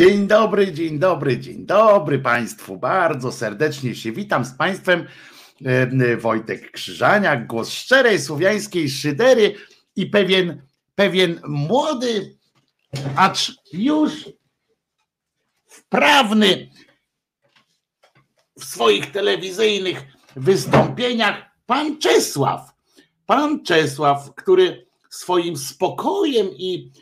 Dzień 0.00 0.26
dobry, 0.26 0.72
dzień 0.72 0.98
dobry, 0.98 1.38
dzień 1.38 1.66
dobry 1.66 2.18
Państwu. 2.18 2.76
Bardzo 2.76 3.32
serdecznie 3.32 3.94
się 3.94 4.12
witam 4.12 4.44
z 4.44 4.54
Państwem. 4.54 5.06
Wojtek 6.18 6.70
Krzyżaniak, 6.70 7.46
głos 7.46 7.70
szczerej 7.70 8.20
słowiańskiej 8.20 8.90
szydery 8.90 9.54
i 9.96 10.06
pewien, 10.06 10.62
pewien 10.94 11.40
młody, 11.48 12.36
acz 13.16 13.52
już 13.72 14.28
wprawny 15.66 16.70
w 18.58 18.64
swoich 18.64 19.10
telewizyjnych 19.10 20.02
wystąpieniach 20.36 21.36
pan 21.66 21.98
Czesław. 21.98 22.70
Pan 23.26 23.64
Czesław, 23.64 24.34
który 24.34 24.86
swoim 25.10 25.56
spokojem 25.56 26.48
i 26.52 26.92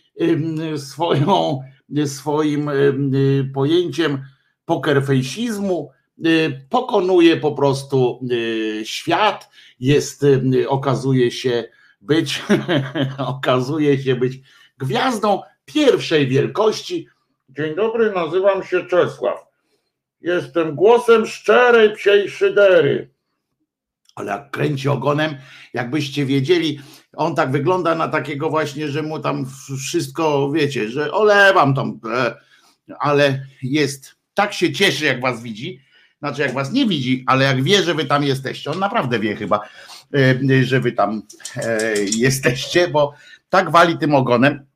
swoją 0.77 1.61
swoim 2.07 2.69
y, 2.69 3.51
pojęciem 3.55 4.25
pokerfejsizmu, 4.65 5.91
y, 6.27 6.67
pokonuje 6.71 7.37
po 7.37 7.53
prostu 7.53 8.21
y, 8.33 8.83
świat, 8.85 9.51
jest, 9.81 10.27
okazuje 10.69 11.31
się 11.31 11.65
być, 12.01 12.43
okazuje 13.37 13.99
się 13.99 14.17
być 14.17 14.41
gwiazdą 14.79 15.43
pierwszej 15.65 16.27
wielkości. 16.27 17.09
Dzień 17.49 17.75
dobry, 17.75 18.13
nazywam 18.13 18.65
się 18.65 18.87
Czesław. 18.87 19.47
Jestem 20.21 20.75
głosem 20.75 21.27
szczerej 21.27 21.95
psiej 21.95 22.31
szydery. 22.31 23.11
Ale 24.15 24.33
jak 24.33 24.51
kręci 24.51 24.89
ogonem, 24.89 25.37
jakbyście 25.75 26.25
wiedzieli, 26.27 26.81
on 27.19 27.35
tak 27.35 27.51
wygląda 27.51 27.95
na 27.95 28.09
takiego 28.09 28.51
właśnie, 28.51 28.89
że 28.89 29.03
mu 29.03 29.19
tam 29.19 29.47
wszystko, 29.87 30.53
wiecie, 30.53 30.89
że 30.89 31.13
olewam 31.13 31.75
tam, 31.75 32.01
e, 32.15 32.35
ale 32.99 33.47
jest, 33.63 34.15
tak 34.35 34.53
się 34.53 34.73
cieszy, 34.73 35.05
jak 35.05 35.21
was 35.21 35.43
widzi, 35.43 35.81
znaczy 36.19 36.43
jak 36.43 36.55
was 36.55 36.73
nie 36.73 36.87
widzi, 36.87 37.25
ale 37.27 37.45
jak 37.45 37.63
wie, 37.63 37.83
że 37.83 37.95
wy 37.95 38.05
tam 38.05 38.25
jesteście, 38.25 38.71
on 38.71 38.79
naprawdę 38.79 39.19
wie 39.19 39.37
chyba, 39.37 39.61
e, 40.15 40.65
że 40.65 40.81
wy 40.81 40.93
tam 40.93 41.23
e, 41.57 41.95
jesteście, 42.17 42.89
bo 42.89 43.15
tak 43.49 43.71
wali 43.71 43.99
tym 43.99 44.15
ogonem, 44.15 44.67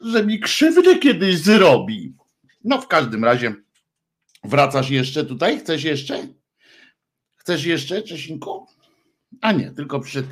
że 0.00 0.26
mi 0.26 0.40
krzywdę 0.40 0.98
kiedyś 0.98 1.38
zrobi. 1.38 2.14
No 2.64 2.80
w 2.80 2.88
każdym 2.88 3.24
razie, 3.24 3.54
wracasz 4.44 4.90
jeszcze 4.90 5.24
tutaj? 5.24 5.60
Chcesz 5.60 5.84
jeszcze? 5.84 6.26
Chcesz 7.36 7.64
jeszcze, 7.64 8.02
Czesinku? 8.02 8.66
A 9.40 9.52
nie, 9.52 9.70
tylko 9.70 10.00
przyszedł 10.00 10.28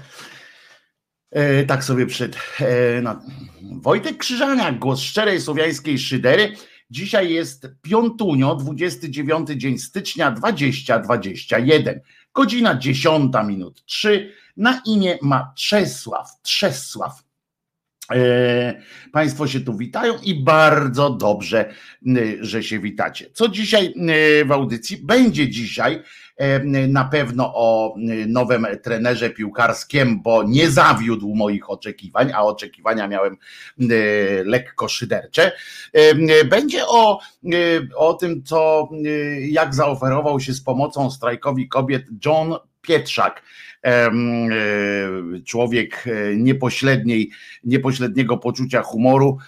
E, 1.30 1.64
tak 1.64 1.84
sobie 1.84 2.06
przed. 2.06 2.36
No. 3.02 3.20
Wojtek 3.62 4.16
Krzyżaniak, 4.18 4.78
głos 4.78 5.00
szczerej 5.00 5.40
słowiańskiej 5.40 5.98
szydery. 5.98 6.52
Dzisiaj 6.90 7.32
jest 7.32 7.68
piątunio, 7.82 8.54
29 8.54 9.48
dzień 9.50 9.78
stycznia 9.78 10.30
2021. 10.30 12.00
Godzina 12.34 12.78
10 12.78 13.32
minut 13.46 13.84
3. 13.84 14.32
Na 14.56 14.82
imię 14.86 15.18
ma. 15.22 15.52
Czesław. 16.42 17.24
E, 18.12 18.82
państwo 19.12 19.46
się 19.46 19.60
tu 19.60 19.76
witają 19.76 20.14
i 20.22 20.34
bardzo 20.34 21.10
dobrze, 21.10 21.74
że 22.40 22.62
się 22.62 22.78
witacie. 22.78 23.30
Co 23.32 23.48
dzisiaj 23.48 23.94
w 24.46 24.52
audycji? 24.52 24.96
Będzie 24.96 25.48
dzisiaj 25.48 26.02
na 26.88 27.04
pewno 27.04 27.52
o 27.54 27.94
nowym 28.26 28.66
trenerze 28.82 29.30
piłkarskim, 29.30 30.22
bo 30.22 30.42
nie 30.42 30.70
zawiódł 30.70 31.34
moich 31.34 31.70
oczekiwań, 31.70 32.32
a 32.34 32.42
oczekiwania 32.42 33.08
miałem 33.08 33.36
lekko 34.44 34.88
szydercze. 34.88 35.52
Będzie 36.50 36.86
o, 36.86 37.20
o 37.96 38.14
tym, 38.14 38.42
co 38.42 38.88
jak 39.40 39.74
zaoferował 39.74 40.40
się 40.40 40.54
z 40.54 40.60
pomocą 40.60 41.10
strajkowi 41.10 41.68
kobiet 41.68 42.06
John 42.26 42.54
Pietrzak 42.82 43.42
e, 43.84 44.10
człowiek 45.46 46.04
e, 46.06 46.36
niepośredniej, 46.36 47.30
niepośredniego 47.64 48.38
poczucia 48.38 48.82
humoru, 48.82 49.38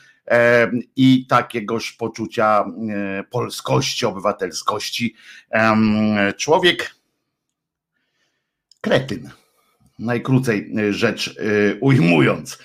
i 0.97 1.27
takiegoż 1.27 1.93
poczucia 1.93 2.65
e, 2.65 3.25
polskości, 3.31 4.07
obywatelskości. 4.07 5.15
Człowiek 6.37 6.95
kretyn. 8.81 9.31
Najkrócej 9.99 10.73
e, 10.79 10.93
rzecz 10.93 11.29
e, 11.29 11.33
ujmując. 11.81 12.59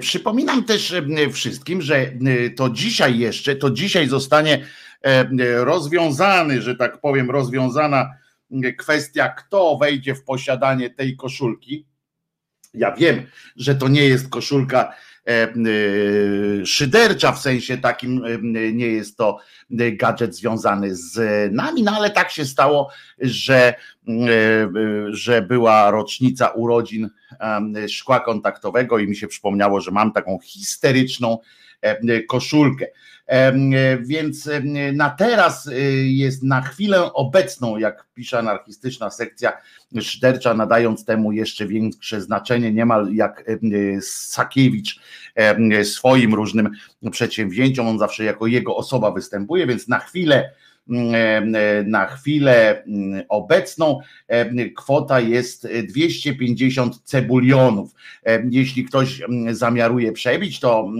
Przypominam 0.00 0.64
też 0.64 0.94
wszystkim, 1.32 1.82
że 1.82 2.12
to 2.56 2.70
dzisiaj 2.70 3.18
jeszcze, 3.18 3.56
to 3.56 3.70
dzisiaj 3.70 4.08
zostanie 4.08 4.66
rozwiązany, 5.56 6.62
że 6.62 6.76
tak 6.76 7.00
powiem, 7.00 7.30
rozwiązana 7.30 8.10
kwestia, 8.78 9.28
kto 9.28 9.76
wejdzie 9.80 10.14
w 10.14 10.24
posiadanie 10.24 10.90
tej 10.90 11.16
koszulki. 11.16 11.86
Ja 12.74 12.92
wiem, 12.92 13.26
że 13.56 13.74
to 13.74 13.88
nie 13.88 14.04
jest 14.04 14.28
koszulka 14.28 14.94
szydercza, 16.64 17.32
w 17.32 17.40
sensie 17.40 17.78
takim 17.78 18.24
e, 18.24 18.72
nie 18.72 18.86
jest 18.86 19.16
to 19.16 19.38
gadżet 19.70 20.36
związany 20.36 20.96
z 20.96 21.18
nami, 21.52 21.82
no 21.82 21.92
ale 21.92 22.10
tak 22.10 22.30
się 22.30 22.44
stało, 22.44 22.90
że, 23.18 23.74
że 25.08 25.42
była 25.42 25.90
rocznica 25.90 26.48
urodzin 26.48 27.10
szkła 27.88 28.20
kontaktowego 28.20 28.98
i 28.98 29.08
mi 29.08 29.16
się 29.16 29.28
przypomniało, 29.28 29.80
że 29.80 29.90
mam 29.90 30.12
taką 30.12 30.38
histeryczną 30.42 31.38
koszulkę. 32.28 32.86
Więc 34.00 34.48
na 34.92 35.10
teraz 35.10 35.70
jest 36.04 36.42
na 36.42 36.62
chwilę 36.62 37.12
obecną, 37.12 37.78
jak 37.78 38.06
pisze 38.14 38.38
anarchistyczna 38.38 39.10
sekcja 39.10 39.52
szydercza, 40.00 40.54
nadając 40.54 41.04
temu 41.04 41.32
jeszcze 41.32 41.66
większe 41.66 42.20
znaczenie, 42.20 42.72
niemal 42.72 43.14
jak 43.14 43.44
Sakiewicz 44.00 45.00
swoim 45.82 46.34
różnym 46.34 46.70
przedsięwzięciom, 47.10 47.88
on 47.88 47.98
zawsze 47.98 48.24
jako 48.24 48.46
jego 48.46 48.76
osoba 48.76 49.10
występuje, 49.10 49.66
więc 49.66 49.88
na 49.88 49.98
chwilę 49.98 50.52
na 51.84 52.06
chwilę 52.06 52.84
obecną 53.28 53.98
kwota 54.76 55.20
jest 55.20 55.68
250 55.88 57.02
cebulionów. 57.04 57.94
Jeśli 58.50 58.84
ktoś 58.84 59.22
zamiaruje 59.50 60.12
przebić, 60.12 60.60
to 60.60 60.90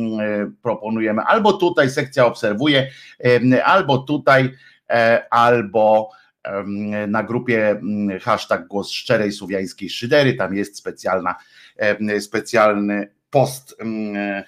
proponujemy 0.63 1.23
albo 1.23 1.53
tutaj 1.53 1.91
sekcja 1.91 2.27
obserwuje, 2.27 2.91
albo 3.65 3.99
tutaj, 3.99 4.51
e, 4.91 5.27
albo 5.31 6.11
na 7.09 7.23
grupie 7.23 7.81
hashtag 8.23 8.67
głos 8.67 8.91
szczerej 8.91 9.33
słowiańskiej 9.33 9.91
szydery, 9.91 10.35
tam 10.35 10.55
jest 10.55 10.77
specjalna, 10.77 11.35
specjalny 12.21 13.09
post 13.33 13.77
e, 13.81 14.45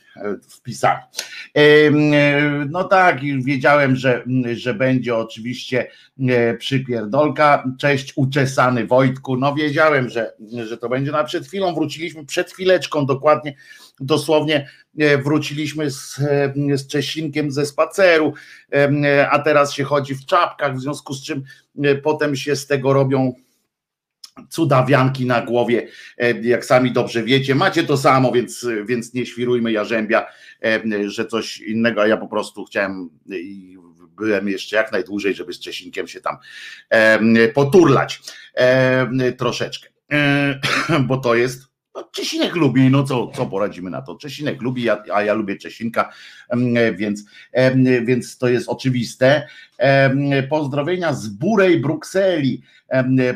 wpisany. 0.48 1.02
No 2.70 2.84
tak, 2.84 3.20
wiedziałem, 3.44 3.96
że, 3.96 4.25
że 4.52 4.75
będzie 4.75 5.16
oczywiście 5.16 5.90
e, 6.28 6.54
przypierdolka. 6.54 7.64
Cześć, 7.78 8.12
uczesany 8.16 8.86
Wojtku. 8.86 9.36
No 9.36 9.54
wiedziałem, 9.54 10.08
że, 10.08 10.32
że 10.66 10.78
to 10.78 10.88
będzie. 10.88 11.12
No 11.12 11.25
przed 11.25 11.46
chwilą 11.46 11.75
wróciliśmy, 11.75 12.26
przed 12.26 12.52
chwileczką 12.52 13.06
dokładnie, 13.06 13.54
dosłownie 14.00 14.69
e, 14.98 15.19
wróciliśmy 15.19 15.90
z, 15.90 16.20
z 16.75 16.86
Czesinkiem 16.86 17.50
ze 17.50 17.66
spaceru, 17.66 18.34
a 19.31 19.38
teraz 19.38 19.72
się 19.72 19.84
chodzi 19.84 20.14
w 20.14 20.26
czapkach, 20.26 20.76
w 20.76 20.81
związku 20.81 21.14
z 21.14 21.25
czym 21.25 21.42
potem 22.02 22.36
się 22.36 22.56
z 22.56 22.66
tego 22.66 22.92
robią 22.92 23.34
cudawianki 24.50 25.26
na 25.26 25.42
głowie, 25.42 25.88
e, 26.19 26.40
jak 26.40 26.64
sami 26.64 26.92
dobrze 26.92 27.22
wiecie. 27.22 27.54
Macie 27.54 27.84
to 27.84 27.96
samo, 27.96 28.32
więc, 28.32 28.66
więc 28.86 29.14
nie 29.14 29.26
świrujmy 29.26 29.72
jarzębia, 29.72 30.26
e, 30.64 30.82
że 31.10 31.26
coś 31.26 31.60
innego, 31.60 32.02
a 32.02 32.06
ja 32.06 32.16
po 32.16 32.28
prostu 32.28 32.64
chciałem 32.64 33.10
i 33.31 33.78
byłem 34.16 34.48
jeszcze 34.48 34.76
jak 34.76 34.92
najdłużej, 34.92 35.34
żeby 35.34 35.52
z 35.52 35.60
Czesinkiem 35.60 36.08
się 36.08 36.20
tam 36.20 36.36
e, 36.90 37.48
poturlać 37.48 38.20
troszeczkę, 39.38 39.88
bo 41.08 41.16
to 41.16 41.34
jest 41.34 41.62
no, 41.94 42.08
Czesinek 42.12 42.56
lubi, 42.56 42.90
no 42.90 43.04
co, 43.04 43.26
co 43.34 43.46
poradzimy 43.46 43.90
na 43.90 44.02
to? 44.02 44.14
Czesinek 44.14 44.62
lubi, 44.62 44.90
a 44.90 45.22
ja 45.22 45.34
lubię 45.34 45.56
Czesinka, 45.56 46.12
więc, 46.94 47.25
więc 48.04 48.38
to 48.38 48.48
jest 48.48 48.69
oczywiste. 48.69 49.48
Pozdrowienia 50.48 51.12
z 51.12 51.28
Burej 51.28 51.80
Brukseli. 51.80 52.62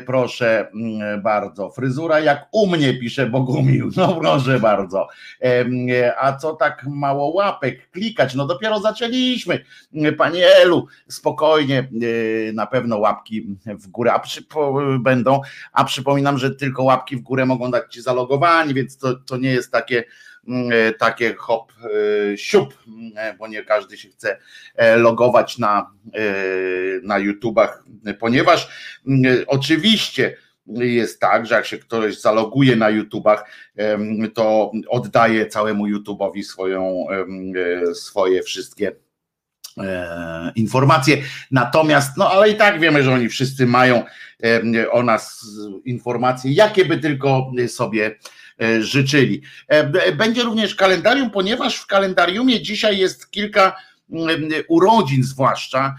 Proszę 0.05 0.67
mm, 0.73 1.21
bardzo. 1.21 1.69
Fryzura 1.69 2.19
jak 2.19 2.47
u 2.51 2.67
mnie, 2.67 2.93
pisze 2.93 3.25
Bogumił. 3.25 3.89
No 3.97 4.15
proszę 4.15 4.59
bardzo. 4.59 5.07
A 6.19 6.37
co 6.37 6.53
tak 6.53 6.85
mało 6.87 7.33
łapek 7.33 7.91
klikać? 7.91 8.35
No 8.35 8.45
dopiero 8.45 8.79
zaczęliśmy. 8.79 9.59
Panie 10.17 10.47
Elu, 10.55 10.87
spokojnie, 11.07 11.79
e, 11.79 12.53
na 12.53 12.67
pewno 12.67 12.97
łapki 12.97 13.57
w 13.65 13.87
górę 13.87 14.11
będą. 14.99 15.41
A 15.73 15.83
przypominam, 15.83 16.37
że 16.37 16.55
tylko 16.55 16.83
łapki 16.83 17.17
w 17.17 17.21
górę 17.21 17.45
mogą 17.45 17.71
dać 17.71 17.93
ci 17.93 18.01
zalogowani, 18.01 18.73
więc 18.73 18.97
to, 18.97 19.15
to 19.15 19.37
nie 19.37 19.51
jest 19.51 19.71
takie 19.71 20.03
takie 20.99 21.35
hop 21.35 21.73
siup, 22.35 22.73
bo 23.39 23.47
nie 23.47 23.63
każdy 23.63 23.97
się 23.97 24.09
chce 24.09 24.37
logować 24.97 25.57
na, 25.57 25.91
na 27.03 27.17
YouTubach, 27.17 27.83
ponieważ 28.19 28.69
oczywiście 29.47 30.37
jest 30.75 31.19
tak, 31.19 31.45
że 31.45 31.55
jak 31.55 31.65
się 31.65 31.77
ktoś 31.77 32.19
zaloguje 32.19 32.75
na 32.75 32.89
YouTubach, 32.89 33.51
to 34.33 34.71
oddaje 34.89 35.47
całemu 35.47 35.87
YouTubeowi 35.87 36.43
swoją, 36.43 37.05
swoje 37.93 38.43
wszystkie 38.43 38.91
e, 39.77 40.51
informacje. 40.55 41.17
Natomiast, 41.51 42.17
no 42.17 42.31
ale 42.31 42.49
i 42.49 42.55
tak 42.55 42.79
wiemy, 42.79 43.03
że 43.03 43.13
oni 43.13 43.29
wszyscy 43.29 43.65
mają 43.65 44.03
o 44.91 45.03
nas 45.03 45.45
informacje, 45.85 46.51
jakie 46.51 46.85
by 46.85 46.97
tylko 46.97 47.51
sobie 47.67 48.05
e, 48.05 48.38
życzyli. 48.79 49.41
E, 49.67 50.11
będzie 50.11 50.43
również 50.43 50.75
kalendarium, 50.75 51.29
ponieważ 51.29 51.75
w 51.75 51.87
kalendariumie 51.87 52.61
dzisiaj 52.61 52.97
jest 52.97 53.31
kilka 53.31 53.75
urodzin, 54.67 55.23
zwłaszcza 55.23 55.95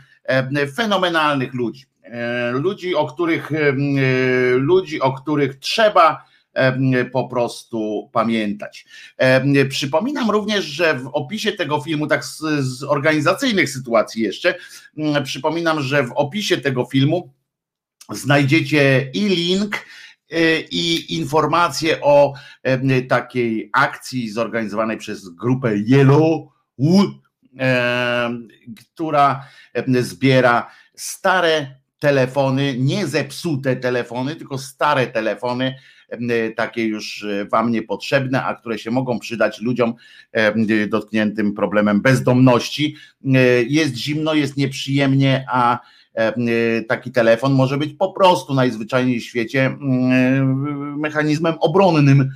fenomenalnych 0.77 1.55
ludzi. 1.55 1.91
E, 2.11 2.51
ludzi, 2.53 2.95
o 2.95 3.07
których, 3.07 3.53
e, 3.53 3.73
ludzi, 4.57 5.01
o 5.01 5.13
których 5.13 5.59
trzeba 5.59 6.25
e, 6.55 7.05
po 7.05 7.29
prostu 7.29 8.11
pamiętać. 8.13 8.87
Przypominam 9.69 10.31
również, 10.31 10.65
że 10.65 10.95
w 10.95 11.07
opisie 11.07 11.53
tego 11.53 11.81
filmu, 11.81 12.07
tak 12.07 12.25
z, 12.25 12.39
z 12.61 12.83
organizacyjnych 12.83 13.71
sytuacji 13.71 14.23
jeszcze, 14.23 14.55
przypominam, 15.25 15.83
że 15.83 16.03
w 16.03 16.13
opisie 16.13 16.57
tego 16.57 16.85
filmu 16.85 17.33
znajdziecie 18.11 19.11
i 19.15 19.29
link, 19.29 19.87
i 20.71 21.17
informacje 21.19 22.01
o 22.01 22.35
takiej 23.09 23.71
akcji 23.73 24.31
zorganizowanej 24.31 24.97
przez 24.97 25.29
grupę 25.29 25.77
Yellow, 25.77 26.49
która 28.95 29.45
zbiera 30.03 30.71
stare 30.95 31.81
telefony, 31.99 32.75
nie 32.79 33.07
zepsute 33.07 33.77
telefony, 33.77 34.37
tylko 34.37 34.59
stare 34.59 35.07
telefony, 35.07 35.75
takie 36.57 36.85
już 36.85 37.25
e, 37.25 37.45
wam 37.45 37.71
niepotrzebne, 37.71 38.45
a 38.45 38.55
które 38.55 38.79
się 38.79 38.91
mogą 38.91 39.19
przydać 39.19 39.61
ludziom 39.61 39.95
dotkniętym 40.89 41.55
problemem 41.55 42.03
bezdomności. 42.03 42.97
E, 43.25 43.39
jest 43.63 43.95
zimno, 43.95 44.35
jest 44.35 44.57
nieprzyjemnie, 44.57 45.45
a 45.49 45.79
taki 46.89 47.13
telefon 47.13 47.53
może 47.53 47.79
być 47.79 47.95
po 47.95 48.13
prostu 48.13 48.55
najzwyczajniej 48.55 49.21
w 49.21 49.25
świecie 49.25 49.77
mechanizmem 50.97 51.55
obronnym 51.61 52.31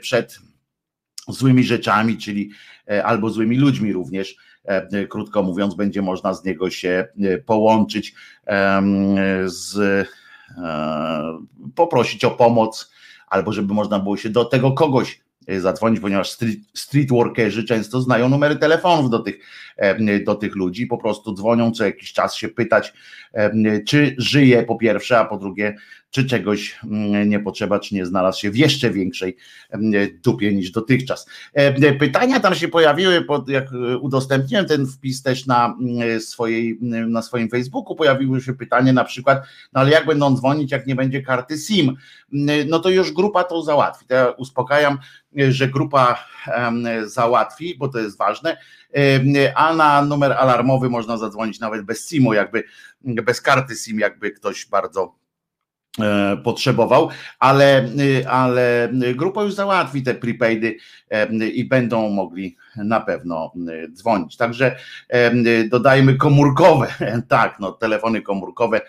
przed 0.00 0.38
złymi 1.28 1.64
rzeczami, 1.64 2.18
czyli 2.18 2.50
e, 2.90 3.04
albo 3.04 3.30
złymi 3.30 3.56
ludźmi 3.56 3.92
również. 3.92 4.36
E, 4.64 5.06
krótko 5.06 5.42
mówiąc, 5.42 5.74
będzie 5.74 6.02
można 6.02 6.34
z 6.34 6.44
niego 6.44 6.70
się 6.70 7.08
e, 7.20 7.38
połączyć 7.38 8.14
z 9.44 9.76
e, 9.78 10.06
poprosić 11.74 12.24
o 12.24 12.30
pomoc, 12.30 12.92
albo 13.28 13.52
żeby 13.52 13.74
można 13.74 13.98
było 13.98 14.16
się 14.16 14.30
do 14.30 14.44
tego 14.44 14.72
kogoś 14.72 15.21
zadzwonić, 15.58 16.00
ponieważ 16.00 16.30
street, 16.30 16.60
streetworkerzy 16.74 17.64
często 17.64 18.00
znają 18.00 18.28
numery 18.28 18.56
telefonów 18.56 19.10
do 19.10 19.18
tych, 19.18 19.38
do 20.24 20.34
tych 20.34 20.56
ludzi, 20.56 20.86
po 20.86 20.98
prostu 20.98 21.34
dzwonią 21.34 21.72
co 21.72 21.84
jakiś 21.84 22.12
czas 22.12 22.34
się 22.34 22.48
pytać, 22.48 22.92
czy 23.86 24.14
żyje 24.18 24.62
po 24.62 24.76
pierwsze, 24.76 25.18
a 25.18 25.24
po 25.24 25.36
drugie, 25.36 25.76
czy 26.12 26.24
czegoś 26.24 26.78
mm, 26.84 27.28
nie 27.28 27.40
potrzeba, 27.40 27.78
czy 27.78 27.94
nie 27.94 28.06
znalazł 28.06 28.40
się 28.40 28.50
w 28.50 28.56
jeszcze 28.56 28.90
większej 28.90 29.36
mm, 29.70 30.08
dupie 30.22 30.54
niż 30.54 30.70
dotychczas. 30.70 31.26
E, 31.54 31.92
pytania 31.92 32.40
tam 32.40 32.54
się 32.54 32.68
pojawiły, 32.68 33.26
jak 33.46 33.68
udostępniłem 34.00 34.66
ten 34.66 34.86
wpis 34.86 35.22
też 35.22 35.46
na, 35.46 35.76
mm, 35.80 36.20
swojej, 36.20 36.78
na 37.08 37.22
swoim 37.22 37.48
Facebooku, 37.48 37.96
pojawiły 37.96 38.40
się 38.40 38.54
pytanie 38.54 38.92
na 38.92 39.04
przykład, 39.04 39.42
no 39.72 39.80
ale 39.80 39.90
jak 39.90 40.06
będą 40.06 40.36
dzwonić, 40.36 40.72
jak 40.72 40.86
nie 40.86 40.94
będzie 40.94 41.22
karty 41.22 41.58
SIM? 41.58 41.96
No 42.66 42.78
to 42.78 42.90
już 42.90 43.12
grupa 43.12 43.44
to 43.44 43.62
załatwi. 43.62 44.06
To 44.06 44.14
ja 44.14 44.30
uspokajam, 44.30 44.98
że 45.48 45.68
grupa 45.68 46.24
załatwi, 47.04 47.76
bo 47.78 47.88
to 47.88 47.98
jest 47.98 48.18
ważne, 48.18 48.56
a 49.54 49.74
na 49.74 50.02
numer 50.02 50.32
alarmowy 50.32 50.90
można 50.90 51.16
zadzwonić 51.16 51.60
nawet 51.60 51.82
bez 51.82 52.08
SIM-u, 52.08 52.32
jakby 52.32 52.64
bez 53.04 53.40
karty 53.40 53.74
SIM, 53.74 53.98
jakby 53.98 54.30
ktoś 54.30 54.66
bardzo 54.66 55.21
potrzebował, 56.44 57.08
ale, 57.38 57.84
y, 57.84 58.28
ale 58.28 58.90
grupa 59.14 59.42
już 59.42 59.54
załatwi 59.54 60.02
te 60.02 60.14
prepaidy 60.14 60.76
e, 61.10 61.48
i 61.48 61.64
będą 61.64 62.10
mogli 62.10 62.56
na 62.76 63.00
pewno 63.00 63.52
dzwonić. 63.92 64.36
Także 64.36 64.76
e, 65.08 65.32
dodajmy 65.68 66.16
komórkowe, 66.16 66.86
tak, 67.28 67.60
no 67.60 67.72
telefony 67.72 68.22
komórkowe, 68.22 68.80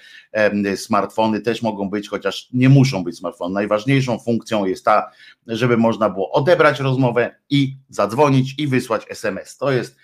smartfony 0.76 1.42
też 1.42 1.62
mogą 1.62 1.90
być, 1.90 2.10
chociaż 2.10 2.50
nie 2.54 2.70
muszą 2.70 3.04
być 3.04 3.18
smartfony. 3.18 3.54
Najważniejszą 3.54 4.20
funkcją 4.20 4.66
jest 4.66 4.86
ta, 4.86 5.12
żeby 5.48 5.78
można 5.78 6.10
było 6.10 6.32
odebrać 6.32 6.80
rozmowę 6.80 7.36
i 7.50 7.78
zadzwonić 7.90 8.56
i 8.58 8.68
wysłać 8.68 9.06
SMS. 9.10 9.58
To 9.58 9.72
jest 9.72 9.98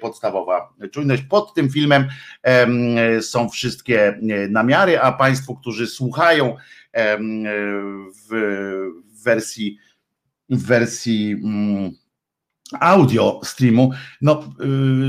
podstawowa 0.00 0.74
czujność. 0.92 1.22
Pod 1.22 1.54
tym 1.54 1.70
filmem 1.70 2.08
są 3.20 3.48
wszystkie 3.48 4.18
namiary, 4.48 5.00
a 5.00 5.12
Państwu, 5.12 5.54
którzy 5.54 5.86
słuchają 5.86 6.56
w 8.28 8.60
wersji 9.24 9.78
w 10.50 10.66
wersji 10.66 11.32
mm, 11.32 11.92
audio 12.80 13.40
streamu, 13.44 13.90
no 14.20 14.44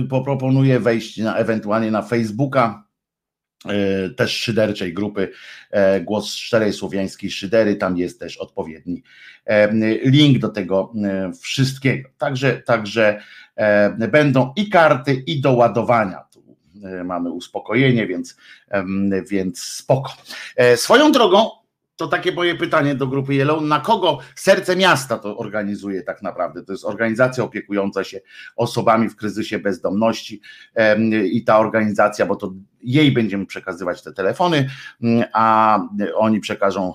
y, 0.04 0.08
poproponuję 0.08 0.80
wejść 0.80 1.18
na, 1.18 1.36
ewentualnie 1.36 1.92
na 1.92 2.02
Facebooka 2.02 2.84
e, 2.84 2.89
też 4.18 4.32
szyderczej 4.32 4.94
grupy 4.94 5.32
e, 5.72 6.02
Głos 6.02 6.34
Szczerej 6.34 6.74
Słowiańskiej 6.74 7.32
Szydery, 7.32 7.76
tam 7.76 7.98
jest 7.98 8.20
też 8.20 8.38
odpowiedni 8.38 9.04
link 10.04 10.40
do 10.40 10.50
tego 10.50 10.94
e, 11.04 11.32
wszystkiego. 11.42 12.10
Także, 12.18 12.62
także 12.62 13.22
E, 13.60 14.08
będą 14.08 14.54
i 14.56 14.70
karty, 14.70 15.14
i 15.14 15.42
do 15.42 15.54
ładowania. 15.54 16.24
Tu 16.32 16.44
e, 16.84 17.04
mamy 17.04 17.32
uspokojenie, 17.32 18.08
więc, 18.08 18.38
więc 19.30 19.64
spoko. 19.64 20.14
E, 20.56 20.78
swoją 20.78 21.12
drogą, 21.12 21.50
to 22.00 22.08
takie 22.08 22.32
moje 22.32 22.56
pytanie 22.56 22.96
do 22.96 23.08
grupy 23.08 23.34
Yellow, 23.34 23.62
na 23.62 23.80
kogo 23.80 24.20
serce 24.36 24.76
miasta 24.76 25.18
to 25.18 25.38
organizuje 25.38 26.04
tak 26.04 26.22
naprawdę? 26.22 26.64
To 26.64 26.72
jest 26.72 26.86
organizacja 26.86 27.44
opiekująca 27.44 28.04
się 28.04 28.20
osobami 28.56 29.10
w 29.10 29.16
kryzysie 29.16 29.60
bezdomności 29.60 30.42
i 31.32 31.44
ta 31.44 31.60
organizacja, 31.60 32.26
bo 32.26 32.36
to 32.36 32.54
jej 32.82 33.12
będziemy 33.12 33.46
przekazywać 33.46 34.04
te 34.04 34.14
telefony, 34.14 34.70
a 35.34 35.80
oni 36.16 36.40
przekażą 36.40 36.94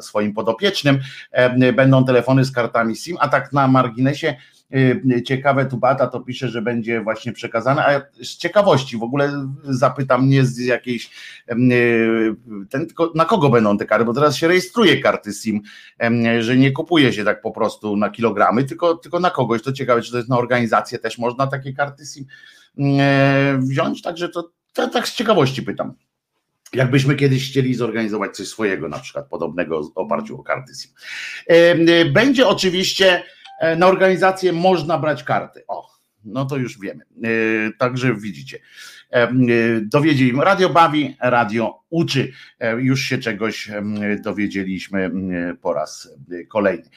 swoim 0.00 0.32
podopiecznym. 0.34 0.98
Będą 1.76 2.04
telefony 2.04 2.44
z 2.44 2.52
kartami 2.52 2.96
SIM, 2.96 3.16
a 3.20 3.28
tak 3.28 3.52
na 3.52 3.68
marginesie 3.68 4.34
ciekawe 5.24 5.66
tu 5.66 5.76
Bata 5.76 6.06
to 6.06 6.20
pisze, 6.20 6.48
że 6.48 6.62
będzie 6.62 7.00
właśnie 7.00 7.32
przekazane, 7.32 7.86
a 7.86 8.22
z 8.24 8.36
ciekawości 8.36 8.96
w 8.96 9.02
ogóle 9.02 9.48
zapytam 9.64 10.28
nie 10.28 10.44
z 10.44 10.58
jakiejś 10.58 11.10
y, 11.50 12.34
ten, 12.70 12.86
na 13.14 13.24
kogo 13.24 13.50
będą 13.50 13.78
te 13.78 13.86
karty, 13.86 14.04
bo 14.04 14.14
teraz 14.14 14.36
się 14.36 14.48
rejestruje 14.48 15.00
karty 15.00 15.32
SIM, 15.32 15.60
że 16.40 16.56
nie 16.56 16.72
kupuje 16.72 17.12
się 17.12 17.24
tak 17.24 17.42
po 17.42 17.50
prostu 17.50 17.96
na 17.96 18.10
kilogramy, 18.10 18.64
tylko, 18.64 18.94
tylko 18.94 19.20
na 19.20 19.30
kogoś, 19.30 19.62
to 19.62 19.72
ciekawe, 19.72 20.02
czy 20.02 20.10
to 20.10 20.16
jest 20.16 20.28
na 20.28 20.38
organizację 20.38 20.98
też 20.98 21.18
można 21.18 21.46
takie 21.46 21.72
karty 21.72 22.04
SIM 22.06 22.26
wziąć, 23.58 24.02
także 24.02 24.28
to, 24.28 24.50
to 24.72 24.88
tak 24.88 25.08
z 25.08 25.14
ciekawości 25.14 25.62
pytam. 25.62 25.94
Jakbyśmy 26.74 27.14
kiedyś 27.14 27.50
chcieli 27.50 27.74
zorganizować 27.74 28.36
coś 28.36 28.48
swojego, 28.48 28.88
na 28.88 28.98
przykład 28.98 29.28
podobnego 29.28 29.82
w 29.82 29.98
oparciu 29.98 30.40
o 30.40 30.42
karty 30.42 30.72
SIM. 30.74 30.90
Będzie 32.12 32.48
oczywiście 32.48 33.22
na 33.76 33.86
organizację 33.86 34.52
można 34.52 34.98
brać 34.98 35.24
karty. 35.24 35.64
O, 35.68 35.90
no 36.24 36.44
to 36.44 36.56
już 36.56 36.80
wiemy. 36.80 37.04
E, 37.04 37.28
także 37.78 38.14
widzicie. 38.14 38.58
E, 39.10 39.28
dowiedzieli, 39.82 40.32
radio 40.40 40.68
bawi, 40.68 41.16
radio 41.20 41.82
uczy. 41.90 42.32
Już 42.78 43.00
się 43.00 43.18
czegoś 43.18 43.70
dowiedzieliśmy 44.22 45.10
po 45.60 45.72
raz 45.72 46.08
kolejny. 46.48 46.88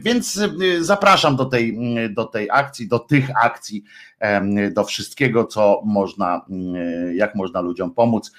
Więc 0.00 0.40
zapraszam 0.80 1.36
do 1.36 1.44
tej, 1.44 1.78
do 2.10 2.24
tej 2.24 2.50
akcji, 2.50 2.88
do 2.88 2.98
tych 2.98 3.44
akcji, 3.44 3.84
do 4.72 4.84
wszystkiego, 4.84 5.44
co 5.44 5.82
można, 5.84 6.46
jak 7.14 7.34
można 7.34 7.60
ludziom 7.60 7.94
pomóc. 7.94 8.32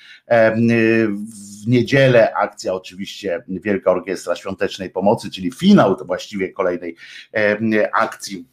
W 1.64 1.68
niedzielę 1.68 2.34
akcja 2.36 2.74
oczywiście 2.74 3.44
Wielka 3.48 3.92
Orkiestra 3.92 4.36
Świątecznej 4.36 4.90
Pomocy, 4.90 5.32
czyli 5.32 5.52
finał 5.52 5.96
to 5.96 6.06
właściwie 6.06 6.50
kolejnej 6.50 6.96
akcji 7.94 8.46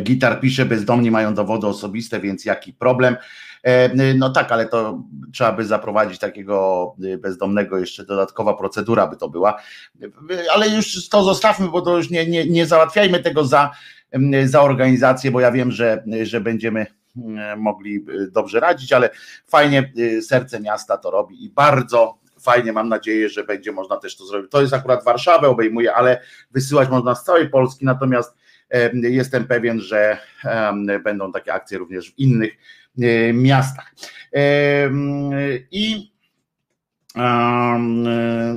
Gitar 0.00 0.40
pisze, 0.40 0.66
bezdomni 0.66 1.10
mają 1.10 1.34
dowody 1.34 1.66
osobiste, 1.66 2.20
więc 2.20 2.44
jaki 2.44 2.72
problem? 2.72 3.16
No 4.16 4.30
tak, 4.30 4.52
ale 4.52 4.66
to 4.66 5.02
trzeba 5.32 5.52
by 5.52 5.64
zaprowadzić 5.64 6.18
takiego 6.18 6.94
bezdomnego, 7.18 7.78
jeszcze 7.78 8.04
dodatkowa 8.04 8.54
procedura 8.54 9.06
by 9.06 9.16
to 9.16 9.28
była. 9.28 9.60
Ale 10.54 10.68
już 10.68 11.08
to 11.08 11.22
zostawmy, 11.22 11.68
bo 11.68 11.82
to 11.82 11.96
już 11.96 12.10
nie, 12.10 12.26
nie, 12.26 12.46
nie 12.46 12.66
załatwiajmy 12.66 13.22
tego 13.22 13.44
za, 13.44 13.70
za 14.44 14.62
organizację, 14.62 15.30
bo 15.30 15.40
ja 15.40 15.52
wiem, 15.52 15.70
że, 15.70 16.04
że 16.22 16.40
będziemy 16.40 16.86
mogli 17.56 18.04
dobrze 18.30 18.60
radzić, 18.60 18.92
ale 18.92 19.10
fajnie 19.46 19.92
serce 20.22 20.60
miasta 20.60 20.98
to 20.98 21.10
robi 21.10 21.44
i 21.44 21.50
bardzo 21.50 22.18
fajnie, 22.40 22.72
mam 22.72 22.88
nadzieję, 22.88 23.28
że 23.28 23.44
będzie 23.44 23.72
można 23.72 23.96
też 23.96 24.16
to 24.16 24.26
zrobić. 24.26 24.50
To 24.50 24.60
jest 24.60 24.74
akurat 24.74 25.04
Warszawę 25.04 25.48
obejmuje, 25.48 25.94
ale 25.94 26.20
wysyłać 26.50 26.88
można 26.88 27.14
z 27.14 27.24
całej 27.24 27.50
Polski, 27.50 27.84
natomiast 27.84 28.34
jestem 28.92 29.46
pewien, 29.46 29.80
że 29.80 30.18
będą 31.04 31.32
takie 31.32 31.52
akcje 31.52 31.78
również 31.78 32.10
w 32.10 32.18
innych 32.18 32.52
e, 33.02 33.32
miastach. 33.32 33.94
I 35.70 36.16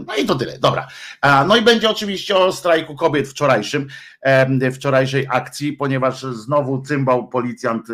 no 0.05 0.15
i 0.17 0.25
to 0.25 0.35
tyle, 0.35 0.59
dobra. 0.59 0.87
No 1.47 1.55
i 1.55 1.61
będzie 1.61 1.89
oczywiście 1.89 2.37
o 2.37 2.51
strajku 2.51 2.95
kobiet 2.95 3.27
wczorajszym, 3.27 3.87
wczorajszej 4.73 5.27
akcji, 5.29 5.73
ponieważ 5.73 6.21
znowu 6.21 6.81
cymbał 6.81 7.27
policjant 7.27 7.87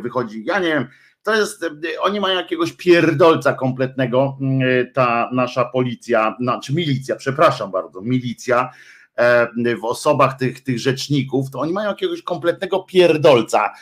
wychodzi. 0.00 0.44
Ja 0.44 0.58
nie 0.58 0.68
wiem, 0.68 0.88
to 1.22 1.34
jest, 1.34 1.64
oni 2.00 2.20
mają 2.20 2.36
jakiegoś 2.36 2.72
pierdolca 2.72 3.52
kompletnego, 3.52 4.38
ta 4.94 5.30
nasza 5.32 5.64
policja, 5.64 6.36
znaczy 6.40 6.74
milicja, 6.74 7.16
przepraszam 7.16 7.70
bardzo, 7.70 8.00
milicja 8.00 8.70
w 9.80 9.84
osobach 9.84 10.38
tych, 10.38 10.60
tych 10.60 10.78
rzeczników, 10.78 11.50
to 11.50 11.60
oni 11.60 11.72
mają 11.72 11.88
jakiegoś 11.88 12.22
kompletnego 12.22 12.80
pierdolca 12.80 13.72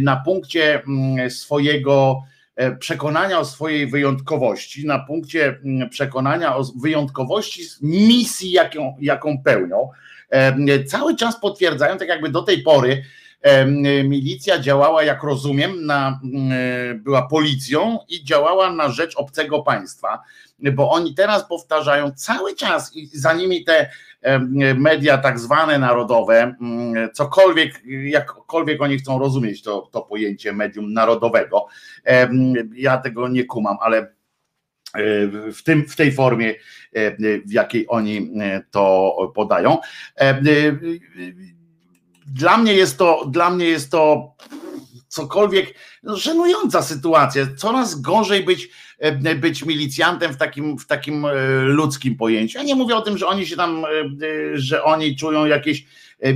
na 0.00 0.16
punkcie 0.16 0.82
swojego 1.28 2.22
E, 2.56 2.76
przekonania 2.76 3.38
o 3.38 3.44
swojej 3.44 3.86
wyjątkowości, 3.86 4.86
na 4.86 4.98
punkcie 4.98 5.58
mm, 5.64 5.90
przekonania 5.90 6.56
o 6.56 6.64
wyjątkowości 6.82 7.62
misji, 7.82 8.50
jaką, 8.50 8.96
jaką 9.00 9.42
pełnią, 9.42 9.88
e, 10.30 10.84
cały 10.84 11.16
czas 11.16 11.40
potwierdzają, 11.40 11.98
tak 11.98 12.08
jakby 12.08 12.28
do 12.28 12.42
tej 12.42 12.62
pory 12.62 13.04
e, 13.42 13.66
milicja 14.04 14.58
działała, 14.58 15.02
jak 15.02 15.22
rozumiem, 15.22 15.86
na, 15.86 16.20
mm, 16.24 17.02
była 17.02 17.28
policją 17.28 17.98
i 18.08 18.24
działała 18.24 18.72
na 18.72 18.88
rzecz 18.88 19.16
obcego 19.16 19.62
państwa, 19.62 20.22
bo 20.58 20.90
oni 20.90 21.14
teraz 21.14 21.48
powtarzają 21.48 22.12
cały 22.12 22.54
czas 22.54 22.96
i 22.96 23.18
za 23.18 23.32
nimi 23.32 23.64
te 23.64 23.90
media 24.76 25.18
tak 25.18 25.38
zwane 25.38 25.78
narodowe, 25.78 26.54
mm, 26.60 27.10
cokolwiek, 27.12 27.82
jakkolwiek 28.04 28.82
oni 28.82 28.98
chcą 28.98 29.18
rozumieć 29.18 29.62
to, 29.62 29.88
to 29.92 30.02
pojęcie 30.02 30.52
medium 30.52 30.92
narodowego. 30.92 31.66
Ja 32.74 32.98
tego 32.98 33.28
nie 33.28 33.44
kumam, 33.44 33.76
ale 33.80 33.98
e, 33.98 34.06
w, 35.52 35.62
tym, 35.64 35.88
w 35.88 35.96
tej 35.96 36.12
formie, 36.12 36.54
e, 36.92 37.16
w 37.46 37.52
jakiej 37.52 37.86
oni 37.88 38.30
e, 38.40 38.62
to 38.70 39.16
podają. 39.34 39.78
Dla 42.26 42.56
mnie 42.58 42.74
jest 42.74 42.98
to, 42.98 43.24
dla 43.30 43.50
mnie 43.50 43.66
jest 43.66 43.90
to 43.90 44.34
cokolwiek, 45.08 45.74
no, 46.02 46.16
żenująca 46.16 46.82
sytuacja. 46.82 47.46
Coraz 47.56 48.00
gorzej 48.00 48.44
być, 48.44 48.70
być 49.12 49.64
milicjantem 49.64 50.32
w 50.32 50.36
takim, 50.36 50.78
w 50.78 50.86
takim 50.86 51.24
e, 51.24 51.32
ludzkim 51.62 52.16
pojęciu. 52.16 52.58
Ja 52.58 52.64
nie 52.64 52.74
mówię 52.74 52.96
o 52.96 53.02
tym, 53.02 53.18
że 53.18 53.26
oni 53.26 53.46
się 53.46 53.56
tam, 53.56 53.84
e, 53.84 53.88
że 54.54 54.84
oni 54.84 55.16
czują 55.16 55.46
jakieś, 55.46 55.86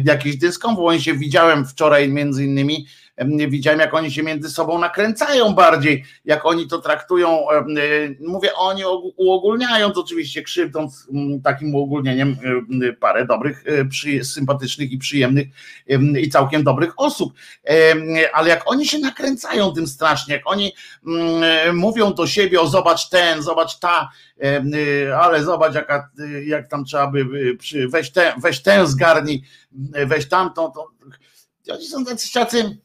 jakiś 0.05 0.37
dyskomfort. 0.37 0.89
Oni 0.89 1.01
się 1.01 1.15
widziałem 1.15 1.67
wczoraj 1.67 2.09
między 2.09 2.45
innymi 2.45 2.87
widziałem, 3.49 3.81
jak 3.81 3.95
oni 3.95 4.11
się 4.11 4.23
między 4.23 4.51
sobą 4.51 4.79
nakręcają 4.79 5.55
bardziej, 5.55 6.05
jak 6.25 6.47
oni 6.47 6.69
to 6.69 6.79
traktują. 6.79 7.47
Mówię, 8.21 8.55
oni 8.55 8.83
uogólniając 9.17 9.99
oczywiście, 9.99 10.43
krzywdząc 10.43 11.09
takim 11.45 11.75
uogólnieniem 11.75 12.37
parę 13.01 13.27
dobrych, 13.27 13.65
sympatycznych 14.23 14.93
i 14.93 14.99
przyjemnych 14.99 15.47
i 16.21 16.29
całkiem 16.29 16.65
dobrych 16.65 16.93
osób. 16.97 17.33
Ale 18.33 18.49
jak 18.49 18.63
oni 18.71 18.87
się 18.87 18.99
nakręcają 18.99 19.73
tym 19.73 19.87
strasznie, 19.87 20.35
jak 20.35 20.43
oni 20.47 20.73
mówią 21.73 22.15
do 22.15 22.27
siebie, 22.27 22.61
o 22.61 22.67
zobacz 22.67 23.09
ten, 23.09 23.43
zobacz 23.43 23.79
ta, 23.79 24.09
ale 25.21 25.45
zobacz 25.45 25.75
jaka, 25.75 26.11
jak 26.45 26.69
tam 26.69 26.85
trzeba 26.85 27.07
by, 27.07 27.27
weź, 27.89 28.11
te, 28.11 28.35
weź 28.43 28.63
zgarnij, 28.85 29.43
weź 30.07 30.29
tamtą, 30.29 30.73
to 30.73 30.87
oni 31.73 31.87
są 31.87 32.05
tacy, 32.05 32.33
tacy 32.33 32.79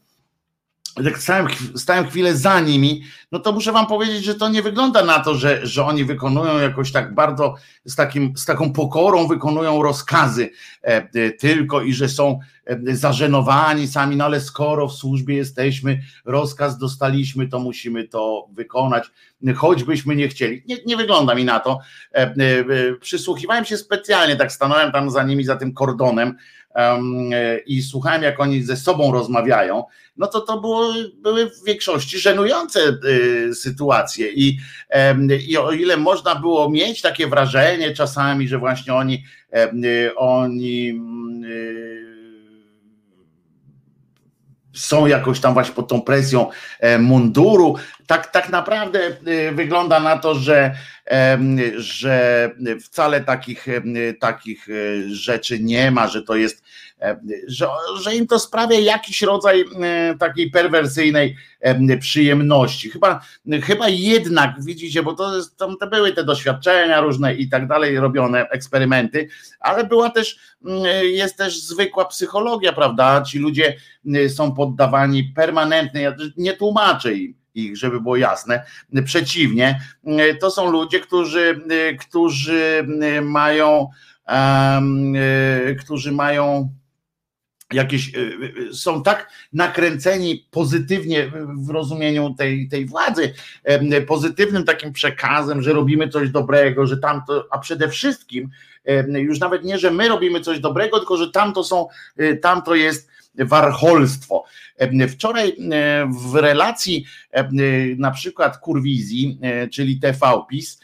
jak 1.02 1.18
stałem, 1.18 1.46
stałem 1.76 2.06
chwilę 2.06 2.36
za 2.36 2.60
nimi, 2.60 3.02
no 3.32 3.38
to 3.38 3.52
muszę 3.52 3.72
wam 3.72 3.86
powiedzieć, 3.86 4.24
że 4.24 4.34
to 4.34 4.48
nie 4.48 4.62
wygląda 4.62 5.04
na 5.04 5.20
to, 5.20 5.34
że, 5.34 5.66
że 5.66 5.84
oni 5.84 6.04
wykonują 6.04 6.58
jakoś 6.58 6.92
tak 6.92 7.14
bardzo 7.14 7.54
z, 7.84 7.94
takim, 7.94 8.32
z 8.36 8.44
taką 8.44 8.72
pokorą 8.72 9.28
wykonują 9.28 9.82
rozkazy 9.82 10.50
e, 10.84 10.86
e, 10.86 11.30
tylko 11.30 11.82
i 11.82 11.92
że 11.92 12.08
są 12.08 12.38
e, 12.66 12.96
zażenowani 12.96 13.88
sami, 13.88 14.16
no 14.16 14.24
ale 14.24 14.40
skoro 14.40 14.88
w 14.88 14.92
służbie 14.92 15.36
jesteśmy, 15.36 16.00
rozkaz 16.24 16.78
dostaliśmy, 16.78 17.48
to 17.48 17.60
musimy 17.60 18.08
to 18.08 18.48
wykonać, 18.52 19.10
choćbyśmy 19.56 20.16
nie 20.16 20.28
chcieli. 20.28 20.62
Nie, 20.66 20.76
nie 20.86 20.96
wygląda 20.96 21.34
mi 21.34 21.44
na 21.44 21.60
to. 21.60 21.78
Przysłuchiwałem 23.00 23.64
się 23.64 23.76
specjalnie, 23.76 24.36
tak 24.36 24.52
stanąłem 24.52 24.92
tam 24.92 25.10
za 25.10 25.22
nimi, 25.22 25.44
za 25.44 25.56
tym 25.56 25.74
kordonem, 25.74 26.36
i 27.66 27.82
słuchałem, 27.82 28.22
jak 28.22 28.40
oni 28.40 28.62
ze 28.62 28.76
sobą 28.76 29.12
rozmawiają, 29.12 29.84
no 30.16 30.26
to 30.26 30.40
to 30.40 30.60
było, 30.60 30.94
były 31.16 31.50
w 31.50 31.64
większości 31.66 32.18
żenujące 32.18 32.80
y, 33.04 33.54
sytuacje. 33.54 34.32
I, 34.32 34.58
I 35.48 35.56
o 35.56 35.72
ile 35.72 35.96
można 35.96 36.34
było 36.34 36.70
mieć 36.70 37.00
takie 37.00 37.26
wrażenie 37.26 37.94
czasami, 37.94 38.48
że 38.48 38.58
właśnie 38.58 38.94
oni, 38.94 39.24
y, 39.84 40.16
oni 40.16 41.00
y, 41.44 42.04
są 44.74 45.06
jakoś 45.06 45.40
tam 45.40 45.54
właśnie 45.54 45.74
pod 45.74 45.88
tą 45.88 46.00
presją 46.00 46.50
e, 46.80 46.98
munduru. 46.98 47.76
Tak, 48.06 48.32
tak 48.32 48.48
naprawdę 48.48 48.98
wygląda 49.52 50.00
na 50.00 50.18
to, 50.18 50.34
że, 50.34 50.74
że 51.76 52.50
wcale 52.80 53.20
takich, 53.20 53.66
takich 54.20 54.66
rzeczy 55.06 55.60
nie 55.60 55.90
ma, 55.90 56.08
że 56.08 56.22
to 56.22 56.36
jest 56.36 56.64
że, 57.46 57.66
że 58.00 58.16
im 58.16 58.26
to 58.26 58.38
sprawia 58.38 58.78
jakiś 58.78 59.22
rodzaj 59.22 59.64
takiej 60.18 60.50
perwersyjnej 60.50 61.36
przyjemności. 62.00 62.90
Chyba, 62.90 63.20
chyba 63.62 63.88
jednak, 63.88 64.64
widzicie, 64.64 65.02
bo 65.02 65.12
to, 65.12 65.36
jest, 65.36 65.56
to 65.56 65.86
były 65.90 66.12
te 66.12 66.24
doświadczenia 66.24 67.00
różne 67.00 67.34
i 67.34 67.48
tak 67.48 67.68
dalej, 67.68 67.98
robione 67.98 68.48
eksperymenty, 68.48 69.28
ale 69.60 69.84
była 69.84 70.10
też, 70.10 70.38
jest 71.02 71.36
też 71.36 71.60
zwykła 71.60 72.04
psychologia, 72.04 72.72
prawda? 72.72 73.22
Ci 73.22 73.38
ludzie 73.38 73.76
są 74.28 74.54
poddawani 74.54 75.24
permanentnie, 75.24 76.00
ja 76.00 76.14
nie 76.36 76.56
tłumaczę 76.56 77.14
im 77.14 77.43
ich, 77.54 77.76
żeby 77.76 78.00
było 78.00 78.16
jasne. 78.16 78.64
Przeciwnie, 79.04 79.80
to 80.40 80.50
są 80.50 80.70
ludzie, 80.70 81.00
którzy, 81.00 81.60
którzy 82.00 82.86
mają, 83.22 83.88
um, 84.28 85.14
którzy 85.80 86.12
mają 86.12 86.68
jakieś 87.72 88.12
są 88.72 89.02
tak 89.02 89.30
nakręceni 89.52 90.48
pozytywnie 90.50 91.30
w 91.56 91.70
rozumieniu 91.70 92.34
tej, 92.38 92.68
tej 92.68 92.86
władzy, 92.86 93.34
pozytywnym 94.06 94.64
takim 94.64 94.92
przekazem, 94.92 95.62
że 95.62 95.72
robimy 95.72 96.08
coś 96.08 96.30
dobrego, 96.30 96.86
że 96.86 96.96
tamto, 96.96 97.46
a 97.50 97.58
przede 97.58 97.88
wszystkim 97.88 98.50
już 99.06 99.40
nawet 99.40 99.64
nie, 99.64 99.78
że 99.78 99.90
my 99.90 100.08
robimy 100.08 100.40
coś 100.40 100.60
dobrego, 100.60 100.98
tylko 100.98 101.16
że 101.16 101.30
tamto 101.30 101.64
są, 101.64 101.88
tamto 102.42 102.74
jest 102.74 103.13
warcholstwo. 103.38 104.44
Wczoraj 105.08 105.56
w 106.30 106.34
relacji 106.34 107.04
na 107.96 108.10
przykład 108.10 108.58
Kurwizji, 108.58 109.40
czyli 109.72 110.00
TVPiS, 110.00 110.80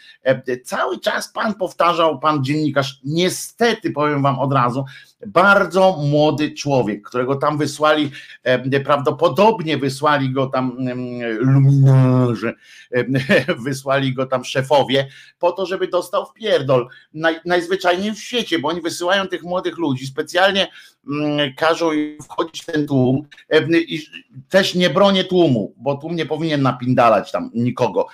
cały 0.64 1.00
czas 1.00 1.32
pan 1.32 1.54
powtarzał, 1.54 2.18
pan 2.18 2.44
dziennikarz, 2.44 3.00
niestety 3.04 3.90
powiem 3.90 4.22
wam 4.22 4.38
od 4.38 4.52
razu, 4.52 4.84
bardzo 5.26 5.96
młody 6.02 6.50
człowiek, 6.50 7.02
którego 7.02 7.36
tam 7.36 7.58
wysłali, 7.58 8.10
prawdopodobnie 8.84 9.78
wysłali 9.78 10.30
go 10.30 10.46
tam 10.46 10.76
luminarze, 11.40 12.54
wysłali 13.64 14.14
go 14.14 14.26
tam 14.26 14.44
szefowie, 14.44 15.08
po 15.38 15.52
to, 15.52 15.66
żeby 15.66 15.88
dostał 15.88 16.26
w 16.26 16.32
pierdol. 16.32 16.88
Naj, 17.14 17.36
najzwyczajniej 17.44 18.14
w 18.14 18.18
świecie, 18.18 18.58
bo 18.58 18.68
oni 18.68 18.80
wysyłają 18.80 19.26
tych 19.26 19.42
młodych 19.42 19.78
ludzi, 19.78 20.06
specjalnie 20.06 20.68
każą 21.56 21.92
im 21.92 22.22
wchodzić 22.22 22.62
w 22.62 22.66
ten 22.66 22.86
tłum 22.86 23.22
i 23.72 24.06
też 24.48 24.74
nie 24.74 24.90
bronię 24.90 25.24
tłumu, 25.24 25.74
bo 25.76 25.96
tłum 25.96 26.16
nie 26.16 26.26
powinien 26.26 26.62
napindalać 26.62 27.32
tam 27.32 27.50
nikogo. 27.54 28.06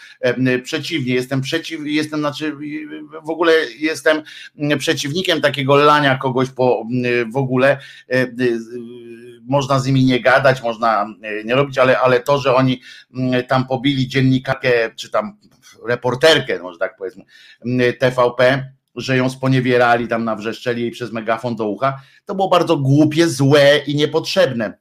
Przeciwnie, 0.62 1.14
jestem 1.14 1.40
przeciw, 1.40 1.80
jestem, 1.84 2.20
znaczy 2.20 2.56
w 3.24 3.30
ogóle 3.30 3.52
jestem 3.78 4.22
przeciwnikiem 4.78 5.40
takiego 5.40 5.76
lania 5.76 6.18
kogoś 6.18 6.50
po 6.50 6.86
w 7.32 7.36
ogóle 7.36 7.78
można 9.46 9.78
z 9.78 9.86
nimi 9.86 10.04
nie 10.04 10.20
gadać, 10.20 10.62
można 10.62 11.06
nie 11.44 11.54
robić, 11.54 11.78
ale, 11.78 11.98
ale 12.00 12.20
to, 12.20 12.38
że 12.38 12.54
oni 12.54 12.80
tam 13.48 13.66
pobili 13.66 14.08
dziennikarkę, 14.08 14.70
czy 14.96 15.10
tam 15.10 15.38
reporterkę, 15.86 16.62
może 16.62 16.78
tak 16.78 16.96
powiedzmy, 16.96 17.24
TVP, 17.98 18.72
że 18.96 19.16
ją 19.16 19.30
sponiewierali 19.30 20.08
tam 20.08 20.24
na 20.24 20.36
wrzeszczeli 20.36 20.82
jej 20.82 20.90
przez 20.90 21.12
megafon 21.12 21.56
do 21.56 21.68
ucha, 21.68 22.00
to 22.24 22.34
było 22.34 22.48
bardzo 22.48 22.76
głupie, 22.76 23.28
złe 23.28 23.78
i 23.86 23.96
niepotrzebne. 23.96 24.78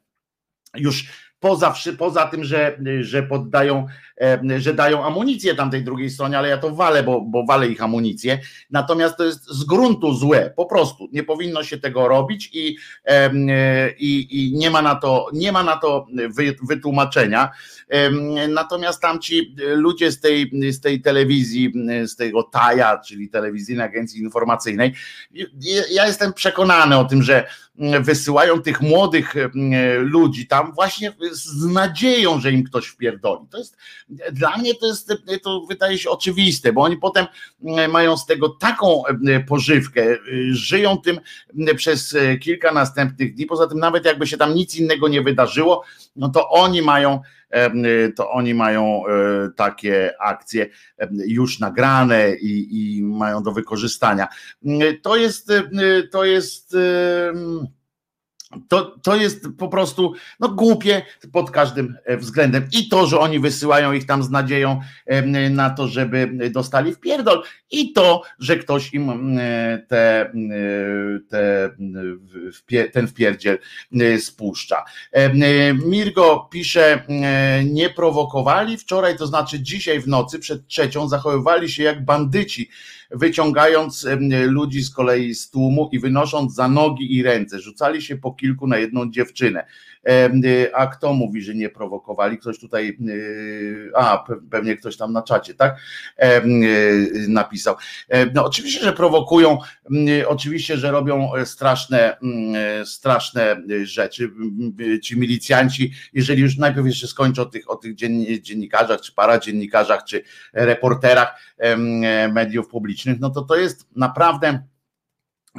Już 0.75 1.07
poza, 1.39 1.74
poza 1.98 2.25
tym, 2.25 2.43
że, 2.43 2.77
że 3.01 3.24
poddają, 3.24 3.88
e, 4.14 4.14
że 4.57 4.74
dają 4.74 5.05
amunicję 5.05 5.55
tamtej 5.55 5.84
drugiej 5.84 6.10
stronie, 6.10 6.38
ale 6.38 6.50
ja 6.50 6.57
to 6.57 6.75
walę, 6.75 7.03
bo, 7.03 7.22
bo 7.22 7.45
walę 7.45 7.67
ich 7.67 7.84
amunicję. 7.84 8.39
Natomiast 8.69 9.17
to 9.17 9.25
jest 9.25 9.48
z 9.50 9.63
gruntu 9.63 10.13
złe, 10.13 10.53
po 10.55 10.65
prostu. 10.65 11.07
Nie 11.12 11.24
powinno 11.24 11.63
się 11.63 11.77
tego 11.77 12.07
robić 12.07 12.50
i, 12.53 12.77
i, 13.98 14.27
i 14.29 14.57
nie 14.57 14.72
ma 14.72 14.81
na 14.81 14.95
to, 14.95 15.27
nie 15.34 15.51
ma 15.51 15.63
na 15.63 15.77
to 15.77 16.07
wytłumaczenia. 16.67 17.51
Natomiast 18.50 19.01
tamci 19.01 19.55
ludzie 19.75 20.12
z 20.12 20.19
tej, 20.19 20.51
z 20.72 20.81
tej 20.81 21.01
telewizji, 21.01 21.74
z 22.05 22.15
tego 22.15 22.43
TAJA, 22.43 22.98
czyli 22.98 23.29
Telewizyjnej 23.29 23.86
Agencji 23.86 24.22
Informacyjnej, 24.22 24.93
ja 25.91 26.07
jestem 26.07 26.34
przekonany 26.34 26.98
o 26.98 27.05
tym, 27.05 27.24
że 27.24 27.48
wysyłają 28.01 28.62
tych 28.62 28.81
młodych 28.81 29.36
ludzi 30.00 30.48
tam 30.48 30.74
właśnie 30.74 31.13
z 31.31 31.65
nadzieją, 31.65 32.39
że 32.39 32.51
im 32.51 32.63
ktoś 32.63 32.88
wpierdoli. 32.88 33.48
To 33.50 33.57
jest 33.57 33.77
dla 34.31 34.57
mnie 34.57 34.75
to 34.75 34.88
jest 34.88 35.13
to 35.43 35.65
wydaje 35.69 35.97
się 35.97 36.09
oczywiste, 36.09 36.74
bo 36.74 36.81
oni 36.81 36.97
potem 36.97 37.25
mają 37.89 38.17
z 38.17 38.25
tego 38.25 38.50
taką 38.50 39.03
pożywkę, 39.47 40.17
żyją 40.50 40.97
tym 40.97 41.19
przez 41.75 42.17
kilka 42.41 42.71
następnych 42.71 43.35
dni. 43.35 43.45
Poza 43.45 43.67
tym, 43.67 43.79
nawet 43.79 44.05
jakby 44.05 44.27
się 44.27 44.38
tam 44.38 44.55
nic 44.55 44.75
innego 44.75 45.07
nie 45.07 45.21
wydarzyło, 45.21 45.83
no 46.15 46.29
to 46.29 46.50
oni 46.50 46.81
mają 46.81 47.19
to 48.15 48.31
oni 48.31 48.53
mają 48.53 49.03
e, 49.07 49.12
takie 49.55 50.13
akcje 50.19 50.69
już 51.27 51.59
nagrane 51.59 52.35
i, 52.35 52.67
i 52.97 53.03
mają 53.03 53.43
do 53.43 53.51
wykorzystania. 53.51 54.27
To 55.01 55.15
jest, 55.15 55.51
to 56.12 56.25
jest 56.25 56.75
to, 58.67 58.95
to 59.03 59.15
jest 59.15 59.45
po 59.57 59.67
prostu 59.67 60.13
no, 60.39 60.50
głupie 60.50 61.01
pod 61.31 61.51
każdym 61.51 61.97
e, 62.05 62.17
względem. 62.17 62.67
I 62.71 62.89
to, 62.89 63.07
że 63.07 63.19
oni 63.19 63.39
wysyłają 63.39 63.94
ich 63.94 64.05
tam 64.05 64.24
z 64.24 64.29
nadzieją 64.29 64.79
na 65.50 65.70
to, 65.70 65.87
żeby 65.87 66.50
dostali 66.51 66.94
w 66.94 67.00
pierdol, 67.00 67.44
i 67.72 67.94
to, 67.94 68.22
że 68.39 68.57
ktoś 68.57 68.94
im 68.94 69.37
te, 69.87 70.31
te, 71.29 71.70
ten 72.94 73.07
wpierdziel 73.07 73.57
spuszcza. 74.20 74.83
Mirgo 75.85 76.48
pisze, 76.51 77.03
nie 77.65 77.89
prowokowali 77.89 78.77
wczoraj, 78.77 79.18
to 79.18 79.27
znaczy 79.27 79.59
dzisiaj 79.59 80.00
w 80.00 80.07
nocy 80.07 80.39
przed 80.39 80.68
trzecią 80.68 81.07
zachowywali 81.07 81.70
się 81.70 81.83
jak 81.83 82.05
bandyci 82.05 82.70
wyciągając 83.11 84.07
ludzi 84.48 84.81
z 84.81 84.89
kolei 84.89 85.35
z 85.35 85.50
tłumu 85.50 85.89
i 85.91 86.00
wynosząc 86.00 86.55
za 86.55 86.68
nogi 86.68 87.15
i 87.15 87.24
ręce. 87.24 87.59
Rzucali 87.59 88.01
się 88.01 88.18
po 88.18 88.31
kilku 88.31 88.68
na 88.68 88.77
jedną 88.77 89.11
dziewczynę. 89.11 89.65
Y, 90.09 90.75
a 90.75 90.87
kto 90.87 91.13
mówi, 91.13 91.41
że 91.41 91.55
nie 91.55 91.70
prowokowali? 91.70 92.37
Ktoś 92.37 92.59
tutaj, 92.59 92.98
y, 93.07 93.91
a 93.96 94.25
pewnie 94.51 94.75
ktoś 94.75 94.98
tam 94.98 95.13
na 95.13 95.22
czacie, 95.22 95.53
tak? 95.53 95.77
Y, 96.46 97.25
napisał. 97.27 97.75
No 98.33 98.46
oczywiście, 98.46 98.83
że 98.83 98.94
prowokują, 98.94 99.57
oczywiście, 100.27 100.77
że 100.77 100.91
robią 100.91 101.31
straszne, 101.46 102.18
straszne 102.85 103.57
rzeczy. 103.83 104.31
Ci 105.03 105.20
milicjanci, 105.20 105.94
jeżeli 106.13 106.41
już 106.41 106.57
najpierw 106.57 106.87
jeszcze 106.87 107.07
skończę 107.07 107.41
o 107.41 107.46
tych, 107.46 107.70
o 107.70 107.75
tych 107.75 107.96
dziennikarzach, 108.41 109.01
czy 109.01 109.13
paradziennikarzach, 109.13 110.03
czy 110.03 110.24
reporterach 110.53 111.39
mediów 112.33 112.68
publicznych, 112.68 113.20
no 113.20 113.29
to 113.29 113.41
to 113.41 113.55
jest 113.55 113.87
naprawdę 113.96 114.63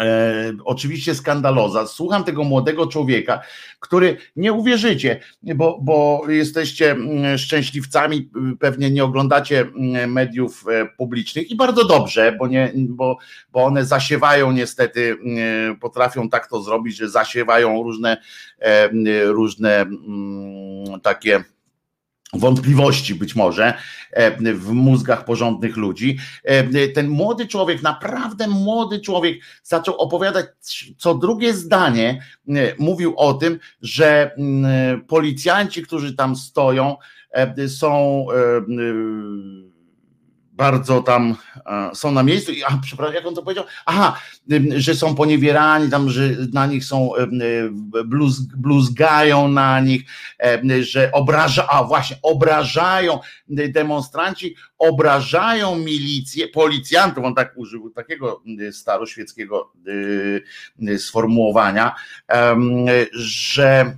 E, 0.00 0.52
oczywiście 0.64 1.14
skandaloza. 1.14 1.86
Słucham 1.86 2.24
tego 2.24 2.44
młodego 2.44 2.86
człowieka, 2.86 3.40
który 3.80 4.16
nie 4.36 4.52
uwierzycie, 4.52 5.20
bo, 5.42 5.78
bo 5.82 6.22
jesteście 6.28 6.90
mm, 6.90 7.38
szczęśliwcami, 7.38 8.30
pewnie 8.60 8.90
nie 8.90 9.04
oglądacie 9.04 9.60
mm, 9.60 10.12
mediów 10.12 10.64
e, 10.68 10.86
publicznych 10.96 11.50
i 11.50 11.56
bardzo 11.56 11.84
dobrze, 11.84 12.36
bo, 12.38 12.46
nie, 12.46 12.72
bo, 12.74 13.18
bo 13.52 13.64
one 13.64 13.84
zasiewają 13.84 14.52
niestety, 14.52 15.16
mm, 15.24 15.76
potrafią 15.76 16.28
tak 16.28 16.46
to 16.46 16.62
zrobić, 16.62 16.96
że 16.96 17.08
zasiewają 17.08 17.82
różne, 17.82 18.16
e, 18.58 18.88
różne 19.32 19.86
takie 21.02 21.44
wątpliwości 22.32 23.14
być 23.14 23.36
może 23.36 23.74
e, 24.12 24.54
w 24.54 24.72
mózgach 24.72 25.24
porządnych 25.24 25.76
ludzi. 25.76 26.18
E, 26.44 26.88
ten 26.88 27.08
młody 27.08 27.46
człowiek, 27.46 27.82
naprawdę 27.82 28.48
młody 28.48 29.00
człowiek, 29.00 29.40
zaczął 29.62 29.96
opowiadać 29.96 30.46
co 30.98 31.14
drugie 31.14 31.54
zdanie, 31.54 32.22
e, 32.48 32.52
mówił 32.78 33.14
o 33.16 33.34
tym, 33.34 33.58
że 33.82 34.30
mm, 34.38 35.04
policjanci, 35.04 35.82
którzy 35.82 36.16
tam 36.16 36.36
stoją, 36.36 36.96
są 37.68 38.26
bardzo 40.56 41.02
tam 41.02 41.36
są 41.94 42.12
na 42.12 42.22
miejscu 42.22 42.52
a, 42.68 42.78
przepraszam, 42.82 43.14
jak 43.14 43.26
on 43.26 43.34
to 43.34 43.42
powiedział? 43.42 43.64
Aha, 43.86 44.20
że 44.76 44.94
są 44.94 45.14
poniewierani, 45.14 45.90
tam, 45.90 46.10
że 46.10 46.30
na 46.52 46.66
nich 46.66 46.84
są 46.84 47.10
bluz, 48.04 48.40
bluzgają 48.40 49.48
na 49.48 49.80
nich, 49.80 50.02
że 50.80 51.12
obraża, 51.12 51.66
a 51.68 51.84
właśnie 51.84 52.16
obrażają 52.22 53.20
demonstranci, 53.48 54.56
obrażają 54.78 55.78
milicję, 55.78 56.48
policjantów, 56.48 57.24
on 57.24 57.34
tak 57.34 57.52
użył 57.56 57.90
takiego 57.90 58.42
staroświeckiego 58.72 59.72
sformułowania, 60.98 61.94
że 63.12 63.96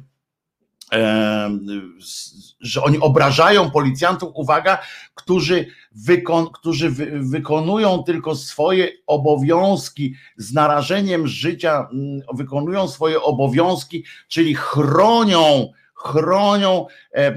że 2.60 2.82
oni 2.82 2.98
obrażają 2.98 3.70
policjantów, 3.70 4.30
uwaga, 4.34 4.78
którzy, 5.14 5.66
wykon, 6.04 6.46
którzy 6.52 6.90
wy, 6.90 7.20
wykonują 7.22 8.02
tylko 8.02 8.34
swoje 8.34 8.88
obowiązki 9.06 10.14
z 10.36 10.52
narażeniem 10.52 11.26
życia, 11.26 11.88
mm, 11.92 12.20
wykonują 12.34 12.88
swoje 12.88 13.22
obowiązki, 13.22 14.04
czyli 14.28 14.54
chronią 14.54 15.72
chronią 15.98 16.86
e, 17.12 17.34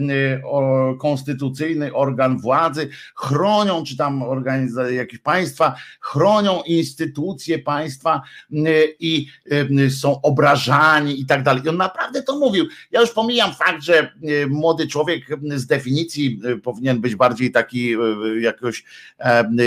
konstytucyjny 1.00 1.94
organ 1.94 2.40
władzy, 2.40 2.90
chronią, 3.16 3.84
czy 3.84 3.98
tam 3.98 4.24
organizacje 4.24 4.96
jakieś 4.96 5.20
państwa, 5.20 5.76
chronią 6.00 6.62
instytucje 6.66 7.60
państwa 7.60 8.22
i 9.00 9.28
są 9.90 10.22
obrażani 10.22 11.22
i 11.22 11.26
tak 11.26 11.44
dalej. 11.44 11.64
I 11.66 11.70
on 11.70 11.78
naprawdę 11.78 12.24
to 12.24 12.40
mówił. 12.40 12.66
Ja 12.92 13.02
już 13.02 13.12
pomijam 13.12 13.54
fakt, 13.54 13.84
że 13.84 14.14
młody 14.50 14.88
człowiek 14.88 15.26
z 15.56 15.66
definicji 15.66 16.42
powinien 16.64 17.02
być 17.02 17.16
bardziej 17.16 17.52
taki 17.52 17.96
jakoś 18.42 18.84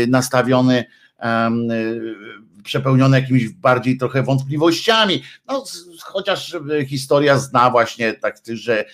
nastawiony 0.08 0.84
przepełnione 2.64 3.20
jakimiś 3.20 3.48
bardziej 3.48 3.98
trochę 3.98 4.22
wątpliwościami. 4.22 5.22
No, 5.48 5.64
chociaż 6.02 6.56
historia 6.86 7.38
zna 7.38 7.70
właśnie 7.70 8.12
tak, 8.12 8.36
że, 8.52 8.84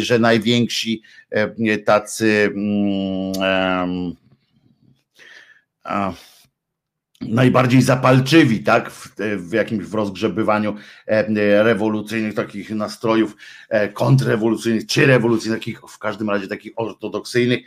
że 0.00 0.18
najwięksi 0.18 1.02
tacy 1.84 2.52
um, 2.54 4.16
najbardziej 7.20 7.82
zapalczywi, 7.82 8.60
tak, 8.60 8.90
w, 8.90 9.14
w, 9.36 9.52
jakimś 9.52 9.84
w 9.84 9.94
rozgrzebywaniu 9.94 10.76
e, 11.06 11.62
rewolucyjnych 11.62 12.34
takich 12.34 12.70
nastrojów 12.70 13.36
e, 13.68 13.88
kontrrewolucyjnych, 13.88 14.86
czy 14.86 15.06
rewolucyjnych, 15.06 15.60
takich, 15.60 15.80
w 15.80 15.98
każdym 15.98 16.30
razie 16.30 16.48
takich 16.48 16.72
ortodoksyjnych, 16.76 17.60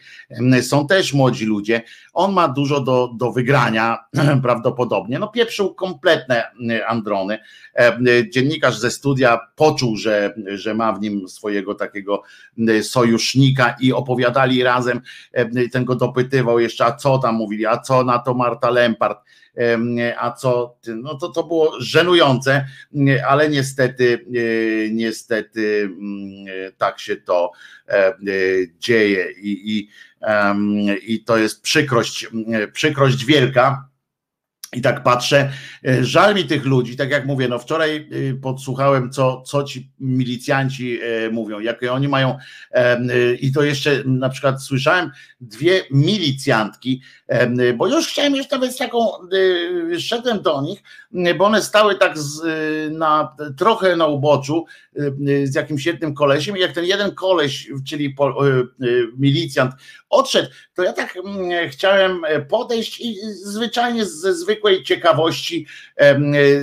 są 0.62 0.88
też 0.88 1.14
młodzi 1.14 1.46
ludzie. 1.46 1.82
On 2.14 2.34
ma 2.34 2.48
dużo 2.48 2.82
do, 2.82 3.10
do 3.18 3.32
wygrania 3.32 3.98
prawdopodobnie. 4.44 5.20
No 5.20 5.28
pieprzył 5.28 5.74
kompletne 5.74 6.44
androny. 6.88 7.40
E, 7.76 7.98
dziennikarz 8.30 8.80
ze 8.80 8.92
studia 8.92 9.40
poczuł, 9.56 9.98
że, 9.98 10.36
że 10.56 10.74
ma 10.74 10.94
w 10.94 11.02
nim 11.02 11.28
swojego 11.28 11.76
takiego 11.76 12.24
sojusznika 12.82 13.76
i 13.80 13.94
opowiadali 13.94 14.64
razem, 14.64 15.02
ten 15.72 15.86
go 15.86 15.96
dopytywał 15.96 16.60
jeszcze, 16.60 16.86
a 16.86 16.96
co 16.96 17.18
tam 17.18 17.36
mówili, 17.36 17.66
a 17.66 17.78
co 17.78 18.04
na 18.04 18.20
to 18.20 18.34
Marta 18.34 18.70
Lempart, 18.70 19.20
a 20.18 20.32
co, 20.32 20.78
no 20.88 21.18
to, 21.18 21.30
to 21.30 21.44
było 21.44 21.82
żenujące, 21.82 22.66
ale 23.28 23.50
niestety, 23.50 24.26
e, 24.28 24.90
niestety 24.90 25.82
mm, 25.82 26.74
tak 26.78 27.00
się 27.00 27.16
to 27.16 27.52
e, 27.88 28.14
dzieje. 28.80 29.32
I, 29.32 29.78
i, 29.78 29.90
i 31.14 31.24
to 31.24 31.38
jest 31.38 31.62
przykrość, 31.62 32.28
przykrość 32.74 33.26
wielka 33.26 33.93
I 34.76 34.82
tak 34.82 35.04
patrzę, 35.04 35.50
e, 35.88 36.04
żal 36.04 36.36
mi 36.36 36.46
tych 36.46 36.66
ludzi, 36.66 36.98
tak 36.98 37.10
jak 37.12 37.26
mówię, 37.26 37.48
no 37.48 37.60
wczoraj 37.60 37.96
e, 37.96 38.34
podsłuchałem, 38.34 39.12
co, 39.12 39.42
co 39.42 39.64
ci 39.64 39.92
milicjanci 40.00 41.00
e, 41.02 41.30
mówią, 41.30 41.60
jakie 41.60 41.94
oni 41.94 42.08
mają, 42.08 42.38
i 43.42 43.52
to 43.52 43.64
jeszcze 43.64 44.04
na 44.06 44.30
przykład 44.30 44.64
słyszałem 44.64 45.12
dwie 45.42 45.82
milicjantki, 45.92 47.02
bo 47.76 47.88
już 47.88 48.08
chciałem 48.08 48.36
już 48.36 48.50
nawet 48.50 48.74
z 48.74 48.78
taką, 48.78 49.08
szedłem 50.00 50.42
do 50.42 50.62
nich, 50.62 50.84
bo 51.38 51.46
one 51.46 51.62
stały 51.62 51.96
tak 51.96 52.18
z, 52.18 52.42
na, 52.92 53.36
trochę 53.58 53.96
na 53.96 54.06
uboczu 54.08 54.66
z 55.44 55.56
jakimś 55.56 55.86
jednym 55.86 56.14
kolesiem 56.14 56.58
i 56.58 56.60
jak 56.60 56.72
ten 56.72 56.86
jeden 56.86 57.16
koleś, 57.16 57.70
czyli 57.88 58.16
milicjant 59.18 59.72
odszedł, 60.10 60.50
to 60.74 60.84
ja 60.84 60.94
tak 60.94 61.18
chciałem 61.70 62.22
podejść 62.50 63.02
i 63.02 63.16
zwyczajnie 63.34 64.06
ze 64.06 64.34
zwykłej 64.36 64.84
ciekawości 64.84 65.68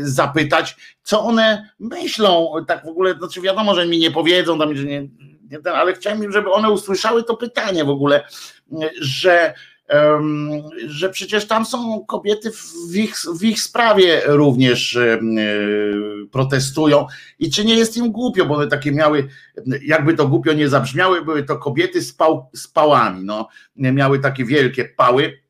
zapytać, 0.03 0.77
co 1.03 1.21
one 1.21 1.71
myślą, 1.79 2.53
tak 2.69 2.85
w 2.85 2.89
ogóle, 2.89 3.15
znaczy 3.15 3.41
wiadomo, 3.41 3.75
że 3.75 3.87
mi 3.87 3.99
nie 3.99 4.11
powiedzą, 4.11 4.59
tam, 4.59 4.77
że 4.77 4.85
nie, 4.85 5.09
ale 5.75 5.93
chciałem, 5.93 6.33
żeby 6.33 6.53
one 6.53 6.71
usłyszały 6.71 7.25
to 7.25 7.37
pytanie 7.37 7.85
w 7.85 7.91
ogóle, 7.91 8.25
że 9.01 9.55
że 10.87 11.11
przecież 11.11 11.47
tam 11.47 11.67
są 11.67 12.05
kobiety 12.09 12.51
w 12.91 12.97
ich, 12.97 13.15
w 13.41 13.45
ich 13.45 13.61
sprawie 13.61 14.23
również 14.27 14.99
protestują 16.33 17.07
i 17.39 17.51
czy 17.51 17.65
nie 17.65 17.75
jest 17.75 17.97
im 17.97 18.13
głupio, 18.13 18.47
bo 18.47 18.55
one 18.55 18.67
takie 18.67 18.93
miały, 18.93 19.29
jakby 19.83 20.15
to 20.15 20.29
głupio 20.29 20.53
nie 20.53 20.69
zabrzmiały, 20.69 21.25
były 21.25 21.43
to 21.43 21.57
kobiety 21.57 22.03
z, 22.03 22.13
pał, 22.13 22.51
z 22.55 22.69
pałami, 22.69 23.25
no, 23.25 23.49
miały 23.77 24.19
takie 24.19 24.45
wielkie 24.45 24.85
pały, 24.85 25.41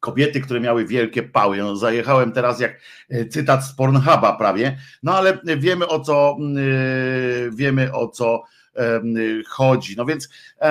kobiety, 0.00 0.40
które 0.40 0.60
miały 0.60 0.86
wielkie 0.86 1.22
pały. 1.22 1.58
No, 1.58 1.76
zajechałem 1.76 2.32
teraz 2.32 2.60
jak 2.60 2.80
e, 3.10 3.24
cytat 3.24 3.64
z 3.64 3.72
Pornhuba 3.72 4.36
prawie, 4.38 4.78
no 5.02 5.16
ale 5.16 5.38
wiemy 5.56 5.88
o 5.88 6.00
co 6.00 6.36
e, 6.36 7.50
wiemy 7.50 7.92
o 7.92 8.08
co 8.08 8.42
e, 8.76 9.02
chodzi. 9.48 9.94
No 9.96 10.04
więc 10.04 10.28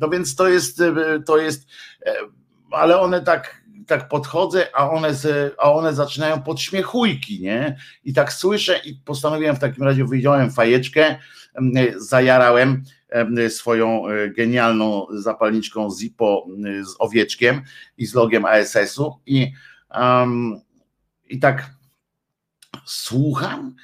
no 0.00 0.08
więc 0.08 0.34
to 0.34 0.48
jest 0.48 0.82
to 1.26 1.38
jest 1.38 1.66
ale 2.70 3.00
one 3.00 3.20
tak 3.20 3.64
tak 3.86 4.08
podchodzę, 4.08 4.66
a 4.74 4.90
one, 4.90 5.10
a 5.58 5.72
one 5.72 5.94
zaczynają 5.94 6.42
podśmiechujki, 6.42 7.40
nie? 7.40 7.76
I 8.04 8.12
tak 8.12 8.32
słyszę 8.32 8.80
i 8.84 8.94
postanowiłem 8.94 9.56
w 9.56 9.58
takim 9.58 9.84
razie, 9.84 10.04
wyjąłem 10.04 10.50
fajeczkę, 10.50 11.18
zajarałem 11.96 12.84
swoją 13.48 14.08
e, 14.08 14.28
genialną 14.28 15.06
zapalniczką 15.10 15.88
Zippo 16.00 16.46
z 16.82 16.94
owieczkiem 16.98 17.62
i 17.98 18.06
z 18.06 18.14
logiem 18.14 18.44
ASS-u 18.44 19.20
i, 19.26 19.52
um, 19.94 20.60
i 21.28 21.38
tak 21.38 21.70
słucham, 22.84 23.74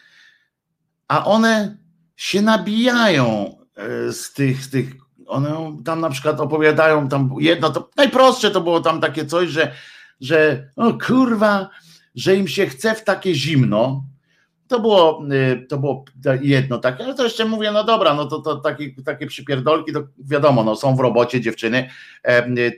a 1.09 1.25
one 1.25 1.79
się 2.17 2.43
nabijają 2.43 3.57
e, 3.77 4.13
z 4.13 4.33
tych, 4.33 4.65
z 4.65 4.71
tych 4.71 4.93
one 5.31 5.77
tam 5.85 6.01
na 6.01 6.11
przykład 6.11 6.41
opowiadają, 6.41 7.09
tam 7.09 7.31
jedno, 7.39 7.71
to 7.71 7.91
najprostsze 7.97 8.51
to 8.51 8.61
było 8.61 8.81
tam 8.81 9.01
takie 9.01 9.27
coś, 9.27 9.49
że, 9.49 9.73
że 10.21 10.69
o 10.77 10.93
kurwa, 11.07 11.69
że 12.15 12.37
im 12.37 12.49
się 12.49 12.67
chce 12.67 12.95
w 12.95 13.05
takie 13.05 13.35
zimno, 13.35 14.05
to 14.71 14.81
było, 14.81 15.23
y, 15.33 15.67
to 15.67 15.79
było 15.79 16.05
jedno 16.41 16.79
takie, 16.79 17.05
ale 17.05 17.15
to 17.15 17.25
jeszcze 17.25 17.45
mówię, 17.45 17.73
no 17.73 17.85
dobra, 17.85 18.15
no 18.15 18.27
to, 18.27 18.39
to 18.39 18.57
takie, 18.57 18.91
takie 19.05 19.27
przypierdolki, 19.27 19.93
to 19.93 20.03
wiadomo, 20.19 20.65
no 20.65 20.77
są 20.77 20.97
w 20.97 21.01
robocie 21.01 21.41
dziewczyny, 21.41 21.91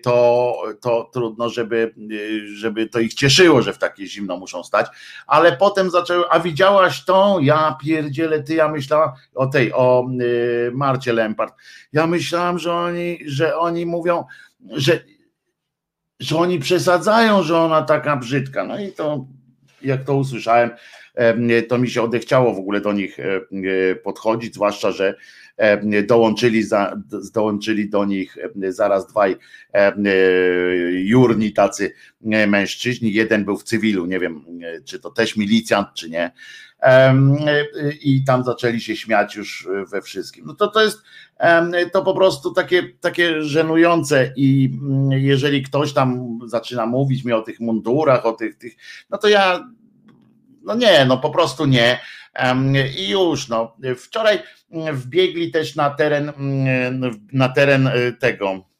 to, 0.02 0.54
to 0.80 1.10
trudno, 1.12 1.48
żeby, 1.48 1.94
y, 2.12 2.56
żeby 2.56 2.88
to 2.88 3.00
ich 3.00 3.14
cieszyło, 3.14 3.62
że 3.62 3.72
w 3.72 3.78
takie 3.78 4.06
zimno 4.06 4.36
muszą 4.36 4.64
stać, 4.64 4.86
ale 5.26 5.56
potem 5.56 5.90
zaczęły, 5.90 6.24
a 6.30 6.40
widziałaś 6.40 7.04
to? 7.04 7.38
Ja 7.42 7.76
pierdzielę, 7.84 8.42
ty, 8.42 8.54
ja 8.54 8.68
myślałam 8.68 9.10
o 9.34 9.46
tej, 9.46 9.72
o 9.72 10.06
y, 10.20 10.70
Marcie 10.74 11.12
Lempart, 11.12 11.54
ja 11.92 12.06
myślałam, 12.06 12.58
że 12.58 12.74
oni, 12.74 13.18
że 13.26 13.56
oni 13.58 13.86
mówią, 13.86 14.24
że, 14.70 15.00
że 16.20 16.36
oni 16.36 16.58
przesadzają, 16.58 17.42
że 17.42 17.58
ona 17.58 17.82
taka 17.82 18.16
brzydka, 18.16 18.64
no 18.64 18.80
i 18.80 18.92
to 18.92 19.26
jak 19.82 20.04
to 20.04 20.14
usłyszałem, 20.14 20.70
to 21.68 21.78
mi 21.78 21.90
się 21.90 22.02
odechciało 22.02 22.54
w 22.54 22.58
ogóle 22.58 22.80
do 22.80 22.92
nich 22.92 23.20
e, 23.20 23.40
podchodzić, 23.94 24.54
zwłaszcza, 24.54 24.92
że 24.92 25.14
dołączyli, 26.06 26.62
za, 26.62 26.96
dołączyli 27.34 27.90
do 27.90 28.04
nich 28.04 28.36
zaraz 28.68 29.06
dwaj 29.06 29.36
jurni 30.92 31.52
tacy 31.52 31.92
mężczyźni, 32.46 33.12
jeden 33.12 33.44
był 33.44 33.56
w 33.56 33.62
cywilu, 33.62 34.06
nie 34.06 34.18
wiem 34.18 34.44
czy 34.84 35.00
to 35.00 35.10
też 35.10 35.36
milicjant, 35.36 35.88
czy 35.94 36.10
nie, 36.10 36.32
i 38.02 38.24
tam 38.24 38.44
zaczęli 38.44 38.80
się 38.80 38.96
śmiać 38.96 39.36
już 39.36 39.68
we 39.90 40.02
wszystkim. 40.02 40.44
No 40.46 40.54
to 40.54 40.68
to 40.68 40.82
jest 40.82 40.98
to 41.92 42.02
po 42.02 42.14
prostu 42.14 42.52
takie, 42.52 42.82
takie 43.00 43.42
żenujące 43.42 44.32
i 44.36 44.78
mm, 44.82 45.10
jeżeli 45.10 45.62
ktoś 45.62 45.92
tam 45.92 46.38
zaczyna 46.46 46.86
mówić 46.86 47.24
mi 47.24 47.32
o 47.32 47.42
tych 47.42 47.60
mundurach, 47.60 48.26
o 48.26 48.32
tych, 48.32 48.58
tych 48.58 48.72
no 49.10 49.18
to 49.18 49.28
ja 49.28 49.70
no 50.64 50.74
nie, 50.74 51.04
no 51.04 51.18
po 51.18 51.30
prostu 51.30 51.66
nie. 51.66 51.98
I 52.98 53.08
już, 53.08 53.48
no. 53.48 53.76
Wczoraj 53.96 54.42
wbiegli 54.92 55.50
też 55.50 55.76
na 55.76 55.90
teren, 55.90 56.32
na 57.32 57.48
teren 57.48 57.86
e, 57.86 58.12
tego, 58.12 58.71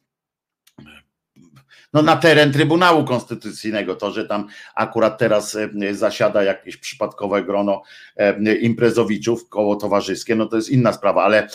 no 1.92 2.02
na 2.02 2.16
teren 2.16 2.52
Trybunału 2.52 3.04
Konstytucyjnego. 3.04 3.96
To, 3.96 4.10
że 4.10 4.26
tam 4.26 4.46
akurat 4.74 5.18
teraz 5.18 5.56
e, 5.56 5.94
zasiada 5.94 6.42
jakieś 6.42 6.76
przypadkowe 6.76 7.42
grono 7.42 7.82
e, 8.16 8.54
imprezowiczów, 8.54 9.48
koło 9.48 9.76
towarzyskie, 9.76 10.34
no 10.34 10.46
to 10.46 10.56
jest 10.56 10.70
inna 10.70 10.92
sprawa, 10.92 11.24
ale, 11.24 11.48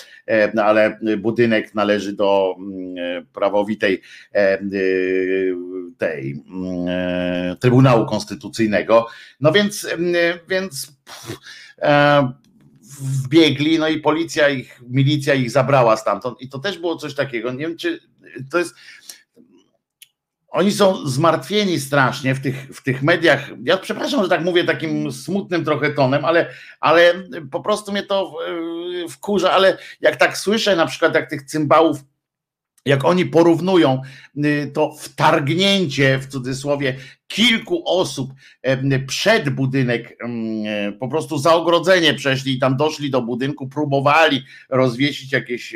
ale 0.63 0.99
budynek 1.17 1.75
należy 1.75 2.13
do 2.13 2.55
prawowitej 3.33 4.01
tej 5.97 6.43
Trybunału 7.59 8.05
Konstytucyjnego. 8.05 9.07
No 9.39 9.51
więc, 9.51 9.87
więc 10.47 10.97
pff, 11.05 11.37
wbiegli, 13.01 13.79
no 13.79 13.87
i 13.87 13.99
policja 13.99 14.49
ich, 14.49 14.81
milicja 14.89 15.33
ich 15.33 15.51
zabrała 15.51 15.97
stamtąd 15.97 16.41
i 16.41 16.49
to 16.49 16.59
też 16.59 16.79
było 16.79 16.95
coś 16.95 17.15
takiego, 17.15 17.51
nie 17.51 17.67
wiem 17.67 17.77
czy 17.77 17.99
to 18.51 18.57
jest 18.57 18.75
oni 20.57 20.71
są 20.71 21.07
zmartwieni 21.07 21.79
strasznie 21.79 22.35
w 22.35 22.41
tych, 22.41 22.67
w 22.73 22.83
tych 22.83 23.03
mediach. 23.03 23.49
Ja 23.63 23.77
przepraszam, 23.77 24.23
że 24.23 24.29
tak 24.29 24.43
mówię 24.43 24.63
takim 24.63 25.11
smutnym 25.11 25.65
trochę 25.65 25.89
tonem, 25.89 26.25
ale, 26.25 26.49
ale 26.79 27.13
po 27.51 27.59
prostu 27.61 27.91
mnie 27.91 28.03
to 28.03 28.33
wkurza, 29.09 29.51
ale 29.51 29.77
jak 30.01 30.15
tak 30.15 30.37
słyszę 30.37 30.75
na 30.75 30.85
przykład 30.85 31.15
jak 31.15 31.29
tych 31.29 31.43
cymbałów 31.43 31.97
jak 32.85 33.05
oni 33.05 33.25
porównują 33.25 34.01
y, 34.45 34.71
to 34.73 34.95
wtargnięcie 34.99 36.19
w 36.19 36.27
cudzysłowie 36.27 36.95
kilku 37.27 37.83
osób 37.85 38.33
przed 39.07 39.49
budynek, 39.49 40.17
po 40.99 41.07
prostu 41.07 41.37
za 41.37 41.53
ogrodzenie 41.53 42.13
przeszli 42.13 42.53
i 42.53 42.59
tam 42.59 42.77
doszli 42.77 43.09
do 43.09 43.21
budynku, 43.21 43.67
próbowali 43.67 44.43
rozwiesić 44.69 45.31
jakieś 45.31 45.75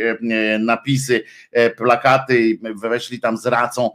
napisy, 0.60 1.24
e, 1.52 1.70
plakaty, 1.70 2.60
weszli 2.82 3.20
tam 3.20 3.38
z 3.38 3.46
racą 3.46 3.90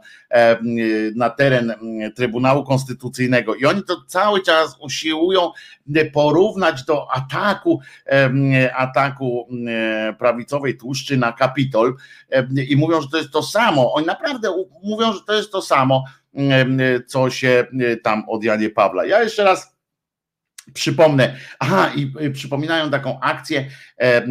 na 1.15 1.29
teren 1.29 1.73
Trybunału 2.15 2.63
Konstytucyjnego 2.63 3.55
i 3.55 3.65
oni 3.65 3.83
to 3.83 4.03
cały 4.07 4.41
czas 4.41 4.75
usiłują 4.79 5.51
porównać 6.13 6.83
do 6.83 7.11
ataku, 7.11 7.81
ataku 8.75 9.47
prawicowej 10.19 10.77
tłuszczy 10.77 11.17
na 11.17 11.31
Kapitol 11.31 11.95
i 12.69 12.77
mówią, 12.77 13.01
że 13.01 13.07
to 13.07 13.17
jest 13.17 13.31
to 13.31 13.43
samo. 13.43 13.93
Oni 13.93 14.05
naprawdę 14.05 14.65
mówią, 14.83 15.13
że 15.13 15.19
to 15.27 15.33
jest 15.33 15.51
to 15.51 15.61
samo 15.61 16.03
co 17.05 17.29
się 17.29 17.65
e, 17.79 17.97
tam 17.97 18.23
od 18.29 18.43
Janie 18.43 18.69
Pawła. 18.69 19.05
Ja 19.05 19.23
jeszcze 19.23 19.43
raz 19.43 19.77
Przypomnę, 20.73 21.35
aha, 21.59 21.91
i 21.95 22.31
przypominają 22.31 22.89
taką 22.89 23.19
akcję 23.19 23.69
e, 23.97 24.23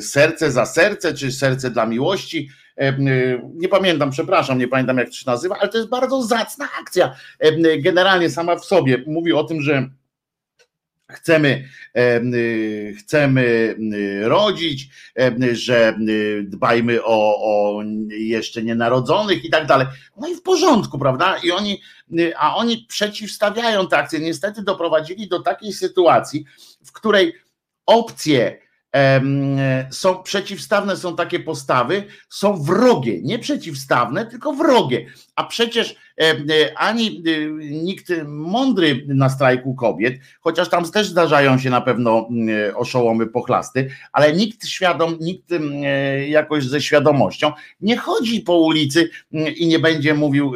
serce 0.00 0.52
za 0.52 0.66
serce, 0.66 1.14
czy 1.14 1.32
serce 1.32 1.70
dla 1.70 1.86
miłości. 1.86 2.48
E, 2.80 2.96
nie 3.54 3.68
pamiętam, 3.68 4.10
przepraszam, 4.10 4.58
nie 4.58 4.68
pamiętam 4.68 4.98
jak 4.98 5.08
to 5.08 5.14
się 5.14 5.24
nazywa, 5.26 5.56
ale 5.60 5.68
to 5.68 5.78
jest 5.78 5.90
bardzo 5.90 6.22
zacna 6.22 6.68
akcja. 6.80 7.14
Generalnie 7.78 8.30
sama 8.30 8.56
w 8.56 8.64
sobie 8.64 9.04
mówi 9.06 9.32
o 9.32 9.44
tym, 9.44 9.62
że 9.62 9.90
chcemy, 11.12 11.68
y, 11.98 12.94
chcemy 12.98 13.42
y, 13.94 14.28
rodzić, 14.28 14.88
że 15.52 15.98
y, 16.08 16.44
dbajmy 16.48 17.04
o, 17.04 17.36
o 17.42 17.82
jeszcze 18.08 18.62
nienarodzonych 18.62 19.44
i 19.44 19.50
tak 19.50 19.66
dalej. 19.66 19.86
No 20.16 20.28
i 20.28 20.34
w 20.34 20.42
porządku, 20.42 20.98
prawda? 20.98 21.36
I 21.44 21.50
oni, 21.50 21.82
a 22.36 22.56
oni 22.56 22.86
przeciwstawiają 22.88 23.88
te 23.88 23.98
akcje. 23.98 24.20
Niestety 24.20 24.62
doprowadzili 24.62 25.28
do 25.28 25.42
takiej 25.42 25.72
sytuacji, 25.72 26.44
w 26.84 26.92
której 26.92 27.34
opcje 27.86 28.58
są 29.90 30.22
przeciwstawne, 30.22 30.96
są 30.96 31.16
takie 31.16 31.40
postawy, 31.40 32.04
są 32.28 32.62
wrogie, 32.62 33.22
nie 33.22 33.38
przeciwstawne, 33.38 34.26
tylko 34.26 34.52
wrogie. 34.52 35.06
A 35.40 35.44
przecież 35.44 35.94
ani 36.76 37.22
nikt 37.58 38.12
mądry 38.26 39.04
na 39.08 39.28
strajku 39.28 39.74
kobiet, 39.74 40.14
chociaż 40.40 40.68
tam 40.68 40.90
też 40.90 41.08
zdarzają 41.08 41.58
się 41.58 41.70
na 41.70 41.80
pewno 41.80 42.28
oszołomy 42.74 43.26
pochlasty, 43.26 43.90
ale 44.12 44.32
nikt 44.32 44.66
świadom, 44.66 45.16
nikt 45.20 45.50
jakoś 46.28 46.64
ze 46.64 46.80
świadomością 46.80 47.52
nie 47.80 47.96
chodzi 47.96 48.40
po 48.40 48.58
ulicy 48.58 49.10
i 49.56 49.66
nie 49.66 49.78
będzie 49.78 50.14
mówił, 50.14 50.52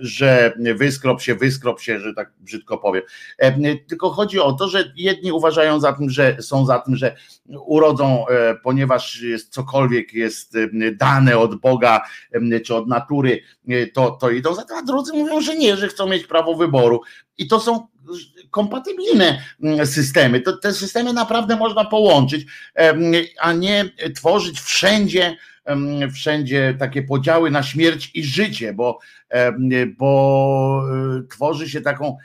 że 0.00 0.52
wyskrop 0.74 1.22
się, 1.22 1.34
wyskrop 1.34 1.80
się, 1.80 2.00
że 2.00 2.14
tak 2.14 2.32
brzydko 2.40 2.78
powiem. 2.78 3.02
Tylko 3.88 4.10
chodzi 4.10 4.40
o 4.40 4.52
to, 4.52 4.68
że 4.68 4.92
jedni 4.96 5.32
uważają 5.32 5.80
za 5.80 5.92
tym, 5.92 6.10
że 6.10 6.36
są 6.40 6.66
za 6.66 6.78
tym, 6.78 6.96
że 6.96 7.16
urodzą, 7.46 8.28
e, 8.28 8.54
ponieważ 8.54 9.22
jest 9.22 9.52
cokolwiek 9.52 10.14
jest 10.14 10.56
dane 10.92 11.38
od 11.38 11.60
Boga 11.60 12.00
czy 12.64 12.74
od 12.74 12.88
natury, 12.88 13.42
e, 13.68 13.86
to, 13.94 14.10
to 14.10 14.30
idą 14.30 14.54
za 14.54 14.64
tym, 14.64 14.76
a 14.76 14.82
drudzy 14.82 15.12
mówią, 15.12 15.40
że 15.40 15.56
nie, 15.56 15.76
że 15.76 15.88
chcą 15.88 16.08
mieć 16.08 16.26
prawo 16.26 16.54
wyboru. 16.54 17.00
I 17.38 17.48
to 17.48 17.60
są 17.60 17.86
kompatybilne 18.50 19.42
systemy. 19.84 20.40
To, 20.40 20.56
te 20.56 20.72
systemy 20.72 21.12
naprawdę 21.12 21.56
można 21.56 21.84
połączyć, 21.84 22.46
a 23.40 23.52
nie 23.52 23.90
tworzyć 24.14 24.60
wszędzie 24.60 25.36
wszędzie 26.12 26.76
takie 26.78 27.02
podziały 27.02 27.50
na 27.50 27.62
śmierć 27.62 28.10
i 28.14 28.24
życie, 28.24 28.72
bo, 28.72 28.98
bo 29.98 30.82
e, 31.18 31.22
tworzy 31.28 31.70
się 31.70 31.80
taką, 31.80 32.16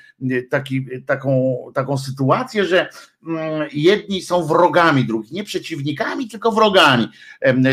taki, 0.50 0.86
taką, 1.06 1.58
taką 1.74 1.98
sytuację, 1.98 2.66
że 2.66 2.90
mm, 3.28 3.70
jedni 3.74 4.22
są 4.22 4.44
wrogami 4.44 5.06
drugich, 5.06 5.32
nie 5.32 5.44
przeciwnikami, 5.44 6.28
tylko 6.28 6.52
wrogami. 6.52 7.08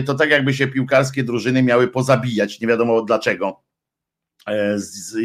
To 0.06 0.14
tak 0.14 0.30
jakby 0.30 0.54
się 0.54 0.66
piłkarskie 0.66 1.24
drużyny 1.24 1.62
miały 1.62 1.88
pozabijać, 1.88 2.60
nie 2.60 2.68
wiadomo 2.68 3.02
dlaczego 3.02 3.60
E, 4.46 4.78
z, 4.78 5.16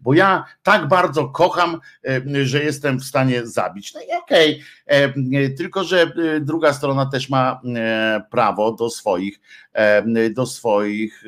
bo 0.00 0.14
ja 0.14 0.44
tak 0.62 0.88
bardzo 0.88 1.28
kocham, 1.28 1.80
e, 2.04 2.44
że 2.44 2.64
jestem 2.64 2.98
w 3.00 3.04
stanie 3.04 3.46
zabić. 3.46 3.94
No 3.94 4.00
i 4.00 4.18
okej, 4.22 4.62
okay. 4.86 5.40
E, 5.40 5.50
tylko 5.50 5.84
że 5.84 6.12
druga 6.40 6.72
strona 6.72 7.06
też 7.06 7.28
ma 7.28 7.60
prawo 8.30 8.72
do 8.72 8.90
swoich, 8.90 9.40
do 10.34 10.46
swoich 10.46 11.24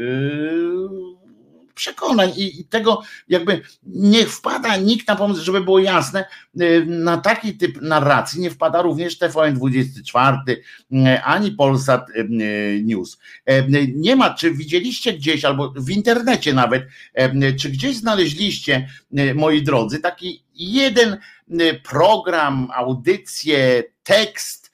przekonań 1.75 2.33
i 2.37 2.65
tego 2.65 3.03
jakby 3.29 3.61
nie 3.87 4.27
wpada 4.27 4.77
nikt 4.77 5.09
na 5.09 5.17
pomysł, 5.17 5.45
żeby 5.45 5.61
było 5.61 5.79
jasne, 5.79 6.25
y, 6.61 6.87
na 6.87 7.19
taki 7.19 7.55
typ 7.55 7.83
narracji 7.83 8.41
nie 8.41 8.51
wpada 8.51 8.83
również 8.83 9.19
TVN24 9.19 10.37
y, 10.51 11.23
ani 11.25 11.51
Polsat 11.51 12.11
y, 12.11 12.29
News. 12.85 13.19
Nie 13.95 14.17
ma, 14.17 14.35
czy 14.35 14.51
widzieliście 14.51 15.13
gdzieś 15.13 15.45
albo 15.45 15.73
w 15.77 15.91
internecie 15.91 16.55
nawet, 16.55 16.87
czy 17.61 17.71
gdzieś 17.71 17.97
znaleźliście, 17.97 18.89
moi 19.35 19.63
drodzy, 19.63 20.01
taki 20.01 20.45
jeden 20.55 21.19
program, 21.83 22.69
audycję, 22.75 23.83
tekst, 24.03 24.73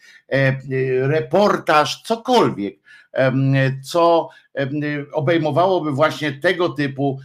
reportaż, 1.03 2.03
cokolwiek, 2.03 2.80
co 3.83 4.29
obejmowałoby 5.13 5.93
właśnie 5.93 6.33
tego 6.33 6.69
typu 6.69 7.21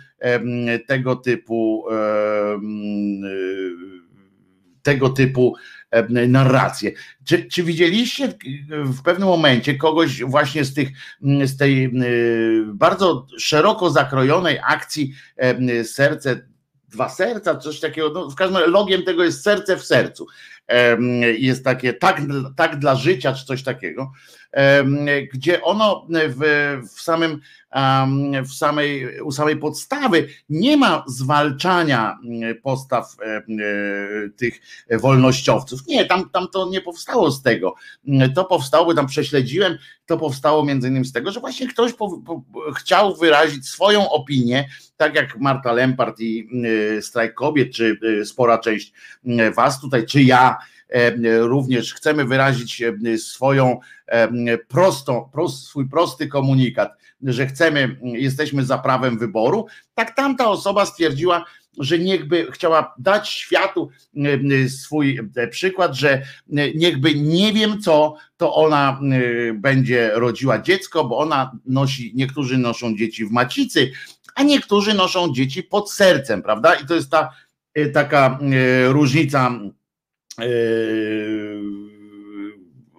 tego 0.87 1.15
typu 1.15 1.85
tego 4.81 5.09
typu 5.09 5.55
narracje. 6.09 6.91
Czy, 7.25 7.45
czy 7.45 7.63
widzieliście 7.63 8.33
w 8.69 9.01
pewnym 9.01 9.27
momencie 9.27 9.75
kogoś 9.75 10.23
właśnie 10.23 10.65
z 10.65 10.73
tych 10.73 10.89
z 11.45 11.57
tej 11.57 11.91
bardzo 12.65 13.27
szeroko 13.37 13.89
zakrojonej 13.89 14.59
akcji 14.67 15.13
serce 15.83 16.47
dwa 16.89 17.09
serca, 17.09 17.55
coś 17.55 17.79
takiego, 17.79 18.11
no 18.13 18.29
w 18.29 18.35
każdym 18.35 18.57
razie 18.57 18.71
logiem 18.71 19.03
tego 19.03 19.23
jest 19.23 19.43
serce 19.43 19.77
w 19.77 19.85
sercu. 19.85 20.27
Jest 21.37 21.63
takie 21.63 21.93
tak, 21.93 22.21
tak 22.55 22.79
dla 22.79 22.95
życia, 22.95 23.33
czy 23.33 23.45
coś 23.45 23.63
takiego 23.63 24.11
gdzie 25.33 25.63
ono 25.63 26.07
w, 26.09 26.41
w 26.95 27.01
samym 27.01 27.41
w 28.45 28.53
samej, 28.53 29.21
u 29.21 29.31
samej 29.31 29.57
podstawy 29.57 30.27
nie 30.49 30.77
ma 30.77 31.03
zwalczania 31.07 32.17
postaw 32.63 33.15
tych 34.37 34.59
wolnościowców. 34.91 35.87
Nie, 35.87 36.05
tam, 36.05 36.29
tam 36.29 36.47
to 36.53 36.69
nie 36.69 36.81
powstało 36.81 37.31
z 37.31 37.41
tego. 37.41 37.75
To 38.35 38.45
powstało, 38.45 38.93
tam 38.93 39.07
prześledziłem, 39.07 39.77
to 40.05 40.17
powstało 40.17 40.65
między 40.65 40.87
innymi 40.87 41.05
z 41.05 41.13
tego, 41.13 41.31
że 41.31 41.39
właśnie 41.39 41.67
ktoś 41.67 41.93
po, 41.93 42.21
po, 42.21 42.43
chciał 42.77 43.15
wyrazić 43.15 43.69
swoją 43.69 44.09
opinię, 44.09 44.69
tak 44.97 45.15
jak 45.15 45.39
Marta 45.39 45.73
Lempart 45.73 46.19
i 46.19 46.49
strajk 47.01 47.33
kobiet, 47.33 47.73
czy 47.73 47.99
spora 48.25 48.57
część 48.57 48.93
was 49.55 49.81
tutaj, 49.81 50.05
czy 50.05 50.23
ja, 50.23 50.57
również 51.39 51.93
chcemy 51.93 52.25
wyrazić 52.25 52.83
swoją 53.17 53.79
prostą, 54.67 55.29
prost, 55.33 55.63
swój 55.63 55.89
prosty 55.89 56.27
komunikat, 56.27 56.93
że 57.23 57.47
chcemy, 57.47 57.99
jesteśmy 58.01 58.65
za 58.65 58.77
prawem 58.77 59.17
wyboru, 59.17 59.65
tak 59.93 60.15
tamta 60.15 60.47
osoba 60.47 60.85
stwierdziła, 60.85 61.45
że 61.79 61.99
niechby 61.99 62.47
chciała 62.51 62.93
dać 62.97 63.29
światu 63.29 63.89
swój 64.67 65.19
e, 65.35 65.47
przykład, 65.47 65.95
że 65.95 66.21
niechby 66.75 67.15
nie 67.15 67.53
wiem 67.53 67.81
co, 67.81 68.15
to 68.37 68.55
ona 68.55 68.99
będzie 69.53 70.11
rodziła 70.13 70.61
dziecko, 70.61 71.05
bo 71.05 71.17
ona 71.17 71.51
nosi, 71.65 72.11
niektórzy 72.15 72.57
noszą 72.57 72.97
dzieci 72.97 73.25
w 73.25 73.31
macicy, 73.31 73.91
a 74.35 74.43
niektórzy 74.43 74.93
noszą 74.93 75.33
dzieci 75.33 75.63
pod 75.63 75.91
sercem, 75.91 76.41
prawda? 76.41 76.75
I 76.75 76.85
to 76.85 76.95
jest 76.95 77.11
ta 77.11 77.29
e, 77.73 77.89
taka 77.89 78.39
e, 78.41 78.87
różnica 78.87 79.59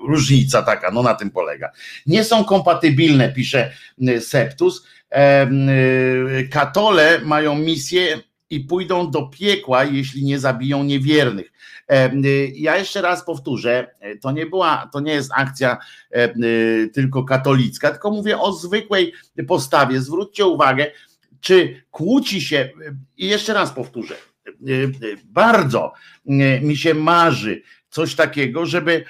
różnica 0.08 0.62
taka, 0.62 0.90
no 0.90 1.02
na 1.02 1.14
tym 1.14 1.30
polega. 1.30 1.70
Nie 2.06 2.24
są 2.24 2.44
kompatybilne, 2.44 3.32
pisze 3.32 3.72
yy, 3.98 4.20
Septus. 4.20 4.86
Yy, 5.12 6.48
katole 6.48 7.20
mają 7.24 7.54
misję 7.54 8.20
i 8.50 8.60
pójdą 8.60 9.10
do 9.10 9.22
piekła, 9.22 9.84
jeśli 9.84 10.24
nie 10.24 10.38
zabiją 10.38 10.84
niewiernych. 10.84 11.52
Ja 12.54 12.76
jeszcze 12.76 13.02
raz 13.02 13.24
powtórzę, 13.24 13.90
to 14.20 14.30
nie 14.30 14.46
była, 14.46 14.90
to 14.92 15.00
nie 15.00 15.12
jest 15.12 15.30
akcja 15.34 15.78
tylko 16.94 17.24
katolicka, 17.24 17.90
tylko 17.90 18.10
mówię 18.10 18.38
o 18.38 18.52
zwykłej 18.52 19.12
postawie. 19.48 20.00
Zwróćcie 20.00 20.46
uwagę, 20.46 20.86
czy 21.40 21.82
kłóci 21.90 22.40
się, 22.40 22.70
i 23.16 23.26
jeszcze 23.26 23.54
raz 23.54 23.72
powtórzę, 23.72 24.14
bardzo 25.24 25.92
mi 26.62 26.76
się 26.76 26.94
marzy 26.94 27.62
coś 27.96 28.14
takiego, 28.14 28.66
żeby 28.66 29.04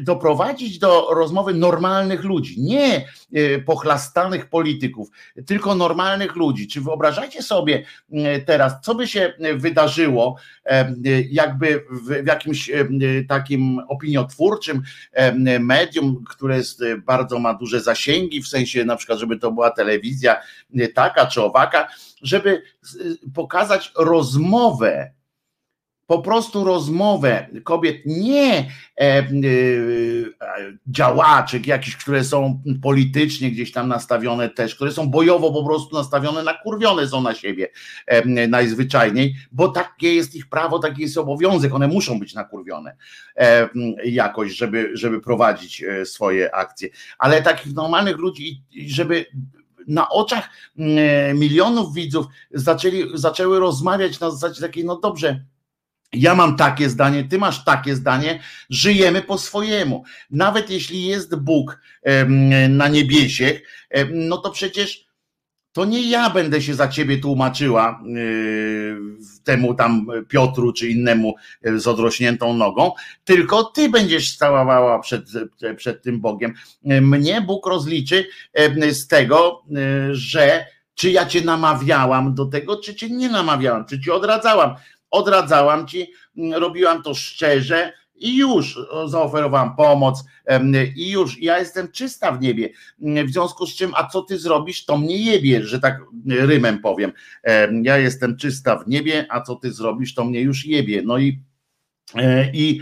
doprowadzić 0.00 0.78
do 0.78 1.08
rozmowy 1.10 1.54
normalnych 1.54 2.24
ludzi, 2.24 2.60
nie 2.60 2.96
e, 2.96 3.58
pochlastanych 3.58 4.48
polityków, 4.48 5.08
tylko 5.46 5.74
normalnych 5.74 6.36
ludzi. 6.36 6.68
Czy 6.68 6.80
wyobrażacie 6.80 7.42
sobie 7.42 7.84
e, 8.12 8.40
teraz, 8.40 8.72
co 8.82 8.94
by 8.94 9.08
się 9.08 9.32
wydarzyło, 9.56 10.36
jakby 11.30 11.84
w 11.90 12.26
jakimś 12.26 12.70
takim 13.28 13.78
opiniotwórczym 13.88 14.82
medium, 15.60 16.24
które 16.28 16.56
jest, 16.56 16.82
bardzo 17.06 17.38
ma 17.38 17.54
duże 17.54 17.80
zasięgi, 17.80 18.42
w 18.42 18.48
sensie 18.48 18.84
na 18.84 18.96
przykład, 18.96 19.18
żeby 19.18 19.38
to 19.38 19.52
była 19.52 19.70
telewizja 19.70 20.36
taka 20.94 21.26
czy 21.26 21.42
owaka, 21.42 21.88
żeby 22.22 22.62
pokazać 23.34 23.92
rozmowę 23.96 25.12
po 26.12 26.22
prostu 26.22 26.64
rozmowę 26.64 27.46
kobiet, 27.64 27.96
nie 28.06 28.58
e, 28.58 28.64
e, 29.00 29.24
działaczek 30.86 31.66
jakichś, 31.66 31.96
które 31.96 32.24
są 32.24 32.62
politycznie 32.82 33.50
gdzieś 33.50 33.72
tam 33.72 33.88
nastawione 33.88 34.48
też, 34.48 34.74
które 34.74 34.92
są 34.92 35.10
bojowo 35.10 35.52
po 35.52 35.64
prostu 35.64 35.96
nastawione, 35.96 36.42
nakurwione 36.42 37.08
są 37.08 37.20
na 37.20 37.34
siebie 37.34 37.68
e, 38.06 38.48
najzwyczajniej, 38.48 39.34
bo 39.52 39.68
takie 39.68 40.14
jest 40.14 40.34
ich 40.34 40.48
prawo, 40.48 40.78
taki 40.78 41.02
jest 41.02 41.18
obowiązek, 41.18 41.74
one 41.74 41.88
muszą 41.88 42.18
być 42.18 42.34
nakurwione 42.34 42.96
jakoś, 44.04 44.52
żeby, 44.52 44.90
żeby 44.94 45.20
prowadzić 45.20 45.84
swoje 46.04 46.54
akcje. 46.54 46.88
Ale 47.18 47.42
takich 47.42 47.74
normalnych 47.74 48.16
ludzi, 48.16 48.62
żeby 48.86 49.26
na 49.86 50.08
oczach 50.08 50.50
milionów 51.34 51.94
widzów 51.94 52.26
zaczęli, 52.50 53.04
zaczęły 53.14 53.58
rozmawiać 53.58 54.20
na 54.20 54.30
zasadzie 54.30 54.60
takiej, 54.60 54.84
no 54.84 54.96
dobrze, 54.96 55.44
ja 56.12 56.34
mam 56.34 56.56
takie 56.56 56.88
zdanie, 56.88 57.24
ty 57.24 57.38
masz 57.38 57.64
takie 57.64 57.96
zdanie, 57.96 58.40
żyjemy 58.70 59.22
po 59.22 59.38
swojemu. 59.38 60.04
Nawet 60.30 60.70
jeśli 60.70 61.06
jest 61.06 61.36
Bóg 61.36 61.80
na 62.68 62.88
niebiesie, 62.88 63.60
no 64.12 64.38
to 64.38 64.50
przecież 64.50 65.12
to 65.72 65.84
nie 65.84 66.10
ja 66.10 66.30
będę 66.30 66.62
się 66.62 66.74
za 66.74 66.88
ciebie 66.88 67.18
tłumaczyła 67.18 68.02
yy, 68.04 69.00
temu 69.44 69.74
tam 69.74 70.06
Piotru 70.28 70.72
czy 70.72 70.88
innemu 70.88 71.34
yy, 71.62 71.80
z 71.80 71.86
odrośniętą 71.86 72.54
nogą, 72.54 72.92
tylko 73.24 73.64
ty 73.64 73.88
będziesz 73.88 74.30
staławała 74.30 74.98
przed, 74.98 75.24
przed 75.76 76.02
tym 76.02 76.20
Bogiem. 76.20 76.54
Mnie 76.84 77.40
Bóg 77.40 77.66
rozliczy 77.66 78.26
z 78.90 79.06
tego, 79.06 79.62
yy, 79.70 80.14
że 80.14 80.66
Czy 80.94 81.10
ja 81.10 81.26
cię 81.26 81.40
namawiałam 81.40 82.34
do 82.34 82.46
tego, 82.46 82.76
czy 82.76 82.94
cię 82.94 83.10
nie 83.10 83.28
namawiałam, 83.28 83.84
czy 83.86 84.00
cię 84.00 84.14
odradzałam? 84.14 84.74
Odradzałam 85.12 85.86
ci, 85.86 86.12
robiłam 86.52 87.02
to 87.02 87.14
szczerze, 87.14 87.92
i 88.22 88.36
już 88.36 88.78
zaoferowałam 89.06 89.76
pomoc 89.76 90.24
i 90.96 91.10
już 91.10 91.42
ja 91.42 91.58
jestem 91.58 91.92
czysta 91.92 92.32
w 92.32 92.40
niebie. 92.40 92.68
W 92.98 93.30
związku 93.30 93.66
z 93.66 93.76
czym, 93.76 93.92
a 93.94 94.06
co 94.06 94.22
ty 94.22 94.38
zrobisz, 94.38 94.84
to 94.84 94.98
mnie 94.98 95.16
jebie, 95.16 95.64
że 95.64 95.80
tak 95.80 96.00
rymem 96.28 96.78
powiem. 96.78 97.12
Ja 97.82 97.98
jestem 97.98 98.36
czysta 98.36 98.78
w 98.78 98.88
niebie, 98.88 99.26
a 99.28 99.40
co 99.40 99.56
ty 99.56 99.72
zrobisz, 99.72 100.14
to 100.14 100.24
mnie 100.24 100.40
już 100.40 100.66
jebie. 100.66 101.02
No 101.04 101.18
i 101.18 101.42
e, 102.14 102.50
i, 102.52 102.80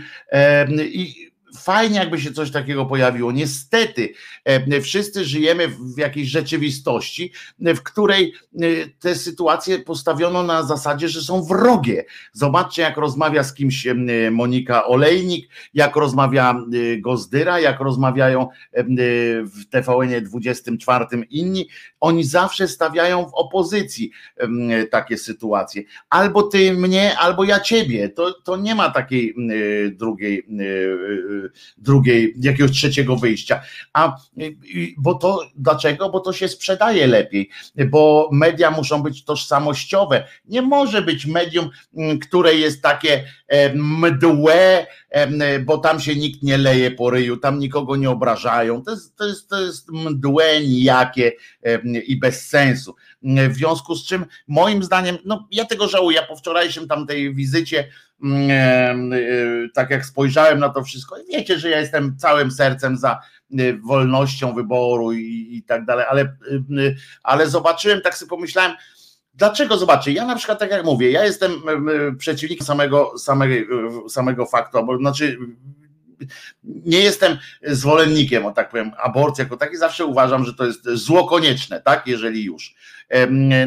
i 0.93 1.30
fajnie, 1.57 1.99
jakby 1.99 2.21
się 2.21 2.31
coś 2.31 2.51
takiego 2.51 2.85
pojawiło. 2.85 3.31
Niestety, 3.31 4.13
e, 4.45 4.81
wszyscy 4.81 5.25
żyjemy 5.25 5.67
w 5.67 5.97
jakiejś 5.97 6.27
rzeczywistości, 6.27 7.31
w 7.59 7.81
której 7.81 8.33
e, 8.61 8.65
te 8.99 9.15
sytuacje 9.15 9.79
postawiono 9.79 10.43
na 10.43 10.63
zasadzie, 10.63 11.09
że 11.09 11.21
są 11.21 11.43
wrogie. 11.43 12.05
Zobaczcie, 12.33 12.81
jak 12.81 12.97
rozmawia 12.97 13.43
z 13.43 13.53
kimś 13.53 13.87
e, 13.87 13.95
Monika 14.31 14.85
Olejnik, 14.85 15.49
jak 15.73 15.95
rozmawia 15.95 16.55
Gozdyra, 16.99 17.59
jak 17.59 17.79
rozmawiają 17.79 18.47
w 19.43 19.65
TVN 19.69 20.23
24 20.23 21.05
inni. 21.29 21.67
Oni 21.99 22.23
zawsze 22.23 22.67
stawiają 22.67 23.25
w 23.25 23.33
opozycji 23.33 24.11
takie 24.91 25.17
sytuacje. 25.17 25.83
Albo 26.09 26.43
ty 26.43 26.73
mnie, 26.73 27.17
albo 27.17 27.43
ja 27.43 27.59
ciebie. 27.59 28.09
To, 28.09 28.33
to 28.33 28.57
nie 28.57 28.75
ma 28.75 28.89
takiej 28.89 29.35
drugiej 29.91 30.45
drugiej, 31.77 32.33
jakiegoś 32.41 32.71
trzeciego 32.71 33.15
wyjścia. 33.15 33.61
A 33.93 34.17
bo 34.97 35.13
to 35.13 35.43
dlaczego? 35.55 36.09
Bo 36.09 36.19
to 36.19 36.33
się 36.33 36.47
sprzedaje 36.47 37.07
lepiej, 37.07 37.49
bo 37.89 38.29
media 38.31 38.71
muszą 38.71 39.03
być 39.03 39.23
tożsamościowe. 39.23 40.27
Nie 40.45 40.61
może 40.61 41.01
być 41.01 41.25
medium, 41.25 41.69
które 42.21 42.55
jest 42.55 42.81
takie 42.81 43.23
mdłe, 43.75 44.87
bo 45.65 45.77
tam 45.77 45.99
się 45.99 46.15
nikt 46.15 46.43
nie 46.43 46.57
leje 46.57 46.91
po 46.91 47.09
ryju, 47.09 47.37
tam 47.37 47.59
nikogo 47.59 47.95
nie 47.95 48.09
obrażają. 48.09 48.83
To 48.83 48.91
jest, 48.91 49.15
to 49.15 49.27
jest, 49.27 49.49
to 49.49 49.61
jest 49.61 49.91
mdłe, 49.91 50.61
nijakie 50.61 51.31
i 52.07 52.19
bez 52.19 52.47
sensu. 52.47 52.95
W 53.23 53.53
związku 53.53 53.95
z 53.95 54.05
czym, 54.05 54.25
moim 54.47 54.83
zdaniem, 54.83 55.17
no 55.25 55.47
ja 55.51 55.65
tego 55.65 55.87
żałuję. 55.87 56.17
Ja 56.17 56.27
po 56.27 56.35
wczorajszym 56.35 56.87
tamtej 56.87 57.35
wizycie 57.35 57.87
Mm, 58.10 58.10
tak 59.73 59.89
jak 59.89 60.05
spojrzałem 60.05 60.59
na 60.59 60.69
to 60.69 60.83
wszystko, 60.83 61.15
wiecie, 61.29 61.59
że 61.59 61.69
ja 61.69 61.79
jestem 61.79 62.17
całym 62.17 62.51
sercem 62.51 62.97
za 62.97 63.19
y, 63.59 63.79
wolnością 63.83 64.53
wyboru 64.53 65.13
i, 65.13 65.47
i 65.51 65.63
tak 65.63 65.85
dalej, 65.85 66.05
ale, 66.09 66.35
ale 67.23 67.49
zobaczyłem, 67.49 68.01
tak 68.01 68.17
sobie 68.17 68.29
pomyślałem, 68.29 68.71
Dlaczego 69.33 69.77
zobaczcie? 69.77 70.11
Ja 70.11 70.25
na 70.25 70.35
przykład, 70.35 70.59
tak 70.59 70.71
jak 70.71 70.85
mówię, 70.85 71.11
ja 71.11 71.25
jestem 71.25 71.51
przeciwnikiem 72.17 72.67
samego, 72.67 73.17
samego, 73.17 74.09
samego 74.09 74.45
faktu, 74.45 74.85
bo 74.85 74.97
znaczy 74.97 75.37
nie 76.63 76.99
jestem 76.99 77.37
zwolennikiem, 77.63 78.45
o 78.45 78.51
tak 78.51 78.69
powiem, 78.69 78.91
aborcji 79.03 79.41
jako 79.41 79.57
taki, 79.57 79.77
zawsze 79.77 80.05
uważam, 80.05 80.45
że 80.45 80.53
to 80.53 80.65
jest 80.65 80.89
zło 80.89 81.27
konieczne, 81.27 81.81
tak, 81.81 82.07
jeżeli 82.07 82.43
już. 82.43 82.75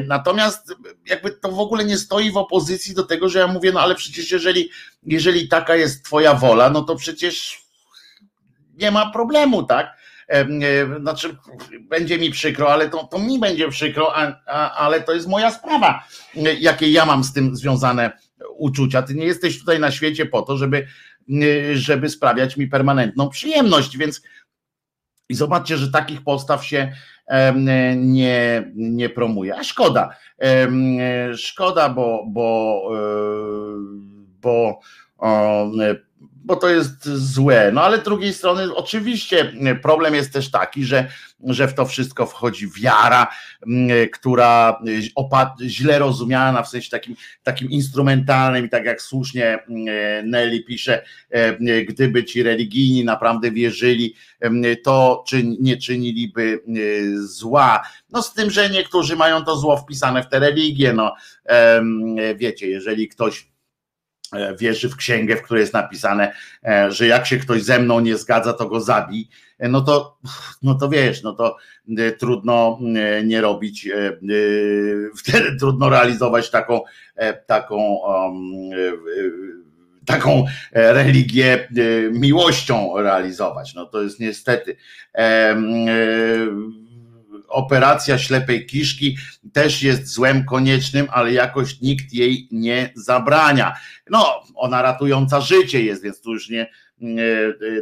Natomiast 0.06 0.74
jakby 1.06 1.30
to 1.30 1.52
w 1.52 1.58
ogóle 1.58 1.84
nie 1.84 1.98
stoi 1.98 2.30
w 2.30 2.36
opozycji 2.36 2.94
do 2.94 3.02
tego, 3.02 3.28
że 3.28 3.38
ja 3.38 3.46
mówię, 3.46 3.72
no 3.72 3.80
ale 3.80 3.94
przecież 3.94 4.30
jeżeli, 4.30 4.70
jeżeli 5.06 5.48
taka 5.48 5.76
jest 5.76 6.04
twoja 6.04 6.34
wola, 6.34 6.70
no 6.70 6.82
to 6.82 6.96
przecież 6.96 7.62
nie 8.74 8.90
ma 8.90 9.10
problemu, 9.10 9.62
tak? 9.62 9.96
E, 10.28 10.46
znaczy, 11.00 11.36
będzie 11.80 12.18
mi 12.18 12.30
przykro, 12.30 12.72
ale 12.72 12.90
to, 12.90 13.04
to 13.04 13.18
mi 13.18 13.38
będzie 13.38 13.68
przykro, 13.68 14.16
a, 14.16 14.40
a, 14.46 14.74
ale 14.74 15.00
to 15.00 15.12
jest 15.12 15.28
moja 15.28 15.50
sprawa, 15.50 16.04
jakie 16.60 16.90
ja 16.90 17.06
mam 17.06 17.24
z 17.24 17.32
tym 17.32 17.56
związane 17.56 18.18
uczucia. 18.56 19.02
Ty 19.02 19.14
nie 19.14 19.26
jesteś 19.26 19.58
tutaj 19.58 19.80
na 19.80 19.90
świecie 19.90 20.26
po 20.26 20.42
to, 20.42 20.56
żeby, 20.56 20.86
żeby 21.74 22.08
sprawiać 22.08 22.56
mi 22.56 22.68
permanentną 22.68 23.28
przyjemność, 23.28 23.96
więc 23.96 24.22
i 25.28 25.34
zobaczcie, 25.34 25.76
że 25.76 25.90
takich 25.90 26.22
postaw 26.22 26.66
się 26.66 26.92
nie, 27.96 28.72
nie 28.74 29.08
promuje. 29.08 29.56
A 29.56 29.64
szkoda. 29.64 30.10
Szkoda, 31.36 31.88
bo, 31.88 32.24
bo, 32.26 32.82
e, 32.92 32.98
bo 34.40 34.80
bo 36.44 36.56
to 36.56 36.68
jest 36.68 37.08
złe. 37.08 37.70
No 37.72 37.82
ale 37.82 38.00
z 38.00 38.02
drugiej 38.02 38.32
strony, 38.32 38.74
oczywiście 38.74 39.52
problem 39.82 40.14
jest 40.14 40.32
też 40.32 40.50
taki, 40.50 40.84
że, 40.84 41.08
że 41.46 41.68
w 41.68 41.74
to 41.74 41.86
wszystko 41.86 42.26
wchodzi 42.26 42.68
wiara, 42.80 43.26
która 44.12 44.80
źle 45.62 45.98
rozumiana 45.98 46.62
w 46.62 46.68
sensie 46.68 46.90
takim, 46.90 47.16
takim 47.42 47.70
instrumentalnym 47.70 48.66
i 48.66 48.68
tak 48.68 48.84
jak 48.84 49.02
słusznie 49.02 49.58
Nelly 50.24 50.60
pisze, 50.60 51.04
gdyby 51.88 52.24
ci 52.24 52.42
religijni 52.42 53.04
naprawdę 53.04 53.50
wierzyli, 53.50 54.14
to 54.84 55.24
czy 55.28 55.44
nie 55.44 55.76
czyniliby 55.76 56.62
zła. 57.14 57.82
No 58.10 58.22
z 58.22 58.34
tym, 58.34 58.50
że 58.50 58.70
niektórzy 58.70 59.16
mają 59.16 59.44
to 59.44 59.56
zło 59.56 59.76
wpisane 59.76 60.22
w 60.22 60.28
tę 60.28 60.38
religię. 60.38 60.92
No 60.92 61.14
wiecie, 62.36 62.68
jeżeli 62.68 63.08
ktoś 63.08 63.53
wierzy 64.58 64.88
w 64.88 64.96
księgę, 64.96 65.36
w 65.36 65.42
której 65.42 65.60
jest 65.60 65.72
napisane, 65.72 66.32
e, 66.64 66.92
że 66.92 67.06
jak 67.06 67.26
się 67.26 67.36
ktoś 67.36 67.62
ze 67.62 67.78
mną 67.78 68.00
nie 68.00 68.16
zgadza, 68.16 68.52
to 68.52 68.68
go 68.68 68.80
zabij, 68.80 69.28
e, 69.58 69.68
no 69.68 69.80
to, 69.80 70.18
no 70.62 70.74
to 70.74 70.88
wiesz, 70.88 71.22
no 71.22 71.32
to 71.32 71.56
trudno 72.18 72.78
nie 73.24 73.40
robić, 73.40 73.88
wtedy 75.18 75.56
trudno 75.60 75.88
realizować 75.88 76.50
taką, 76.50 76.80
taką, 77.46 78.00
taką 80.06 80.44
religię 80.72 81.68
miłością 82.12 82.96
realizować. 82.96 83.74
No 83.74 83.86
to 83.86 84.02
jest 84.02 84.20
niestety 84.20 84.76
operacja 87.54 88.18
ślepej 88.18 88.66
kiszki 88.66 89.16
też 89.52 89.82
jest 89.82 90.06
złem 90.06 90.44
koniecznym, 90.44 91.06
ale 91.10 91.32
jakoś 91.32 91.80
nikt 91.80 92.12
jej 92.12 92.48
nie 92.50 92.92
zabrania. 92.94 93.74
No, 94.10 94.42
ona 94.54 94.82
ratująca 94.82 95.40
życie 95.40 95.84
jest, 95.84 96.02
więc 96.02 96.20
tu 96.20 96.32
już 96.32 96.50
nie, 96.50 96.66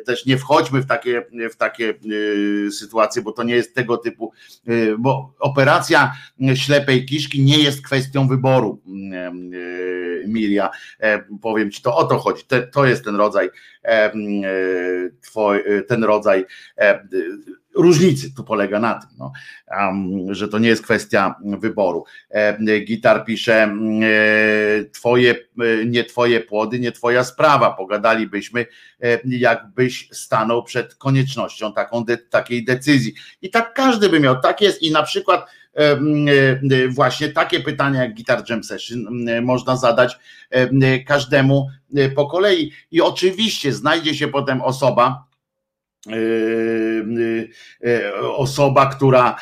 też 0.07 0.27
nie 0.27 0.39
wchodźmy 0.39 0.83
w 0.83 0.87
takie, 0.87 1.23
w 1.53 1.57
takie 1.57 1.91
e, 1.91 2.71
sytuacje, 2.71 3.23
bo 3.23 3.33
to 3.33 3.43
nie 3.43 3.55
jest 3.55 3.75
tego 3.75 3.97
typu, 3.97 4.33
e, 4.67 4.73
bo 4.99 5.35
operacja 5.39 6.13
ślepej 6.55 7.07
kiszki 7.07 7.43
nie 7.43 7.59
jest 7.59 7.87
kwestią 7.87 8.29
wyboru, 8.29 8.83
e, 9.13 9.33
Milia. 10.27 10.71
Powiem 11.43 11.71
ci, 11.71 11.83
to 11.83 11.97
o 11.97 12.05
to 12.05 12.19
chodzi. 12.19 12.43
To 12.73 12.87
jest 12.87 13.05
ten 13.05 13.17
rodzaj, 13.17 13.51
ten 15.89 16.05
rodzaj 16.05 16.45
różnicy 17.75 18.35
tu 18.35 18.45
polega 18.45 18.79
na 18.81 18.95
tym, 18.95 19.11
no, 19.19 19.33
że 20.31 20.49
to 20.49 20.59
nie 20.59 20.69
jest 20.69 20.83
kwestia 20.83 21.35
wyboru. 21.45 22.05
E, 22.31 22.81
gitar 22.81 23.25
pisze, 23.25 23.63
e, 23.63 24.85
twoje, 24.85 25.31
e, 25.33 25.85
nie 25.87 26.05
twoje 26.05 26.41
płody, 26.41 26.79
nie 26.79 26.93
twoja 26.93 27.25
sprawa, 27.25 27.71
pogadalibyśmy, 27.71 28.67
jakbyś 29.25 30.09
stanął 30.13 30.63
przed 30.63 30.95
koniecznością 30.95 31.73
taką 31.73 32.05
de, 32.05 32.17
takiej 32.17 32.65
decyzji. 32.65 33.15
I 33.43 33.51
tak 33.51 33.75
każdy 33.75 34.09
by 34.09 34.21
miał, 34.21 34.41
tak 34.41 34.61
jest 34.61 34.83
i 34.83 34.93
na 34.93 35.03
przykład 35.03 35.51
właśnie 36.89 37.29
takie 37.29 37.61
pytania 37.61 38.03
jak 38.03 38.15
Gitar 38.15 38.43
Jam 38.51 38.65
Session 38.65 39.07
można 39.43 39.77
zadać 39.77 40.19
każdemu 41.07 41.69
po 42.15 42.27
kolei 42.27 42.73
i 42.91 43.01
oczywiście 43.01 43.73
znajdzie 43.73 44.15
się 44.15 44.29
potem 44.29 44.63
osoba, 44.63 45.25
osoba, 48.37 48.87
która, 48.87 49.37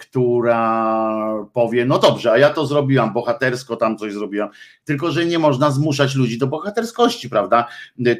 która 0.00 1.44
powie, 1.52 1.84
no 1.86 1.98
dobrze, 1.98 2.32
a 2.32 2.38
ja 2.38 2.50
to 2.50 2.66
zrobiłam, 2.66 3.12
bohatersko 3.12 3.76
tam 3.76 3.98
coś 3.98 4.12
zrobiłam, 4.12 4.48
tylko 4.84 5.10
że 5.10 5.26
nie 5.26 5.38
można 5.38 5.70
zmuszać 5.70 6.14
ludzi 6.14 6.38
do 6.38 6.46
bohaterskości, 6.46 7.30
prawda? 7.30 7.68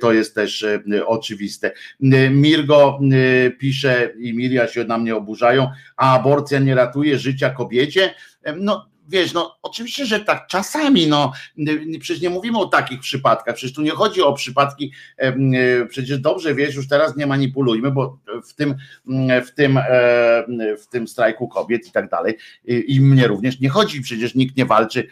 To 0.01 0.13
jest 0.13 0.35
też 0.35 0.67
oczywiste. 1.07 1.73
Mirgo 2.31 2.99
pisze 3.59 4.13
i 4.19 4.35
Miria 4.35 4.69
się 4.69 4.85
na 4.85 4.99
mnie 4.99 5.17
oburzają, 5.17 5.71
a 5.97 6.19
aborcja 6.19 6.59
nie 6.59 6.75
ratuje 6.75 7.19
życia 7.19 7.51
kobiecie. 7.51 8.15
No 8.57 8.92
wiesz, 9.13 9.33
no 9.33 9.59
oczywiście, 9.63 10.07
że 10.07 10.21
tak 10.21 10.47
czasami, 10.47 11.07
no 11.07 11.33
przecież 12.01 12.23
nie 12.23 12.31
mówimy 12.31 12.59
o 12.59 12.67
takich 12.67 13.01
przypadkach, 13.01 13.55
przecież 13.55 13.75
tu 13.75 13.83
nie 13.83 13.91
chodzi 13.91 14.23
o 14.23 14.33
przypadki, 14.33 14.93
przecież 15.89 16.19
dobrze 16.19 16.55
wiesz, 16.55 16.75
już 16.75 16.89
teraz 16.89 17.17
nie 17.17 17.27
manipulujmy, 17.27 17.91
bo 17.91 18.19
w 18.49 18.55
tym, 18.55 18.75
w 19.47 19.51
tym, 19.51 19.79
w 20.79 20.87
tym 20.91 21.09
strajku 21.09 21.49
kobiet 21.49 21.89
i 21.89 21.93
tak 21.93 22.09
dalej 22.11 22.37
i 22.65 23.01
mnie 23.01 23.27
również 23.27 23.61
nie 23.61 23.69
chodzi, 23.69 24.01
przecież 24.01 24.35
nikt 24.35 24.57
nie 24.57 24.67
walczy 24.67 25.09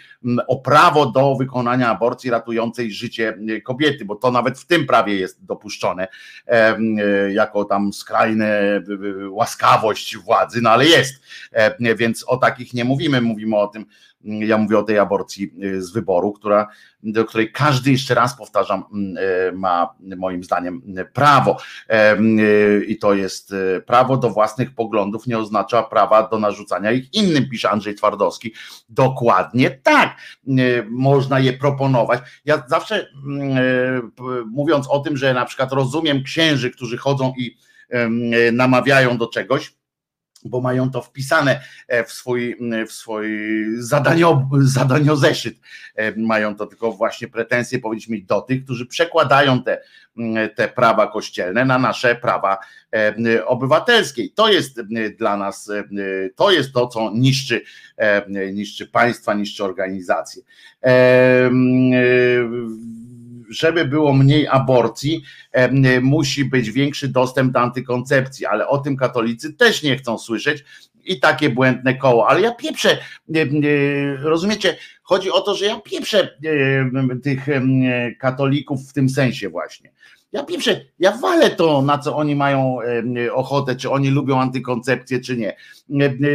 o 0.49 0.57
prawo 0.57 1.07
do 1.07 1.35
wykonania 1.35 1.91
aborcji 1.91 2.31
ratującej 2.31 2.93
życie 2.93 3.39
kobiety, 3.65 4.05
bo 4.05 4.17
to 4.17 4.31
nawet 4.31 4.59
w 4.59 4.67
tym 4.67 4.87
prawie 4.87 5.15
jest 5.15 5.45
dopuszczone 5.45 6.09
jako 7.33 7.65
tam 7.65 7.93
skrajne 7.93 8.83
łaskawość 9.31 10.17
władzy, 10.17 10.61
no 10.63 10.71
ale 10.71 10.87
jest, 10.87 11.23
więc 11.97 12.25
o 12.27 12.37
takich 12.37 12.75
nie 12.75 12.85
mówimy, 12.85 13.21
mówimy 13.21 13.57
o 13.57 13.67
tym, 13.67 13.87
ja 14.25 14.59
mówię 14.59 14.79
o 14.79 14.83
tej 14.83 14.99
aborcji 14.99 15.53
y, 15.65 15.83
z 15.83 15.91
wyboru, 15.91 16.33
która, 16.33 16.69
do 17.03 17.25
której 17.25 17.53
każdy, 17.53 17.93
jeszcze 17.93 18.15
raz 18.15 18.37
powtarzam, 18.37 18.85
y, 19.49 19.53
ma 19.53 19.95
moim 20.17 20.45
zdaniem 20.45 20.83
prawo. 21.13 21.57
Y, 21.91 22.85
I 22.85 22.99
to 22.99 23.15
jest 23.15 23.55
prawo 23.87 24.17
do 24.17 24.31
własnych 24.31 24.75
poglądów, 24.75 25.27
nie 25.27 25.39
oznacza 25.39 25.83
prawa 25.83 26.29
do 26.29 26.39
narzucania 26.39 26.93
ich 26.93 27.15
innym, 27.15 27.49
pisze 27.49 27.71
Andrzej 27.71 27.95
Twardowski. 27.95 28.55
Dokładnie 28.89 29.71
tak. 29.71 30.17
Można 30.91 31.41
je 31.41 31.53
proponować. 31.53 32.21
Ja 32.45 32.63
zawsze 32.67 33.07
mówiąc 34.47 34.87
o 34.89 34.99
tym, 34.99 35.17
że 35.17 35.35
na 35.35 35.45
przykład 35.45 35.73
rozumiem 35.73 36.23
księży, 36.23 36.71
którzy 36.71 36.97
chodzą 36.97 37.33
i 37.39 37.57
namawiają 38.53 39.19
do 39.19 39.27
czegoś, 39.27 39.80
bo 40.45 40.61
mają 40.61 40.91
to 40.91 41.03
wpisane 41.03 41.61
e, 41.89 42.05
w 42.05 42.13
swój, 42.13 42.57
w 42.89 42.93
swój 42.93 43.29
zadanio, 43.79 44.49
zadaniozeszyt. 44.61 45.61
E, 45.97 46.17
mają 46.17 46.57
to 46.57 46.67
tylko 46.67 46.93
właśnie 46.93 47.29
pretensje 47.29 47.79
powinniśmy 47.79 48.17
mieć 48.17 48.25
do 48.25 48.41
tych, 48.41 48.65
którzy 48.65 48.87
przekładają 48.87 49.63
te, 49.63 49.81
te 50.55 50.69
prawa 50.69 51.07
kościelne 51.07 51.65
na 51.65 51.79
nasze 51.79 52.15
prawa 52.15 52.59
e, 52.95 53.47
obywatelskie. 53.47 54.23
To 54.35 54.49
jest 54.49 54.81
dla 55.19 55.37
nas, 55.37 55.71
to 56.37 56.51
jest 56.51 56.73
to, 56.73 56.87
co 56.87 57.11
niszczy, 57.15 57.63
niszczy 58.53 58.87
państwa, 58.87 59.35
niszczy 59.35 59.65
organizacje 59.65 60.43
żeby 63.51 63.85
było 63.85 64.13
mniej 64.13 64.49
aborcji, 64.49 65.23
musi 66.03 66.45
być 66.45 66.71
większy 66.71 67.09
dostęp 67.09 67.53
do 67.53 67.61
antykoncepcji, 67.61 68.47
ale 68.47 68.69
o 68.69 68.79
tym 68.79 68.97
katolicy 68.97 69.53
też 69.53 69.83
nie 69.83 69.97
chcą 69.97 70.19
słyszeć 70.19 70.65
i 71.05 71.21
takie 71.21 71.51
błędne 71.51 71.95
koło. 71.95 72.29
Ale 72.29 72.41
ja 72.41 72.55
pieprzę, 72.55 72.99
rozumiecie? 74.23 74.77
Chodzi 75.03 75.31
o 75.31 75.41
to, 75.41 75.55
że 75.55 75.67
ja 75.67 75.81
pieprzę 75.81 76.39
tych 77.23 77.47
katolików 78.19 78.91
w 78.91 78.93
tym 78.93 79.09
sensie 79.09 79.49
właśnie. 79.49 79.91
Ja 80.33 80.45
pieprzę, 80.45 80.81
ja 80.99 81.13
walę 81.13 81.51
to, 81.51 81.83
na 81.83 81.99
co 81.99 82.17
oni 82.17 82.37
mają 82.37 82.79
ochotę, 83.33 83.77
czy 83.77 83.91
oni 83.91 84.11
lubią 84.11 84.41
antykoncepcję, 84.41 85.21
czy 85.21 85.37
nie. 85.37 85.57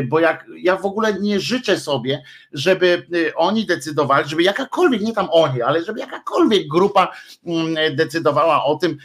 Bo 0.07 0.19
jak 0.19 0.45
ja 0.57 0.77
w 0.77 0.85
ogóle 0.85 1.19
nie 1.19 1.39
życzę 1.39 1.79
sobie, 1.79 2.23
żeby 2.51 3.07
e, 3.27 3.35
oni 3.35 3.65
decydowali, 3.65 4.29
żeby 4.29 4.43
jakakolwiek, 4.43 5.01
nie 5.01 5.13
tam 5.13 5.27
oni, 5.31 5.61
ale 5.61 5.83
żeby 5.83 5.99
jakakolwiek 5.99 6.67
grupa 6.67 7.11
mm, 7.45 7.95
decydowała 7.95 8.63
o 8.63 8.75
tym, 8.75 8.97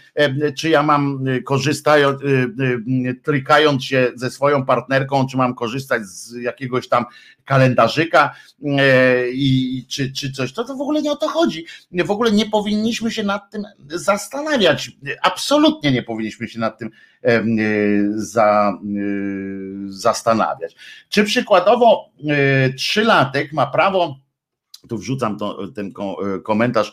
czy 0.57 0.69
ja 0.69 0.83
mam 0.83 1.25
korzystać, 1.45 2.03
e, 2.03 2.15
trykając 3.23 3.85
się 3.85 4.13
ze 4.15 4.31
swoją 4.31 4.67
partnerką, 4.67 5.27
czy 5.27 5.37
mam 5.37 5.55
korzystać 5.55 6.07
z 6.07 6.35
jakiegoś 6.35 6.89
tam 6.89 7.05
kalendarzyka 7.45 8.35
i 9.33 9.85
czy, 9.89 10.13
czy 10.13 10.33
coś, 10.33 10.53
to, 10.53 10.65
to 10.65 10.77
w 10.77 10.81
ogóle 10.81 11.03
nie 11.03 11.13
o 11.13 11.17
to 11.17 11.29
chodzi. 11.29 11.67
W 12.05 12.11
ogóle 12.11 12.33
nie 12.33 12.47
powinniśmy 12.47 13.11
się 13.11 13.23
nad 13.23 13.51
tym 13.51 13.65
zastanawiać. 13.89 14.91
Absolutnie 15.23 15.93
nie 15.93 16.03
powinniśmy 16.03 16.49
się 16.49 16.59
nad 16.59 16.79
tym 16.79 16.91
za, 18.15 18.79
zastanawiać. 19.87 20.77
Czy 21.09 21.25
przykładowo 21.25 22.11
trzylatek 22.77 23.53
ma 23.53 23.67
prawo 23.67 24.17
tu 24.89 24.99
wrzucam 24.99 25.39
to, 25.39 25.69
ten 25.69 25.93
komentarz 26.45 26.93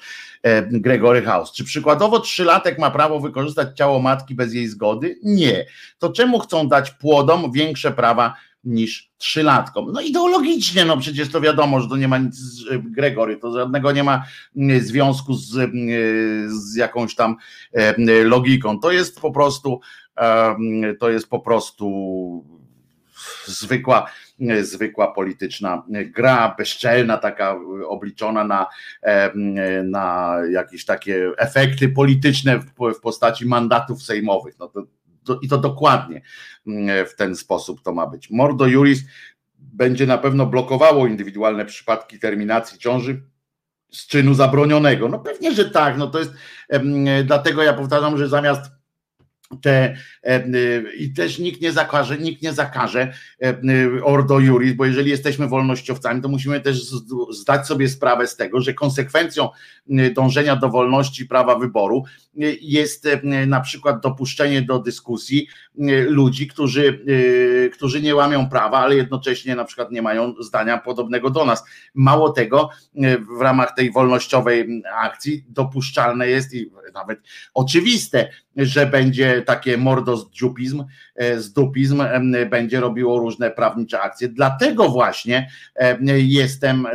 Gregory 0.72 1.22
House. 1.22 1.52
Czy 1.52 1.64
przykładowo 1.64 2.20
trzylatek 2.20 2.80
ma 2.80 2.92
prawo 2.92 3.20
wykorzystać 3.20 3.78
ciało 3.78 4.00
matki 4.00 4.36
bez 4.36 4.54
jej 4.54 4.68
zgody? 4.68 5.20
Nie. 5.24 5.66
To 5.98 6.10
czemu 6.10 6.40
chcą 6.40 6.68
dać 6.68 6.92
płodom 6.92 7.52
większe 7.52 7.92
prawa 7.92 8.34
niż 8.64 9.12
trzylatkom. 9.18 9.92
No 9.92 10.02
ideologicznie, 10.02 10.86
no 10.86 10.98
przecież 10.98 11.30
to 11.30 11.42
wiadomo, 11.42 11.82
że 11.82 11.88
to 11.88 11.98
nie 11.98 12.08
ma 12.08 12.18
nic, 12.18 12.64
Gregory, 12.80 13.38
to 13.38 13.54
żadnego 13.54 13.92
nie 13.92 14.04
ma 14.04 14.24
mm, 14.58 14.82
związku 14.82 15.34
z, 15.34 15.58
mm, 15.58 15.76
z 16.50 16.76
jakąś 16.76 17.16
tam 17.16 17.36
logiką. 18.24 18.80
To 18.80 18.92
jest 18.92 19.22
po 19.22 19.32
prostu, 19.32 19.80
to 21.00 21.10
jest 21.10 21.30
po 21.30 21.40
prostu 21.40 21.88
zwykła, 23.46 24.12
zwykła 24.62 25.12
polityczna 25.12 25.84
gra, 25.90 26.56
bezczelna, 26.58 27.18
taka 27.18 27.56
obliczona 27.88 28.44
na, 28.44 28.68
na 29.84 30.36
jakieś 30.52 30.86
takie 30.86 31.32
efekty 31.38 31.90
polityczne 31.90 32.60
w, 32.60 33.00
postaci 33.02 33.46
mandatów 33.46 34.04
sejmowych. 34.04 34.60
No 34.60 34.68
to 34.68 34.84
i 35.42 35.48
to 35.48 35.58
dokładnie 35.58 36.22
mm, 36.68 37.06
w 37.06 37.16
ten 37.16 37.36
sposób 37.36 37.82
to 37.82 37.94
ma 37.94 38.08
być. 38.08 38.30
Mordo 38.30 38.66
Juris 38.66 39.00
będzie 39.60 40.06
na 40.06 40.18
pewno 40.18 40.46
blokowało 40.46 41.08
indywidualne 41.08 41.66
przypadki 41.66 42.20
terminacji 42.20 42.80
ciąży 42.80 43.22
z 43.92 44.08
czynu 44.08 44.34
zabronionego. 44.34 45.10
No 45.10 45.20
pewnie, 45.20 45.52
że 45.52 45.70
tak. 45.70 45.98
No 45.98 46.08
to 46.08 46.20
jest 46.20 46.32
dlatego 47.24 47.64
ja 47.64 47.74
powtarzam, 47.74 48.18
że 48.18 48.28
zamiast 48.28 48.77
te, 49.62 49.98
e, 50.24 50.44
I 50.98 51.14
też 51.14 51.40
nikt 51.40 51.62
nie 51.62 51.72
zakaże, 51.72 52.18
nikt 52.18 52.42
nie 52.42 52.54
zakaże 52.54 53.14
e, 53.44 53.56
Ordo 54.04 54.40
Juris, 54.40 54.74
bo 54.74 54.86
jeżeli 54.86 55.10
jesteśmy 55.10 55.48
wolnościowcami, 55.48 56.22
to 56.22 56.30
musimy 56.30 56.62
też 56.62 56.92
zdać 57.30 57.68
sobie 57.68 57.90
sprawę 57.90 58.28
z 58.28 58.36
tego, 58.36 58.62
że 58.62 58.74
konsekwencją 58.74 59.50
dążenia 60.16 60.56
do 60.56 60.70
wolności 60.70 61.26
prawa 61.26 61.60
wyboru 61.60 62.04
jest 62.62 63.08
na 63.48 63.62
przykład 63.62 64.02
dopuszczenie 64.02 64.62
do 64.62 64.80
dyskusji 64.80 65.48
ludzi, 66.08 66.48
którzy, 66.48 67.06
którzy 67.74 68.02
nie 68.02 68.16
łamią 68.16 68.50
prawa, 68.50 68.78
ale 68.78 68.96
jednocześnie 68.96 69.56
na 69.56 69.66
przykład 69.66 69.92
nie 69.92 70.02
mają 70.02 70.34
zdania 70.40 70.78
podobnego 70.78 71.30
do 71.30 71.46
nas. 71.46 71.64
Mało 71.94 72.30
tego, 72.30 72.70
w 73.38 73.42
ramach 73.42 73.76
tej 73.76 73.92
wolnościowej 73.92 74.84
akcji 74.96 75.46
dopuszczalne 75.50 76.28
jest 76.28 76.54
i 76.54 76.72
nawet 76.94 77.20
oczywiste, 77.54 78.30
że 78.56 78.86
będzie 78.86 79.42
takie 79.42 79.78
mordozdupizm, 79.78 80.84
e, 81.16 81.40
zdupizm 81.40 82.04
będzie 82.50 82.80
robiło 82.80 83.20
różne 83.20 83.52
prawnicze 83.52 84.02
akcje. 84.02 84.28
Dlatego 84.28 84.90
właśnie 84.90 85.50
jestem 86.18 86.88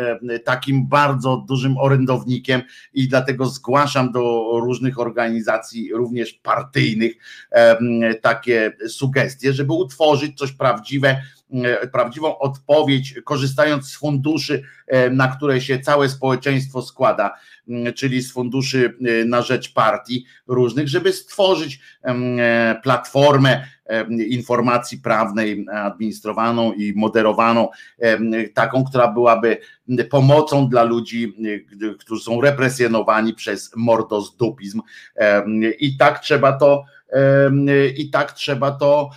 takim 0.44 0.88
bardzo 0.88 1.44
dużym 1.48 1.78
orędownikiem 1.78 2.62
i 2.94 3.08
dlatego 3.08 3.46
zgłaszam 3.46 4.12
do 4.12 4.50
różnych 4.64 4.98
organizacji, 4.98 5.92
również 5.92 6.32
partyjnych, 6.32 7.12
takie 8.22 8.71
sugestie, 8.88 9.52
żeby 9.52 9.72
utworzyć 9.72 10.38
coś 10.38 10.52
prawdziwe, 10.52 11.22
prawdziwą 11.92 12.38
odpowiedź, 12.38 13.14
korzystając 13.24 13.86
z 13.86 13.96
funduszy, 13.96 14.62
na 15.10 15.28
które 15.28 15.60
się 15.60 15.78
całe 15.78 16.08
społeczeństwo 16.08 16.82
składa 16.82 17.34
Mm, 17.68 17.92
czyli 17.92 18.22
z 18.22 18.32
funduszy 18.32 18.94
y, 19.06 19.24
na 19.24 19.42
rzecz 19.42 19.72
partii 19.72 20.24
różnych, 20.46 20.88
żeby 20.88 21.12
stworzyć 21.12 21.80
e, 22.02 22.80
platformę 22.82 23.64
informacji 24.28 24.98
prawnej 24.98 25.66
administrowaną 25.72 26.72
i 26.72 26.92
moderowaną, 26.96 27.68
taką, 28.54 28.84
która 28.84 29.08
byłaby 29.08 29.58
pomocą 30.10 30.68
dla 30.68 30.82
ludzi, 30.82 31.36
którzy 31.98 32.22
są 32.22 32.40
represjonowani 32.40 33.34
przez 33.34 33.70
mordozdupizm. 33.76 34.80
I 35.78 35.96
tak 35.96 36.18
trzeba 36.18 36.52
to 36.52 36.84
i 37.96 38.10
tak 38.10 38.32
trzeba 38.32 38.70
to 38.70 39.10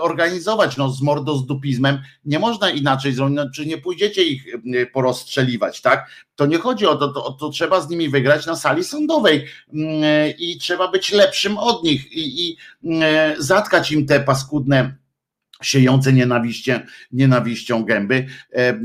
organizować. 0.00 0.76
No, 0.76 0.90
z 0.90 1.02
mordozdupizmem 1.02 1.98
nie 2.24 2.38
można 2.38 2.70
inaczej 2.70 3.12
zrobić, 3.12 3.36
no, 3.36 3.50
czy 3.50 3.66
nie 3.66 3.78
pójdziecie 3.78 4.24
ich 4.24 4.44
porozstrzeliwać, 4.92 5.80
tak? 5.80 6.10
To 6.36 6.46
nie 6.46 6.58
chodzi 6.58 6.86
o 6.86 6.96
to, 6.96 7.08
to, 7.08 7.32
to 7.32 7.50
trzeba 7.50 7.80
z 7.80 7.88
nimi 7.88 8.08
wygrać 8.08 8.46
na 8.46 8.56
sali 8.56 8.84
sądowej 8.84 9.46
i 10.38 10.58
trzeba 10.60 10.88
być 10.88 11.12
lepszym 11.12 11.58
od 11.58 11.84
nich 11.84 12.12
i, 12.12 12.48
i 12.48 12.56
zatkać 13.38 13.92
im 13.92 14.06
te 14.06 14.20
paskudne 14.20 15.01
siejące 15.62 16.12
nienawiścią, 16.12 16.80
nienawiścią 17.12 17.84
gęby, 17.84 18.26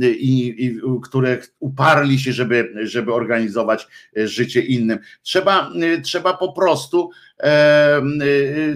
i, 0.02 0.66
i, 0.66 0.80
które 1.04 1.38
uparli 1.60 2.20
się, 2.20 2.34
żeby, 2.34 2.74
żeby 2.84 3.14
organizować 3.14 3.88
e, 4.18 4.28
życie 4.28 4.62
innym. 4.62 5.00
Trzeba, 5.22 5.72
trzeba 6.04 6.34
po 6.34 6.54
prostu 6.54 7.10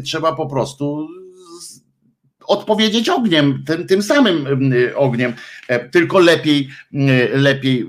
trzeba 0.03 0.35
po 0.35 0.47
prostu 0.47 1.07
odpowiedzieć 2.45 3.09
ogniem, 3.09 3.63
tym, 3.67 3.87
tym 3.87 4.03
samym 4.03 4.45
ogniem, 4.95 5.33
tylko 5.91 6.19
lepiej, 6.19 6.69
lepiej 7.33 7.87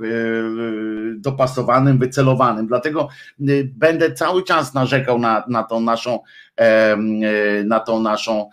dopasowanym, 1.16 1.98
wycelowanym. 1.98 2.66
Dlatego 2.66 3.08
będę 3.74 4.12
cały 4.12 4.42
czas 4.42 4.74
narzekał 4.74 5.18
na, 5.18 5.44
na 5.48 5.62
tą 5.62 5.80
naszą 5.80 6.18
na 7.64 7.80
tą 7.80 8.00
naszą 8.00 8.50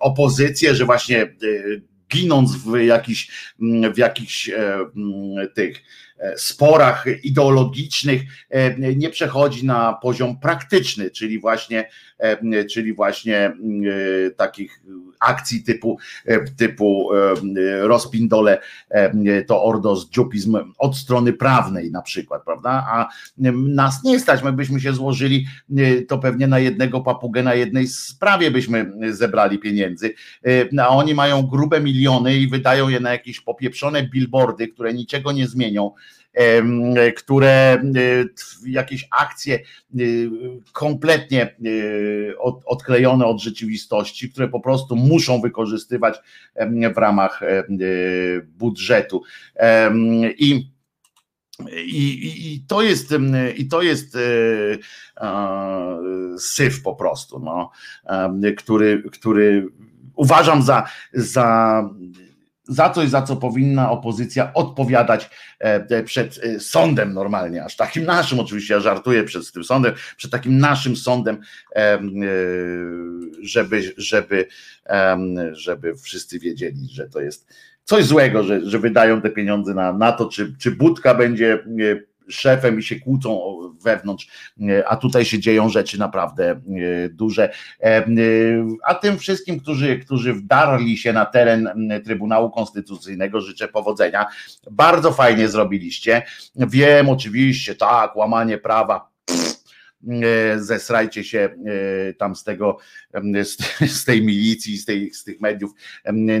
opozycję, 0.00 0.74
że 0.74 0.84
właśnie 0.84 1.34
ginąc 2.12 2.56
w 2.56 2.76
jakichś, 2.78 3.30
w 3.94 3.98
jakichś 3.98 4.50
tych 5.54 5.82
E, 6.20 6.38
sporach 6.38 7.04
ideologicznych 7.22 8.22
e, 8.50 8.94
nie 8.96 9.10
przechodzi 9.10 9.66
na 9.66 9.92
poziom 9.92 10.40
praktyczny, 10.40 11.10
czyli 11.10 11.38
właśnie, 11.38 11.80
e, 11.80 11.88
czyli 12.70 12.94
właśnie 12.94 13.52
takich 14.36 14.80
akcji 15.20 15.64
typu, 15.64 15.98
typu 16.56 17.10
rozpindole 17.80 18.58
to 19.46 19.64
ordos 19.64 20.10
dziupizm 20.10 20.58
od 20.78 20.96
strony 20.96 21.32
prawnej 21.32 21.90
na 21.90 22.02
przykład, 22.02 22.44
prawda? 22.44 22.70
A 22.70 23.08
nas 23.54 24.04
nie 24.04 24.20
stać, 24.20 24.42
my 24.42 24.52
byśmy 24.52 24.80
się 24.80 24.92
złożyli 24.92 25.46
to 26.08 26.18
pewnie 26.18 26.46
na 26.46 26.58
jednego 26.58 27.00
papugę, 27.00 27.42
na 27.42 27.54
jednej 27.54 27.86
sprawie 27.86 28.50
byśmy 28.50 28.92
zebrali 29.10 29.58
pieniędzy, 29.58 30.14
a 30.78 30.88
oni 30.88 31.14
mają 31.14 31.42
grube 31.42 31.80
miliony 31.80 32.36
i 32.36 32.48
wydają 32.48 32.88
je 32.88 33.00
na 33.00 33.12
jakieś 33.12 33.40
popieprzone 33.40 34.02
billboardy, 34.02 34.68
które 34.68 34.94
niczego 34.94 35.32
nie 35.32 35.46
zmienią 35.46 35.90
które 37.16 37.48
e, 37.50 37.80
jakieś 38.66 39.08
akcje 39.10 39.54
e, 39.54 39.98
kompletnie 40.72 41.42
e, 41.42 41.52
odklejone 42.66 43.26
od 43.26 43.42
rzeczywistości, 43.42 44.30
które 44.30 44.48
po 44.48 44.60
prostu 44.60 44.96
muszą 44.96 45.40
wykorzystywać 45.40 46.18
w 46.94 46.98
ramach 46.98 47.40
budżetu. 48.58 49.22
I 50.38 50.70
i, 51.76 52.54
i, 52.54 52.64
to 52.68 52.82
jest, 52.82 53.14
i 53.56 53.68
to 53.68 53.82
jest 53.82 54.18
syf 56.38 56.82
po 56.82 56.94
prostu, 56.94 57.38
no, 57.38 57.70
który, 58.56 59.02
który 59.12 59.66
uważam 60.14 60.62
za, 60.62 60.88
za 61.12 61.82
za 62.70 62.90
coś, 62.90 63.08
za 63.08 63.22
co 63.22 63.36
powinna 63.36 63.90
opozycja 63.90 64.52
odpowiadać 64.54 65.30
e, 65.58 66.02
przed 66.02 66.40
e, 66.42 66.60
sądem 66.60 67.12
normalnie, 67.12 67.64
aż 67.64 67.76
takim 67.76 68.04
naszym, 68.04 68.40
oczywiście 68.40 68.74
ja 68.74 68.80
żartuję 68.80 69.24
przed 69.24 69.52
tym 69.52 69.64
sądem, 69.64 69.92
przed 70.16 70.30
takim 70.30 70.58
naszym 70.58 70.96
sądem, 70.96 71.40
e, 71.76 72.00
żeby, 73.42 73.94
żeby, 73.96 74.46
żeby 75.52 75.96
wszyscy 75.96 76.38
wiedzieli, 76.38 76.88
że 76.92 77.08
to 77.08 77.20
jest 77.20 77.46
coś 77.84 78.04
złego, 78.04 78.42
że, 78.42 78.70
że 78.70 78.78
wydają 78.78 79.20
te 79.20 79.30
pieniądze 79.30 79.74
na, 79.74 79.92
na 79.92 80.12
to, 80.12 80.28
czy, 80.28 80.54
czy 80.58 80.70
Budka 80.70 81.14
będzie 81.14 81.64
szefem 82.30 82.78
i 82.78 82.82
się 82.82 83.00
kłócą 83.00 83.40
wewnątrz, 83.82 84.28
a 84.86 84.96
tutaj 84.96 85.24
się 85.24 85.38
dzieją 85.38 85.68
rzeczy 85.68 85.98
naprawdę 85.98 86.50
e, 86.50 86.60
duże. 87.08 87.50
E, 87.80 87.86
e, 87.86 88.06
a 88.84 88.94
tym 88.94 89.18
wszystkim, 89.18 89.60
którzy, 89.60 89.98
którzy 89.98 90.34
wdarli 90.34 90.96
się 90.96 91.12
na 91.12 91.26
teren 91.26 91.90
Trybunału 92.04 92.50
Konstytucyjnego, 92.50 93.40
życzę 93.40 93.68
powodzenia. 93.68 94.26
Bardzo 94.70 95.12
fajnie 95.12 95.48
zrobiliście. 95.48 96.22
Wiem, 96.56 97.08
oczywiście, 97.08 97.74
tak, 97.74 98.16
łamanie 98.16 98.58
prawa, 98.58 99.09
zesrajcie 100.56 101.24
się 101.24 101.50
tam 102.18 102.36
z 102.36 102.44
tego, 102.44 102.78
z 103.86 104.04
tej 104.04 104.22
milicji, 104.22 104.78
z, 104.78 104.84
tej, 104.84 105.14
z 105.14 105.24
tych 105.24 105.40
mediów 105.40 105.70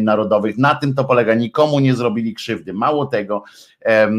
narodowych. 0.00 0.58
Na 0.58 0.74
tym 0.74 0.94
to 0.94 1.04
polega. 1.04 1.34
Nikomu 1.34 1.80
nie 1.80 1.94
zrobili 1.94 2.34
krzywdy. 2.34 2.72
Mało 2.72 3.06
tego, 3.06 3.44
E, 3.84 4.10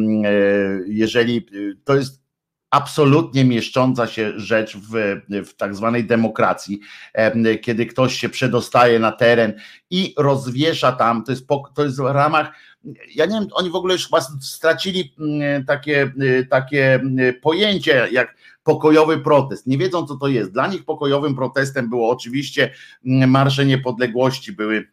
jeżeli 0.87 1.45
to 1.83 1.95
jest 1.95 2.21
absolutnie 2.69 3.45
mieszcząca 3.45 4.07
się 4.07 4.39
rzecz 4.39 4.77
w, 4.77 5.21
w 5.45 5.53
tak 5.53 5.75
zwanej 5.75 6.05
demokracji, 6.05 6.79
kiedy 7.61 7.85
ktoś 7.85 8.15
się 8.15 8.29
przedostaje 8.29 8.99
na 8.99 9.11
teren 9.11 9.53
i 9.89 10.13
rozwiesza 10.17 10.91
tam, 10.91 11.23
to 11.23 11.31
jest, 11.31 11.47
to 11.75 11.83
jest 11.83 11.97
w 11.97 12.05
ramach, 12.05 12.51
ja 13.15 13.25
nie 13.25 13.39
wiem, 13.39 13.47
oni 13.53 13.69
w 13.69 13.75
ogóle 13.75 13.93
już 13.93 14.09
stracili 14.41 15.13
mm, 15.19 15.65
takie, 15.65 16.11
takie 16.49 17.03
pojęcie 17.41 18.07
jak 18.11 18.35
pokojowy 18.63 19.17
protest. 19.17 19.67
Nie 19.67 19.77
wiedzą, 19.77 20.07
co 20.07 20.15
to 20.15 20.27
jest. 20.27 20.51
Dla 20.51 20.67
nich 20.67 20.85
pokojowym 20.85 21.35
protestem 21.35 21.89
było 21.89 22.09
oczywiście 22.09 22.73
mm, 23.05 23.29
marsze 23.29 23.65
niepodległości, 23.65 24.51
były 24.51 24.87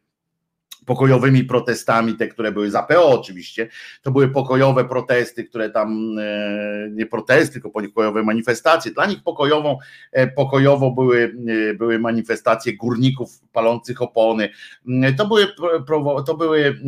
pokojowymi 0.88 1.44
protestami, 1.44 2.14
te, 2.14 2.28
które 2.28 2.52
były 2.52 2.70
za 2.70 2.82
PO 2.82 3.20
oczywiście, 3.20 3.68
to 4.02 4.10
były 4.10 4.28
pokojowe 4.28 4.84
protesty, 4.84 5.44
które 5.44 5.70
tam, 5.70 6.18
e, 6.18 6.88
nie 6.90 7.06
protesty, 7.06 7.52
tylko 7.52 7.70
pokojowe 7.70 8.22
manifestacje. 8.22 8.92
Dla 8.92 9.06
nich 9.06 9.22
pokojową, 9.22 9.78
e, 10.12 10.26
pokojowo 10.26 10.90
były, 10.90 11.36
e, 11.70 11.74
były 11.74 11.98
manifestacje 11.98 12.76
górników 12.76 13.40
palących 13.52 14.02
opony. 14.02 14.48
To 15.16 15.26
były, 15.26 15.46
to 16.26 16.36
były, 16.36 16.80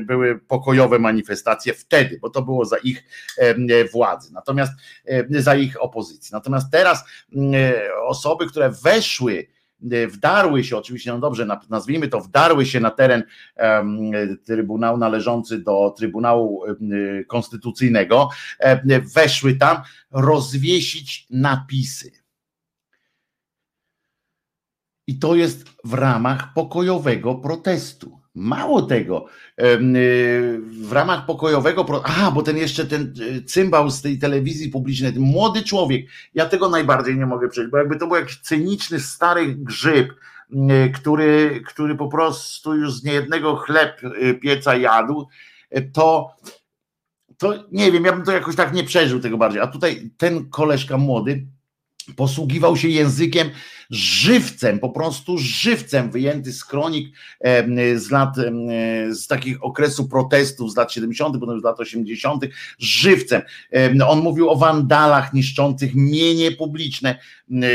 były 0.00 0.38
pokojowe 0.38 0.98
manifestacje 0.98 1.74
wtedy, 1.74 2.18
bo 2.22 2.30
to 2.30 2.42
było 2.42 2.64
za 2.64 2.76
ich 2.76 3.04
władzy, 3.92 4.32
natomiast 4.32 4.72
za 5.30 5.54
ich 5.54 5.82
opozycji. 5.82 6.30
Natomiast 6.32 6.70
teraz 6.70 7.04
osoby, 8.06 8.46
które 8.46 8.70
weszły 8.70 9.53
wdarły 10.08 10.64
się, 10.64 10.76
oczywiście, 10.76 11.12
no 11.12 11.18
dobrze, 11.18 11.46
nazwijmy 11.70 12.08
to, 12.08 12.20
wdarły 12.20 12.66
się 12.66 12.80
na 12.80 12.90
teren 12.90 13.22
Trybunału 14.44 14.98
należący 14.98 15.58
do 15.58 15.94
Trybunału 15.96 16.64
e, 16.66 16.74
Konstytucyjnego, 17.24 18.28
weszły 19.14 19.54
tam 19.54 19.76
rozwiesić 20.10 21.26
napisy. 21.30 22.24
I 25.06 25.18
to 25.18 25.34
jest 25.34 25.68
w 25.84 25.94
ramach 25.94 26.54
pokojowego 26.54 27.34
protestu. 27.34 28.23
Mało 28.34 28.82
tego, 28.82 29.26
y, 29.60 29.78
w 30.60 30.92
ramach 30.92 31.26
pokojowego, 31.26 32.02
aha, 32.04 32.30
bo 32.30 32.42
ten 32.42 32.56
jeszcze 32.56 32.86
ten 32.86 33.14
y, 33.20 33.42
cymbał 33.42 33.90
z 33.90 34.02
tej 34.02 34.18
telewizji 34.18 34.70
publicznej, 34.70 35.12
ten 35.12 35.22
młody 35.22 35.62
człowiek, 35.62 36.06
ja 36.34 36.46
tego 36.46 36.68
najbardziej 36.68 37.16
nie 37.16 37.26
mogę 37.26 37.48
przejść, 37.48 37.70
bo 37.70 37.78
jakby 37.78 37.96
to 37.96 38.06
był 38.06 38.16
jakiś 38.16 38.40
cyniczny, 38.40 39.00
stary 39.00 39.54
grzyb, 39.54 40.12
y, 40.52 40.92
który, 40.94 41.62
który 41.66 41.94
po 41.94 42.08
prostu 42.08 42.74
już 42.74 42.92
z 42.92 43.04
niejednego 43.04 43.56
chleb 43.56 44.00
pieca 44.40 44.76
jadł, 44.76 45.28
to, 45.92 46.30
to 47.38 47.64
nie 47.72 47.92
wiem, 47.92 48.04
ja 48.04 48.12
bym 48.12 48.24
to 48.24 48.32
jakoś 48.32 48.56
tak 48.56 48.72
nie 48.72 48.84
przeżył 48.84 49.20
tego 49.20 49.38
bardziej. 49.38 49.60
A 49.60 49.66
tutaj 49.66 50.10
ten 50.16 50.50
koleżka 50.50 50.98
młody 50.98 51.46
posługiwał 52.16 52.76
się 52.76 52.88
językiem 52.88 53.50
żywcem, 53.90 54.78
po 54.78 54.90
prostu 54.90 55.38
żywcem 55.38 56.10
wyjęty 56.10 56.52
z 56.52 56.64
kronik 56.64 57.16
z 57.96 58.10
lat, 58.10 58.36
z 59.10 59.26
takich 59.26 59.64
okresu 59.64 60.08
protestów 60.08 60.72
z 60.72 60.76
lat 60.76 60.92
70., 60.92 61.38
potem 61.40 61.60
z 61.60 61.64
lat 61.64 61.80
80., 61.80 62.44
żywcem. 62.78 63.42
On 64.06 64.20
mówił 64.20 64.50
o 64.50 64.56
wandalach 64.56 65.32
niszczących 65.32 65.94
mienie 65.94 66.52
publiczne, 66.52 67.18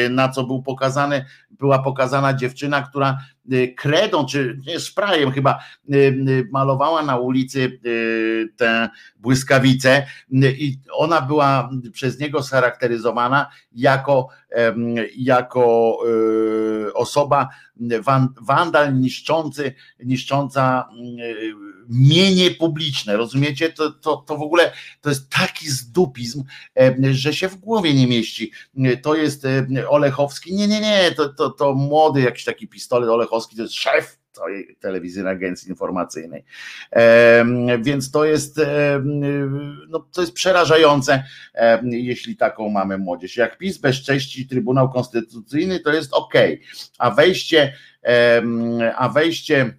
na 0.09 0.29
co 0.29 0.43
był 0.43 0.63
pokazany, 0.63 1.25
była 1.51 1.79
pokazana 1.79 2.33
dziewczyna, 2.33 2.81
która 2.81 3.17
kredą, 3.77 4.25
czy 4.25 4.59
nie, 4.67 4.79
sprayem 4.79 5.31
chyba 5.31 5.59
malowała 6.51 7.01
na 7.01 7.17
ulicy 7.17 7.79
tę 8.57 8.89
błyskawicę 9.17 10.05
i 10.41 10.79
ona 10.91 11.21
była 11.21 11.69
przez 11.93 12.19
niego 12.19 12.43
scharakteryzowana 12.43 13.49
jako, 13.71 14.27
jako 15.17 15.97
Y, 16.07 16.93
osoba, 16.93 17.49
wandal 18.41 18.99
niszczący, 18.99 19.73
niszcząca 20.03 20.89
y, 21.19 21.53
mienie 21.89 22.51
publiczne, 22.51 23.17
rozumiecie? 23.17 23.69
To, 23.69 23.91
to, 23.91 24.17
to 24.17 24.37
w 24.37 24.41
ogóle 24.41 24.73
to 25.01 25.09
jest 25.09 25.29
taki 25.29 25.69
zdupizm, 25.69 26.43
że 27.11 27.33
się 27.33 27.47
w 27.47 27.55
głowie 27.55 27.93
nie 27.93 28.07
mieści. 28.07 28.51
To 29.01 29.15
jest 29.15 29.47
Olechowski, 29.87 30.55
nie, 30.55 30.67
nie, 30.67 30.81
nie, 30.81 31.11
to, 31.11 31.29
to, 31.29 31.49
to 31.49 31.73
młody 31.73 32.21
jakiś 32.21 32.43
taki 32.43 32.67
pistolet 32.67 33.09
Olechowski, 33.09 33.55
to 33.55 33.61
jest 33.61 33.75
szef 33.75 34.18
całej 34.31 34.77
telewizyjnej 34.79 35.33
agencji 35.33 35.69
informacyjnej. 35.69 36.43
Więc 37.81 38.11
to 38.11 38.25
jest, 38.25 38.61
no, 39.89 39.99
to 39.99 40.21
jest 40.21 40.33
przerażające, 40.33 41.23
jeśli 41.83 42.37
taką 42.37 42.69
mamy 42.69 42.97
młodzież. 42.97 43.37
Jak 43.37 43.57
PiS 43.57 43.77
bezcześci 43.77 44.47
Trybunał 44.47 44.89
Konstytucyjny, 44.89 45.79
to 45.79 45.93
jest 45.93 46.13
ok, 46.13 46.33
a 46.97 47.11
wejście, 47.11 47.73
a 48.95 49.09
wejście, 49.09 49.73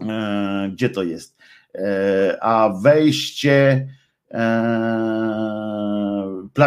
e, 0.00 0.70
gdzie 0.72 0.90
to 0.90 1.02
jest? 1.02 1.36
E, 1.74 2.38
a 2.40 2.68
wejście 2.82 3.88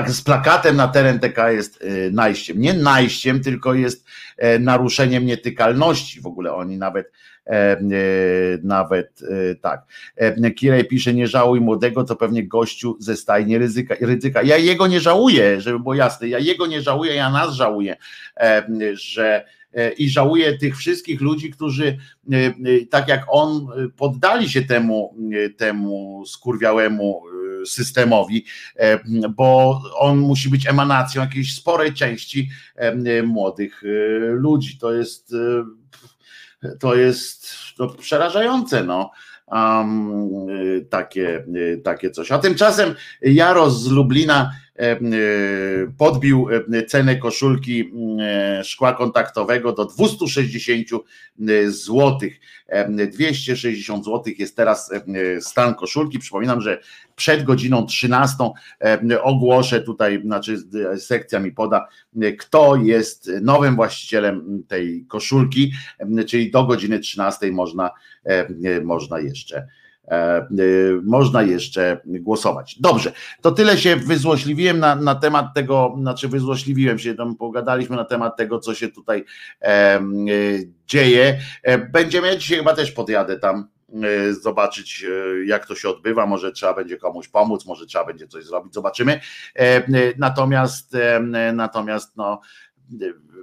z 0.07 0.21
plakatem 0.21 0.75
na 0.75 0.87
teren 0.87 1.19
TK 1.19 1.51
jest 1.51 1.83
najściem. 2.11 2.59
Nie 2.59 2.73
najściem, 2.73 3.43
tylko 3.43 3.73
jest 3.73 4.05
naruszeniem 4.59 5.25
nietykalności. 5.25 6.21
W 6.21 6.27
ogóle 6.27 6.53
oni 6.53 6.77
nawet 6.77 7.11
nawet 8.63 9.19
tak. 9.61 9.81
Kirej 10.55 10.85
pisze, 10.85 11.13
nie 11.13 11.27
żałuj 11.27 11.61
młodego, 11.61 12.03
to 12.03 12.15
pewnie 12.15 12.47
gościu 12.47 12.97
ze 12.99 13.15
stajni 13.15 13.57
ryzyka. 13.57 13.95
ryzyka. 14.01 14.41
Ja 14.41 14.57
jego 14.57 14.87
nie 14.87 14.99
żałuję, 14.99 15.61
żeby 15.61 15.79
było 15.79 15.93
jasne, 15.93 16.27
ja 16.27 16.39
jego 16.39 16.67
nie 16.67 16.81
żałuję, 16.81 17.15
ja 17.15 17.29
nas 17.29 17.53
żałuję, 17.53 17.95
że 18.93 19.45
i 19.97 20.09
żałuję 20.09 20.57
tych 20.57 20.77
wszystkich 20.77 21.21
ludzi, 21.21 21.51
którzy 21.51 21.97
tak 22.89 23.07
jak 23.07 23.25
on 23.27 23.67
poddali 23.97 24.49
się 24.49 24.61
temu, 24.61 25.15
temu 25.57 26.23
skurwiałemu 26.25 27.21
systemowi, 27.67 28.45
bo 29.29 29.81
on 29.99 30.17
musi 30.17 30.49
być 30.49 30.67
emanacją 30.67 31.21
jakiejś 31.21 31.55
sporej 31.55 31.93
części 31.93 32.49
młodych 33.23 33.83
ludzi. 34.31 34.77
To 34.77 34.93
jest 34.93 35.33
to 36.79 36.95
jest 36.95 37.49
to 37.77 37.87
przerażające, 37.87 38.83
no. 38.83 39.11
Um, 39.47 40.29
takie, 40.89 41.45
takie 41.83 42.11
coś. 42.11 42.31
A 42.31 42.39
tymczasem 42.39 42.95
Jaros 43.21 43.81
z 43.81 43.87
Lublina 43.87 44.51
E, 44.66 44.66
podbił 45.97 46.47
e, 46.73 46.83
cenę 46.85 47.15
koszulki 47.15 47.91
e, 48.19 48.63
szkła 48.63 48.93
kontaktowego 48.93 49.73
do 49.73 49.85
260 49.85 50.89
zł. 51.67 52.19
260 53.11 54.05
zł 54.05 54.33
jest 54.37 54.55
teraz 54.55 54.91
stan 55.39 55.75
koszulki. 55.75 56.19
Przypominam, 56.19 56.61
że 56.61 56.81
przed 57.15 57.43
godziną 57.43 57.85
13 57.85 58.35
ogłoszę 59.21 59.81
tutaj, 59.81 60.21
znaczy 60.21 60.57
sekcja 60.97 61.39
mi 61.39 61.51
poda, 61.51 61.87
kto 62.39 62.75
jest 62.75 63.31
nowym 63.41 63.75
właścicielem 63.75 64.63
tej 64.67 65.05
koszulki, 65.07 65.71
czyli 66.27 66.51
do 66.51 66.63
godziny 66.63 66.99
13 66.99 67.51
można, 67.51 67.91
można 68.83 69.19
jeszcze 69.19 69.27
E, 69.55 69.61
e, 69.61 69.61
można 71.03 71.43
jeszcze 71.43 72.01
głosować. 72.05 72.79
Dobrze, 72.79 73.11
to 73.41 73.51
tyle 73.51 73.77
się 73.77 73.95
wyzłośliwiłem 73.95 74.79
na, 74.79 74.95
na 74.95 75.15
temat 75.15 75.45
tego, 75.55 75.95
znaczy 75.99 76.27
wyzłośliwiłem 76.27 76.99
się, 76.99 77.15
tam 77.15 77.35
pogadaliśmy 77.35 77.95
na 77.95 78.05
temat 78.05 78.37
tego, 78.37 78.59
co 78.59 78.75
się 78.75 78.87
tutaj 78.87 79.25
e, 79.61 79.99
dzieje. 80.87 81.39
Będziemy, 81.91 82.27
ja 82.27 82.35
dzisiaj 82.35 82.57
chyba 82.57 82.73
też 82.73 82.91
podjadę 82.91 83.39
tam 83.39 83.67
zobaczyć, 84.41 85.05
jak 85.45 85.65
to 85.65 85.75
się 85.75 85.89
odbywa. 85.89 86.25
Może 86.25 86.51
trzeba 86.51 86.73
będzie 86.73 86.97
komuś 86.97 87.27
pomóc, 87.27 87.65
może 87.65 87.85
trzeba 87.85 88.05
będzie 88.05 88.27
coś 88.27 88.45
zrobić, 88.45 88.73
zobaczymy. 88.73 89.19
Natomiast, 90.17 90.97
natomiast 91.53 92.17
no, 92.17 92.41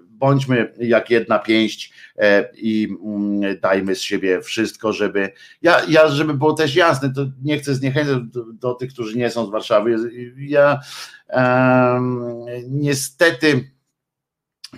bądźmy 0.09 0.73
jak 0.79 1.11
jedna 1.11 1.39
pięść 1.39 1.93
e, 2.19 2.51
i 2.57 2.97
mm, 3.05 3.61
dajmy 3.61 3.95
z 3.95 4.01
siebie 4.01 4.43
wszystko, 4.43 4.93
żeby 4.93 5.31
ja, 5.63 5.81
ja 5.89 6.09
żeby 6.09 6.35
było 6.35 6.53
też 6.53 6.77
jasne, 6.77 7.13
to 7.13 7.27
nie 7.43 7.59
chcę 7.59 7.75
zniechęcać 7.75 8.19
do, 8.23 8.45
do 8.53 8.75
tych, 8.75 8.93
którzy 8.93 9.19
nie 9.19 9.31
są 9.31 9.47
z 9.47 9.51
Warszawy. 9.51 9.97
Ja 10.37 10.81
um, 11.29 12.45
niestety 12.69 13.75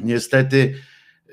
niestety 0.01 0.75
e, 1.29 1.33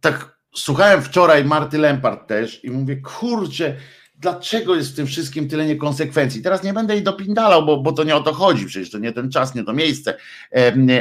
tak 0.00 0.38
słuchałem 0.54 1.02
wczoraj 1.02 1.44
Marty 1.44 1.78
Lempart 1.78 2.28
też 2.28 2.64
i 2.64 2.70
mówię, 2.70 2.96
kurczę, 2.96 3.76
dlaczego 4.22 4.74
jest 4.76 4.92
w 4.92 4.96
tym 4.96 5.06
wszystkim 5.06 5.48
tyle 5.48 5.66
niekonsekwencji. 5.66 6.42
Teraz 6.42 6.62
nie 6.62 6.72
będę 6.72 6.94
jej 6.94 7.02
dopindalał, 7.02 7.66
bo, 7.66 7.76
bo 7.76 7.92
to 7.92 8.04
nie 8.04 8.16
o 8.16 8.20
to 8.20 8.32
chodzi, 8.32 8.66
przecież 8.66 8.90
to 8.90 8.98
nie 8.98 9.12
ten 9.12 9.30
czas, 9.30 9.54
nie 9.54 9.64
to 9.64 9.72
miejsce, 9.72 10.16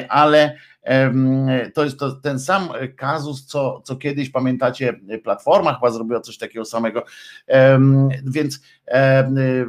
ale 0.09 0.57
to 1.73 1.83
jest 1.83 1.99
to, 1.99 2.11
ten 2.11 2.39
sam 2.39 2.69
kazus, 2.95 3.45
co, 3.45 3.81
co 3.83 3.95
kiedyś 3.95 4.29
pamiętacie, 4.29 4.99
Platforma 5.23 5.73
chyba 5.73 5.91
zrobiła 5.91 6.19
coś 6.19 6.37
takiego 6.37 6.65
samego. 6.65 7.05
Więc 8.23 8.61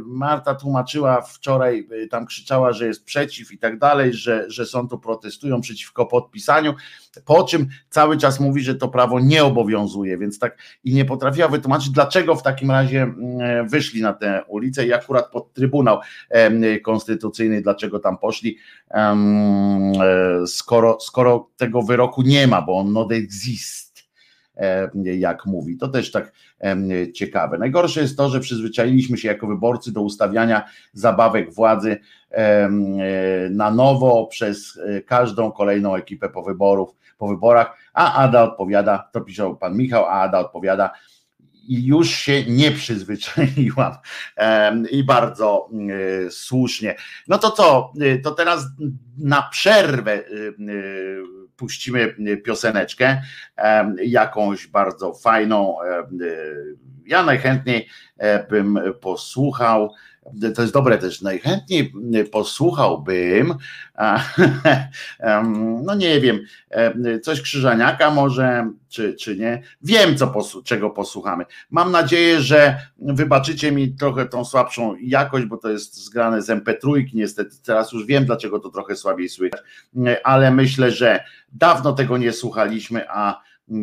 Marta 0.05 0.55
tłumaczyła 0.55 1.21
wczoraj, 1.21 1.89
tam 2.11 2.27
krzyczała, 2.27 2.73
że 2.73 2.87
jest 2.87 3.05
przeciw 3.05 3.53
i 3.53 3.59
tak 3.59 3.79
dalej, 3.79 4.15
że, 4.15 4.51
że 4.51 4.67
są 4.67 4.89
tu 4.89 4.99
protestują 4.99 5.61
przeciwko 5.61 6.07
podpisaniu, 6.07 6.75
po 7.25 7.45
czym 7.45 7.69
cały 7.91 8.17
czas 8.17 8.41
mówi, 8.41 8.63
że 8.63 8.75
to 8.75 8.89
prawo 8.89 9.21
nie 9.21 9.45
obowiązuje, 9.45 10.19
więc 10.19 10.39
tak 10.39 10.59
i 10.85 10.95
nie 10.95 11.05
potrafiła 11.05 11.49
wytłumaczyć, 11.49 11.91
dlaczego 11.91 12.35
w 12.35 12.43
takim 12.43 12.71
razie 12.71 13.15
wyszli 13.71 14.03
na 14.03 14.13
tę 14.13 14.45
ulicę 14.49 14.87
i 14.87 14.93
akurat 14.93 15.31
pod 15.31 15.53
Trybunał 15.53 16.01
Konstytucyjny, 16.85 17.63
dlaczego 17.63 17.99
tam 17.99 18.19
poszli, 18.19 18.59
skoro 20.47 21.01
skoro 21.01 21.51
tego 21.57 21.83
wyroku 21.83 22.23
nie 22.23 22.47
ma, 22.47 22.63
bo 22.63 22.79
on 22.79 22.93
not 22.93 23.13
exist, 23.13 23.82
e, 23.82 23.82
jak 25.05 25.47
mówi. 25.47 25.77
To 25.77 25.89
też 25.89 26.11
tak 26.11 26.33
ciekawe. 27.15 27.59
Najgorsze 27.59 28.01
jest 28.01 28.17
to, 28.17 28.29
że 28.29 28.41
przyzwyczailiśmy 28.41 29.19
się 29.19 29.29
jako 29.29 29.47
wyborcy 29.47 29.93
do 29.93 30.03
ustawiania 30.03 30.65
zabawek 30.93 31.55
władzy 31.55 31.97
e, 32.31 32.69
na 33.51 33.71
nowo 33.71 34.27
przez 34.27 34.79
e, 34.79 35.01
każdą 35.01 35.53
kolejną 35.53 35.95
ekipę 35.95 36.29
po 36.29 36.43
wyborów, 36.43 36.95
po 37.19 37.29
wyborach, 37.29 37.77
a 37.95 38.15
Ada 38.15 38.43
odpowiada, 38.43 39.09
to 39.13 39.21
pisze 39.21 39.57
pan 39.61 39.77
Michał, 39.77 40.05
a 40.05 40.11
Ada 40.11 40.39
odpowiada, 40.39 40.91
i 41.69 41.87
już 41.87 42.11
się 42.11 42.45
nie 42.45 42.71
przyzwyczaiłam 42.71 43.93
i 44.91 45.05
bardzo 45.05 45.69
e, 46.27 46.31
słusznie. 46.31 46.95
No 47.29 47.39
to 47.39 47.51
co, 47.51 47.93
e, 48.01 48.19
to 48.19 48.31
teraz 48.31 48.67
na 49.19 49.43
przerwę 49.43 50.13
e, 50.13 50.23
puścimy 51.57 52.15
pioseneczkę, 52.45 53.23
jakąś 54.05 54.67
bardzo 54.67 55.15
fajną. 55.15 55.77
Ja 57.07 57.23
najchętniej 57.23 57.89
bym 58.51 58.79
posłuchał 59.01 59.95
to 60.55 60.63
jest 60.63 60.75
dobre 60.75 60.99
też, 60.99 61.23
najchętniej 61.23 61.93
posłuchałbym, 62.33 63.55
no 65.85 65.95
nie 65.95 66.21
wiem, 66.21 66.41
coś 67.23 67.41
Krzyżaniaka 67.41 68.11
może, 68.11 68.71
czy, 68.89 69.15
czy 69.15 69.37
nie, 69.37 69.63
wiem 69.83 70.17
co, 70.17 70.33
czego 70.65 70.91
posłuchamy. 70.91 71.45
Mam 71.71 71.93
nadzieję, 71.93 72.41
że 72.41 72.77
wybaczycie 72.99 73.73
mi 73.73 73.95
trochę 73.95 74.27
tą 74.27 74.45
słabszą 74.45 74.97
jakość, 75.03 75.47
bo 75.47 75.57
to 75.57 75.71
jest 75.71 76.05
zgrane 76.05 76.43
z 76.43 76.49
MP3, 76.49 77.05
niestety. 77.15 77.57
Teraz 77.65 77.93
już 77.93 78.07
wiem, 78.07 78.25
dlaczego 78.25 78.59
to 78.59 78.71
trochę 78.71 78.97
słabiej 78.97 79.29
słychać, 79.29 79.61
ale 80.25 80.51
myślę, 80.51 80.91
że 80.91 81.25
dawno 81.53 81.93
tego 81.93 82.19
nie 82.19 82.33
słuchaliśmy, 82.33 83.05
a 83.09 83.41
e, 83.71 83.75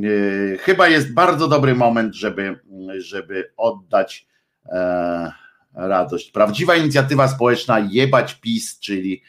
chyba 0.57 0.87
jest 0.87 1.13
bardzo 1.13 1.47
dobry 1.47 1.75
moment, 1.75 2.15
żeby, 2.15 2.59
żeby 2.97 3.51
oddać 3.57 4.27
e, 4.65 5.31
radość. 5.73 6.31
Prawdziwa 6.31 6.75
inicjatywa 6.75 7.27
społeczna 7.27 7.79
jebać 7.79 8.35
PiS, 8.35 8.79
czyli 8.79 9.23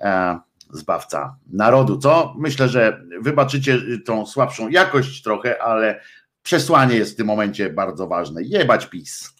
e, 0.00 0.38
zbawca 0.72 1.36
narodu. 1.52 1.98
Co 1.98 2.34
myślę, 2.38 2.68
że 2.68 3.02
wybaczycie 3.20 3.78
tą 4.04 4.26
słabszą 4.26 4.68
jakość 4.68 5.22
trochę, 5.22 5.62
ale 5.62 6.00
przesłanie 6.42 6.96
jest 6.96 7.12
w 7.12 7.16
tym 7.16 7.26
momencie 7.26 7.70
bardzo 7.70 8.06
ważne. 8.06 8.42
Jebać 8.42 8.86
PiS. 8.86 9.39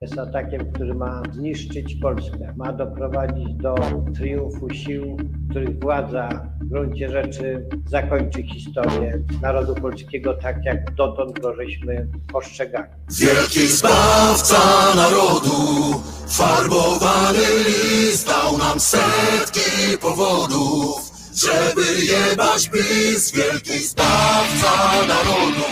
Jest 0.00 0.18
atakiem, 0.18 0.72
który 0.72 0.94
ma 0.94 1.22
zniszczyć 1.32 1.94
Polskę, 1.94 2.54
ma 2.56 2.72
doprowadzić 2.72 3.54
do 3.54 3.74
triumfu 4.14 4.70
sił, 4.70 5.16
których 5.50 5.80
władza 5.80 6.28
w 6.60 6.64
gruncie 6.64 7.08
rzeczy 7.08 7.68
zakończy 7.86 8.42
historię 8.42 9.22
narodu 9.42 9.74
polskiego 9.74 10.34
tak, 10.34 10.64
jak 10.64 10.94
dotąd 10.94 11.40
go 11.40 11.54
żeśmy 11.54 12.08
postrzegali. 12.32 12.88
Wielki 13.20 13.66
zbawca 13.66 14.58
narodu, 14.96 16.02
farbowany 16.28 17.38
list 17.66 18.26
dał 18.26 18.58
nam 18.58 18.80
setki 18.80 19.98
powodów, 20.00 21.10
żeby 21.34 21.82
jebać 22.04 22.68
PiS, 22.68 23.32
wielki 23.32 23.78
zbawca 23.78 24.72
narodu, 25.08 25.64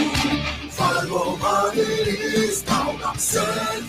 farbowany 0.70 1.82
list 2.06 2.66
dał 2.66 2.98
nam 2.98 3.18
setki 3.18 3.85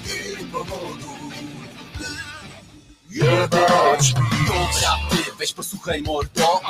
Jebać! 3.09 4.13
Dobra, 4.47 4.97
ty 5.09 5.17
weź 5.39 5.53
posłuchaj 5.53 6.01
mordo. 6.01 6.61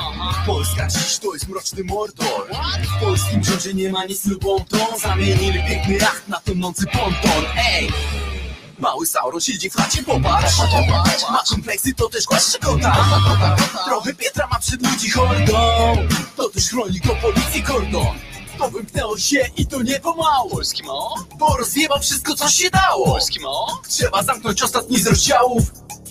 Polska 0.46 0.88
dziś 0.88 1.18
to 1.18 1.34
jest 1.34 1.48
mroczny 1.48 1.84
mordor. 1.84 2.48
W 2.82 3.04
polskim 3.04 3.44
rządzie 3.44 3.74
nie 3.74 3.90
ma 3.90 4.04
nic 4.04 4.26
lub 4.26 4.44
to 4.68 4.98
Zamienili 5.02 5.62
piękny 5.68 5.94
jacht 5.94 6.28
na 6.28 6.40
tonący 6.40 6.86
ponton. 6.86 7.44
Ej! 7.56 7.90
Mały 8.78 9.06
Sauron 9.06 9.40
siedzi 9.40 9.70
w 9.70 9.74
chacie, 9.74 10.02
popatrz. 10.02 10.58
Ma 11.30 11.42
kompleksy, 11.50 11.94
to 11.94 12.08
też 12.08 12.24
głaszcze 12.24 12.58
kota 12.58 12.96
Trochę 13.86 14.14
Pietra 14.14 14.46
ma 14.46 14.58
przed 14.58 14.82
ludzi 14.86 15.10
hordą. 15.10 15.96
To 16.36 16.48
też 16.48 16.68
chroni 16.68 17.00
go 17.00 17.14
policji 17.14 17.62
kordon 17.62 18.27
To 18.58 18.70
wymknęło 18.70 19.18
się 19.18 19.46
i 19.56 19.66
to 19.66 19.82
nie 19.82 20.00
pomału. 20.00 20.50
Polski 20.50 20.82
mo? 20.84 21.14
Bo 21.38 21.56
rozjebał 21.56 22.00
wszystko 22.00 22.34
co 22.34 22.48
się 22.48 22.70
dało. 22.70 23.06
Polski 23.06 23.40
mo? 23.40 23.80
Trzeba 23.88 24.22
zamknąć 24.22 24.62
ostatni 24.62 24.98
z 24.98 25.06
rozdziałów 25.06 25.62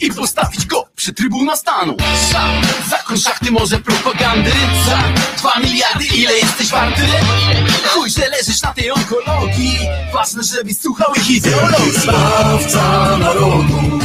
i 0.01 0.11
postawić 0.11 0.65
go 0.65 0.87
przy 0.95 1.13
trybuna 1.13 1.55
stanu. 1.55 1.97
Sam, 2.31 2.61
zakon 2.89 3.17
szachty 3.17 3.51
może 3.51 3.79
propagandy? 3.79 4.51
Za 4.85 5.03
dwa 5.37 5.59
miliardy 5.59 6.05
ile 6.05 6.33
jesteś 6.33 6.67
warty? 6.67 7.01
Chuj, 7.87 8.09
że 8.09 8.29
leżysz 8.29 8.61
na 8.61 8.73
tej 8.73 8.91
onkologii. 8.91 9.79
Ważne, 10.13 10.43
żebyś 10.43 10.77
słuchał 10.79 11.15
ich 11.15 11.29
ideologii. 11.29 11.91
Zbawca 11.91 13.17
narodu 13.17 13.99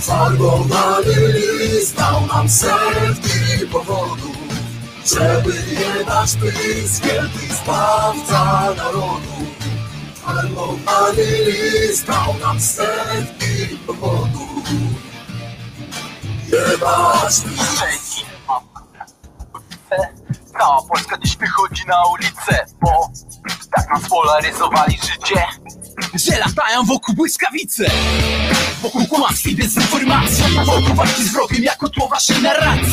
Farbowany 0.00 1.32
list 1.32 1.96
dał 1.96 2.26
nam 2.26 2.48
setki 2.48 3.66
powodów 3.72 4.41
Żeby 5.04 5.52
dać 6.06 6.30
pysk 6.36 7.04
Wielki 7.04 7.54
zbawca 7.54 8.74
narodu. 8.76 9.32
Farbowany 10.14 11.22
list 11.46 12.06
dał 12.06 12.34
nam 12.40 12.60
setki 12.60 13.78
powodów. 13.86 14.64
Jebać 16.52 17.34
Dzięki. 17.40 18.26
Cała 20.58 20.82
Polska 20.82 21.18
dziś 21.18 21.36
wychodzi 21.36 21.86
na 21.86 22.06
ulicę, 22.06 22.66
bo 22.80 23.10
tak 23.76 23.88
nam 23.90 24.02
spolaryzowali 24.02 24.98
życie, 25.02 25.44
że 26.14 26.38
latają 26.38 26.84
wokół 26.84 27.14
błyskawice. 27.14 27.90
Wokół 28.82 29.06
kłamstw 29.06 29.46
i 29.46 29.56
dezinformacji, 29.56 30.44
wokół 30.64 30.94
walki 30.94 31.24
z 31.24 31.32
wrogiem 31.32 31.62
jako 31.62 31.88
tło 31.88 32.08
waszej 32.08 32.42
narracji. 32.42 32.92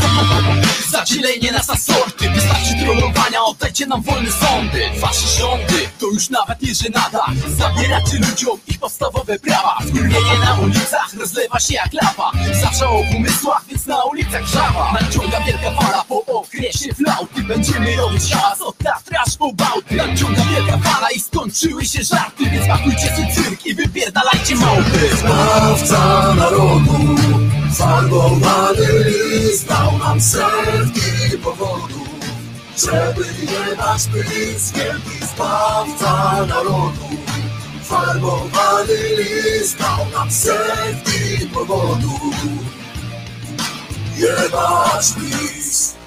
Zadzielenie 0.89 1.51
nas 1.51 1.67
na 1.67 1.75
sorty, 1.77 2.29
wystarczy 2.29 2.75
trollowania, 2.83 3.43
oddajcie 3.43 3.87
nam 3.87 4.01
wolne 4.01 4.31
sądy. 4.31 4.81
Wasze 4.99 5.27
rządy 5.39 5.89
to 5.99 6.05
już 6.05 6.29
nawet 6.29 6.61
nie 6.61 6.75
żenada, 6.75 7.25
zabieracie 7.57 8.17
ludziom 8.17 8.59
ich 8.67 8.79
podstawowe 8.79 9.39
prawa. 9.39 9.77
Wkurwienie 9.87 10.39
na 10.45 10.53
ulicach 10.53 11.13
rozlewa 11.19 11.59
się 11.59 11.73
jak 11.73 11.93
lawa, 11.93 12.31
zawsze 12.61 12.87
o 12.87 13.03
umysłach, 13.15 13.65
więc 13.67 13.85
na 13.85 14.03
ulicach 14.03 14.45
żawa. 14.47 14.91
Nadciąga 15.01 15.41
wielka 15.41 15.71
fala 15.71 16.03
po 16.03 16.25
okresie 16.25 16.93
flauty, 16.93 17.43
będziemy 17.43 17.95
robić 17.95 18.31
hałas 18.33 18.61
od 18.61 18.77
Tatra 18.77 19.23
aż 19.27 19.37
po 19.37 19.53
Bałty. 19.53 19.95
Nadciąga 19.95 20.41
wielka 20.45 20.77
fala 20.77 21.09
i 21.15 21.19
skończyły 21.19 21.85
się 21.85 22.03
żarty, 22.03 22.49
więc 22.49 22.67
pakujcie 22.89 23.15
swój 23.15 23.43
cyrk 23.43 23.65
i 23.65 23.75
wypierdalajcie 23.75 24.55
małpy. 24.55 25.15
Zbawca 25.17 26.33
narodu 26.35 27.15
Farbowany 27.73 28.87
list 29.05 29.67
dał 29.67 29.97
nam 29.97 30.21
setki 30.21 31.37
powodów 31.43 32.09
Żeby 32.77 33.25
nie 33.41 33.75
dać 33.75 34.07
pysk 34.07 34.75
Wielki 34.75 35.25
zbawca 35.33 36.45
narodu 36.45 37.09
Farbowany 37.83 38.97
list 39.17 39.79
dał 39.79 40.09
nam 40.13 40.31
setki 40.31 41.47
powodów 41.53 42.35
Jebać 44.17 45.15
list 45.17 45.98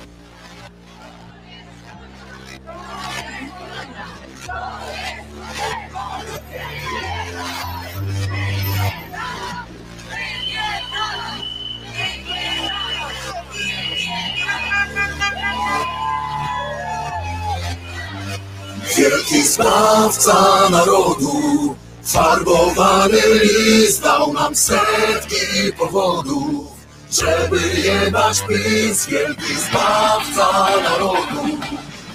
Wielki 19.02 19.42
zbawca 19.42 20.68
narodu, 20.70 21.74
farbowany 22.02 23.22
list 23.42 24.02
dał 24.02 24.32
nam 24.32 24.54
setki 24.54 25.72
powodów, 25.78 26.70
żeby 27.10 27.60
jebać 27.84 28.40
pysk. 28.40 29.10
Wielki 29.10 29.54
zbawca 29.54 30.68
narodu, 30.82 31.58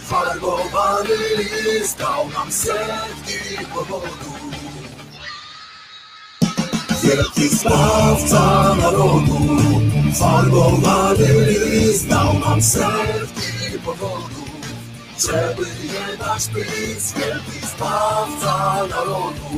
farbowany 0.08 1.18
list 1.38 1.98
dał 1.98 2.30
nam 2.30 2.52
setki 2.52 3.66
powodów. 3.74 4.40
Wielki 7.04 7.50
zbawca 7.50 8.76
narodu, 8.76 9.40
farbowany 10.20 11.46
list 11.46 12.08
dał 12.08 12.40
nam 12.40 12.62
setki 12.62 13.80
powodów. 13.86 14.37
Żeby 15.20 15.65
nie 15.84 16.18
dać 16.18 16.47
pysk, 16.47 17.18
wielki 17.18 17.68
zbawca 17.68 18.88
narodu. 18.89 19.57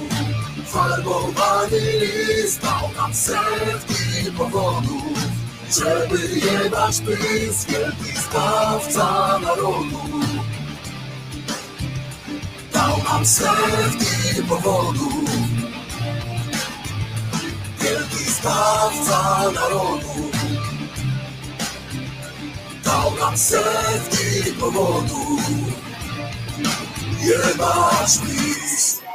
Farbowany 0.66 1.80
list 1.80 2.62
dał 2.62 2.92
nam 2.98 3.14
setki 3.14 4.32
powodów 4.38 5.18
Żeby 5.72 6.30
nie 6.36 6.70
dać 6.70 7.02
pysk, 7.02 7.70
wielki 7.70 8.22
zbawca 8.22 9.40
narodu. 9.40 10.00
Dał 12.74 13.04
nam 13.04 13.26
setki 13.26 14.44
powodów 14.50 15.30
Wielki 17.82 18.32
zbawca 18.32 19.52
narodu 19.52 20.30
dał 22.90 23.16
nam 23.20 23.38
setki 23.38 24.54
powodów. 24.60 25.42
Jebać 27.22 28.20
list 28.28 29.09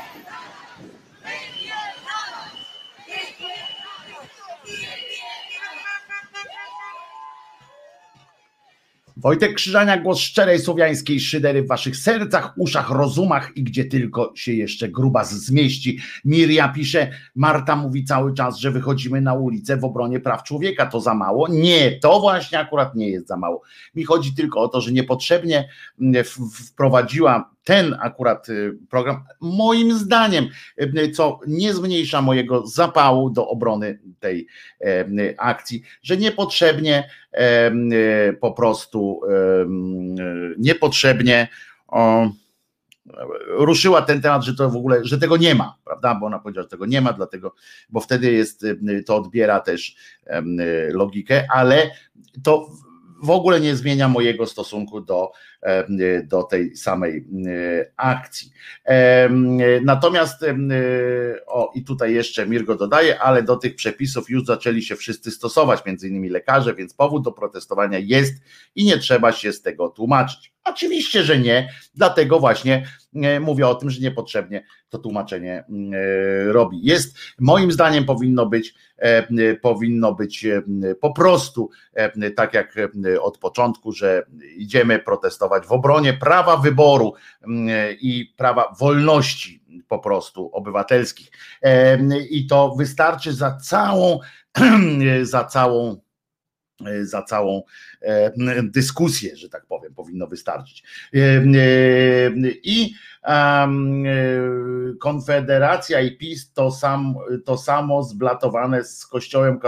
Wojtek 9.16 9.54
Krzyżania, 9.54 9.96
głos 9.96 10.18
szczerej 10.18 10.58
słowiańskiej 10.58 11.20
szydery 11.20 11.62
w 11.62 11.68
waszych 11.68 11.96
sercach, 11.96 12.54
uszach, 12.56 12.90
rozumach 12.90 13.56
i 13.56 13.62
gdzie 13.62 13.84
tylko 13.84 14.32
się 14.34 14.52
jeszcze 14.52 14.88
grubas 14.88 15.34
zmieści. 15.34 15.98
Miria 16.24 16.68
pisze, 16.68 17.10
Marta 17.34 17.76
mówi 17.76 18.04
cały 18.04 18.34
czas, 18.34 18.58
że 18.58 18.70
wychodzimy 18.70 19.20
na 19.20 19.34
ulicę 19.34 19.76
w 19.76 19.84
obronie 19.84 20.20
praw 20.20 20.42
człowieka. 20.42 20.86
To 20.86 21.00
za 21.00 21.14
mało? 21.14 21.48
Nie, 21.48 21.98
to 21.98 22.20
właśnie 22.20 22.58
akurat 22.58 22.94
nie 22.94 23.08
jest 23.08 23.26
za 23.26 23.36
mało. 23.36 23.62
Mi 23.94 24.04
chodzi 24.04 24.34
tylko 24.34 24.60
o 24.60 24.68
to, 24.68 24.80
że 24.80 24.92
niepotrzebnie 24.92 25.68
mm, 26.00 26.24
wprowadziła 26.68 27.53
ten 27.64 27.96
akurat 28.00 28.48
y, 28.48 28.78
program, 28.90 29.24
moim 29.40 29.92
zdaniem, 29.92 30.48
y, 30.80 31.10
co 31.10 31.40
nie 31.46 31.74
zmniejsza 31.74 32.22
mojego 32.22 32.66
zapału 32.66 33.30
do 33.30 33.48
obrony 33.48 33.98
tej 34.20 34.46
e, 34.80 35.06
akcji, 35.38 35.82
że 36.02 36.16
niepotrzebnie 36.16 37.08
e, 37.32 37.72
y, 37.72 38.36
po 38.40 38.52
prostu 38.52 39.20
e, 39.24 39.66
niepotrzebnie 40.58 41.48
ruszyła 43.48 44.02
ten 44.02 44.20
temat, 44.20 44.44
że 44.44 44.54
to 44.54 44.70
w 44.70 44.76
ogóle, 44.76 45.04
że 45.04 45.18
tego 45.18 45.36
nie 45.36 45.54
ma, 45.54 45.76
prawda? 45.84 46.14
Bo 46.14 46.26
ona 46.26 46.38
powiedziała, 46.38 46.62
że 46.62 46.68
tego 46.68 46.86
nie 46.86 47.00
ma, 47.00 47.12
dlatego, 47.12 47.54
bo 47.90 48.00
wtedy 48.00 48.32
jest, 48.32 48.66
to 49.06 49.16
odbiera 49.16 49.60
też 49.60 49.96
logikę, 50.90 51.46
ale 51.50 51.90
to 52.42 52.68
w 53.22 53.30
ogóle 53.30 53.60
nie 53.60 53.76
zmienia 53.76 54.08
mojego 54.08 54.46
stosunku 54.46 55.00
do, 55.00 55.32
do 56.24 56.42
tej 56.42 56.76
samej 56.76 57.26
akcji. 57.96 58.50
Natomiast 59.82 60.44
o 61.46 61.72
i 61.74 61.84
tutaj 61.84 62.14
jeszcze 62.14 62.46
Mirgo 62.46 62.74
dodaje, 62.74 63.20
ale 63.20 63.42
do 63.42 63.56
tych 63.56 63.74
przepisów 63.74 64.30
już 64.30 64.44
zaczęli 64.44 64.82
się 64.82 64.96
wszyscy 64.96 65.30
stosować, 65.30 65.84
między 65.86 66.08
innymi 66.08 66.28
lekarze, 66.28 66.74
więc 66.74 66.94
powód 66.94 67.24
do 67.24 67.32
protestowania 67.32 67.98
jest 67.98 68.34
i 68.74 68.84
nie 68.84 68.98
trzeba 68.98 69.32
się 69.32 69.52
z 69.52 69.62
tego 69.62 69.88
tłumaczyć. 69.88 70.53
Oczywiście, 70.64 71.22
że 71.22 71.38
nie, 71.38 71.68
dlatego 71.94 72.40
właśnie 72.40 72.86
e, 73.22 73.40
mówię 73.40 73.68
o 73.68 73.74
tym, 73.74 73.90
że 73.90 74.00
niepotrzebnie 74.00 74.64
to 74.88 74.98
tłumaczenie 74.98 75.64
e, 75.64 76.52
robi. 76.52 76.80
Jest, 76.82 77.16
moim 77.38 77.72
zdaniem 77.72 78.04
powinno 78.04 78.46
być, 78.46 78.74
e, 78.96 79.54
powinno 79.54 80.14
być 80.14 80.46
po 81.00 81.12
prostu 81.12 81.70
tak 82.36 82.54
jak 82.54 82.74
od 83.20 83.38
początku, 83.38 83.92
że 83.92 84.26
idziemy 84.56 84.98
protestować 84.98 85.66
w 85.66 85.72
obronie 85.72 86.12
prawa 86.12 86.56
wyboru 86.56 87.14
i 88.00 88.34
prawa 88.36 88.74
wolności 88.78 89.64
po 89.88 89.98
prostu 89.98 90.50
obywatelskich. 90.52 91.30
I 92.30 92.46
to 92.46 92.74
wystarczy 92.78 93.32
za 93.32 93.56
całą, 93.56 94.20
za 95.22 95.44
całą 95.44 96.04
za 97.02 97.22
całą 97.22 97.62
dyskusję, 98.62 99.36
że 99.36 99.48
tak 99.48 99.66
powiem, 99.66 99.94
powinno 99.94 100.26
wystarczyć. 100.26 100.82
I 102.62 102.94
Konfederacja 105.00 106.00
i 106.00 106.16
PiS 106.16 106.52
to, 106.52 106.70
sam, 106.70 107.14
to 107.44 107.58
samo 107.58 108.02
zblatowane 108.02 108.84
z 108.84 109.06
kościołem 109.06 109.60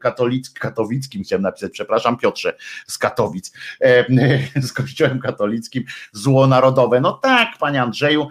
katolickim, 0.00 0.60
katowickim, 0.60 1.22
chciałem 1.22 1.42
napisać, 1.42 1.72
przepraszam 1.72 2.16
Piotrze, 2.16 2.56
z 2.86 2.98
Katowic, 2.98 3.52
z 4.68 4.72
kościołem 4.72 5.20
katolickim, 5.20 5.84
zło 6.12 6.46
narodowe. 6.46 7.00
No 7.00 7.12
tak, 7.12 7.48
panie 7.58 7.82
Andrzeju, 7.82 8.28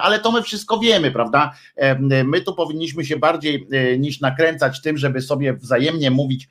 ale 0.00 0.18
to 0.18 0.32
my 0.32 0.42
wszystko 0.42 0.78
wiemy, 0.78 1.10
prawda? 1.10 1.52
My 2.24 2.40
tu 2.40 2.54
powinniśmy 2.54 3.04
się 3.04 3.16
bardziej 3.16 3.68
e, 3.72 3.98
niż 3.98 4.20
nakręcać 4.20 4.82
tym, 4.82 4.98
żeby 4.98 5.20
sobie 5.20 5.54
wzajemnie 5.54 6.10
mówić, 6.10 6.48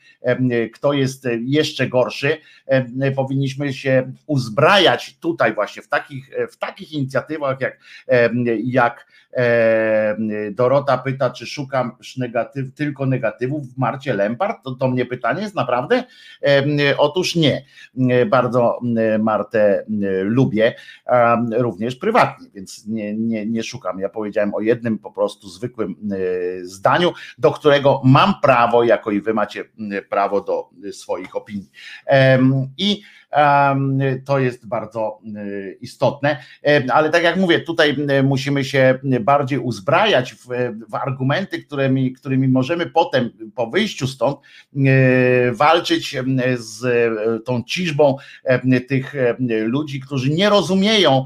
kto 0.73 0.93
jest 0.93 1.27
jeszcze 1.45 1.87
gorszy, 1.87 2.37
powinniśmy 3.15 3.73
się 3.73 4.11
uzbrajać 4.25 5.17
tutaj 5.19 5.53
właśnie 5.53 5.81
w 5.81 5.87
takich, 5.87 6.29
w 6.51 6.57
takich 6.57 6.91
inicjatywach, 6.91 7.60
jak, 7.61 7.79
jak 8.63 9.07
Dorota 10.51 10.97
pyta, 10.97 11.29
czy 11.29 11.45
szukam 11.45 11.91
negatyw, 12.17 12.73
tylko 12.73 13.05
negatywów 13.05 13.73
w 13.73 13.77
Marcie 13.77 14.13
Lempart? 14.13 14.63
To, 14.63 14.71
to 14.71 14.87
mnie 14.87 15.05
pytanie 15.05 15.41
jest 15.41 15.55
naprawdę? 15.55 16.03
Otóż 16.97 17.35
nie. 17.35 17.65
Bardzo 18.27 18.79
Martę 19.19 19.85
lubię, 20.23 20.75
również 21.51 21.95
prywatnie, 21.95 22.47
więc 22.53 22.87
nie, 22.87 23.13
nie, 23.13 23.45
nie 23.45 23.63
szukam. 23.63 23.99
Ja 23.99 24.09
powiedziałem 24.09 24.53
o 24.53 24.61
jednym 24.61 24.99
po 24.99 25.11
prostu 25.11 25.49
zwykłym 25.49 25.95
zdaniu, 26.63 27.13
do 27.37 27.51
którego 27.51 28.01
mam 28.05 28.33
prawo, 28.41 28.83
jako 28.83 29.11
i 29.11 29.21
wy 29.21 29.33
macie 29.33 29.63
prawo 30.09 30.41
do 30.41 30.69
swoich 30.91 31.35
opinii. 31.35 31.69
I 32.77 33.01
to 34.25 34.39
jest 34.39 34.67
bardzo 34.67 35.19
y, 35.37 35.77
istotne, 35.81 36.37
ale 36.91 37.09
tak 37.09 37.23
jak 37.23 37.37
mówię, 37.37 37.59
tutaj 37.59 37.95
y, 38.19 38.23
musimy 38.23 38.63
się 38.63 38.99
bardziej 39.21 39.59
uzbrajać 39.59 40.33
w, 40.33 40.47
w 40.89 40.95
argumenty, 40.95 41.63
którymi, 41.63 42.13
którymi 42.13 42.47
możemy 42.47 42.85
potem 42.85 43.29
po 43.55 43.67
wyjściu 43.67 44.07
stąd 44.07 44.39
y, 44.75 45.51
walczyć 45.53 46.17
z 46.55 46.85
tą 47.45 47.63
ciżbą 47.63 48.17
tych 48.87 49.13
ludzi, 49.65 49.99
którzy 49.99 50.29
nie 50.29 50.49
rozumieją, 50.49 51.25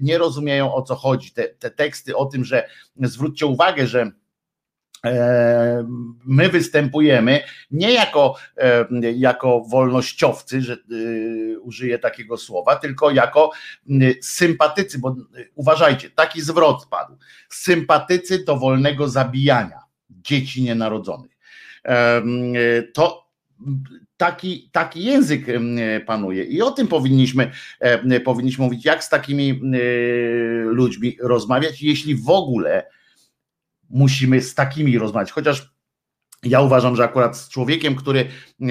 nie 0.00 0.18
rozumieją 0.18 0.74
o 0.74 0.82
co 0.82 0.94
chodzi. 0.94 1.30
Te, 1.30 1.48
te 1.48 1.70
teksty 1.70 2.16
o 2.16 2.26
tym, 2.26 2.44
że 2.44 2.68
zwróćcie 2.96 3.46
uwagę, 3.46 3.86
że 3.86 4.10
my 6.24 6.48
występujemy 6.48 7.40
nie 7.70 7.92
jako, 7.92 8.34
e, 8.56 8.86
jako 9.14 9.60
wolnościowcy, 9.60 10.62
że 10.62 10.72
e, 10.72 11.58
użyję 11.58 11.98
takiego 11.98 12.36
słowa, 12.36 12.76
tylko 12.76 13.10
jako 13.10 13.50
sympatycy, 14.20 14.98
bo 14.98 15.16
uważajcie, 15.54 16.10
taki 16.10 16.40
zwrot 16.40 16.86
padł. 16.86 17.16
Sympatycy 17.48 18.44
do 18.44 18.56
wolnego 18.56 19.08
zabijania 19.08 19.80
dzieci 20.10 20.62
nienarodzonych. 20.62 21.32
To 22.94 23.26
taki, 24.16 24.70
taki 24.72 25.04
język 25.04 25.46
panuje 26.06 26.44
i 26.44 26.62
o 26.62 26.70
tym 26.70 26.88
powinniśmy, 26.88 27.50
powinniśmy 28.24 28.64
mówić, 28.64 28.84
jak 28.84 29.04
z 29.04 29.08
takimi 29.08 29.60
ludźmi 30.64 31.16
rozmawiać, 31.20 31.82
jeśli 31.82 32.16
w 32.16 32.30
ogóle 32.30 32.86
musimy 33.92 34.40
z 34.40 34.54
takimi 34.54 34.98
rozmawiać. 34.98 35.32
Chociaż 35.32 35.72
ja 36.42 36.60
uważam, 36.60 36.96
że 36.96 37.04
akurat 37.04 37.36
z 37.36 37.48
człowiekiem, 37.48 37.94
który 37.94 38.20
e, 38.20 38.64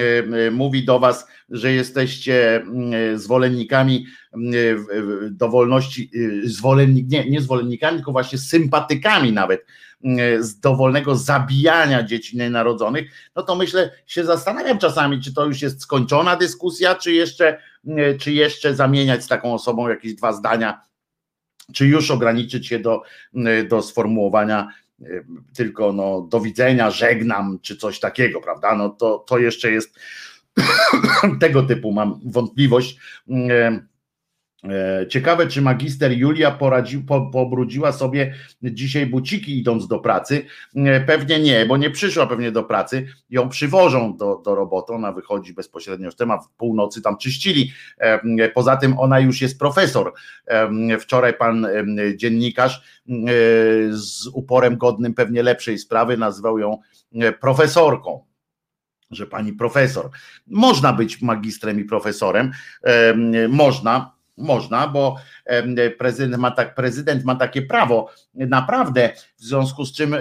e, 0.47 0.51
mówi 0.51 0.85
do 0.85 0.99
Was, 0.99 1.27
że 1.49 1.71
jesteście 1.71 2.63
e, 3.13 3.17
zwolennikami 3.17 4.05
dowolności, 5.31 6.11
zwolennik, 6.43 7.09
nie, 7.09 7.29
nie 7.29 7.41
zwolennikami, 7.41 7.97
tylko 7.97 8.11
właśnie 8.11 8.37
sympatykami 8.37 9.31
nawet 9.31 9.65
z 10.39 10.59
dowolnego 10.59 11.15
zabijania 11.15 12.03
dzieci 12.03 12.37
nienarodzonych, 12.37 13.11
no 13.35 13.43
to 13.43 13.55
myślę, 13.55 13.91
się 14.05 14.25
zastanawiam 14.25 14.79
czasami, 14.79 15.21
czy 15.21 15.33
to 15.33 15.45
już 15.45 15.61
jest 15.61 15.81
skończona 15.81 16.35
dyskusja, 16.35 16.95
czy 16.95 17.11
jeszcze, 17.13 17.57
czy 18.19 18.31
jeszcze 18.31 18.75
zamieniać 18.75 19.23
z 19.23 19.27
taką 19.27 19.53
osobą 19.53 19.89
jakieś 19.89 20.13
dwa 20.13 20.33
zdania, 20.33 20.81
czy 21.73 21.87
już 21.87 22.11
ograniczyć 22.11 22.67
się 22.67 22.79
do, 22.79 23.01
do 23.69 23.81
sformułowania 23.81 24.67
tylko 25.53 25.93
no, 25.93 26.21
do 26.21 26.39
widzenia, 26.39 26.91
żegnam, 26.91 27.59
czy 27.61 27.77
coś 27.77 27.99
takiego, 27.99 28.41
prawda? 28.41 28.75
No 28.75 28.89
to, 28.89 29.17
to 29.27 29.37
jeszcze 29.39 29.71
jest 29.71 29.99
tego 31.41 31.63
typu 31.63 31.91
mam 31.91 32.19
wątpliwość. 32.25 32.97
Y, 33.27 33.90
ciekawe, 35.09 35.47
czy 35.47 35.61
magister 35.61 36.11
Julia 36.11 36.51
poradzi, 36.51 36.99
po, 36.99 37.21
pobrudziła 37.21 37.91
sobie 37.91 38.33
dzisiaj 38.63 39.05
buciki 39.05 39.59
idąc 39.59 39.87
do 39.87 39.99
pracy. 39.99 40.45
E, 40.75 41.01
pewnie 41.01 41.39
nie, 41.39 41.65
bo 41.65 41.77
nie 41.77 41.89
przyszła 41.89 42.27
pewnie 42.27 42.51
do 42.51 42.63
pracy. 42.63 43.07
Ją 43.29 43.49
przywożą 43.49 44.17
do, 44.17 44.41
do 44.45 44.55
roboty, 44.55 44.93
ona 44.93 45.11
wychodzi 45.11 45.53
bezpośrednio 45.53 46.11
w 46.11 46.15
temat, 46.15 46.45
w 46.45 46.49
północy 46.49 47.01
tam 47.01 47.17
czyścili. 47.17 47.71
E, 47.97 48.49
poza 48.49 48.77
tym 48.77 48.99
ona 48.99 49.19
już 49.19 49.41
jest 49.41 49.59
profesor. 49.59 50.13
Wczoraj 50.99 51.33
pan 51.33 51.67
dziennikarz 52.15 53.01
z 53.89 54.27
uporem 54.27 54.77
godnym 54.77 55.13
pewnie 55.13 55.43
lepszej 55.43 55.77
sprawy 55.77 56.17
nazywał 56.17 56.59
ją 56.59 56.77
profesorką 57.41 58.23
że 59.11 59.27
pani 59.27 59.53
profesor. 59.53 60.09
Można 60.47 60.93
być 60.93 61.21
magistrem 61.21 61.79
i 61.79 61.83
profesorem, 61.83 62.51
można, 63.49 64.11
można, 64.41 64.87
bo 64.87 65.15
prezydent 65.97 66.37
ma, 66.37 66.51
tak, 66.51 66.75
prezydent 66.75 67.23
ma 67.23 67.35
takie 67.35 67.61
prawo, 67.61 68.09
naprawdę, 68.33 69.09
w 69.37 69.43
związku 69.43 69.85
z 69.85 69.93
czym, 69.93 70.15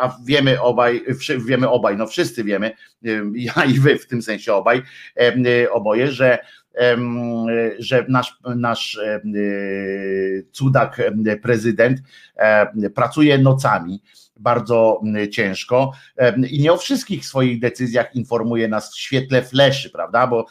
a 0.00 0.16
wiemy 0.26 0.60
obaj, 0.60 1.04
wiemy 1.46 1.68
obaj, 1.68 1.96
no 1.96 2.06
wszyscy 2.06 2.44
wiemy, 2.44 2.70
ja 3.34 3.64
i 3.64 3.72
wy 3.72 3.98
w 3.98 4.06
tym 4.06 4.22
sensie 4.22 4.54
obaj, 4.54 4.82
oboje, 5.70 6.12
że 6.12 6.38
że 7.78 8.04
nasz, 8.08 8.38
nasz 8.56 9.00
cudak 10.52 11.02
prezydent 11.42 12.00
pracuje 12.94 13.38
nocami, 13.38 14.02
bardzo 14.36 15.00
ciężko 15.30 15.92
i 16.50 16.60
nie 16.60 16.72
o 16.72 16.76
wszystkich 16.76 17.26
swoich 17.26 17.60
decyzjach 17.60 18.14
informuje 18.14 18.68
nas 18.68 18.94
w 18.94 18.98
świetle 18.98 19.42
fleszy, 19.42 19.90
prawda? 19.90 20.26
Bo 20.26 20.46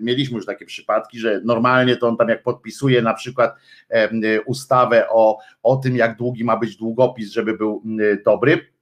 mieliśmy 0.00 0.36
już 0.36 0.46
takie 0.46 0.66
przypadki, 0.66 1.18
że 1.18 1.40
normalnie 1.44 1.96
to 1.96 2.08
on 2.08 2.16
tam 2.16 2.28
jak 2.28 2.42
podpisuje 2.42 3.02
na 3.02 3.14
przykład 3.14 3.54
ustawę 4.46 5.08
o, 5.10 5.38
o 5.62 5.76
tym, 5.76 5.96
jak 5.96 6.16
długi 6.16 6.44
ma 6.44 6.56
być 6.56 6.76
długopis, 6.76 7.32
żeby 7.32 7.56
był 7.56 7.82
dobry, 8.24 8.72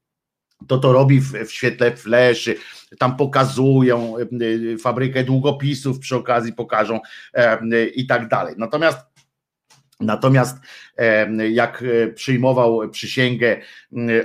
to 0.68 0.78
to 0.78 0.92
robi 0.92 1.20
w, 1.20 1.32
w 1.32 1.52
świetle 1.52 1.96
fleszy, 1.96 2.54
tam 2.98 3.16
pokazują 3.16 4.14
fabrykę 4.80 5.24
długopisów, 5.24 5.98
przy 5.98 6.16
okazji 6.16 6.52
pokażą 6.52 7.00
i 7.94 8.06
tak 8.06 8.28
dalej. 8.28 8.54
Natomiast 8.58 8.98
Natomiast 10.00 10.56
jak 11.50 11.82
e, 11.82 12.12
przyjmował 12.12 12.90
przysięgę 12.90 13.56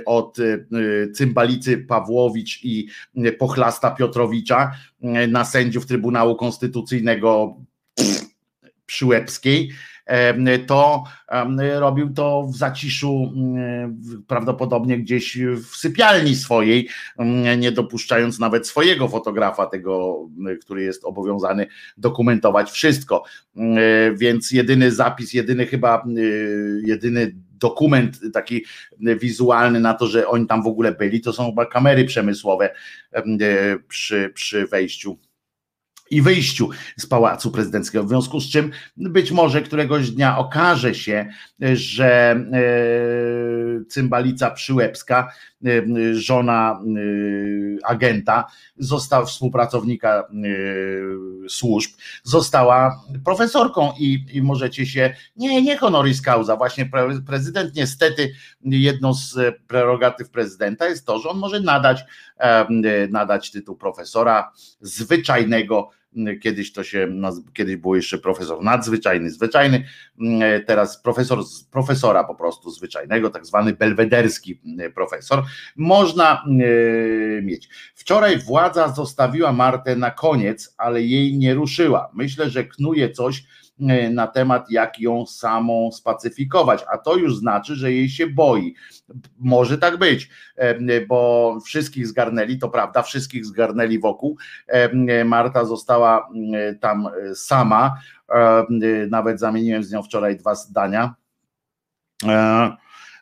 od 0.06 0.38
e, 0.38 0.42
cymbalicy 1.12 1.78
Pawłowicz 1.78 2.64
i 2.64 2.88
pochlasta 3.38 3.90
Piotrowicza 3.90 4.72
na 5.28 5.44
sędziów 5.44 5.86
Trybunału 5.86 6.36
Konstytucyjnego 6.36 7.56
Przyłębskiej, 8.86 9.70
to 10.66 11.04
robił 11.78 12.12
to 12.12 12.46
w 12.52 12.56
zaciszu, 12.56 13.32
prawdopodobnie 14.26 14.98
gdzieś 14.98 15.38
w 15.38 15.76
sypialni 15.76 16.34
swojej, 16.34 16.88
nie 17.58 17.72
dopuszczając 17.72 18.38
nawet 18.38 18.66
swojego 18.66 19.08
fotografa, 19.08 19.66
tego, 19.66 20.18
który 20.60 20.82
jest 20.82 21.04
obowiązany 21.04 21.66
dokumentować 21.96 22.70
wszystko. 22.70 23.24
Więc 24.14 24.50
jedyny 24.50 24.90
zapis, 24.90 25.32
jedyny 25.32 25.66
chyba, 25.66 26.04
jedyny 26.84 27.34
dokument 27.60 28.20
taki 28.32 28.64
wizualny 29.00 29.80
na 29.80 29.94
to, 29.94 30.06
że 30.06 30.28
oni 30.28 30.46
tam 30.46 30.62
w 30.62 30.66
ogóle 30.66 30.92
byli, 30.92 31.20
to 31.20 31.32
są 31.32 31.46
chyba 31.46 31.66
kamery 31.66 32.04
przemysłowe 32.04 32.74
przy, 33.88 34.30
przy 34.34 34.66
wejściu 34.66 35.18
i 36.12 36.22
wyjściu 36.22 36.68
z 36.96 37.06
pałacu 37.06 37.50
prezydenckiego. 37.50 38.04
W 38.04 38.08
związku 38.08 38.40
z 38.40 38.50
czym 38.50 38.70
być 38.96 39.30
może 39.30 39.62
któregoś 39.62 40.10
dnia 40.10 40.38
okaże 40.38 40.94
się, 40.94 41.28
że 41.72 42.30
e, 42.52 43.84
cymbalica 43.84 44.50
Przyłębska, 44.50 45.32
e, 45.66 45.70
żona 46.14 46.80
e, 46.80 47.86
agenta, 47.86 48.44
została 48.76 49.24
współpracownika 49.24 50.28
służb, 51.48 51.90
została 52.22 53.04
profesorką 53.24 53.92
i, 53.98 54.26
i 54.32 54.42
możecie 54.42 54.86
się, 54.86 55.14
nie, 55.36 55.62
nie 55.62 55.76
honoris 55.76 56.22
causa, 56.22 56.56
właśnie 56.56 56.90
prezydent 57.26 57.74
niestety 57.74 58.32
jedną 58.64 59.14
z 59.14 59.56
prerogatyw 59.66 60.30
prezydenta 60.30 60.88
jest 60.88 61.06
to, 61.06 61.18
że 61.18 61.28
on 61.28 61.38
może 61.38 61.60
nadać, 61.60 62.04
nadać 63.10 63.50
tytuł 63.50 63.76
profesora 63.76 64.52
zwyczajnego 64.80 65.90
kiedyś 66.42 66.72
to 66.72 66.84
się, 66.84 67.08
kiedyś 67.54 67.76
był 67.76 67.94
jeszcze 67.94 68.18
profesor 68.18 68.62
nadzwyczajny, 68.62 69.30
zwyczajny, 69.30 69.84
teraz 70.66 71.02
profesor 71.02 71.38
profesora 71.70 72.24
po 72.24 72.34
prostu 72.34 72.70
zwyczajnego, 72.70 73.30
tak 73.30 73.46
zwany 73.46 73.72
belwederski 73.72 74.60
profesor, 74.94 75.44
można 75.76 76.44
mieć. 77.42 77.68
Wczoraj 77.94 78.38
władza 78.38 78.88
zostawiła 78.88 79.52
Martę 79.52 79.96
na 79.96 80.10
koniec, 80.10 80.74
ale 80.78 81.02
jej 81.02 81.38
nie 81.38 81.54
ruszyła. 81.54 82.10
Myślę, 82.14 82.50
że 82.50 82.64
knuje 82.64 83.10
coś, 83.10 83.44
E, 83.44 83.61
na 84.10 84.26
temat, 84.26 84.70
jak 84.70 85.00
ją 85.00 85.26
samą 85.26 85.92
spacyfikować, 85.92 86.84
a 86.92 86.98
to 86.98 87.16
już 87.16 87.36
znaczy, 87.36 87.74
że 87.74 87.92
jej 87.92 88.08
się 88.08 88.26
boi. 88.26 88.74
Może 89.38 89.78
tak 89.78 89.96
być, 89.96 90.30
e, 90.56 91.00
bo 91.06 91.58
wszystkich 91.66 92.06
zgarnęli, 92.06 92.58
to 92.58 92.68
prawda, 92.68 93.02
wszystkich 93.02 93.46
zgarnęli 93.46 93.98
wokół. 93.98 94.36
E, 94.66 95.24
Marta 95.24 95.64
została 95.64 96.28
tam 96.80 97.08
sama, 97.34 97.94
nawet 99.08 99.40
zamieniłem 99.40 99.84
z 99.84 99.92
nią 99.92 100.02
wczoraj 100.02 100.36
dwa 100.36 100.54
zdania. 100.54 101.14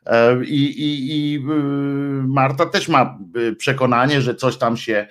E, 0.06 0.44
I, 0.44 0.82
i, 0.82 1.10
I 1.10 1.36
y, 1.36 1.40
Marta 2.26 2.66
też 2.66 2.88
ma 2.88 3.18
y, 3.36 3.56
przekonanie, 3.56 4.22
że 4.22 4.34
coś 4.34 4.56
tam 4.56 4.76
się, 4.76 5.06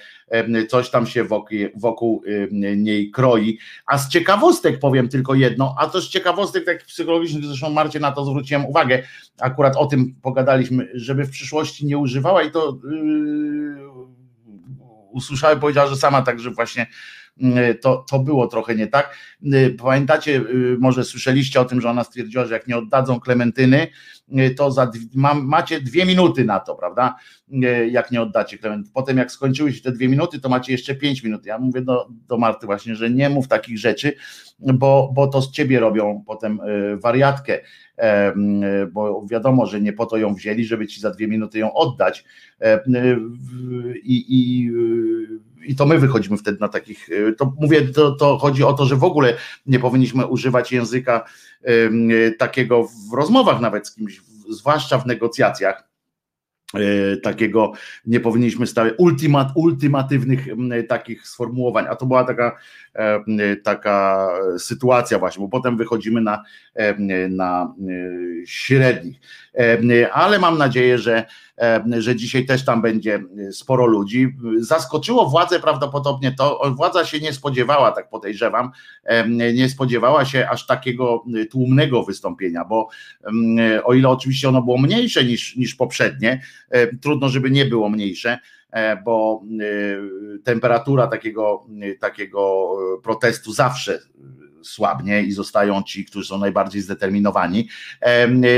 coś 0.69 0.89
tam 0.89 1.07
się 1.07 1.23
wokół, 1.23 1.57
wokół 1.75 2.23
niej 2.77 3.11
kroi. 3.11 3.57
A 3.85 3.97
z 3.97 4.09
ciekawostek 4.09 4.79
powiem 4.79 5.09
tylko 5.09 5.35
jedno, 5.35 5.75
a 5.79 5.87
to 5.87 6.01
z 6.01 6.09
ciekawostek 6.09 6.65
takich 6.65 6.85
psychologicznych, 6.85 7.45
zresztą 7.45 7.69
Marcie 7.69 7.99
na 7.99 8.11
to 8.11 8.25
zwróciłem 8.25 8.65
uwagę, 8.65 9.03
akurat 9.39 9.75
o 9.75 9.85
tym 9.85 10.15
pogadaliśmy, 10.21 10.89
żeby 10.93 11.25
w 11.25 11.29
przyszłości 11.29 11.85
nie 11.85 11.97
używała 11.97 12.43
i 12.43 12.51
to 12.51 12.77
yy, 12.83 13.89
usłyszałem, 15.11 15.59
powiedziała, 15.59 15.89
że 15.89 15.95
sama 15.95 16.21
także 16.21 16.51
właśnie 16.51 16.87
to, 17.81 18.05
to 18.09 18.19
było 18.19 18.47
trochę 18.47 18.75
nie 18.75 18.87
tak. 18.87 19.15
Y, 19.53 19.75
pamiętacie, 19.83 20.35
y, 20.35 20.77
może 20.79 21.03
słyszeliście 21.03 21.61
o 21.61 21.65
tym, 21.65 21.81
że 21.81 21.89
ona 21.89 22.03
stwierdziła, 22.03 22.45
że 22.45 22.53
jak 22.53 22.67
nie 22.67 22.77
oddadzą 22.77 23.19
Klementyny, 23.19 23.87
to 24.57 24.71
za, 24.71 24.91
ma, 25.13 25.33
macie 25.33 25.81
dwie 25.81 26.05
minuty 26.05 26.45
na 26.45 26.59
to, 26.59 26.75
prawda? 26.75 27.15
Jak 27.91 28.11
nie 28.11 28.21
oddacie 28.21 28.57
Klementyny. 28.57 28.91
Potem 28.93 29.17
jak 29.17 29.31
skończyły 29.31 29.73
się 29.73 29.81
te 29.81 29.91
dwie 29.91 30.09
minuty, 30.09 30.39
to 30.39 30.49
macie 30.49 30.71
jeszcze 30.71 30.95
pięć 30.95 31.23
minut. 31.23 31.45
Ja 31.45 31.57
mówię 31.57 31.81
do, 31.81 32.07
do 32.27 32.37
Marty 32.37 32.65
właśnie, 32.65 32.95
że 32.95 33.09
nie 33.09 33.29
mów 33.29 33.47
takich 33.47 33.77
rzeczy, 33.77 34.13
bo, 34.59 35.11
bo 35.15 35.27
to 35.27 35.41
z 35.41 35.51
ciebie 35.51 35.79
robią 35.79 36.23
potem 36.27 36.59
wariatkę, 37.03 37.59
bo 38.91 39.25
wiadomo, 39.31 39.65
że 39.65 39.81
nie 39.81 39.93
po 39.93 40.05
to 40.05 40.17
ją 40.17 40.33
wzięli, 40.33 40.65
żeby 40.65 40.87
ci 40.87 41.01
za 41.01 41.11
dwie 41.11 41.27
minuty 41.27 41.59
ją 41.59 41.73
oddać 41.73 42.25
i, 44.03 44.25
i 44.29 44.71
i 45.69 45.75
to 45.75 45.85
my 45.85 45.99
wychodzimy 45.99 46.37
wtedy 46.37 46.57
na 46.61 46.67
takich, 46.67 47.09
y, 47.09 47.35
to 47.37 47.53
mówię, 47.59 47.81
to, 47.81 48.11
to 48.11 48.37
chodzi 48.37 48.63
o 48.63 48.73
to, 48.73 48.85
że 48.85 48.95
w 48.95 49.03
ogóle 49.03 49.33
nie 49.65 49.79
powinniśmy 49.79 50.27
używać 50.27 50.71
języka 50.71 51.25
takiego 52.37 52.87
w 53.11 53.13
rozmowach 53.13 53.61
nawet 53.61 53.87
z 53.87 53.95
kimś, 53.95 54.21
zwłaszcza 54.49 54.97
w 54.97 55.05
negocjacjach, 55.05 55.89
y, 56.77 57.17
takiego 57.23 57.71
nie 58.05 58.19
powinniśmy 58.19 58.67
stawiać 58.67 58.93
ultimat, 58.97 59.47
ultimatywnych 59.55 60.47
takich 60.87 61.27
sformułowań, 61.27 61.85
a 61.89 61.95
to 61.95 62.05
była 62.05 62.23
taka, 62.23 62.57
taka 63.63 64.27
sytuacja 64.57 65.19
właśnie, 65.19 65.41
bo 65.41 65.49
potem 65.49 65.77
wychodzimy 65.77 66.21
na, 66.21 66.43
na 67.29 67.73
y, 67.89 68.43
średnich, 68.45 69.19
ale 70.13 70.39
mam 70.39 70.57
nadzieję, 70.57 70.97
że 70.97 71.25
że 71.97 72.15
dzisiaj 72.15 72.45
też 72.45 72.65
tam 72.65 72.81
będzie 72.81 73.23
sporo 73.51 73.85
ludzi. 73.85 74.35
Zaskoczyło 74.57 75.29
władzę 75.29 75.59
prawdopodobnie 75.59 76.31
to, 76.31 76.73
władza 76.75 77.05
się 77.05 77.19
nie 77.19 77.33
spodziewała, 77.33 77.91
tak 77.91 78.09
podejrzewam, 78.09 78.71
nie 79.53 79.69
spodziewała 79.69 80.25
się 80.25 80.49
aż 80.49 80.65
takiego 80.65 81.23
tłumnego 81.51 82.03
wystąpienia, 82.03 82.65
bo 82.65 82.89
o 83.83 83.93
ile 83.93 84.09
oczywiście 84.09 84.49
ono 84.49 84.61
było 84.61 84.77
mniejsze 84.77 85.23
niż, 85.23 85.55
niż 85.55 85.75
poprzednie, 85.75 86.41
trudno, 87.01 87.29
żeby 87.29 87.51
nie 87.51 87.65
było 87.65 87.89
mniejsze, 87.89 88.39
e, 88.71 89.01
bo 89.03 89.43
temperatura 90.43 91.07
takiego, 91.07 91.65
takiego 91.99 92.73
protestu 93.03 93.53
zawsze 93.53 93.99
słabnie 94.63 95.23
i 95.23 95.31
zostają 95.31 95.83
ci, 95.83 96.05
którzy 96.05 96.27
są 96.27 96.37
najbardziej 96.37 96.81
zdeterminowani. 96.81 97.69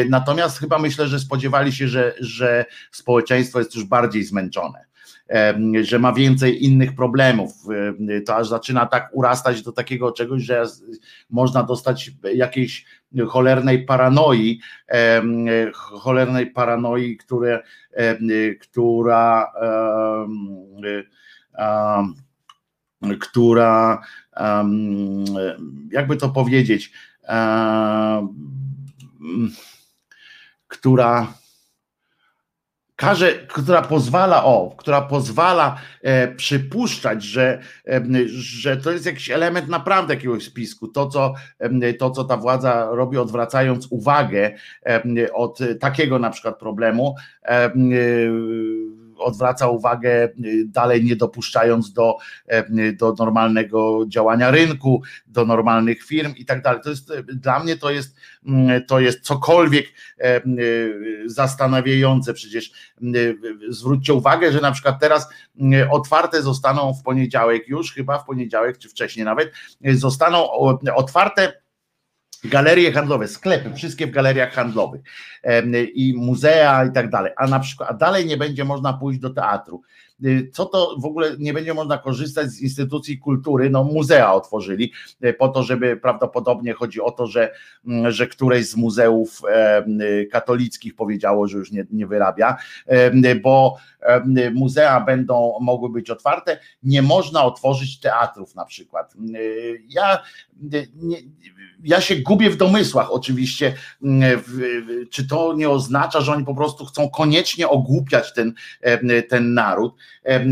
Natomiast 0.09 0.59
chyba 0.59 0.79
myślę, 0.79 1.07
że 1.07 1.19
spodziewali 1.19 1.71
się, 1.71 1.87
że, 1.87 2.13
że 2.19 2.65
społeczeństwo 2.91 3.59
jest 3.59 3.75
już 3.75 3.83
bardziej 3.83 4.23
zmęczone 4.23 4.91
że 5.81 5.99
ma 5.99 6.13
więcej 6.13 6.65
innych 6.65 6.95
problemów. 6.95 7.51
To 8.25 8.35
aż 8.35 8.47
zaczyna 8.47 8.85
tak 8.85 9.09
urastać 9.13 9.61
do 9.61 9.71
takiego 9.71 10.11
czegoś, 10.11 10.43
że 10.43 10.63
można 11.29 11.63
dostać 11.63 12.11
jakiejś 12.33 12.85
cholernej 13.27 13.85
paranoi, 13.85 14.59
cholernej 15.73 16.47
paranoi, 16.47 17.17
które, 17.17 17.63
która 18.61 19.51
która 23.19 24.01
jakby 25.91 26.17
to 26.17 26.29
powiedzieć, 26.29 26.91
która 30.67 31.33
każe, 32.95 33.33
która 33.33 33.81
pozwala, 33.81 34.43
o, 34.43 34.75
która 34.77 35.01
pozwala 35.01 35.77
e, 36.01 36.27
przypuszczać, 36.27 37.23
że, 37.23 37.61
że 38.25 38.77
to 38.77 38.91
jest 38.91 39.05
jakiś 39.05 39.29
element 39.29 39.67
naprawdę 39.67 40.13
jakiegoś 40.13 40.43
spisku. 40.43 40.87
To 40.87 41.07
co, 41.07 41.33
to, 41.99 42.11
co 42.11 42.23
ta 42.23 42.37
władza 42.37 42.87
robi, 42.91 43.17
odwracając 43.17 43.87
uwagę 43.89 44.51
od 45.33 45.59
takiego 45.79 46.19
na 46.19 46.29
przykład 46.29 46.59
problemu, 46.59 47.15
odwraca 49.21 49.67
uwagę, 49.67 50.29
y, 50.45 50.65
dalej 50.67 51.03
nie 51.03 51.15
dopuszczając 51.15 51.93
do, 51.93 52.17
e, 52.47 52.93
do 52.93 53.13
normalnego 53.19 54.05
działania 54.07 54.51
rynku, 54.51 55.01
do 55.27 55.45
normalnych 55.45 56.03
firm 56.03 56.33
i 56.35 56.45
tak 56.45 56.61
dalej. 56.61 56.81
To 56.83 56.89
jest 56.89 57.11
dla 57.33 57.59
mnie 57.59 57.77
to 57.77 57.91
jest, 57.91 58.15
mm, 58.45 58.85
to 58.85 58.99
jest 58.99 59.21
cokolwiek 59.21 59.85
e, 60.19 60.41
zastanawiające. 61.25 62.33
Przecież 62.33 62.71
zwróćcie 63.69 64.13
uwagę, 64.13 64.51
że 64.51 64.61
na 64.61 64.71
przykład 64.71 64.99
teraz 64.99 65.29
otwarte 65.91 66.41
zostaną 66.41 66.93
w 66.93 67.03
poniedziałek 67.03 67.67
już, 67.67 67.93
chyba 67.93 68.19
w 68.19 68.25
poniedziałek, 68.25 68.77
czy 68.77 68.89
wcześniej 68.89 69.25
nawet, 69.25 69.51
zostaną 69.81 70.49
otwarte 70.95 71.53
galerie 72.43 72.91
handlowe, 72.91 73.27
sklepy, 73.27 73.73
wszystkie 73.73 74.07
w 74.07 74.11
galeriach 74.11 74.53
handlowych 74.53 75.01
i 75.93 76.13
muzea 76.17 76.85
i 76.85 76.91
tak 76.91 77.09
dalej, 77.09 77.31
a 77.37 77.47
na 77.47 77.59
przykład, 77.59 77.89
a 77.89 77.93
dalej 77.93 78.25
nie 78.25 78.37
będzie 78.37 78.65
można 78.65 78.93
pójść 78.93 79.19
do 79.19 79.29
teatru. 79.29 79.81
Y, 80.25 80.49
co 80.53 80.65
to 80.65 80.95
w 80.99 81.05
ogóle 81.05 81.35
nie 81.39 81.53
będzie 81.53 81.73
można 81.73 81.97
korzystać 81.97 82.49
z 82.49 82.61
instytucji 82.61 83.17
kultury, 83.17 83.69
no 83.69 83.83
muzea 83.83 84.33
otworzyli 84.33 84.91
y, 85.25 85.33
po 85.33 85.47
to, 85.47 85.63
żeby 85.63 85.97
prawdopodobnie 85.97 86.73
chodzi 86.73 87.01
o 87.01 87.11
to, 87.11 87.27
że, 87.27 87.53
mm, 87.87 88.11
że 88.11 88.27
któreś 88.27 88.69
z 88.69 88.75
muzeów 88.75 89.41
y, 90.01 90.25
katolickich 90.25 90.95
powiedziało, 90.95 91.47
że 91.47 91.57
już 91.57 91.71
nie, 91.71 91.85
nie 91.91 92.07
wyrabia, 92.07 92.57
bo 93.43 93.77
muzea 94.53 95.01
będą 95.01 95.53
mogły 95.61 95.89
być 95.89 96.09
otwarte, 96.09 96.59
nie 96.83 97.01
można 97.01 97.43
otworzyć 97.43 97.99
teatrów 97.99 98.55
na 98.55 98.65
przykład. 98.65 99.13
Ja, 99.89 100.23
nie, 100.95 101.17
ja 101.83 102.01
się 102.01 102.15
gubię 102.15 102.49
w 102.49 102.57
domysłach 102.57 103.11
oczywiście, 103.11 103.73
czy 105.09 105.27
to 105.27 105.53
nie 105.53 105.69
oznacza, 105.69 106.21
że 106.21 106.31
oni 106.31 106.45
po 106.45 106.55
prostu 106.55 106.85
chcą 106.85 107.09
koniecznie 107.09 107.69
ogłupiać 107.69 108.33
ten, 108.33 108.53
ten 109.29 109.53
naród, 109.53 109.95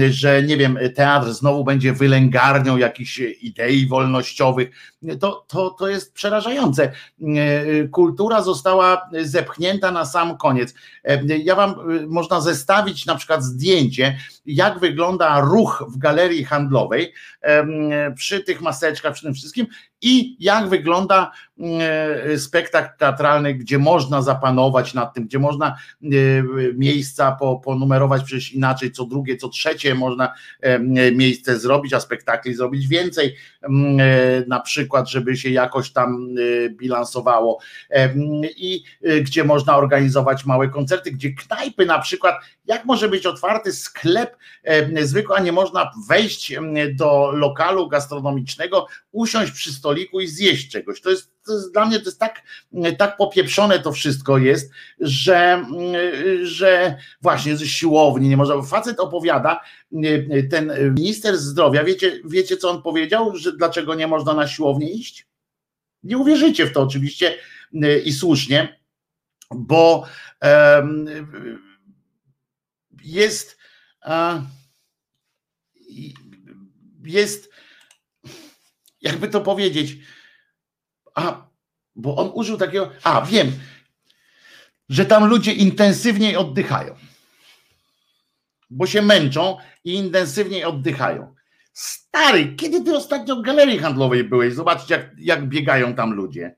że 0.09 0.43
nie 0.43 0.57
wiem, 0.57 0.79
teatr 0.95 1.33
znowu 1.33 1.63
będzie 1.63 1.93
wylęgarnią 1.93 2.77
jakichś 2.77 3.19
idei 3.41 3.87
wolnościowych. 3.87 4.69
To, 5.19 5.45
to, 5.47 5.69
to 5.69 5.87
jest 5.87 6.13
przerażające. 6.13 6.91
Kultura 7.91 8.41
została 8.41 9.09
zepchnięta 9.21 9.91
na 9.91 10.05
sam 10.05 10.37
koniec. 10.37 10.73
Ja 11.43 11.55
wam 11.55 11.75
można 12.07 12.41
zestawić 12.41 13.05
na 13.05 13.15
przykład 13.15 13.43
zdjęcie, 13.43 14.17
jak 14.45 14.79
wygląda 14.79 15.39
ruch 15.39 15.83
w 15.89 15.97
galerii 15.97 16.43
handlowej 16.45 17.13
przy 18.15 18.39
tych 18.39 18.61
maseczkach, 18.61 19.13
przy 19.13 19.23
tym 19.23 19.33
wszystkim 19.33 19.67
i 20.01 20.35
jak 20.39 20.69
wygląda 20.69 21.31
e, 21.59 22.37
spektakl 22.37 22.97
teatralny, 22.97 23.53
gdzie 23.53 23.77
można 23.77 24.21
zapanować 24.21 24.93
nad 24.93 25.13
tym, 25.13 25.25
gdzie 25.25 25.39
można 25.39 25.67
e, 25.67 26.07
miejsca 26.73 27.37
ponumerować 27.63 28.23
przecież 28.23 28.53
inaczej, 28.53 28.91
co 28.91 29.05
drugie, 29.05 29.37
co 29.37 29.49
trzecie 29.49 29.95
można 29.95 30.33
miejsce 31.13 31.59
zrobić, 31.59 31.93
a 31.93 31.99
spektakli 31.99 32.53
zrobić 32.53 32.87
więcej, 32.87 33.35
na 34.47 34.59
przykład, 34.59 35.09
żeby 35.09 35.37
się 35.37 35.49
jakoś 35.49 35.91
tam 35.91 36.35
bilansowało. 36.69 37.59
I 38.57 38.83
gdzie 39.21 39.43
można 39.43 39.77
organizować 39.77 40.45
małe 40.45 40.69
koncerty, 40.69 41.11
gdzie 41.11 41.33
knajpy 41.33 41.85
na 41.85 41.99
przykład, 41.99 42.35
jak 42.65 42.85
może 42.85 43.09
być 43.09 43.25
otwarty 43.25 43.73
sklep 43.73 44.37
zwykły, 45.01 45.35
a 45.35 45.39
nie 45.39 45.51
można 45.51 45.91
wejść 46.09 46.53
do 46.93 47.31
lokalu 47.31 47.87
gastronomicznego, 47.87 48.87
usiąść 49.11 49.51
przy 49.51 49.73
stoliku 49.89 50.19
i 50.19 50.27
zjeść 50.27 50.71
czegoś. 50.71 51.01
To 51.01 51.09
jest, 51.09 51.31
to 51.45 51.53
jest 51.53 51.73
dla 51.73 51.85
mnie 51.85 51.99
to 51.99 52.05
jest 52.05 52.19
tak, 52.19 52.43
tak 52.97 53.17
popieprzone 53.17 53.79
to 53.79 53.91
wszystko 53.91 54.37
jest, 54.37 54.71
że, 54.99 55.65
że 56.41 56.97
właśnie 57.21 57.57
ze 57.57 57.67
siłowni 57.67 58.29
nie 58.29 58.37
można. 58.37 58.61
Facet 58.61 58.99
opowiada, 58.99 59.61
ten 60.51 60.93
minister 60.95 61.37
zdrowia, 61.37 61.83
wiecie, 61.83 62.21
wiecie 62.25 62.57
co 62.57 62.69
on 62.69 62.81
powiedział, 62.81 63.35
że 63.35 63.57
dlaczego 63.57 63.95
nie 63.95 64.07
można 64.07 64.33
na 64.33 64.47
siłownię 64.47 64.91
iść? 64.91 65.27
Nie 66.03 66.17
uwierzycie 66.17 66.65
w 66.65 66.73
to 66.73 66.81
oczywiście 66.81 67.35
i 68.05 68.13
słusznie, 68.13 68.79
bo 69.51 70.05
um, 70.41 71.05
jest 73.03 73.57
jest 77.03 77.48
jakby 79.01 79.27
to 79.27 79.41
powiedzieć, 79.41 79.97
a, 81.15 81.47
bo 81.95 82.15
on 82.15 82.31
użył 82.33 82.57
takiego, 82.57 82.91
a 83.03 83.21
wiem, 83.21 83.51
że 84.89 85.05
tam 85.05 85.25
ludzie 85.25 85.53
intensywniej 85.53 86.35
oddychają, 86.35 86.95
bo 88.69 88.87
się 88.87 89.01
męczą 89.01 89.57
i 89.83 89.93
intensywniej 89.93 90.63
oddychają. 90.63 91.35
Stary, 91.73 92.55
kiedy 92.55 92.83
ty 92.83 92.95
ostatnio 92.95 93.35
w 93.35 93.41
galerii 93.41 93.79
handlowej 93.79 94.23
byłeś? 94.23 94.53
Zobaczcie, 94.53 94.93
jak, 94.93 95.11
jak 95.19 95.49
biegają 95.49 95.95
tam 95.95 96.13
ludzie. 96.13 96.55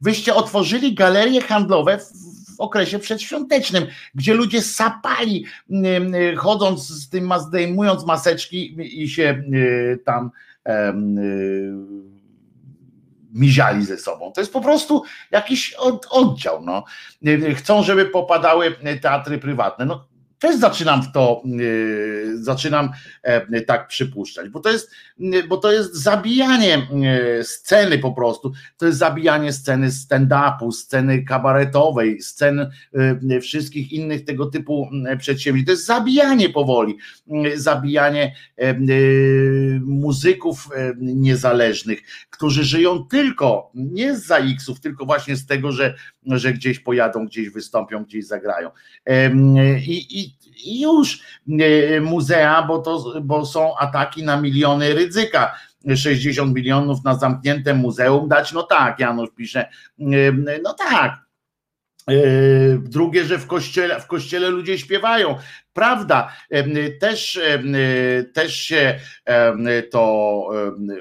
Wyście 0.00 0.34
otworzyli 0.34 0.94
galerie 0.94 1.40
handlowe 1.40 1.98
w, 1.98 2.12
w 2.56 2.60
okresie 2.60 2.98
przedświątecznym, 2.98 3.86
gdzie 4.14 4.34
ludzie 4.34 4.62
sapali, 4.62 5.46
chodząc 6.36 6.88
z 6.88 7.08
tym, 7.08 7.32
zdejmując 7.40 8.06
maseczki 8.06 8.76
i 9.02 9.08
się 9.08 9.42
y, 9.54 9.98
tam 10.04 10.30
Y, 10.30 10.51
miziali 13.32 13.84
ze 13.84 13.98
sobą. 13.98 14.32
To 14.32 14.40
jest 14.40 14.52
po 14.52 14.60
prostu 14.60 15.02
jakiś 15.30 15.74
oddział. 16.10 16.62
No. 16.64 16.84
Y, 17.26 17.54
chcą, 17.54 17.82
żeby 17.82 18.06
popadały 18.06 18.76
teatry 19.02 19.38
prywatne. 19.38 19.84
No, 19.84 20.08
też 20.42 20.56
zaczynam 20.56 21.02
w 21.02 21.12
to, 21.12 21.42
y, 21.60 22.44
zaczynam 22.44 22.90
e, 23.22 23.60
tak 23.60 23.88
przypuszczać, 23.88 24.48
bo 24.48 24.60
to 24.60 24.70
jest, 24.70 24.90
y, 25.20 25.42
bo 25.48 25.56
to 25.56 25.72
jest 25.72 25.94
zabijanie 25.94 26.86
y, 27.40 27.44
sceny 27.44 27.98
po 27.98 28.12
prostu, 28.12 28.52
to 28.76 28.86
jest 28.86 28.98
zabijanie 28.98 29.52
sceny 29.52 29.88
stand-upu, 29.88 30.72
sceny 30.72 31.24
kabaretowej, 31.24 32.22
scen 32.22 32.70
wszystkich 33.40 33.92
innych 33.92 34.24
tego 34.24 34.46
typu 34.46 34.88
przedsięwzięć. 35.18 35.66
To 35.66 35.72
jest 35.72 35.86
zabijanie 35.86 36.48
powoli, 36.48 36.96
zabijanie 37.54 38.34
muzyków 39.80 40.68
niezależnych, 41.00 42.02
którzy 42.30 42.64
żyją 42.64 43.04
tylko 43.04 43.70
nie 43.74 44.16
z 44.16 44.26
ZAX-ów, 44.26 44.80
tylko 44.80 45.04
właśnie 45.04 45.36
z 45.36 45.46
tego, 45.46 45.72
że, 45.72 45.94
że 46.26 46.52
gdzieś 46.52 46.78
pojadą, 46.78 47.26
gdzieś 47.26 47.50
wystąpią, 47.50 48.04
gdzieś 48.04 48.26
zagrają. 48.26 48.70
I, 49.86 50.20
i 50.20 50.31
już 50.64 51.20
e, 51.60 52.00
muzea, 52.00 52.62
bo, 52.62 52.78
to, 52.78 53.20
bo 53.22 53.46
są 53.46 53.76
ataki 53.78 54.22
na 54.22 54.40
miliony 54.40 54.94
ryzyka. 54.94 55.54
60 55.96 56.54
milionów 56.54 57.04
na 57.04 57.14
zamknięte 57.14 57.74
muzeum 57.74 58.28
dać, 58.28 58.52
no 58.52 58.62
tak, 58.62 58.98
Janusz 58.98 59.30
pisze, 59.36 59.68
no 60.62 60.72
tak, 60.72 61.12
E, 61.12 61.31
drugie, 62.78 63.24
że 63.24 63.38
w 63.38 63.46
kościele, 63.46 64.00
w 64.00 64.06
kościele 64.06 64.50
ludzie 64.50 64.78
śpiewają. 64.78 65.36
Prawda, 65.72 66.32
też, 67.00 67.40
też 68.32 68.56
się 68.56 69.00
to 69.90 70.02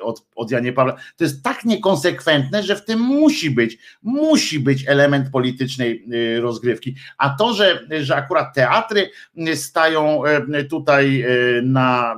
od, 0.02 0.26
od 0.36 0.52
Janie 0.52 0.74
Pawła, 0.74 0.94
to 1.18 1.24
jest 1.24 1.44
tak 1.44 1.66
niekonsekwentne, 1.66 2.64
że 2.64 2.76
w 2.76 2.86
tym 2.86 3.00
musi 3.00 3.52
być, 3.52 3.78
musi 4.04 4.60
być 4.60 4.88
element 4.88 5.30
politycznej 5.30 6.06
e, 6.38 6.42
rozgrywki. 6.42 6.96
A 7.18 7.30
to, 7.30 7.54
że, 7.54 7.88
że 8.02 8.16
akurat 8.16 8.56
teatry 8.56 9.10
stają 9.56 10.22
tutaj 10.70 11.22
e, 11.22 11.28
na 11.62 12.16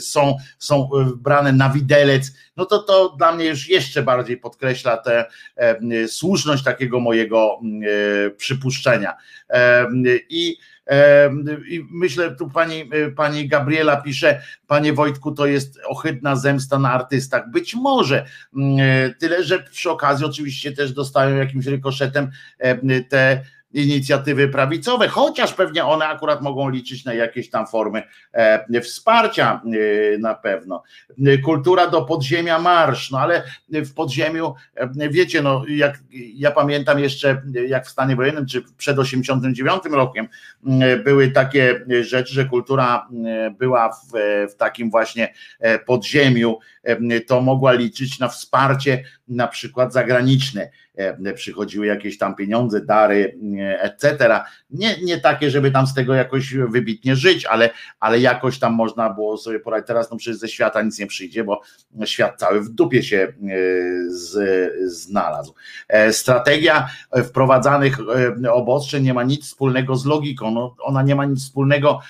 są, 0.00 0.36
są 0.58 0.88
brane 1.16 1.52
na 1.52 1.70
widelec, 1.70 2.32
no 2.56 2.66
to 2.66 2.78
to 2.78 3.08
dla 3.18 3.32
mnie 3.32 3.44
już 3.44 3.68
jeszcze 3.68 4.02
bardziej 4.02 4.36
podkreśla 4.36 4.96
tę 4.96 5.24
e, 5.56 6.08
słuszność 6.08 6.64
takiego 6.64 7.00
mojego 7.00 7.60
e, 8.26 8.30
przypuszczenia. 8.30 9.14
E, 9.50 9.86
I 10.28 10.56
i 11.68 11.86
myślę, 11.90 12.36
tu 12.36 12.50
pani, 12.50 12.90
pani 13.16 13.48
Gabriela 13.48 13.96
pisze, 13.96 14.42
panie 14.66 14.92
Wojtku, 14.92 15.32
to 15.32 15.46
jest 15.46 15.80
ohydna 15.88 16.36
zemsta 16.36 16.78
na 16.78 16.92
artystach. 16.92 17.50
Być 17.50 17.74
może, 17.74 18.26
tyle 19.18 19.44
że 19.44 19.62
przy 19.62 19.90
okazji 19.90 20.26
oczywiście 20.26 20.72
też 20.72 20.92
dostają 20.92 21.36
jakimś 21.36 21.66
rykoszetem 21.66 22.30
te 23.08 23.42
inicjatywy 23.72 24.48
prawicowe, 24.48 25.08
chociaż 25.08 25.52
pewnie 25.54 25.84
one 25.84 26.06
akurat 26.06 26.42
mogą 26.42 26.68
liczyć 26.68 27.04
na 27.04 27.14
jakieś 27.14 27.50
tam 27.50 27.66
formy 27.66 28.02
e, 28.32 28.80
wsparcia 28.80 29.60
e, 30.14 30.18
na 30.18 30.34
pewno. 30.34 30.82
Kultura 31.44 31.86
do 31.86 32.02
podziemia 32.02 32.58
marsz, 32.58 33.10
no 33.10 33.18
ale 33.18 33.42
w 33.68 33.94
podziemiu, 33.94 34.54
e, 34.74 35.08
wiecie, 35.08 35.42
no 35.42 35.64
jak 35.68 35.98
ja 36.34 36.50
pamiętam 36.50 36.98
jeszcze, 36.98 37.42
jak 37.68 37.86
w 37.86 37.90
stanie 37.90 38.16
wojennym, 38.16 38.46
czy 38.46 38.62
przed 38.76 38.98
89 38.98 39.82
rokiem 39.90 40.28
były 41.04 41.30
takie 41.30 41.84
rzeczy, 42.00 42.34
że 42.34 42.44
kultura 42.44 43.08
była 43.58 43.92
w, 43.92 44.12
w 44.52 44.54
takim 44.54 44.90
właśnie 44.90 45.34
podziemiu, 45.86 46.58
to 47.26 47.40
mogła 47.40 47.72
liczyć 47.72 48.18
na 48.18 48.28
wsparcie 48.28 49.04
na 49.28 49.48
przykład 49.48 49.92
zagraniczne 49.92 50.70
przychodziły 51.34 51.86
jakieś 51.86 52.18
tam 52.18 52.34
pieniądze, 52.34 52.80
dary, 52.80 53.38
e, 53.58 53.82
etc. 53.82 54.40
Nie, 54.70 54.96
nie 55.02 55.20
takie, 55.20 55.50
żeby 55.50 55.70
tam 55.70 55.86
z 55.86 55.94
tego 55.94 56.14
jakoś 56.14 56.54
wybitnie 56.54 57.16
żyć, 57.16 57.46
ale, 57.46 57.70
ale 58.00 58.20
jakoś 58.20 58.58
tam 58.58 58.74
można 58.74 59.10
było 59.10 59.36
sobie 59.36 59.60
poradzić. 59.60 59.86
Teraz 59.86 60.10
no 60.10 60.16
przecież 60.16 60.40
ze 60.40 60.48
świata 60.48 60.82
nic 60.82 60.98
nie 60.98 61.06
przyjdzie, 61.06 61.44
bo 61.44 61.60
świat 62.04 62.38
cały 62.38 62.60
w 62.60 62.68
dupie 62.68 63.02
się 63.02 63.16
e, 63.16 63.32
z, 64.08 64.38
znalazł. 64.92 65.54
Strategia 66.10 66.88
wprowadzanych 67.24 67.98
obostrzeń 68.52 69.04
nie 69.04 69.14
ma 69.14 69.22
nic 69.22 69.44
wspólnego 69.44 69.96
z 69.96 70.06
logiką. 70.06 70.50
No, 70.50 70.74
ona 70.80 71.02
nie 71.02 71.14
ma 71.14 71.24
nic 71.24 71.44
wspólnego, 71.44 72.00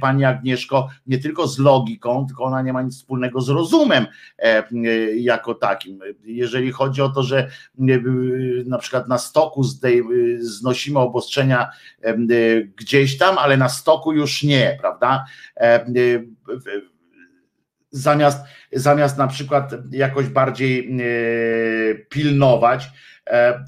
pani 0.00 0.24
Agnieszko, 0.24 0.88
nie 1.06 1.18
tylko 1.18 1.48
z 1.48 1.58
logiką, 1.58 2.26
tylko 2.26 2.44
ona 2.44 2.62
nie 2.62 2.72
ma 2.72 2.82
nic 2.82 2.96
wspólnego 2.96 3.40
z 3.40 3.48
rozumem 3.48 4.06
jako 5.16 5.54
takim. 5.54 6.00
Jeżeli 6.24 6.72
chodzi 6.72 7.02
o 7.02 7.08
to, 7.08 7.22
że 7.22 7.50
na 8.66 8.78
przykład 8.78 9.08
na 9.08 9.18
stoku 9.18 9.64
znosimy 10.38 10.98
obostrzenia 10.98 11.70
gdzieś 12.76 13.18
tam, 13.18 13.38
ale 13.38 13.56
na 13.56 13.68
stoku 13.68 14.12
już 14.12 14.42
nie, 14.42 14.78
prawda? 14.80 15.24
Zamiast, 17.90 18.38
zamiast 18.72 19.18
na 19.18 19.26
przykład 19.26 19.72
jakoś 19.90 20.28
bardziej 20.28 20.98
pilnować, 22.08 22.90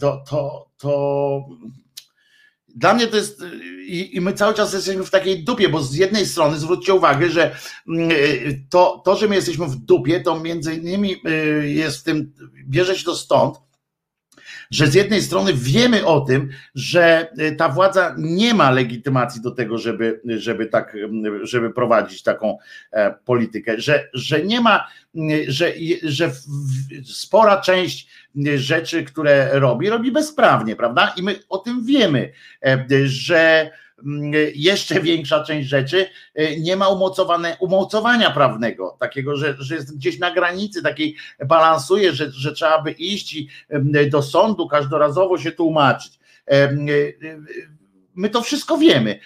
to, 0.00 0.24
to, 0.28 0.70
to 0.76 1.44
dla 2.74 2.94
mnie 2.94 3.06
to 3.06 3.16
jest 3.16 3.44
i, 3.86 4.16
i, 4.16 4.20
my 4.20 4.32
cały 4.32 4.54
czas 4.54 4.72
jesteśmy 4.72 5.04
w 5.04 5.10
takiej 5.10 5.44
dupie, 5.44 5.68
bo 5.68 5.82
z 5.82 5.94
jednej 5.94 6.26
strony 6.26 6.58
zwróćcie 6.58 6.94
uwagę, 6.94 7.30
że 7.30 7.56
to, 8.70 9.02
to 9.04 9.16
że 9.16 9.28
my 9.28 9.34
jesteśmy 9.34 9.66
w 9.66 9.76
dupie, 9.76 10.20
to 10.20 10.40
między 10.40 10.74
innymi 10.74 11.16
jest 11.62 11.98
w 11.98 12.02
tym, 12.02 12.32
bierze 12.68 12.96
się 12.96 13.04
to 13.04 13.14
stąd, 13.14 13.56
że 14.74 14.86
z 14.86 14.94
jednej 14.94 15.22
strony 15.22 15.54
wiemy 15.54 16.06
o 16.06 16.20
tym, 16.20 16.50
że 16.74 17.28
y, 17.38 17.56
ta 17.56 17.68
władza 17.68 18.14
nie 18.18 18.54
ma 18.54 18.70
legitymacji 18.70 19.42
do 19.42 19.50
tego, 19.50 19.78
żeby, 19.78 20.20
żeby 20.24 20.66
tak, 20.66 20.96
żeby 21.42 21.70
prowadzić 21.70 22.22
taką 22.22 22.58
e, 22.92 23.14
politykę, 23.24 23.80
że, 23.80 24.08
że 24.12 24.44
nie 24.44 24.60
ma, 24.60 24.86
że, 25.48 25.72
że 26.02 26.30
spora 27.04 27.60
część 27.60 28.08
rzeczy, 28.56 29.04
które 29.04 29.50
robi, 29.52 29.90
robi 29.90 30.12
bezprawnie, 30.12 30.76
prawda? 30.76 31.14
I 31.16 31.22
my 31.22 31.38
o 31.48 31.58
tym 31.58 31.84
wiemy, 31.84 32.32
e, 32.66 32.86
że 33.04 33.70
jeszcze 34.54 35.00
większa 35.10 35.44
część 35.44 35.68
rzeczy 35.68 36.06
nie 36.58 36.76
ma 36.76 36.88
umocowane, 36.88 37.56
umocowania 37.60 38.30
prawnego, 38.30 38.96
takiego, 39.00 39.36
że, 39.36 39.54
że 39.58 39.74
jest 39.74 39.96
gdzieś 39.96 40.18
na 40.18 40.34
granicy, 40.34 40.82
takiej 40.82 41.16
balansuje, 41.46 42.12
że, 42.12 42.30
że 42.30 42.52
trzeba 42.52 42.82
by 42.82 42.90
iść 42.90 43.36
do 44.10 44.22
sądu 44.22 44.68
każdorazowo 44.68 45.38
się 45.38 45.52
tłumaczyć 45.52 46.18
my 48.16 48.30
to 48.30 48.42
wszystko 48.42 48.78
wiemy. 48.78 49.20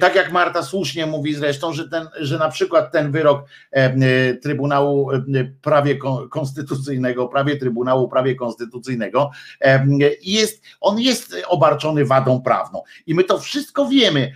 Tak 0.00 0.14
jak 0.14 0.32
Marta 0.32 0.62
słusznie 0.62 1.06
mówi 1.06 1.34
zresztą, 1.34 1.72
że, 1.72 1.88
ten, 1.88 2.08
że 2.20 2.38
na 2.38 2.48
przykład 2.48 2.92
ten 2.92 3.12
wyrok 3.12 3.44
e, 3.70 4.34
Trybunału 4.34 5.10
e, 5.12 5.20
Prawie 5.62 5.98
Konstytucyjnego, 6.30 7.28
prawie 7.28 7.56
Trybunału 7.56 8.08
Prawie 8.08 8.34
Konstytucyjnego 8.34 9.30
e, 9.60 9.86
jest, 10.22 10.62
on 10.80 11.00
jest 11.00 11.36
obarczony 11.46 12.04
wadą 12.04 12.42
prawną. 12.42 12.82
I 13.06 13.14
my 13.14 13.24
to 13.24 13.38
wszystko 13.38 13.88
wiemy 13.88 14.32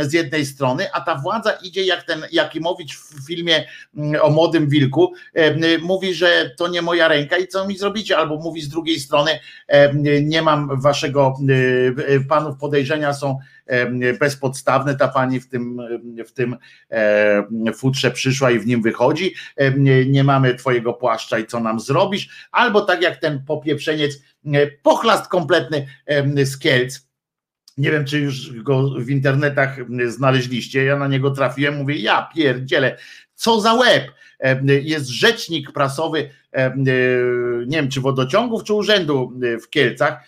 z 0.00 0.12
jednej 0.12 0.46
strony, 0.46 0.92
a 0.92 1.00
ta 1.00 1.14
władza 1.14 1.52
idzie 1.52 1.84
jak 1.84 2.02
ten 2.02 2.22
Jakimowicz 2.32 2.98
w 2.98 3.26
filmie 3.26 3.64
o 4.20 4.30
młodym 4.30 4.68
wilku, 4.68 5.12
mówi, 5.82 6.14
że 6.14 6.50
to 6.56 6.68
nie 6.68 6.82
moja 6.82 7.08
ręka 7.08 7.36
i 7.36 7.48
co 7.48 7.66
mi 7.66 7.78
zrobicie, 7.78 8.18
albo 8.18 8.36
mówi 8.36 8.60
z 8.60 8.68
drugiej 8.68 9.00
strony, 9.00 9.38
nie 10.22 10.42
mam 10.42 10.80
waszego, 10.80 11.34
panów 12.28 12.58
podejrzenia 12.58 13.14
są 13.14 13.38
bezpodstawne. 14.20 14.96
Ta 14.96 15.08
pani 15.08 15.40
w 15.40 15.48
tym, 15.48 15.78
w 16.26 16.32
tym 16.32 16.56
futrze 17.74 18.10
przyszła 18.10 18.50
i 18.50 18.58
w 18.58 18.66
nim 18.66 18.82
wychodzi. 18.82 19.34
Nie 20.06 20.24
mamy 20.24 20.54
twojego 20.54 20.92
płaszcza 20.92 21.38
i 21.38 21.46
co 21.46 21.60
nam 21.60 21.80
zrobisz? 21.80 22.48
Albo 22.52 22.80
tak 22.80 23.02
jak 23.02 23.16
ten 23.16 23.44
popieprzeniec, 23.46 24.22
pochlast 24.82 25.28
kompletny 25.28 25.86
z 26.44 26.58
Kielc. 26.58 27.00
Nie 27.76 27.90
wiem, 27.90 28.04
czy 28.04 28.18
już 28.18 28.62
go 28.62 28.90
w 28.98 29.10
internetach 29.10 29.76
znaleźliście. 30.06 30.84
Ja 30.84 30.96
na 30.96 31.08
niego 31.08 31.30
trafiłem, 31.30 31.76
mówię, 31.76 31.96
ja 31.96 32.28
pierdzielę, 32.34 32.96
co 33.34 33.60
za 33.60 33.74
łeb. 33.74 34.10
Jest 34.82 35.08
rzecznik 35.08 35.72
prasowy, 35.72 36.30
nie 37.66 37.76
wiem, 37.76 37.88
czy 37.88 38.00
wodociągów, 38.00 38.64
czy 38.64 38.74
urzędu 38.74 39.32
w 39.62 39.70
Kielcach 39.70 40.24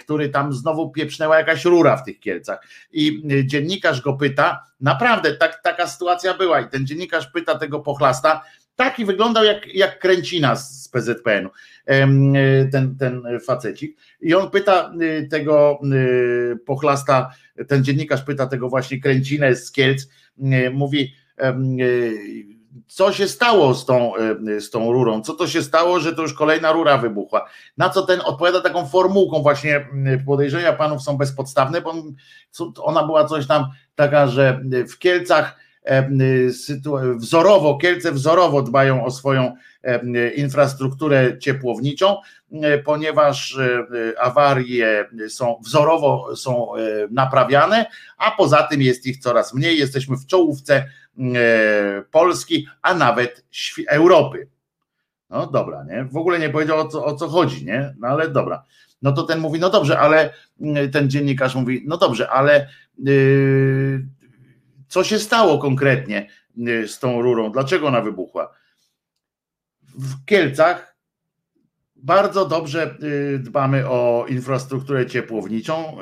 który 0.00 0.28
tam 0.28 0.52
znowu 0.52 0.90
pieprznęła 0.90 1.38
jakaś 1.38 1.64
rura 1.64 1.96
w 1.96 2.04
tych 2.04 2.20
Kielcach. 2.20 2.66
I 2.92 3.22
y, 3.32 3.46
dziennikarz 3.46 4.00
go 4.00 4.12
pyta, 4.12 4.64
naprawdę 4.80 5.36
tak, 5.36 5.62
taka 5.62 5.86
sytuacja 5.86 6.34
była 6.34 6.60
i 6.60 6.68
ten 6.68 6.86
dziennikarz 6.86 7.26
pyta 7.26 7.58
tego 7.58 7.80
pochlasta, 7.80 8.42
taki 8.76 9.04
wyglądał 9.04 9.44
jak, 9.44 9.74
jak 9.74 9.98
kręcina 9.98 10.56
z 10.56 10.88
PZPN-u, 10.88 11.48
y, 11.48 12.68
ten, 12.72 12.96
ten 12.96 13.22
facecik. 13.46 13.96
I 14.20 14.34
on 14.34 14.50
pyta 14.50 14.92
y, 15.02 15.28
tego 15.30 15.80
pochlasta, 16.66 17.30
ten 17.68 17.84
dziennikarz 17.84 18.22
pyta 18.22 18.46
tego 18.46 18.68
właśnie 18.68 19.00
kręcinę 19.00 19.56
z 19.56 19.72
Kielc, 19.72 20.06
mówi, 20.72 21.14
co 22.86 23.12
się 23.12 23.28
stało 23.28 23.74
z 23.74 23.86
tą, 23.86 24.12
e, 24.16 24.60
z 24.60 24.70
tą 24.70 24.92
rurą, 24.92 25.22
co 25.22 25.34
to 25.34 25.46
się 25.46 25.62
stało, 25.62 26.00
że 26.00 26.14
to 26.14 26.22
już 26.22 26.34
kolejna 26.34 26.72
rura 26.72 26.98
wybuchła. 26.98 27.48
Na 27.76 27.90
co 27.90 28.02
ten 28.02 28.20
odpowiada 28.24 28.60
taką 28.60 28.86
formułką, 28.86 29.42
właśnie 29.42 29.88
podejrzenia 30.26 30.72
panów 30.72 31.02
są 31.02 31.16
bezpodstawne, 31.16 31.80
bo 31.80 31.94
ona 32.82 33.06
była 33.06 33.24
coś 33.24 33.46
tam 33.46 33.64
taka, 33.94 34.26
że 34.26 34.60
w 34.88 34.98
Kielcach 34.98 35.56
e, 35.84 36.08
wzorowo, 37.16 37.78
Kielce 37.78 38.12
wzorowo 38.12 38.62
dbają 38.62 39.04
o 39.04 39.10
swoją 39.10 39.54
e, 39.82 40.30
infrastrukturę 40.30 41.38
ciepłowniczą, 41.38 42.16
ponieważ 42.84 43.58
awarie 44.20 45.08
są 45.28 45.60
wzorowo 45.64 46.36
są 46.36 46.72
naprawiane, 47.10 47.86
a 48.18 48.30
poza 48.30 48.62
tym 48.62 48.82
jest 48.82 49.06
ich 49.06 49.18
coraz 49.18 49.54
mniej. 49.54 49.78
Jesteśmy 49.78 50.16
w 50.16 50.26
czołówce 50.26 50.84
E, 51.07 51.07
Polski, 52.10 52.66
a 52.82 52.94
nawet 52.94 53.44
Europy. 53.88 54.48
No 55.30 55.46
dobra, 55.46 55.84
nie? 55.84 56.04
W 56.04 56.16
ogóle 56.16 56.38
nie 56.38 56.50
powiedział 56.50 56.80
o 56.80 56.88
co, 56.88 57.04
o 57.04 57.14
co 57.14 57.28
chodzi, 57.28 57.64
nie? 57.64 57.94
No 57.98 58.08
ale 58.08 58.28
dobra. 58.28 58.64
No 59.02 59.12
to 59.12 59.22
ten 59.22 59.40
mówi, 59.40 59.60
no 59.60 59.70
dobrze, 59.70 59.98
ale 59.98 60.34
mm, 60.60 60.90
ten 60.90 61.10
dziennikarz 61.10 61.54
mówi, 61.54 61.84
no 61.86 61.96
dobrze, 61.96 62.30
ale 62.30 62.68
yy, 62.98 64.06
co 64.88 65.04
się 65.04 65.18
stało 65.18 65.58
konkretnie 65.58 66.28
z 66.86 66.98
tą 66.98 67.22
rurą? 67.22 67.52
Dlaczego 67.52 67.86
ona 67.86 68.00
wybuchła? 68.00 68.52
W 69.94 70.24
Kielcach 70.24 70.96
bardzo 71.96 72.46
dobrze 72.46 72.96
dbamy 73.38 73.88
o 73.88 74.26
infrastrukturę 74.28 75.06
ciepłowniczą, 75.06 75.96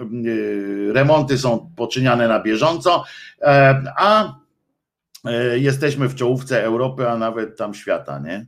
remonty 0.93 1.39
są 1.39 1.73
poczyniane 1.77 2.29
na 2.29 2.43
bieżąco, 2.43 3.05
e, 3.43 3.83
a 3.97 4.35
E, 4.35 4.46
jesteśmy 5.57 6.09
w 6.09 6.15
czołówce 6.15 6.65
Europy, 6.65 7.09
a 7.09 7.19
nawet 7.19 7.57
tam 7.59 7.75
świata, 7.75 8.19
nie? 8.19 8.47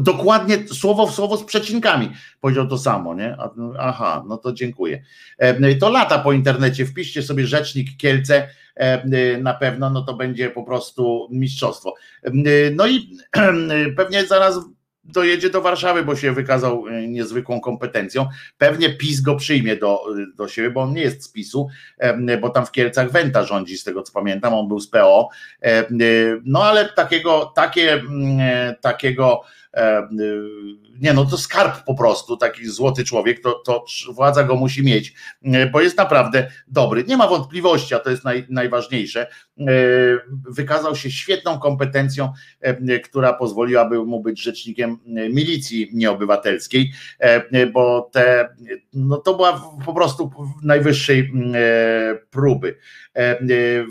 Dokładnie 0.00 0.68
słowo 0.68 1.06
w 1.06 1.14
słowo 1.14 1.36
z 1.36 1.44
przecinkami 1.44 2.10
powiedział 2.40 2.68
to 2.68 2.78
samo, 2.78 3.14
nie? 3.14 3.36
Aha, 3.78 4.24
no 4.28 4.36
to 4.36 4.52
dziękuję. 4.52 5.02
E, 5.38 5.74
to 5.74 5.90
lata 5.90 6.18
po 6.18 6.32
internecie, 6.32 6.86
wpiszcie 6.86 7.22
sobie 7.22 7.46
rzecznik 7.46 7.96
Kielce, 7.96 8.48
e, 8.76 9.38
na 9.38 9.54
pewno, 9.54 9.90
no 9.90 10.02
to 10.02 10.14
będzie 10.14 10.50
po 10.50 10.62
prostu 10.64 11.28
mistrzostwo. 11.30 11.94
No 12.74 12.86
i 12.86 13.16
pewnie 13.96 14.26
zaraz 14.26 14.58
dojedzie 15.10 15.50
do 15.50 15.60
Warszawy, 15.60 16.04
bo 16.04 16.16
się 16.16 16.32
wykazał 16.32 16.88
e, 16.88 17.08
niezwykłą 17.08 17.60
kompetencją. 17.60 18.28
Pewnie 18.58 18.94
PiS 18.96 19.20
go 19.20 19.36
przyjmie 19.36 19.76
do, 19.76 20.04
do 20.36 20.48
siebie, 20.48 20.70
bo 20.70 20.80
on 20.80 20.92
nie 20.92 21.02
jest 21.02 21.22
z 21.22 21.28
PiSu, 21.28 21.68
bo 22.40 22.50
tam 22.50 22.66
w 22.66 22.72
Kielcach 22.72 23.10
Wenta 23.10 23.44
rządzi, 23.44 23.78
z 23.78 23.84
tego 23.84 24.02
co 24.02 24.12
pamiętam, 24.12 24.54
on 24.54 24.68
był 24.68 24.80
z 24.80 24.88
PO. 24.88 25.28
E, 25.62 25.84
no 26.44 26.64
ale 26.64 26.88
takiego, 26.88 27.52
takie, 27.54 27.92
mm, 27.92 28.40
e, 28.40 28.74
takiego 28.80 29.42
nie 31.00 31.12
no, 31.12 31.24
to 31.24 31.38
skarb 31.38 31.84
po 31.84 31.94
prostu, 31.94 32.36
taki 32.36 32.68
złoty 32.68 33.04
człowiek, 33.04 33.42
to, 33.42 33.52
to 33.52 33.84
władza 34.12 34.44
go 34.44 34.56
musi 34.56 34.84
mieć, 34.84 35.14
bo 35.72 35.80
jest 35.80 35.96
naprawdę 35.96 36.50
dobry. 36.68 37.04
Nie 37.04 37.16
ma 37.16 37.28
wątpliwości, 37.28 37.94
a 37.94 37.98
to 37.98 38.10
jest 38.10 38.24
naj, 38.24 38.46
najważniejsze. 38.48 39.26
Wykazał 40.50 40.96
się 40.96 41.10
świetną 41.10 41.58
kompetencją, 41.58 42.32
która 43.04 43.32
pozwoliłaby 43.32 44.04
mu 44.04 44.20
być 44.20 44.42
rzecznikiem 44.42 44.98
milicji 45.06 45.90
nieobywatelskiej, 45.92 46.92
bo 47.72 48.10
te, 48.12 48.48
no 48.92 49.16
to 49.16 49.34
była 49.34 49.62
po 49.86 49.94
prostu 49.94 50.30
najwyższej 50.62 51.32
próby. 52.30 52.78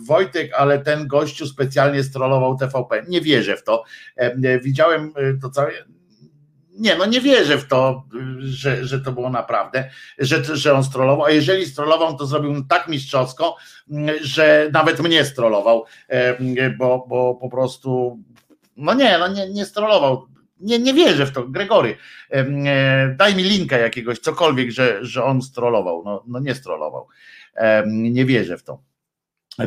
Wojtek, 0.08 0.54
ale 0.54 0.80
ten 0.80 1.08
gościu 1.08 1.48
specjalnie 1.48 2.04
strollował 2.04 2.58
TVP. 2.58 3.04
Nie 3.08 3.22
wierzę 3.22 3.58
w 3.58 3.64
to. 3.64 3.84
Widziałem 4.62 5.14
to 5.42 5.50
całe 5.50 5.72
nie, 6.80 6.96
no 6.96 7.06
nie 7.06 7.22
wierzę 7.22 7.58
w 7.58 7.68
to, 7.68 8.04
że, 8.40 8.86
że 8.86 9.02
to 9.02 9.12
było 9.12 9.30
naprawdę, 9.30 9.90
że, 10.18 10.58
że 10.58 10.74
on 10.74 10.84
strollował, 10.84 11.26
a 11.26 11.32
jeżeli 11.32 11.66
strollował, 11.66 12.18
to 12.18 12.26
zrobił 12.26 12.66
tak 12.70 12.88
mistrzowsko, 12.88 13.56
że 14.22 14.70
nawet 14.74 15.00
mnie 15.00 15.26
strollował, 15.26 15.86
bo, 16.78 17.06
bo 17.10 17.36
po 17.36 17.50
prostu, 17.50 18.20
no 18.78 18.94
nie, 18.94 19.18
no 19.18 19.28
nie, 19.28 19.50
nie 19.50 19.66
strollował, 19.66 20.28
nie, 20.60 20.80
nie 20.80 20.94
wierzę 20.94 21.26
w 21.26 21.32
to, 21.32 21.48
Gregory, 21.48 21.98
e, 22.30 23.16
daj 23.18 23.36
mi 23.36 23.44
linka 23.44 23.78
jakiegoś, 23.78 24.20
cokolwiek, 24.20 24.72
że, 24.72 25.06
że 25.06 25.24
on 25.24 25.42
strollował, 25.42 26.04
no, 26.06 26.24
no 26.28 26.40
nie 26.40 26.56
strollował, 26.56 27.08
nie 27.88 28.26
wierzę 28.26 28.58
w 28.58 28.64
to. 28.64 28.82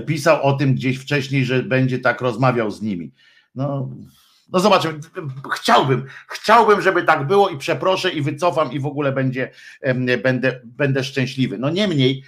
Pisał 0.07 0.43
o 0.43 0.53
tym 0.53 0.75
gdzieś 0.75 0.99
wcześniej, 0.99 1.45
że 1.45 1.63
będzie 1.63 1.99
tak 1.99 2.21
rozmawiał 2.21 2.71
z 2.71 2.83
nimi. 2.83 3.13
No, 3.55 3.89
no 4.53 4.61
zobaczymy, 4.61 5.01
chciałbym, 5.55 6.07
chciałbym, 6.29 6.83
żeby 6.83 7.03
tak 7.03 7.27
było 7.27 7.49
i 7.49 7.59
przeproszę 7.59 8.11
i 8.11 8.23
wycofam 8.23 8.73
i 8.73 8.81
w 8.81 8.87
ogóle 8.87 9.13
będzie, 9.13 9.51
będę, 10.23 10.61
będę 10.65 11.05
szczęśliwy. 11.05 11.59
No 11.59 11.71
niemniej, 11.71 12.23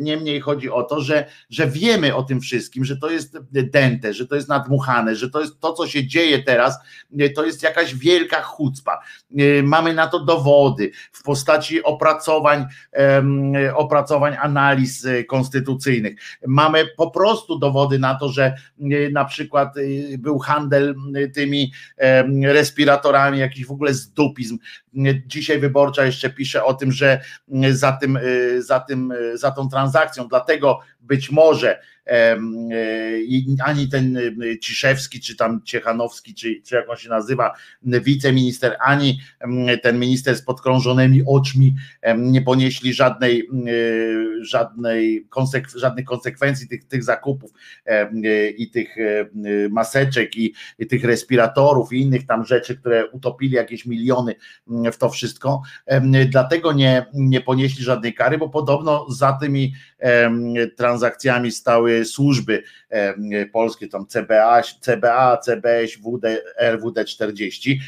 niemniej 0.00 0.40
chodzi 0.40 0.70
o 0.70 0.82
to, 0.82 1.00
że, 1.00 1.26
że 1.50 1.66
wiemy 1.66 2.14
o 2.14 2.22
tym 2.22 2.40
wszystkim, 2.40 2.84
że 2.84 2.96
to 2.96 3.10
jest 3.10 3.38
dęte, 3.50 4.14
że 4.14 4.26
to 4.26 4.34
jest 4.34 4.48
nadmuchane, 4.48 5.16
że 5.16 5.30
to 5.30 5.40
jest 5.40 5.60
to, 5.60 5.72
co 5.72 5.86
się 5.86 6.06
dzieje 6.06 6.42
teraz, 6.42 6.78
to 7.34 7.44
jest 7.44 7.62
jakaś 7.62 7.94
wielka 7.94 8.42
chucpa. 8.42 9.00
Mamy 9.62 9.94
na 9.94 10.06
to 10.06 10.24
dowody 10.24 10.90
w 11.12 11.22
postaci 11.22 11.82
opracowań, 11.82 12.66
opracowań 13.74 14.36
analiz 14.40 15.06
konstytucyjnych. 15.28 16.16
Mamy 16.46 16.86
po 16.96 17.10
prostu 17.10 17.58
dowody 17.58 17.98
na 17.98 18.14
to, 18.14 18.28
że 18.28 18.54
na 19.12 19.24
przykład 19.24 19.74
był 20.18 20.38
handel 20.38 20.94
tymi 21.34 21.72
respiratorami, 22.42 23.38
jakiś 23.38 23.66
w 23.66 23.70
ogóle 23.70 23.94
zdupizm. 23.94 24.58
Dzisiaj 25.26 25.58
wyborcza 25.58 26.04
jeszcze 26.04 26.30
pisze 26.30 26.64
o 26.64 26.74
tym, 26.74 26.92
że 26.92 27.20
za 27.70 27.92
tym, 27.92 28.18
za 28.58 28.80
tym, 28.80 29.12
za 29.34 29.50
tą 29.50 29.68
transakcją, 29.68 30.28
dlatego 30.28 30.80
być 31.00 31.30
może 31.30 31.80
ani 33.64 33.88
ten 33.88 34.18
Ciszewski, 34.60 35.20
czy 35.20 35.36
tam 35.36 35.62
Ciechanowski, 35.64 36.34
czy, 36.34 36.62
czy 36.64 36.74
jak 36.74 36.90
on 36.90 36.96
się 36.96 37.08
nazywa, 37.08 37.52
wiceminister, 37.82 38.76
ani 38.80 39.20
ten 39.82 39.98
minister 39.98 40.36
z 40.36 40.42
podkrążonymi 40.42 41.22
oczmi 41.26 41.74
nie 42.16 42.42
ponieśli 42.42 42.94
żadnej, 42.94 43.48
żadnej 44.40 45.26
konsek 45.28 45.68
żadnych 45.76 46.04
konsekwencji 46.04 46.68
tych, 46.68 46.84
tych 46.84 47.04
zakupów 47.04 47.50
i 48.56 48.70
tych 48.70 48.96
maseczek 49.70 50.36
i, 50.36 50.54
i 50.78 50.86
tych 50.86 51.04
respiratorów 51.04 51.92
i 51.92 52.00
innych 52.00 52.26
tam 52.26 52.44
rzeczy, 52.44 52.76
które 52.76 53.10
utopili 53.10 53.52
jakieś 53.52 53.86
miliony 53.86 54.34
w 54.92 54.96
to 54.96 55.10
wszystko. 55.10 55.62
Dlatego 56.28 56.72
nie, 56.72 57.06
nie 57.14 57.40
ponieśli 57.40 57.84
żadnej 57.84 58.14
kary, 58.14 58.38
bo 58.38 58.48
podobno 58.48 59.06
za 59.10 59.32
tymi 59.32 59.74
transakcjami 60.76 61.52
stały 61.52 61.95
służby 62.04 62.62
polskie, 63.52 63.88
tam 63.88 64.06
CBA, 64.06 64.62
CBA, 64.80 65.36
CBS, 65.36 65.90
WD, 65.96 66.42
RWD 66.60 67.04
40 67.04 67.80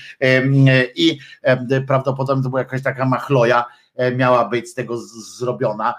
i 0.97 1.19
prawdopodobnie 1.87 2.43
to 2.43 2.49
była 2.49 2.61
jakaś 2.61 2.83
taka 2.83 3.05
machloja, 3.05 3.65
miała 4.17 4.49
być 4.49 4.69
z 4.69 4.75
tego 4.75 4.99
zrobiona 5.39 5.95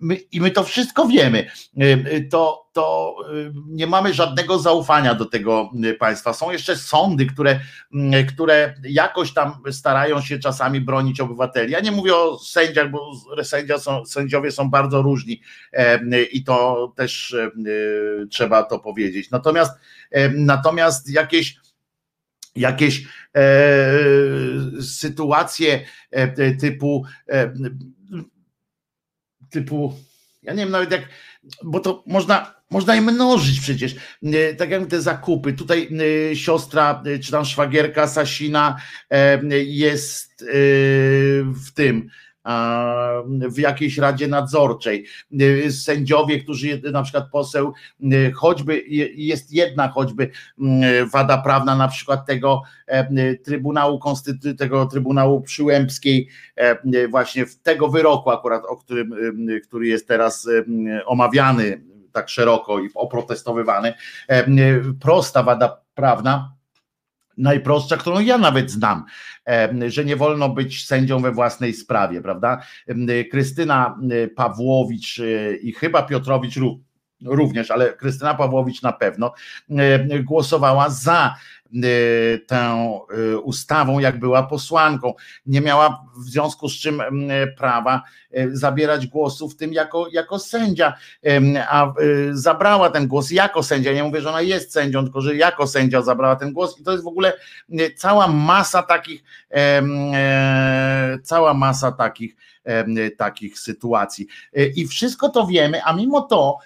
my, 0.00 0.14
i 0.32 0.40
my 0.40 0.50
to 0.50 0.64
wszystko 0.64 1.08
wiemy, 1.08 1.38
y, 1.82 1.84
y, 1.84 2.28
to, 2.30 2.68
to 2.72 3.16
y, 3.34 3.52
nie 3.66 3.86
mamy 3.86 4.14
żadnego 4.14 4.58
zaufania 4.58 5.14
do 5.14 5.24
tego 5.24 5.70
państwa. 5.98 6.32
Są 6.32 6.50
jeszcze 6.50 6.76
sądy, 6.76 7.26
które, 7.26 7.60
które 8.28 8.74
jakoś 8.82 9.34
tam 9.34 9.52
starają 9.70 10.20
się 10.20 10.38
czasami 10.38 10.80
bronić 10.80 11.20
obywateli. 11.20 11.72
Ja 11.72 11.80
nie 11.80 11.92
mówię 11.92 12.16
o 12.16 12.38
sędziach, 12.38 12.90
bo 12.90 13.12
sędzia 13.42 13.78
są, 13.78 14.06
sędziowie 14.06 14.52
są 14.52 14.70
bardzo 14.70 15.02
różni 15.02 15.40
i 16.32 16.44
to 16.44 16.92
też 16.96 17.36
trzeba 18.30 18.62
to 18.62 18.78
powiedzieć. 18.78 19.30
Natomiast, 19.30 19.72
natomiast 20.34 21.10
jakieś 21.10 21.56
jakieś 22.56 23.04
e, 23.36 23.92
sytuacje 24.82 25.84
e, 26.10 26.54
typu 26.54 27.04
e, 27.28 27.52
typu, 29.50 29.94
ja 30.42 30.52
nie 30.52 30.62
wiem 30.62 30.70
nawet 30.70 30.90
jak, 30.90 31.08
bo 31.64 31.80
to 31.80 32.04
można, 32.06 32.54
można 32.70 32.94
je 32.94 33.00
mnożyć 33.00 33.60
przecież, 33.60 33.96
e, 34.22 34.54
tak 34.54 34.70
jak 34.70 34.86
te 34.86 35.02
zakupy, 35.02 35.52
tutaj 35.52 35.88
e, 36.30 36.36
siostra, 36.36 37.02
e, 37.06 37.18
czy 37.18 37.32
tam 37.32 37.44
szwagierka 37.44 38.08
Sasina 38.08 38.76
jest 39.66 40.44
w 41.64 41.72
tym, 41.74 42.10
w 43.48 43.58
jakiejś 43.58 43.98
radzie 43.98 44.28
nadzorczej. 44.28 45.06
Sędziowie, 45.70 46.40
którzy 46.40 46.82
na 46.92 47.02
przykład 47.02 47.30
poseł, 47.32 47.72
choćby 48.34 48.82
jest 49.14 49.52
jedna 49.52 49.88
choćby 49.88 50.30
wada 51.12 51.38
prawna 51.38 51.76
na 51.76 51.88
przykład 51.88 52.26
tego 52.26 52.62
Trybunału 53.44 53.98
Konstytucyjnego, 53.98 54.58
tego 54.58 54.86
Trybunału 54.86 55.40
Przyłębskiej, 55.40 56.28
właśnie 57.10 57.44
tego 57.62 57.88
wyroku 57.88 58.30
akurat, 58.30 58.62
o 58.68 58.76
którym, 58.76 59.14
który 59.64 59.86
jest 59.86 60.08
teraz 60.08 60.48
omawiany 61.06 61.82
tak 62.12 62.28
szeroko 62.28 62.80
i 62.80 62.88
oprotestowywany. 62.94 63.94
Prosta 65.00 65.42
wada 65.42 65.80
prawna, 65.94 66.52
najprostsza, 67.36 67.96
którą 67.96 68.20
ja 68.20 68.38
nawet 68.38 68.70
znam, 68.70 69.04
że 69.86 70.04
nie 70.04 70.16
wolno 70.16 70.48
być 70.48 70.86
sędzią 70.86 71.20
we 71.22 71.32
własnej 71.32 71.74
sprawie, 71.74 72.22
prawda? 72.22 72.62
Krystyna 73.30 73.98
Pawłowicz 74.36 75.18
e, 75.18 75.56
i 75.56 75.72
chyba 75.72 76.02
Piotrowicz 76.02 76.54
również, 77.24 77.70
ale 77.70 77.92
Krystyna 77.92 78.34
Pawłowicz 78.34 78.82
na 78.82 78.92
pewno 78.92 79.32
głosowała 80.24 80.90
za 80.90 81.34
Y, 81.74 82.44
tę 82.46 83.00
y, 83.18 83.38
ustawą, 83.38 83.98
jak 83.98 84.18
była 84.18 84.42
posłanką. 84.42 85.14
Nie 85.46 85.60
miała 85.60 86.04
w 86.16 86.24
związku 86.24 86.68
z 86.68 86.72
czym 86.72 87.02
prawa 87.58 88.02
y, 88.38 88.56
zabierać 88.56 89.06
głosu 89.06 89.48
w 89.48 89.56
tym 89.56 89.72
jako, 89.72 90.08
jako 90.12 90.38
sędzia, 90.38 90.94
a 91.68 91.92
zabrała 92.32 92.90
ten 92.90 93.06
głos 93.06 93.30
jako 93.30 93.62
sędzia. 93.62 93.92
Nie 93.92 94.04
mówię, 94.04 94.20
że 94.20 94.28
ona 94.28 94.40
jest 94.40 94.72
sędzią, 94.72 95.02
tylko 95.02 95.20
że 95.20 95.36
jako 95.36 95.66
sędzia 95.66 96.02
zabrała 96.02 96.36
ten 96.36 96.52
głos 96.52 96.80
i 96.80 96.84
to 96.84 96.92
jest 96.92 97.04
w 97.04 97.08
ogóle 97.08 97.32
cała 97.96 98.28
masa 98.28 98.82
takich, 98.82 99.22
e, 99.50 101.18
cała 101.22 101.54
masa 101.54 101.92
takich 101.92 102.36
takich 103.16 103.58
sytuacji. 103.58 104.26
I 104.76 104.86
wszystko 104.86 105.28
to 105.28 105.46
wiemy, 105.46 105.84
a 105.84 105.92
mimo 105.92 106.20
to 106.20 106.58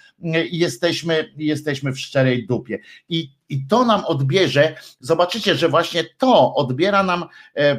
jesteśmy, 0.51 1.33
jesteśmy 1.37 1.91
w 1.91 1.99
szczerej 1.99 2.47
dupie. 2.47 2.79
I 3.09 3.29
i 3.49 3.67
to 3.67 3.85
nam 3.85 4.05
odbierze, 4.05 4.75
zobaczycie, 4.99 5.55
że 5.55 5.69
właśnie 5.69 6.03
to 6.17 6.55
odbiera 6.55 7.03
nam 7.03 7.23
e, 7.23 7.27
e, 7.57 7.77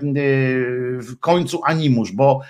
w 0.99 1.19
końcu 1.21 1.61
animusz, 1.65 2.13
bo, 2.13 2.41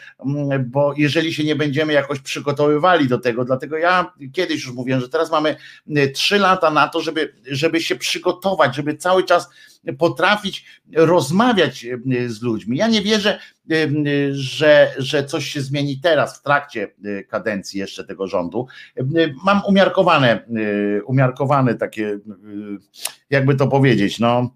bo 0.66 0.94
jeżeli 0.96 1.34
się 1.34 1.44
nie 1.44 1.56
będziemy 1.56 1.92
jakoś 1.92 2.20
przygotowywali 2.20 3.08
do 3.08 3.18
tego, 3.18 3.44
dlatego 3.44 3.78
ja 3.78 4.12
kiedyś 4.32 4.64
już 4.64 4.74
mówiłem, 4.74 5.00
że 5.00 5.08
teraz 5.08 5.30
mamy 5.30 5.56
e, 5.96 6.08
trzy 6.08 6.38
lata 6.38 6.70
na 6.70 6.88
to, 6.88 7.00
żeby, 7.00 7.34
żeby 7.50 7.80
się 7.80 7.96
przygotować, 7.96 8.76
żeby 8.76 8.96
cały 8.96 9.24
czas 9.24 9.48
potrafić 9.92 10.64
rozmawiać 10.96 11.86
z 12.26 12.42
ludźmi. 12.42 12.76
Ja 12.76 12.88
nie 12.88 13.02
wierzę, 13.02 13.38
że, 14.30 14.94
że 14.98 15.24
coś 15.24 15.48
się 15.48 15.60
zmieni 15.60 16.00
teraz 16.00 16.38
w 16.38 16.42
trakcie 16.42 16.88
kadencji 17.28 17.80
jeszcze 17.80 18.04
tego 18.04 18.26
rządu. 18.26 18.66
Mam 19.44 19.62
umiarkowane, 19.68 20.46
umiarkowane 21.06 21.74
takie 21.74 22.18
jakby 23.30 23.54
to 23.54 23.66
powiedzieć, 23.66 24.18
no, 24.18 24.50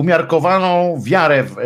umiarkowaną 0.00 1.00
wiarę 1.02 1.44
w, 1.44 1.56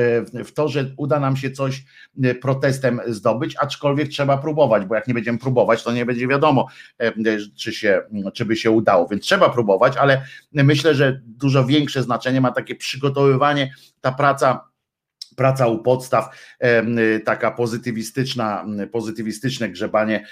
w, 0.44 0.52
to, 0.52 0.68
że 0.68 0.94
uda 0.96 1.20
nam 1.20 1.36
się 1.36 1.50
coś 1.50 1.84
e, 2.22 2.34
protestem 2.34 3.00
zdobyć, 3.06 3.56
aczkolwiek 3.60 4.08
trzeba 4.08 4.38
próbować, 4.38 4.84
bo 4.84 4.94
jak 4.94 5.08
nie 5.08 5.14
będziemy 5.14 5.38
próbować, 5.38 5.82
to 5.82 5.92
nie 5.92 6.06
będzie 6.06 6.28
wiadomo, 6.28 6.66
e, 6.98 7.12
czy, 7.56 7.72
się, 7.72 8.02
czy 8.34 8.44
by 8.44 8.56
się 8.56 8.70
udało, 8.70 9.08
więc 9.08 9.24
trzeba 9.24 9.50
próbować, 9.50 9.96
ale 9.96 10.22
myślę, 10.52 10.94
że 10.94 11.20
dużo 11.26 11.64
większe 11.64 12.02
znaczenie 12.02 12.40
ma 12.40 12.50
takie 12.50 12.74
przygotowywanie, 12.74 13.74
ta 14.00 14.12
praca 14.12 14.73
praca 15.36 15.66
u 15.66 15.78
podstaw, 15.78 16.36
taka 17.24 17.50
pozytywistyczna, 17.50 18.66
pozytywistyczne 18.92 19.68
grzebanie 19.68 20.26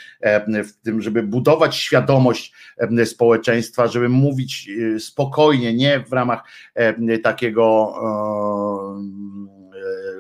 w 0.49 0.73
tym, 0.83 1.03
żeby 1.03 1.23
budować 1.23 1.77
świadomość 1.77 2.53
społeczeństwa, 3.05 3.87
żeby 3.87 4.09
mówić 4.09 4.69
y, 4.69 5.01
spokojnie, 5.01 5.75
nie 5.75 6.01
w 6.01 6.13
ramach 6.13 6.43
takiego 7.23 7.95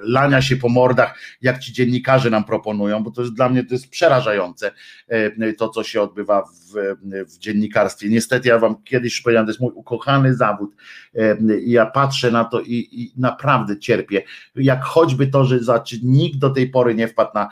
lania 0.02 0.42
się 0.42 0.56
po 0.56 0.68
mordach, 0.68 1.18
jak 1.42 1.58
ci 1.58 1.72
dziennikarze 1.72 2.30
nam 2.30 2.44
proponują, 2.44 3.02
bo 3.02 3.10
to 3.10 3.22
jest 3.22 3.34
dla 3.34 3.48
mnie 3.48 3.64
to 3.64 3.74
jest 3.74 3.90
przerażające 3.90 4.70
e, 5.08 5.52
to, 5.52 5.68
co 5.68 5.82
się 5.84 6.02
odbywa 6.02 6.42
w, 6.42 6.96
w 7.26 7.38
dziennikarstwie. 7.38 8.08
Niestety 8.08 8.48
ja 8.48 8.58
wam 8.58 8.82
kiedyś 8.82 9.20
powiedziałem, 9.20 9.46
to 9.46 9.50
jest 9.50 9.60
mój 9.60 9.72
ukochany 9.74 10.34
zawód 10.34 10.74
e, 11.14 11.36
ja 11.66 11.86
patrzę 11.86 12.30
na 12.30 12.44
to 12.44 12.60
i, 12.60 12.88
i 12.92 13.12
naprawdę 13.16 13.78
cierpię, 13.78 14.22
jak 14.54 14.84
choćby 14.84 15.26
to, 15.26 15.44
że 15.44 15.58
znaczy, 15.58 15.96
nikt 16.02 16.38
do 16.38 16.50
tej 16.50 16.68
pory 16.68 16.94
nie 16.94 17.08
wpadł 17.08 17.30
na 17.34 17.44
e, 17.44 17.48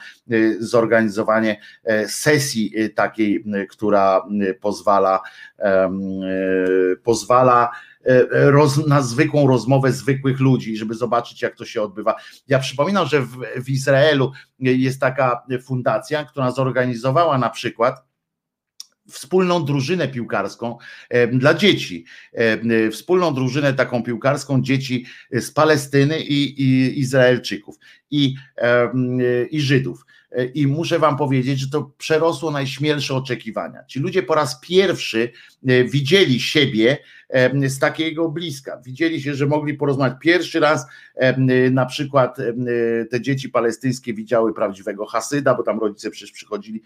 zorganizowanie 0.58 1.60
sesji 2.06 2.74
takiej, 2.94 3.44
która 3.68 4.22
pozwala 4.60 5.20
pozwala 7.02 7.70
roz, 8.30 8.86
na 8.86 9.02
zwykłą 9.02 9.46
rozmowę 9.46 9.92
zwykłych 9.92 10.40
ludzi, 10.40 10.76
żeby 10.76 10.94
zobaczyć, 10.94 11.42
jak 11.42 11.56
to 11.56 11.64
się 11.64 11.82
odbywa. 11.82 12.14
Ja 12.48 12.58
przypominam, 12.58 13.06
że 13.06 13.22
w, 13.22 13.36
w 13.56 13.68
Izraelu 13.68 14.32
jest 14.58 15.00
taka 15.00 15.42
fundacja, 15.62 16.24
która 16.24 16.50
zorganizowała 16.50 17.38
na 17.38 17.50
przykład 17.50 18.10
wspólną 19.10 19.64
drużynę 19.64 20.08
piłkarską 20.08 20.78
e, 21.08 21.26
dla 21.26 21.54
dzieci. 21.54 22.04
E, 22.32 22.90
wspólną 22.90 23.34
drużynę 23.34 23.74
taką 23.74 24.02
piłkarską 24.02 24.62
dzieci 24.62 25.06
z 25.32 25.50
Palestyny 25.50 26.20
i, 26.20 26.62
i 26.62 26.98
Izraelczyków 27.00 27.76
i, 28.10 28.34
i 29.50 29.60
Żydów. 29.60 30.04
I 30.54 30.66
muszę 30.66 30.98
Wam 30.98 31.16
powiedzieć, 31.16 31.60
że 31.60 31.68
to 31.68 31.92
przerosło 31.98 32.50
najśmielsze 32.50 33.14
oczekiwania. 33.14 33.84
Ci 33.84 34.00
ludzie 34.00 34.22
po 34.22 34.34
raz 34.34 34.60
pierwszy 34.60 35.32
widzieli 35.88 36.40
siebie 36.40 36.98
z 37.66 37.78
takiego 37.78 38.28
bliska. 38.28 38.80
Widzieli 38.84 39.22
się, 39.22 39.34
że 39.34 39.46
mogli 39.46 39.74
porozmawiać. 39.74 40.18
Pierwszy 40.20 40.60
raz 40.60 40.86
na 41.70 41.86
przykład 41.86 42.36
te 43.10 43.20
dzieci 43.20 43.48
palestyńskie 43.48 44.14
widziały 44.14 44.54
prawdziwego 44.54 45.06
Hasyda, 45.06 45.54
bo 45.54 45.62
tam 45.62 45.80
rodzice 45.80 46.10
przecież 46.10 46.32
przychodzili. 46.32 46.82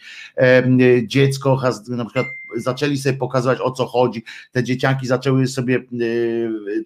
Dziecko, 1.06 1.60
na 1.88 2.04
przykład 2.04 2.26
zaczęli 2.56 2.98
sobie 2.98 3.18
pokazywać 3.18 3.58
o 3.60 3.70
co 3.70 3.86
chodzi. 3.86 4.24
Te 4.52 4.64
dzieciaki 4.64 5.06
zaczęły 5.06 5.46
sobie 5.46 5.82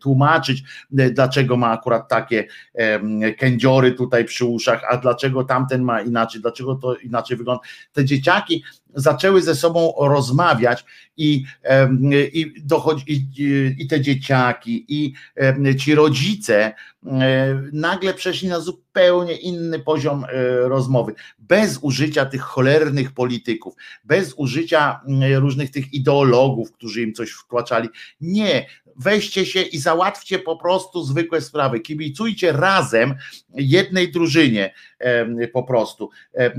tłumaczyć, 0.01 0.65
dlaczego 0.91 1.57
ma 1.57 1.71
akurat 1.71 2.09
takie 2.09 2.47
kędziory 3.39 3.93
tutaj 3.93 4.25
przy 4.25 4.45
uszach, 4.45 4.83
a 4.91 4.97
dlaczego 4.97 5.45
tamten 5.45 5.83
ma 5.83 6.01
inaczej, 6.01 6.41
dlaczego 6.41 6.75
to 6.75 6.97
inaczej 6.97 7.37
wygląda. 7.37 7.63
Te 7.93 8.05
dzieciaki 8.05 8.63
zaczęły 8.95 9.43
ze 9.43 9.55
sobą 9.55 9.93
rozmawiać 10.01 10.85
i, 11.17 11.45
i, 12.33 12.55
dochodzi, 12.65 13.05
i, 13.13 13.75
i 13.79 13.87
te 13.87 14.01
dzieciaki, 14.01 14.85
i 14.89 15.15
ci 15.79 15.95
rodzice 15.95 16.73
nagle 17.73 18.15
przeszli 18.15 18.49
na 18.49 18.61
zupełnie 18.61 19.37
inny 19.37 19.79
poziom 19.79 20.25
rozmowy, 20.63 21.15
bez 21.39 21.79
użycia 21.83 22.27
tych 22.27 22.41
cholernych 22.41 23.13
polityków, 23.13 23.75
bez 24.05 24.35
użycia 24.37 25.01
różnych 25.35 25.71
tych 25.71 25.95
ideologów, 25.95 26.73
którzy 26.73 27.03
im 27.03 27.15
coś 27.15 27.31
wtłaczali. 27.31 27.89
Nie, 28.21 28.67
weźcie 28.99 29.47
się 29.47 29.63
i 29.63 29.79
załatwcie 29.79 30.39
po 30.39 30.57
prostu 30.57 31.05
zwykłe 31.05 31.41
sprawy. 31.41 31.81
Kibicujcie 31.81 32.53
razem 32.53 33.15
jednej 33.55 34.13
drużynie 34.13 34.75
po 35.53 35.63
prostu. 35.63 36.11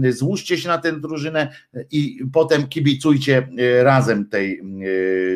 Złóżcie 0.10 0.58
się 0.58 0.68
na 0.68 0.78
tę 0.78 1.00
drużynę 1.00 1.52
i 1.92 2.20
potem 2.34 2.68
kibicujcie 2.68 3.48
e, 3.58 3.84
razem 3.84 4.26
tej 4.26 4.60
e, 4.60 4.64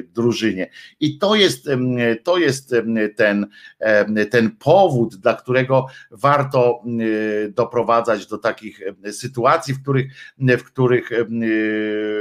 drużynie. 0.04 0.70
I 1.00 1.18
to 1.18 1.36
jest, 1.36 1.70
to 2.24 2.38
jest 2.38 2.76
ten, 3.16 3.48
ten 4.32 4.52
powód, 4.52 5.16
dla 5.16 5.34
którego 5.34 5.88
warto 6.12 6.84
doprowadzać 7.50 8.28
do 8.28 8.38
takich 8.38 8.82
sytuacji, 9.12 9.74
w 9.74 9.82
których, 9.82 10.14
w 10.38 10.64
których 10.64 11.10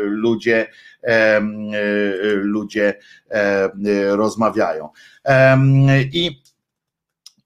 ludzie 0.04 0.66
ludzie 2.42 2.94
rozmawiają. 4.10 4.88
I, 6.12 6.42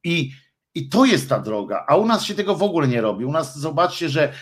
i 0.05 0.31
i 0.77 0.89
to 0.89 1.05
jest 1.05 1.29
ta 1.29 1.41
droga, 1.41 1.85
a 1.89 1.97
u 1.97 2.07
nas 2.07 2.25
się 2.25 2.35
tego 2.35 2.55
w 2.55 2.63
ogóle 2.63 2.89
nie 2.89 3.01
robi. 3.01 3.25
U 3.25 3.33
nas 3.33 3.59
zobaczcie, 3.59 4.09
że 4.09 4.33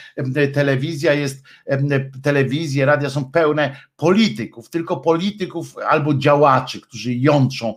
telewizja 0.54 1.12
jest, 1.12 1.44
telewizje, 2.22 2.86
radia 2.86 3.10
są 3.10 3.24
pełne 3.24 3.76
polityków, 3.96 4.70
tylko 4.70 4.96
polityków 4.96 5.78
albo 5.88 6.14
działaczy, 6.14 6.80
którzy 6.80 7.14
jątrzą, 7.14 7.74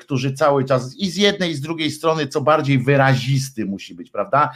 którzy 0.00 0.32
cały 0.32 0.64
czas 0.64 0.96
i 0.96 1.10
z 1.10 1.16
jednej 1.16 1.50
i 1.50 1.54
z 1.54 1.60
drugiej 1.60 1.90
strony, 1.90 2.26
co 2.26 2.40
bardziej 2.40 2.78
wyrazisty 2.78 3.64
musi 3.64 3.94
być, 3.94 4.10
prawda? 4.10 4.50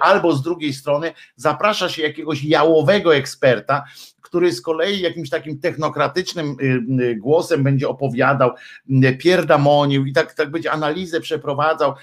Albo 0.00 0.36
z 0.36 0.42
drugiej 0.42 0.72
strony 0.72 1.12
zaprasza 1.36 1.88
się 1.88 2.02
jakiegoś 2.02 2.44
jałowego 2.44 3.16
eksperta, 3.16 3.84
który 4.22 4.52
z 4.52 4.60
kolei 4.60 5.00
jakimś 5.00 5.30
takim 5.30 5.60
technokratycznym 5.60 6.56
y, 6.60 7.04
y, 7.04 7.16
głosem 7.16 7.62
będzie 7.62 7.88
opowiadał, 7.88 8.50
y, 9.04 9.16
pierdamonił 9.16 10.06
i 10.06 10.12
tak, 10.12 10.34
tak 10.34 10.50
będzie 10.50 10.72
analizę 10.72 11.20
przeprowadzał 11.20 11.94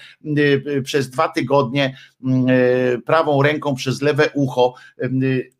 przez 0.84 1.10
dwa 1.10 1.28
tygodnie 1.28 1.96
prawą 3.06 3.42
ręką 3.42 3.74
przez 3.74 4.02
lewe 4.02 4.30
ucho 4.34 4.74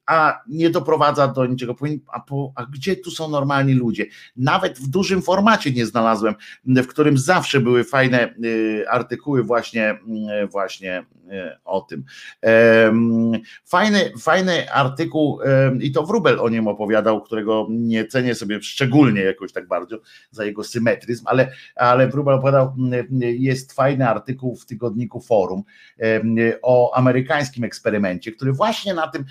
a 0.09 0.43
nie 0.49 0.71
doprowadza 0.71 1.29
do 1.29 1.47
niczego. 1.47 1.77
A, 2.07 2.21
po, 2.21 2.53
a 2.55 2.67
gdzie 2.67 2.97
tu 2.97 3.11
są 3.11 3.29
normalni 3.29 3.75
ludzie? 3.75 4.07
Nawet 4.37 4.79
w 4.79 4.89
dużym 4.89 5.23
formacie 5.23 5.73
nie 5.73 5.87
znalazłem, 5.87 6.35
w 6.65 6.87
którym 6.87 7.19
zawsze 7.19 7.61
były 7.61 7.85
fajne 7.85 8.35
y, 8.45 8.85
artykuły 8.91 9.43
właśnie, 9.43 9.99
y, 10.43 10.47
właśnie 10.47 10.99
y, 10.99 11.59
o 11.65 11.81
tym. 11.81 12.05
Fajny, 13.65 14.13
fajny 14.21 14.73
artykuł 14.73 15.41
i 15.81 15.93
to 15.93 16.07
Wrubel 16.07 16.41
o 16.41 16.49
nim 16.49 16.69
opowiadał, 16.69 17.23
którego 17.23 17.67
nie 17.71 18.07
cenię 18.07 18.35
sobie 18.35 18.63
szczególnie 18.63 19.21
jakoś 19.21 19.53
tak 19.53 19.69
bardzo 19.69 19.97
za 20.31 20.45
jego 20.45 20.65
symetryzm, 20.65 21.25
ale, 21.27 21.53
ale 21.77 22.09
Wrubel 22.09 22.35
opowiadał, 22.35 22.75
jest 23.21 23.73
fajny 23.73 24.09
artykuł 24.09 24.57
w 24.57 24.67
tygodniku 24.67 25.21
Forum 25.21 25.63
o 26.63 26.97
amerykańskim 26.97 27.65
eksperymencie, 27.65 28.33
który 28.33 28.53
właśnie 28.53 28.95
na 28.95 29.09
tym 29.09 29.25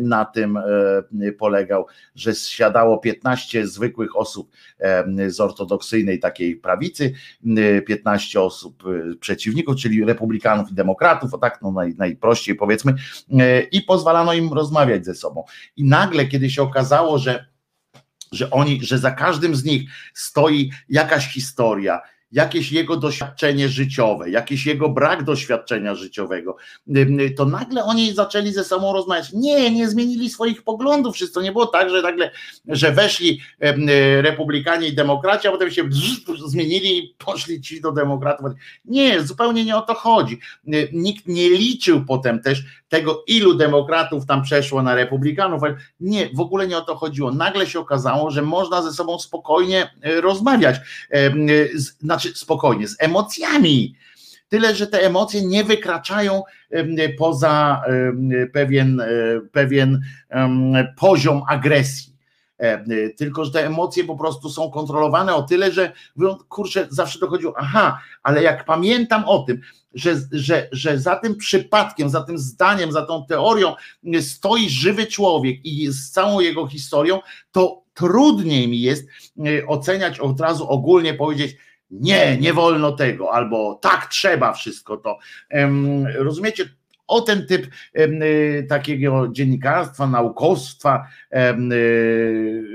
na 0.00 0.24
tym 0.24 0.56
e, 0.56 1.32
polegał, 1.32 1.86
że 2.14 2.34
zsiadało 2.34 2.98
15 2.98 3.66
zwykłych 3.66 4.16
osób 4.16 4.50
e, 4.78 5.30
z 5.30 5.40
ortodoksyjnej 5.40 6.20
takiej 6.20 6.56
prawicy, 6.56 7.12
15 7.86 8.40
osób 8.40 8.82
e, 8.86 9.16
przeciwników, 9.16 9.76
czyli 9.76 10.04
republikanów 10.04 10.70
i 10.70 10.74
demokratów, 10.74 11.34
o 11.34 11.38
tak 11.38 11.62
no 11.62 11.72
naj, 11.72 11.94
najprościej 11.98 12.54
powiedzmy, 12.54 12.94
i 13.72 13.82
pozwalano 13.82 14.32
im 14.34 14.52
rozmawiać 14.52 15.04
ze 15.04 15.14
sobą. 15.14 15.44
I 15.76 15.84
nagle, 15.84 16.26
kiedy 16.26 16.50
się 16.50 16.62
okazało, 16.62 17.18
że 17.18 17.52
że 18.32 18.50
oni, 18.50 18.84
że 18.84 18.98
za 18.98 19.10
każdym 19.10 19.54
z 19.54 19.64
nich 19.64 19.90
stoi 20.14 20.70
jakaś 20.88 21.28
historia, 21.28 22.00
jakieś 22.32 22.72
jego 22.72 22.96
doświadczenie 22.96 23.68
życiowe, 23.68 24.30
jakiś 24.30 24.66
jego 24.66 24.88
brak 24.88 25.24
doświadczenia 25.24 25.94
życiowego, 25.94 26.56
to 27.36 27.44
nagle 27.44 27.84
oni 27.84 28.12
zaczęli 28.12 28.52
ze 28.52 28.64
sobą 28.64 28.92
rozmawiać. 28.92 29.32
Nie, 29.32 29.70
nie 29.70 29.88
zmienili 29.88 30.30
swoich 30.30 30.62
poglądów. 30.62 31.14
Wszystko 31.14 31.42
nie 31.42 31.52
było 31.52 31.66
tak, 31.66 31.90
że 31.90 32.02
nagle, 32.02 32.30
że 32.68 32.92
weszli 32.92 33.40
republikanie 34.20 34.88
i 34.88 34.94
demokraci, 34.94 35.48
a 35.48 35.50
potem 35.50 35.70
się 35.70 35.82
zmienili 36.46 36.98
i 36.98 37.14
poszli 37.18 37.60
ci 37.60 37.80
do 37.80 37.92
demokratów. 37.92 38.46
Nie, 38.84 39.22
zupełnie 39.22 39.64
nie 39.64 39.76
o 39.76 39.82
to 39.82 39.94
chodzi. 39.94 40.40
Nikt 40.92 41.26
nie 41.26 41.50
liczył 41.50 42.04
potem 42.04 42.42
też 42.42 42.64
tego, 42.88 43.24
ilu 43.26 43.54
demokratów 43.54 44.26
tam 44.26 44.42
przeszło 44.42 44.82
na 44.82 44.94
republikanów. 44.94 45.62
Nie, 46.00 46.30
w 46.34 46.40
ogóle 46.40 46.68
nie 46.68 46.78
o 46.78 46.80
to 46.80 46.96
chodziło. 46.96 47.32
Nagle 47.32 47.66
się 47.66 47.80
okazało, 47.80 48.30
że 48.30 48.42
można 48.42 48.82
ze 48.82 48.92
sobą 48.92 49.18
spokojnie 49.18 49.90
e, 50.02 50.20
rozmawiać. 50.20 50.76
Znaczy, 52.00 52.21
znaczy 52.22 52.38
spokojnie, 52.38 52.88
z 52.88 52.96
emocjami. 52.98 53.94
Tyle, 54.48 54.74
że 54.74 54.86
te 54.86 55.06
emocje 55.06 55.46
nie 55.46 55.64
wykraczają 55.64 56.42
poza 57.18 57.82
pewien, 58.52 59.00
e, 59.00 59.06
pewien 59.52 60.00
poziom 60.96 61.42
agresji. 61.48 62.12
E, 62.62 63.10
tylko, 63.10 63.44
że 63.44 63.50
te 63.50 63.66
emocje 63.66 64.04
po 64.04 64.16
prostu 64.16 64.50
są 64.50 64.70
kontrolowane 64.70 65.34
o 65.34 65.42
tyle, 65.42 65.72
że 65.72 65.92
kurczę, 66.48 66.86
zawsze 66.90 67.18
dochodziło, 67.18 67.54
aha, 67.56 68.00
ale 68.22 68.42
jak 68.42 68.64
pamiętam 68.64 69.24
o 69.26 69.38
tym, 69.38 69.60
że, 69.94 70.14
że, 70.32 70.68
że 70.72 70.98
za 70.98 71.16
tym 71.16 71.36
przypadkiem, 71.36 72.10
za 72.10 72.22
tym 72.22 72.38
zdaniem, 72.38 72.92
za 72.92 73.06
tą 73.06 73.26
teorią 73.26 73.74
stoi 74.20 74.70
żywy 74.70 75.06
człowiek 75.06 75.64
i 75.64 75.88
z 75.88 76.10
całą 76.10 76.40
jego 76.40 76.66
historią, 76.66 77.20
to 77.52 77.82
trudniej 77.94 78.68
mi 78.68 78.80
jest 78.80 79.08
e, 79.38 79.66
oceniać 79.66 80.20
od 80.20 80.40
razu 80.40 80.68
ogólnie, 80.68 81.14
powiedzieć, 81.14 81.56
nie, 81.92 82.36
nie 82.40 82.52
wolno 82.52 82.92
tego, 82.92 83.32
albo 83.32 83.78
tak 83.82 84.06
trzeba 84.06 84.52
wszystko 84.52 84.96
to. 84.96 85.18
Rozumiecie? 86.14 86.64
O 87.06 87.20
ten 87.20 87.46
typ 87.46 87.66
y, 87.98 88.66
takiego 88.68 89.28
dziennikarstwa, 89.28 90.06
naukowstwa 90.06 91.06
y, 91.32 91.36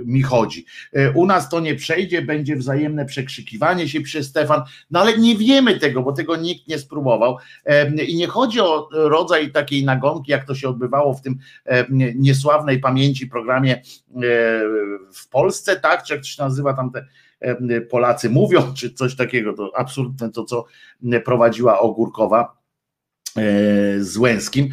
mi 0.06 0.22
chodzi. 0.22 0.66
Y, 0.98 1.12
u 1.16 1.26
nas 1.26 1.50
to 1.50 1.60
nie 1.60 1.76
przejdzie, 1.76 2.22
będzie 2.22 2.56
wzajemne 2.56 3.06
przekrzykiwanie 3.06 3.90
się 3.90 4.02
przez 4.02 4.28
Stefan, 4.28 4.62
no 4.92 5.00
ale 5.00 5.18
nie 5.18 5.38
wiemy 5.38 5.80
tego, 5.80 6.02
bo 6.02 6.12
tego 6.12 6.36
nikt 6.36 6.68
nie 6.68 6.80
spróbował. 6.80 7.38
I 8.08 8.16
nie 8.16 8.28
chodzi 8.28 8.60
o 8.60 8.90
rodzaj 8.92 9.52
takiej 9.52 9.86
nagonki, 9.86 10.32
jak 10.32 10.46
to 10.46 10.56
się 10.56 10.70
odbywało 10.70 11.14
w 11.14 11.22
tym 11.22 11.38
niesławnej 12.16 12.80
pamięci 12.80 13.28
programie 13.28 13.82
w 15.14 15.30
Polsce, 15.30 15.80
tak? 15.80 16.04
Czy 16.04 16.14
jak 16.14 16.22
to 16.22 16.28
się 16.28 16.44
nazywa 16.44 16.74
tam 16.74 16.92
te 16.92 17.06
Polacy 17.90 18.30
mówią, 18.30 18.74
czy 18.74 18.94
coś 18.94 19.16
takiego, 19.16 19.54
to 19.54 19.72
absurdne 19.76 20.32
to, 20.32 20.44
co 20.44 20.66
prowadziła 21.26 21.80
Ogórkowa 21.80 22.58
e, 23.38 23.42
z 24.00 24.18
Łęskim, 24.18 24.70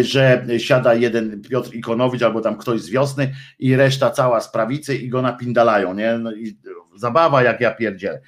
że 0.00 0.46
siada 0.58 0.94
jeden 0.94 1.42
Piotr 1.42 1.74
Ikonowicz 1.74 2.22
albo 2.22 2.40
tam 2.40 2.56
ktoś 2.56 2.80
z 2.80 2.90
wiosny 2.90 3.34
i 3.58 3.76
reszta 3.76 4.10
cała 4.10 4.40
z 4.40 4.52
prawicy 4.52 4.96
i 4.96 5.08
go 5.08 5.22
napindalają, 5.22 5.94
nie? 5.94 6.18
No 6.18 6.32
i 6.32 6.56
zabawa 6.96 7.42
jak 7.42 7.60
ja 7.60 7.74
pierdzielę. 7.74 8.20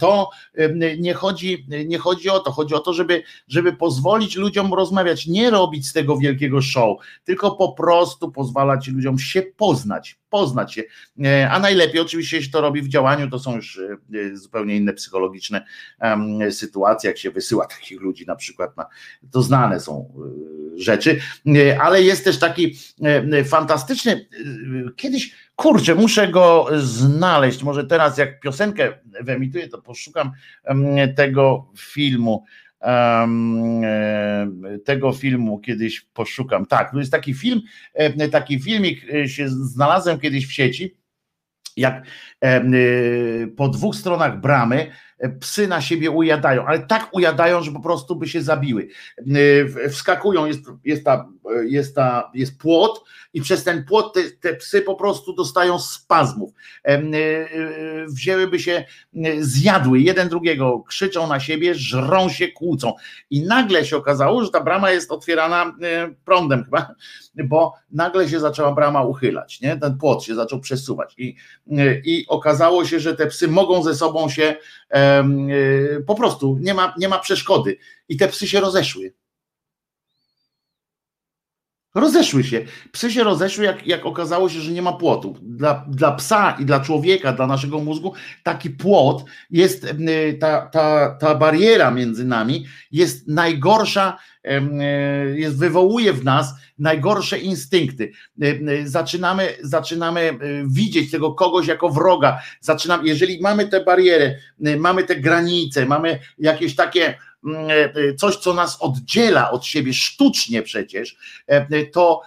To 0.00 0.30
nie 0.98 1.14
chodzi, 1.14 1.66
nie 1.86 1.98
chodzi 1.98 2.30
o 2.30 2.40
to, 2.40 2.52
chodzi 2.52 2.74
o 2.74 2.78
to, 2.78 2.92
żeby, 2.92 3.22
żeby 3.48 3.72
pozwolić 3.72 4.36
ludziom 4.36 4.74
rozmawiać, 4.74 5.26
nie 5.26 5.50
robić 5.50 5.88
z 5.88 5.92
tego 5.92 6.18
wielkiego 6.18 6.62
show, 6.62 6.98
tylko 7.24 7.56
po 7.56 7.72
prostu 7.72 8.32
pozwalać 8.32 8.88
ludziom 8.88 9.18
się 9.18 9.42
poznać, 9.42 10.18
poznać 10.30 10.74
się. 10.74 10.82
E, 11.24 11.50
a 11.50 11.58
najlepiej 11.58 12.00
oczywiście 12.00 12.42
się 12.42 12.50
to 12.50 12.60
robi 12.60 12.82
w 12.82 12.88
działaniu, 12.88 13.30
to 13.30 13.38
są 13.38 13.56
już 13.56 13.80
e, 14.14 14.36
zupełnie 14.36 14.76
inne 14.76 14.92
psychologiczne 14.92 15.64
sytuacje, 16.50 17.10
jak 17.10 17.18
się 17.18 17.30
wysyła 17.30 17.66
takich 17.76 18.00
ludzi 18.00 18.26
na 18.26 18.36
przykład 18.36 18.76
na, 18.76 18.86
to 19.30 19.42
znane 19.42 19.80
są 19.80 20.14
e, 20.76 20.78
rzeczy, 20.78 21.20
ale 21.80 22.02
jest 22.02 22.24
też 22.24 22.38
taki 22.38 22.78
fantastyczny, 23.44 24.28
kiedyś 24.96 25.43
kurczę, 25.56 25.94
muszę 25.94 26.28
go 26.28 26.66
znaleźć, 26.76 27.62
może 27.62 27.84
teraz 27.84 28.18
jak 28.18 28.40
piosenkę 28.40 28.92
wyemituję, 29.20 29.68
to 29.68 29.82
poszukam 29.82 30.32
tego 31.16 31.70
filmu, 31.76 32.44
tego 34.84 35.12
filmu 35.12 35.58
kiedyś 35.58 36.00
poszukam. 36.00 36.66
Tak, 36.66 36.90
to 36.92 36.98
jest 36.98 37.12
taki 37.12 37.34
film, 37.34 37.60
taki 38.32 38.60
filmik 38.60 39.00
się 39.26 39.48
znalazłem 39.48 40.20
kiedyś 40.20 40.46
w 40.46 40.52
sieci, 40.52 40.96
jak 41.76 42.02
po 43.56 43.68
dwóch 43.68 43.96
stronach 43.96 44.40
bramy 44.40 44.90
psy 45.40 45.68
na 45.68 45.80
siebie 45.80 46.10
ujadają, 46.10 46.66
ale 46.66 46.78
tak 46.78 47.08
ujadają, 47.12 47.62
że 47.62 47.72
po 47.72 47.80
prostu 47.80 48.16
by 48.16 48.28
się 48.28 48.42
zabiły. 48.42 48.88
Wskakują, 49.90 50.46
jest, 50.46 50.60
jest, 50.84 51.04
ta, 51.04 51.28
jest, 51.64 51.94
ta, 51.94 52.30
jest 52.34 52.58
płot 52.58 53.04
i 53.34 53.40
przez 53.40 53.64
ten 53.64 53.84
płot 53.84 54.14
te, 54.14 54.22
te 54.30 54.54
psy 54.54 54.82
po 54.82 54.94
prostu 54.94 55.34
dostają 55.34 55.78
spazmów. 55.78 56.52
Wzięłyby 58.08 58.58
się, 58.58 58.84
zjadły 59.40 60.00
jeden 60.00 60.28
drugiego, 60.28 60.84
krzyczą 60.88 61.26
na 61.26 61.40
siebie, 61.40 61.74
żrą 61.74 62.28
się, 62.28 62.48
kłócą. 62.48 62.92
I 63.30 63.42
nagle 63.42 63.84
się 63.84 63.96
okazało, 63.96 64.44
że 64.44 64.50
ta 64.50 64.60
brama 64.60 64.90
jest 64.90 65.10
otwierana 65.10 65.76
prądem 66.24 66.64
chyba, 66.64 66.94
bo 67.36 67.74
nagle 67.90 68.28
się 68.28 68.40
zaczęła 68.40 68.72
brama 68.72 69.02
uchylać, 69.02 69.60
nie? 69.60 69.76
ten 69.76 69.98
płot 69.98 70.24
się 70.24 70.34
zaczął 70.34 70.60
przesuwać 70.60 71.14
i, 71.18 71.36
i 72.04 72.24
okazało 72.28 72.84
się, 72.84 73.00
że 73.00 73.16
te 73.16 73.26
psy 73.26 73.48
mogą 73.48 73.82
ze 73.82 73.94
sobą 73.94 74.28
się 74.28 74.56
po 76.06 76.14
prostu, 76.14 76.58
nie 76.60 76.74
ma, 76.74 76.94
nie 76.98 77.08
ma 77.08 77.18
przeszkody 77.18 77.76
i 78.08 78.16
te 78.16 78.28
psy 78.28 78.46
się 78.46 78.60
rozeszły. 78.60 79.12
Rozeszły 81.94 82.44
się. 82.44 82.64
Psy 82.92 83.10
się 83.10 83.24
rozeszły, 83.24 83.64
jak, 83.64 83.86
jak 83.86 84.06
okazało 84.06 84.48
się, 84.48 84.60
że 84.60 84.72
nie 84.72 84.82
ma 84.82 84.92
płotu. 84.92 85.36
Dla, 85.42 85.84
dla 85.88 86.12
psa 86.12 86.56
i 86.60 86.64
dla 86.64 86.80
człowieka, 86.80 87.32
dla 87.32 87.46
naszego 87.46 87.78
mózgu, 87.78 88.12
taki 88.42 88.70
płot 88.70 89.24
jest, 89.50 89.86
ta, 90.40 90.66
ta, 90.66 91.16
ta 91.20 91.34
bariera 91.34 91.90
między 91.90 92.24
nami 92.24 92.66
jest 92.92 93.28
najgorsza, 93.28 94.18
e, 94.44 94.60
jest, 95.34 95.58
wywołuje 95.58 96.12
w 96.12 96.24
nas 96.24 96.54
najgorsze 96.78 97.38
instynkty. 97.38 98.12
Zaczynamy, 98.84 99.48
zaczynamy 99.62 100.38
widzieć 100.66 101.10
tego 101.10 101.32
kogoś 101.32 101.66
jako 101.66 101.88
wroga. 101.88 102.38
Zaczynamy, 102.60 103.08
jeżeli 103.08 103.40
mamy 103.40 103.68
tę 103.68 103.84
barierę, 103.84 104.36
mamy 104.78 105.04
te 105.04 105.16
granice, 105.16 105.86
mamy 105.86 106.18
jakieś 106.38 106.74
takie 106.74 107.14
coś, 108.18 108.36
co 108.36 108.54
nas 108.54 108.76
oddziela 108.80 109.50
od 109.50 109.66
siebie 109.66 109.94
sztucznie 109.94 110.62
przecież, 110.62 111.16
e, 111.46 111.86
to, 111.86 112.20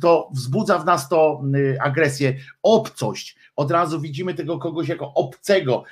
to 0.00 0.30
wzbudza 0.32 0.78
w 0.78 0.86
nas 0.86 1.08
to 1.08 1.42
agresję, 1.80 2.34
obcość. 2.62 3.36
Od 3.56 3.70
razu 3.70 4.00
widzimy 4.00 4.34
tego 4.34 4.58
kogoś 4.58 4.88
jako 4.88 5.14
obcego, 5.14 5.84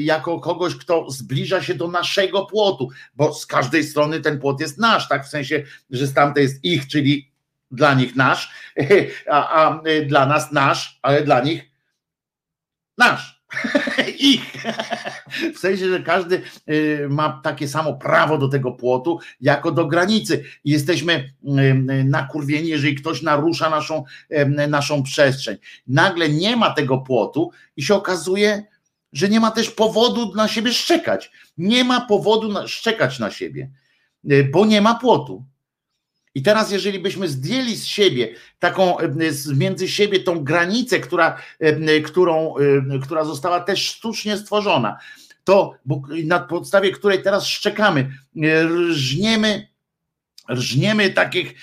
jako 0.00 0.40
kogoś, 0.40 0.76
kto 0.76 1.10
zbliża 1.10 1.62
się 1.62 1.74
do 1.74 1.88
naszego 1.88 2.46
płotu, 2.46 2.88
bo 3.14 3.34
z 3.34 3.46
każdej 3.46 3.84
strony 3.84 4.20
ten 4.20 4.40
płot 4.40 4.60
jest 4.60 4.78
nasz, 4.78 5.08
tak 5.08 5.26
w 5.26 5.28
sensie, 5.28 5.62
że 5.90 6.06
z 6.06 6.14
tamtej 6.14 6.42
jest 6.42 6.64
ich, 6.64 6.88
czyli 6.88 7.30
dla 7.70 7.94
nich 7.94 8.16
nasz, 8.16 8.50
a, 9.30 9.66
a 9.66 9.82
dla 10.06 10.26
nas 10.26 10.52
nasz, 10.52 10.98
ale 11.02 11.22
dla 11.22 11.40
nich 11.40 11.70
nasz. 12.98 13.35
Ich. 14.18 14.64
W 15.54 15.58
sensie, 15.58 15.88
że 15.88 16.00
każdy 16.00 16.42
y, 16.68 17.06
ma 17.10 17.40
takie 17.44 17.68
samo 17.68 17.94
prawo 17.94 18.38
do 18.38 18.48
tego 18.48 18.72
płotu, 18.72 19.18
jako 19.40 19.72
do 19.72 19.86
granicy. 19.86 20.44
Jesteśmy 20.64 21.30
y, 21.44 22.04
nakurwieni, 22.04 22.68
jeżeli 22.68 22.94
ktoś 22.94 23.22
narusza 23.22 23.70
naszą, 23.70 24.04
y, 24.32 24.68
naszą 24.68 25.02
przestrzeń. 25.02 25.56
Nagle 25.86 26.28
nie 26.28 26.56
ma 26.56 26.70
tego 26.70 26.98
płotu 26.98 27.50
i 27.76 27.82
się 27.82 27.94
okazuje, 27.94 28.62
że 29.12 29.28
nie 29.28 29.40
ma 29.40 29.50
też 29.50 29.70
powodu 29.70 30.34
na 30.34 30.48
siebie 30.48 30.72
szczekać. 30.72 31.30
Nie 31.58 31.84
ma 31.84 32.00
powodu 32.00 32.68
szczekać 32.68 33.18
na 33.18 33.30
siebie, 33.30 33.70
bo 34.52 34.66
nie 34.66 34.80
ma 34.80 34.94
płotu. 34.94 35.44
I 36.36 36.42
teraz, 36.42 36.70
jeżeli 36.70 36.98
byśmy 36.98 37.28
zdjęli 37.28 37.76
z 37.76 37.84
siebie 37.84 38.34
taką, 38.58 38.98
e, 38.98 39.08
między 39.54 39.88
siebie 39.88 40.20
tą 40.20 40.44
granicę, 40.44 41.00
która, 41.00 41.36
e, 41.60 42.00
którą, 42.00 42.54
e, 42.56 42.98
która 43.02 43.24
została 43.24 43.60
też 43.60 43.86
sztucznie 43.86 44.36
stworzona, 44.36 44.98
to 45.44 45.74
na 46.24 46.40
podstawie 46.40 46.92
której 46.92 47.22
teraz 47.22 47.46
szczekamy, 47.46 48.10
rżniemy, 48.88 49.68
rżniemy 50.50 51.10
takich, 51.10 51.54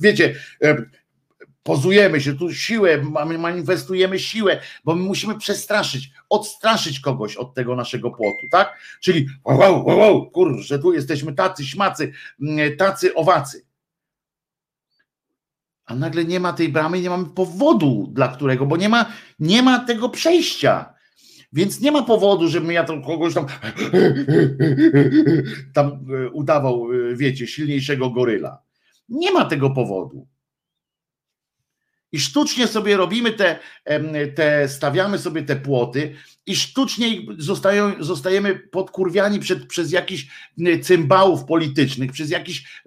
wiecie, 0.00 0.34
pozujemy 1.62 2.20
się, 2.20 2.34
tu 2.34 2.54
siłę, 2.54 3.02
manifestujemy 3.38 4.18
siłę, 4.18 4.60
bo 4.84 4.94
my 4.94 5.02
musimy 5.02 5.38
przestraszyć, 5.38 6.10
odstraszyć 6.30 7.00
kogoś 7.00 7.36
od 7.36 7.54
tego 7.54 7.76
naszego 7.76 8.10
płotu, 8.10 8.48
tak? 8.50 8.78
Czyli 9.00 9.26
wow, 9.44 9.86
wow, 9.86 9.98
wow, 9.98 10.30
kurczę, 10.30 10.78
tu 10.78 10.92
jesteśmy 10.92 11.32
tacy 11.32 11.66
śmacy, 11.66 12.12
mm, 12.42 12.76
tacy 12.76 13.14
owacy. 13.14 13.66
A 15.84 15.94
nagle 15.94 16.24
nie 16.24 16.40
ma 16.40 16.52
tej 16.52 16.68
bramy, 16.68 17.00
nie 17.00 17.10
mamy 17.10 17.26
powodu, 17.26 18.08
dla 18.12 18.28
którego, 18.28 18.66
bo 18.66 18.76
nie 18.76 18.88
ma, 18.88 19.06
nie 19.38 19.62
ma 19.62 19.78
tego 19.78 20.08
przejścia. 20.08 20.94
Więc 21.52 21.80
nie 21.80 21.92
ma 21.92 22.02
powodu, 22.02 22.48
żebym 22.48 22.72
ja 22.72 22.84
tam 22.84 23.02
kogoś 23.02 23.34
tam, 23.34 23.46
tam 25.74 25.86
e, 25.88 26.30
udawał, 26.30 26.88
e, 26.92 27.16
wiecie, 27.16 27.46
silniejszego 27.46 28.10
goryla. 28.10 28.62
Nie 29.08 29.32
ma 29.32 29.44
tego 29.44 29.70
powodu. 29.70 30.26
I 32.12 32.20
sztucznie 32.20 32.66
sobie 32.66 32.96
robimy 32.96 33.32
te, 33.32 33.58
te 34.34 34.68
stawiamy 34.68 35.18
sobie 35.18 35.42
te 35.42 35.56
płoty 35.56 36.14
i 36.46 36.56
sztucznie 36.56 37.06
zostają, 37.38 38.04
zostajemy 38.04 38.54
podkurwiani 38.54 39.38
przed, 39.38 39.66
przez 39.66 39.92
jakichś 39.92 40.26
cymbałów 40.82 41.44
politycznych, 41.44 42.12
przez 42.12 42.30
jakichś 42.30 42.82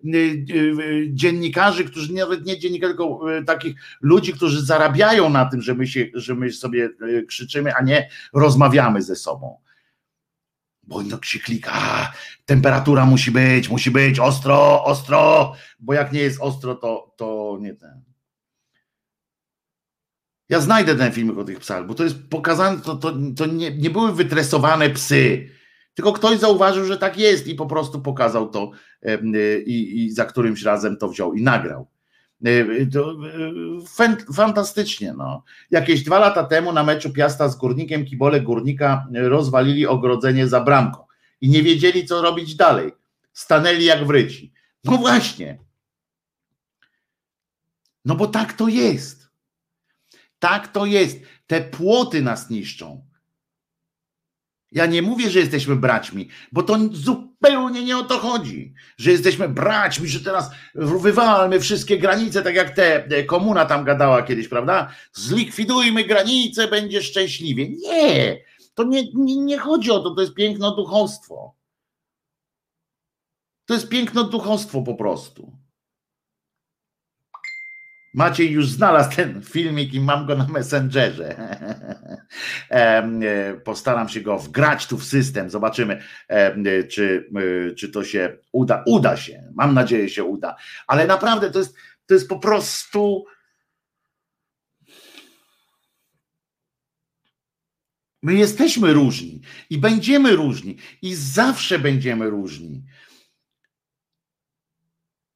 dziennikarzy, 1.10 1.86
którzy 1.86 2.14
nawet 2.14 2.46
nie 2.46 2.60
dziennikarzy, 2.60 2.94
tylko 2.94 3.38
e, 3.38 3.44
takich 3.44 3.76
ludzi, 4.02 4.34
którzy 4.34 4.66
zarabiają 4.66 5.30
na 5.30 5.46
tym, 5.46 5.62
że 5.62 5.76
my, 5.76 5.88
się, 5.88 6.06
że 6.14 6.36
my 6.36 6.52
sobie 6.52 6.90
krzyczymy, 7.28 7.76
a 7.76 7.84
nie 7.84 8.10
rozmawiamy 8.34 9.02
ze 9.02 9.16
sobą. 9.16 9.58
Bo 10.84 11.04
no 11.04 11.20
się 11.24 11.40
klika, 11.40 12.14
temperatura 12.46 13.06
musi 13.06 13.32
być, 13.32 13.70
musi 13.70 13.92
być 13.92 14.20
ostro, 14.20 14.84
ostro, 14.84 15.54
bo 15.80 15.94
jak 15.94 16.12
nie 16.12 16.20
jest 16.20 16.42
ostro, 16.42 16.76
to, 16.76 17.14
to 17.18 17.58
nie 17.62 17.74
ten. 17.74 18.05
Ja 20.50 20.60
znajdę 20.60 20.96
ten 20.96 21.12
filmik 21.12 21.38
o 21.38 21.44
tych 21.44 21.60
psach, 21.60 21.88
bo 21.88 21.94
to 21.94 22.04
jest 22.04 22.30
pokazane, 22.30 22.82
to, 22.82 22.96
to, 22.96 23.14
to 23.36 23.46
nie, 23.46 23.78
nie 23.78 23.90
były 23.90 24.14
wytresowane 24.14 24.90
psy, 24.90 25.50
tylko 25.94 26.14
ktoś 26.14 26.40
zauważył, 26.40 26.86
że 26.86 26.98
tak 26.98 27.18
jest 27.18 27.48
i 27.48 27.56
po 27.56 27.66
prostu 27.66 28.02
pokazał 28.02 28.50
to 28.50 28.72
i, 29.66 30.06
i 30.06 30.12
za 30.12 30.26
którymś 30.26 30.64
razem 30.64 30.98
to 30.98 31.10
wziął 31.10 31.34
i 31.34 31.42
nagrał. 31.42 31.88
E, 32.46 32.86
to, 32.86 33.12
e, 33.12 34.34
fantastycznie. 34.34 35.14
No. 35.14 35.44
Jakieś 35.72 36.04
dwa 36.04 36.20
lata 36.20 36.44
temu 36.44 36.74
na 36.74 36.84
meczu 36.84 37.14
Piasta 37.14 37.50
z 37.50 37.56
Górnikiem 37.56 38.06
kibole 38.06 38.42
Górnika 38.42 39.08
rozwalili 39.14 39.88
ogrodzenie 39.88 40.48
za 40.48 40.62
bramką 40.62 41.06
i 41.42 41.50
nie 41.50 41.64
wiedzieli, 41.64 42.06
co 42.06 42.22
robić 42.22 42.56
dalej. 42.56 42.92
Stanęli 43.34 43.86
jak 43.86 44.08
wryci. 44.08 44.54
No 44.84 44.98
właśnie. 44.98 45.60
No 48.06 48.16
bo 48.16 48.28
tak 48.28 48.54
to 48.54 48.68
jest. 48.68 49.25
Tak 50.40 50.68
to 50.68 50.86
jest. 50.86 51.18
Te 51.48 51.62
płoty 51.62 52.22
nas 52.22 52.49
niszczą. 52.49 53.06
Ja 54.72 54.86
nie 54.86 55.02
mówię, 55.02 55.30
że 55.30 55.40
jesteśmy 55.40 55.76
braćmi, 55.76 56.30
bo 56.52 56.64
to 56.64 56.78
zupełnie 56.91 57.84
nie 57.84 57.98
o 57.98 58.03
to 58.03 58.20
chodzi, 58.20 58.74
że 58.98 59.12
jesteśmy 59.12 59.49
braćmi, 59.49 60.07
że 60.07 60.20
teraz 60.20 60.49
wywalmy 60.76 61.60
wszystkie 61.60 61.98
granice, 61.98 62.41
tak 62.41 62.56
jak 62.56 62.76
te 62.76 63.06
e, 63.06 63.24
komuna 63.24 63.66
tam 63.66 63.84
gadała 63.84 64.24
kiedyś, 64.24 64.48
prawda? 64.48 64.91
Zlikwidujmy 65.14 66.03
granice, 66.03 66.68
będzie 66.68 67.02
szczęśliwie. 67.02 67.70
Nie, 67.70 68.38
to 68.74 68.84
nie, 68.84 69.03
nie, 69.14 69.38
nie 69.38 69.57
chodzi 69.57 69.91
o 69.91 69.99
to, 69.99 70.16
to 70.16 70.22
jest 70.22 70.34
piękno 70.34 70.76
duchostwo. 70.76 71.56
To 73.66 73.74
jest 73.74 73.90
piękno 73.90 74.24
duchostwo 74.24 74.82
po 74.82 74.95
prostu. 74.95 75.65
Maciej 78.16 78.52
już 78.52 78.70
znalazł 78.70 79.16
ten 79.16 79.42
filmik 79.42 79.94
i 79.94 80.00
mam 80.00 80.26
go 80.26 80.36
na 80.36 80.48
Messengerze. 80.48 81.36
E, 82.70 83.54
postaram 83.64 84.10
się 84.10 84.22
go 84.22 84.40
wgrać 84.40 84.88
tu 84.88 84.98
w 84.98 85.06
system. 85.06 85.50
Zobaczymy, 85.50 86.02
czy, 86.90 87.30
e, 87.70 87.76
czy 87.76 87.90
to 87.90 88.04
się 88.04 88.38
uda. 88.52 88.84
Uda 88.88 89.18
się. 89.18 89.44
Mam 89.54 89.74
nadzieję, 89.74 90.10
się 90.10 90.24
uda. 90.24 90.56
Ale 90.88 91.08
naprawdę 91.08 91.52
to 91.52 91.60
jest, 91.60 91.76
to 92.06 92.14
jest 92.14 92.30
po 92.30 92.40
prostu. 92.40 93.26
My 98.24 98.34
jesteśmy 98.34 98.94
różni 98.94 99.42
i 99.70 99.78
będziemy 99.78 100.36
różni 100.36 100.78
i 101.02 101.16
zawsze 101.16 101.80
będziemy 101.80 102.30
różni. 102.30 102.84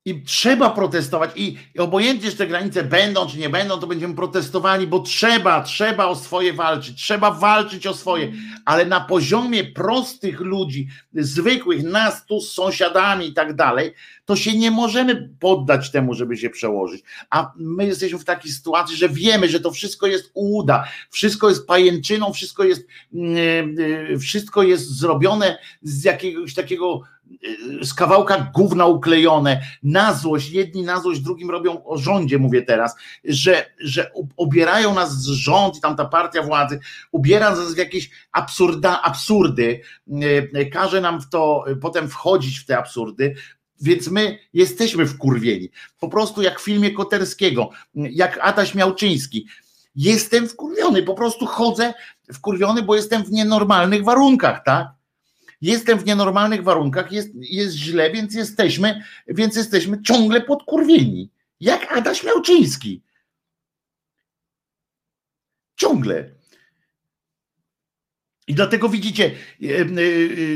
I 0.06 0.24
trzeba 0.24 0.70
protestować 0.70 1.32
i, 1.36 1.58
obojętnie, 1.78 2.32
czy 2.32 2.38
te 2.38 2.48
granice 2.48 2.84
będą, 2.84 3.28
czy 3.28 3.38
nie 3.38 3.50
będą, 3.50 3.80
to 3.80 3.88
będziemy 3.88 4.16
protestowali, 4.16 4.88
bo 4.88 5.00
trzeba, 5.00 5.62
trzeba 5.64 6.06
o 6.06 6.16
swoje 6.16 6.54
walczyć, 6.54 7.04
trzeba 7.04 7.32
walczyć 7.32 7.88
o 7.88 7.94
swoje, 7.94 8.32
ale 8.66 8.86
na 8.86 9.02
poziomie 9.02 9.64
prostych 9.64 10.40
ludzi, 10.40 10.88
zwykłych, 11.14 11.84
nas 11.84 12.26
tu 12.26 12.42
z 12.42 12.52
sąsiadami 12.52 13.28
i 13.28 13.34
tak 13.34 13.56
dalej, 13.56 13.94
to 14.26 14.36
się 14.36 14.58
nie 14.58 14.72
możemy 14.72 15.30
poddać 15.40 15.92
temu, 15.92 16.14
żeby 16.14 16.38
się 16.38 16.50
przełożyć. 16.50 17.04
A 17.30 17.52
my 17.56 17.86
jesteśmy 17.86 18.20
w 18.20 18.26
takiej 18.26 18.52
sytuacji, 18.52 18.98
że 18.98 19.10
wiemy, 19.10 19.50
że 19.50 19.60
to 19.60 19.72
wszystko 19.72 20.08
jest 20.08 20.32
uda, 20.34 20.88
wszystko 21.10 21.50
jest 21.50 21.68
pajęczyną, 21.68 22.34
wszystko 22.34 22.64
jest, 22.64 22.88
yy, 23.14 24.20
wszystko 24.20 24.64
jest 24.64 24.98
zrobione 24.98 25.58
z 25.82 26.04
jakiegoś 26.04 26.54
takiego 26.54 27.02
Y, 27.19 27.19
z 27.82 27.94
kawałka 27.94 28.52
gówna 28.56 28.86
uklejone, 28.86 29.62
na 29.84 30.14
złość, 30.14 30.50
jedni 30.50 30.84
na 30.84 31.00
złość, 31.00 31.20
drugim 31.20 31.52
robią 31.52 31.84
o 31.84 31.98
rządzie, 31.98 32.38
mówię 32.38 32.62
teraz, 32.62 32.96
że, 33.24 33.66
że 33.80 34.12
ubierają 34.36 34.94
nas 34.94 35.26
rząd 35.26 35.78
i 35.78 35.82
tam 35.82 35.96
ta 35.96 36.06
partia 36.06 36.44
władzy 36.44 36.80
ubiera 37.12 37.50
nas 37.50 37.74
w 37.74 37.78
jakieś 37.78 38.10
absurda, 38.32 39.02
absurdy, 39.02 39.82
y, 40.56 40.70
każe 40.74 41.02
nam 41.02 41.22
w 41.22 41.30
to 41.30 41.66
potem 41.82 42.10
wchodzić 42.10 42.60
w 42.60 42.66
te 42.66 42.78
absurdy, 42.78 43.36
więc 43.82 44.08
my 44.08 44.40
jesteśmy 44.54 45.06
wkurwieni. 45.06 45.70
Po 46.00 46.10
prostu 46.10 46.42
jak 46.42 46.60
w 46.60 46.64
filmie 46.64 46.92
Koterskiego, 46.92 47.70
jak 47.96 48.40
Adaś 48.42 48.76
Miałczyński. 48.76 49.48
Jestem 49.96 50.48
wkurwiony, 50.48 51.04
po 51.04 51.14
prostu 51.14 51.46
chodzę 51.46 51.94
wkurwiony, 52.34 52.84
bo 52.84 52.96
jestem 52.96 53.24
w 53.24 53.32
nienormalnych 53.32 54.04
warunkach, 54.04 54.64
tak? 54.66 54.99
Jestem 55.62 56.00
w 56.00 56.06
nienormalnych 56.06 56.64
warunkach, 56.64 57.12
jest, 57.12 57.30
jest 57.36 57.76
źle, 57.76 58.12
więc 58.12 58.36
jesteśmy, 58.36 59.04
więc 59.28 59.56
jesteśmy 59.56 60.02
ciągle 60.02 60.42
podkurwieni. 60.42 61.30
Jak 61.60 61.92
Adaś 61.92 62.24
Miałczyński. 62.24 63.02
Ciągle. 65.76 66.40
I 68.48 68.54
dlatego 68.54 68.90
widzicie, 68.90 69.32
e, 69.64 69.68
e, 69.68 69.86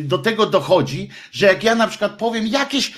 do 0.01 0.17
tego 0.17 0.45
dochodzi, 0.45 1.09
że 1.31 1.45
jak 1.45 1.63
ja 1.63 1.75
na 1.75 1.87
przykład 1.87 2.17
powiem 2.17 2.47
jakieś 2.47 2.93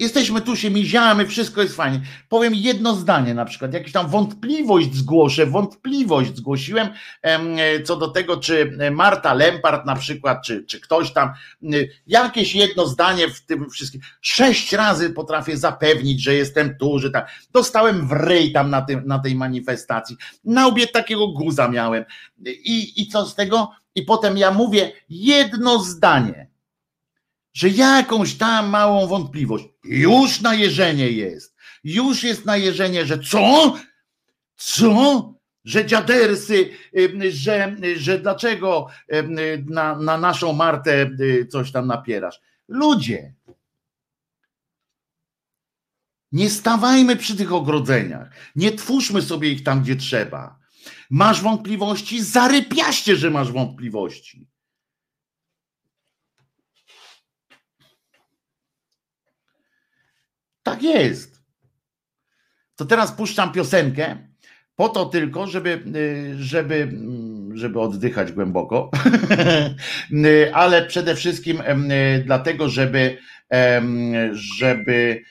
Jesteśmy 0.00 0.40
tu, 0.40 0.56
się 0.56 0.70
miziamy, 0.70 1.26
wszystko 1.26 1.62
jest 1.62 1.76
fajnie. 1.76 2.00
Powiem 2.28 2.54
jedno 2.54 2.94
zdanie 2.94 3.34
na 3.34 3.44
przykład, 3.44 3.74
jakąś 3.74 3.92
tam 3.92 4.08
wątpliwość 4.08 4.94
zgłoszę, 4.94 5.46
wątpliwość 5.46 6.36
zgłosiłem 6.36 6.88
co 7.84 7.96
do 7.96 8.08
tego, 8.08 8.36
czy 8.36 8.78
Marta 8.92 9.34
Lempart 9.34 9.86
na 9.86 9.96
przykład, 9.96 10.42
czy, 10.44 10.64
czy 10.64 10.80
ktoś 10.80 11.12
tam, 11.12 11.30
jakieś 12.06 12.54
jedno 12.54 12.86
zdanie 12.86 13.28
w 13.28 13.40
tym 13.40 13.70
wszystkim. 13.70 14.00
Sześć 14.20 14.72
razy 14.72 15.10
potrafię 15.10 15.56
zapewnić, 15.56 16.22
że 16.22 16.34
jestem 16.34 16.76
tu, 16.78 16.98
że 16.98 17.10
tak. 17.10 17.30
Dostałem 17.52 18.08
w 18.08 18.12
ryj 18.12 18.52
tam 18.52 18.70
na, 18.70 18.82
tym, 18.82 19.02
na 19.06 19.18
tej 19.18 19.34
manifestacji. 19.34 20.16
Na 20.44 20.66
obie 20.66 20.86
takiego 20.86 21.28
guza 21.28 21.68
miałem. 21.68 22.04
I, 22.46 23.02
I 23.02 23.08
co 23.08 23.26
z 23.26 23.34
tego? 23.34 23.70
I 23.94 24.02
potem 24.02 24.38
ja 24.38 24.50
mówię 24.50 24.92
jedno 25.08 25.78
zdanie 25.78 26.49
że 27.52 27.68
jakąś 27.68 28.34
tam 28.34 28.68
małą 28.68 29.06
wątpliwość, 29.06 29.64
już 29.84 30.40
najeżenie 30.40 31.10
jest, 31.10 31.56
już 31.84 32.24
jest 32.24 32.44
najeżenie, 32.44 33.06
że 33.06 33.18
co? 33.18 33.76
Co? 34.56 35.34
Że 35.64 35.86
dziadersy, 35.86 36.70
że, 37.30 37.76
że 37.96 38.18
dlaczego 38.18 38.86
na, 39.66 39.96
na 39.96 40.18
naszą 40.18 40.52
Martę 40.52 41.10
y, 41.20 41.46
coś 41.46 41.72
tam 41.72 41.86
napierasz. 41.86 42.40
Ludzie, 42.68 43.34
nie 46.32 46.50
stawajmy 46.50 47.16
przy 47.16 47.36
tych 47.36 47.52
ogrodzeniach, 47.52 48.30
nie 48.56 48.72
twórzmy 48.72 49.22
sobie 49.22 49.50
ich 49.50 49.62
tam, 49.62 49.82
gdzie 49.82 49.96
trzeba. 49.96 50.58
Masz 51.10 51.42
wątpliwości? 51.42 52.22
Zarypiaście, 52.22 53.16
że 53.16 53.30
masz 53.30 53.52
wątpliwości. 53.52 54.46
Tak 60.62 60.82
jest. 60.82 61.42
To 62.76 62.84
teraz 62.84 63.12
puszczam 63.12 63.52
piosenkę 63.52 64.30
po 64.80 64.88
to 64.88 65.06
tylko, 65.06 65.46
żeby, 65.46 65.82
y, 65.96 66.34
żeby, 66.44 66.74
mm, 66.74 67.56
żeby 67.56 67.80
oddychać 67.80 68.32
głęboko, 68.32 68.90
y, 70.12 70.54
ale 70.54 70.86
przede 70.86 71.14
wszystkim 71.14 71.60
y, 71.60 72.22
dlatego, 72.26 72.68
żeby, 72.68 73.18
żeby 74.32 75.24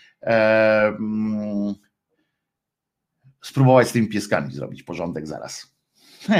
spróbować 3.42 3.88
z 3.88 3.92
tymi 3.92 4.08
pieskami 4.08 4.54
zrobić 4.54 4.84
porządek 4.84 5.28
zaraz. 5.28 5.76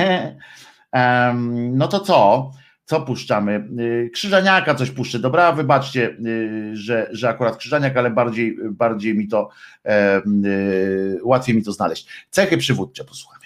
No 1.72 1.88
to 1.88 2.00
co? 2.00 2.52
Co 2.90 3.02
puszczamy? 3.02 3.68
Y, 3.80 4.10
Krzyżaniaka 4.14 4.76
coś 4.76 4.92
puszczę. 4.92 5.20
Dobra, 5.20 5.52
wybaczcie, 5.52 6.18
y, 6.26 6.72
że, 6.74 7.10
że 7.12 7.30
akurat 7.30 7.58
Krzyżaniak, 7.58 7.98
ale 7.98 8.10
bardziej, 8.10 8.58
bardziej 8.72 9.16
mi 9.16 9.28
to 9.28 9.50
e, 9.86 10.22
y, 10.46 11.20
łatwiej 11.24 11.56
mi 11.56 11.64
to 11.64 11.72
znaleźć. 11.72 12.08
Cechy 12.30 12.58
przywódcze 12.58 13.04
posłuchamy. 13.04 13.40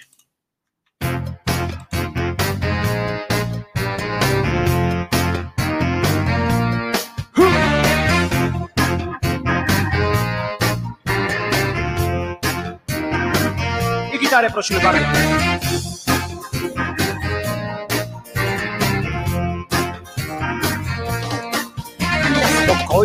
I 14.14 14.18
gitarę 14.18 14.50
prosimy 14.50 14.80
bardzo. 14.80 15.93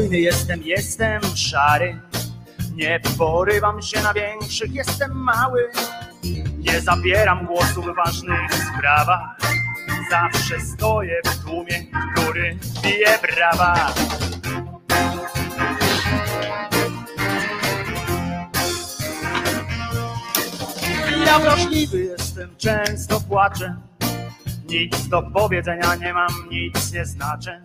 Jestem, 0.07 0.61
jestem 0.63 1.21
szary. 1.35 2.01
Nie 2.75 2.99
porywam 3.17 3.81
się 3.81 4.01
na 4.01 4.13
większych, 4.13 4.73
jestem 4.73 5.11
mały. 5.11 5.69
Nie 6.57 6.81
zabieram 6.81 7.45
głosu 7.45 7.81
w 7.81 7.95
ważnych 7.95 8.53
sprawach. 8.53 9.37
Zawsze 10.09 10.59
stoję 10.59 11.21
w 11.25 11.43
tłumie, 11.43 11.85
który 12.15 12.57
bije 12.83 13.19
brawa. 13.21 13.93
Ja 21.25 21.39
wrażliwy 21.39 22.03
jestem, 22.03 22.55
często 22.57 23.21
płaczę. 23.21 23.75
Nic 24.69 25.07
do 25.07 25.21
powiedzenia 25.21 25.95
nie 25.95 26.13
mam, 26.13 26.29
nic 26.51 26.93
nie 26.93 27.05
znaczę. 27.05 27.61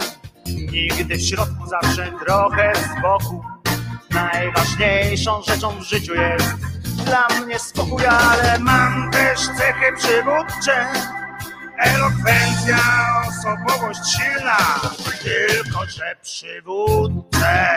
Nigdy 0.46 1.16
w 1.16 1.22
środku, 1.22 1.66
zawsze 1.66 2.12
trochę 2.24 2.72
z 2.76 3.02
boku. 3.02 3.44
Najważniejszą 4.10 5.42
rzeczą 5.42 5.70
w 5.80 5.82
życiu 5.82 6.14
jest 6.14 6.54
dla 7.04 7.28
mnie 7.28 7.58
spokój, 7.58 8.06
ale 8.06 8.58
mam 8.58 9.10
też 9.10 9.40
cechy 9.40 9.92
przywódcze. 9.96 10.86
Elokwencja, 11.78 12.78
osobowość 13.28 14.00
silna, 14.16 14.56
tylko 15.22 15.86
że 15.86 16.16
przywódcze. 16.22 17.76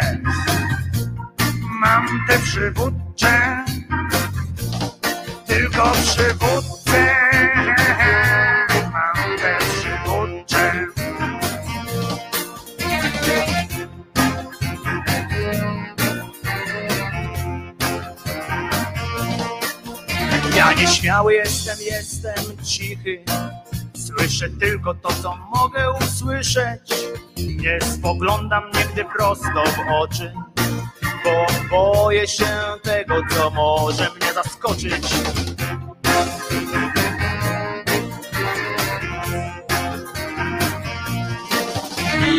Mam 1.81 2.07
te 2.27 2.39
przywódcze, 2.39 3.65
tylko 5.47 5.91
przywódcze. 5.91 7.16
Nieśmiały 20.87 21.33
jestem, 21.33 21.77
jestem 21.91 22.57
cichy. 22.63 23.23
Słyszę 24.07 24.49
tylko 24.49 24.93
to, 24.93 25.09
co 25.23 25.37
mogę 25.55 25.91
usłyszeć. 25.91 26.93
Nie 27.37 27.81
spoglądam 27.81 28.63
nigdy 28.65 29.05
prosto 29.17 29.63
w 29.65 30.01
oczy, 30.01 30.33
bo 31.23 31.45
boję 31.69 32.27
się 32.27 32.45
tego, 32.83 33.15
co 33.29 33.49
może 33.49 34.09
mnie 34.15 34.33
zaskoczyć. 34.33 35.07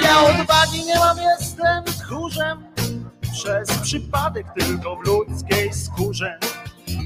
Ja 0.02 0.20
odwagi 0.20 0.84
nie 0.84 0.94
mam, 0.94 1.16
jestem 1.18 1.84
tchórzem. 1.84 2.64
Przez 3.32 3.78
przypadek 3.78 4.46
tylko 4.58 4.96
w 4.96 5.06
ludzkiej 5.06 5.72
skórze. 5.72 6.38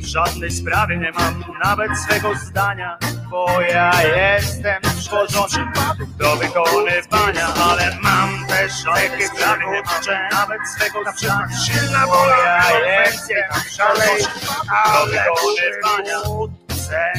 W 0.03 0.05
żadnej 0.07 0.51
sprawie 0.51 0.97
nie 0.99 1.13
mam 1.13 1.45
nawet 1.65 1.99
swego 1.99 2.35
zdania, 2.35 2.99
bo 3.31 3.61
ja 3.61 3.91
jestem 4.03 4.85
stworzony 4.85 5.73
do 6.19 6.37
wykonywania, 6.37 7.47
ale 7.71 7.99
mam 8.03 8.47
też 8.47 8.73
cechy 8.83 9.29
przywódcze, 9.35 10.29
nawet 10.33 10.61
swego 10.77 11.13
przykład 11.17 11.51
silna 11.67 12.07
wola, 12.07 12.69
elokwencję 12.69 13.49
tam 13.51 13.61
szalej, 13.77 14.25
ale 14.69 15.25
przywódcę, 15.97 17.13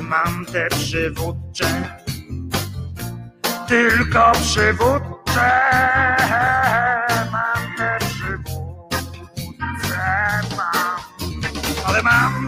mam 0.00 0.46
te 0.46 0.68
przywódcze, 0.68 1.98
tylko 3.68 4.32
przywódcze, 4.32 5.50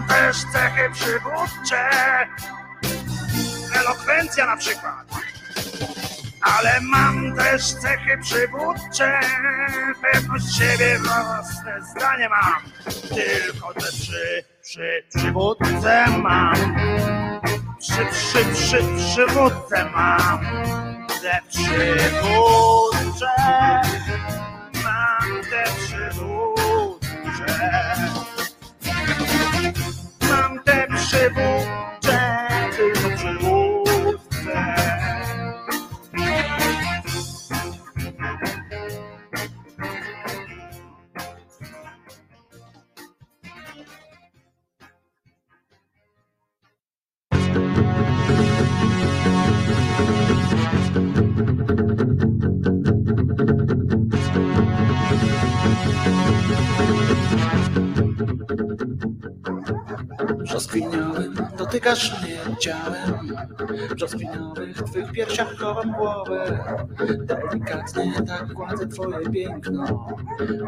mam 0.03 0.07
też 0.07 0.37
cechy 0.53 0.89
przywódcze, 0.93 1.89
elokwencja 3.75 4.45
na 4.45 4.57
przykład. 4.57 5.05
Ale 6.41 6.81
mam 6.81 7.35
też 7.35 7.73
cechy 7.73 8.17
przywódcze, 8.21 9.19
pewność 10.01 10.57
siebie, 10.57 10.99
własne 10.99 11.81
zdanie 11.81 12.29
mam. 12.29 12.61
Tylko 13.09 13.73
te 13.73 13.91
przy, 13.91 14.43
przy, 14.61 15.03
przywódce 15.15 16.05
mam. 16.17 16.55
Przy, 17.79 18.05
przy, 18.11 18.45
przy, 18.53 18.77
przywódce 18.97 19.85
mam. 19.85 20.39
Te 21.21 21.39
przywódcze, 21.49 23.27
mam 24.83 25.41
te 25.43 25.63
przywódcze. 25.63 26.43
Mam 30.65 30.97
te 31.11 31.92
Brzoskwiniowym 60.53 61.35
dotykasz 61.57 62.21
mnie 62.21 62.37
ciałem. 62.59 63.35
W 63.89 63.93
brzoskwiniowych 63.95 64.83
twych 64.83 65.11
piersiach 65.11 65.57
chowam 65.57 65.91
głowę. 65.91 66.65
Delikatnie 67.17 68.13
tak 68.27 68.53
gładzę 68.53 68.87
twoje 68.87 69.29
piękno. 69.29 70.07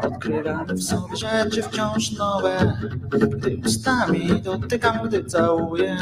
Odkrywam 0.02 0.66
w 0.66 0.82
sobie 0.82 1.16
rzeczy 1.16 1.62
wciąż 1.62 2.12
nowe. 2.12 2.78
Gdy 3.10 3.56
ustami 3.66 4.42
dotykam, 4.42 5.08
gdy 5.08 5.24
całuję. 5.24 5.96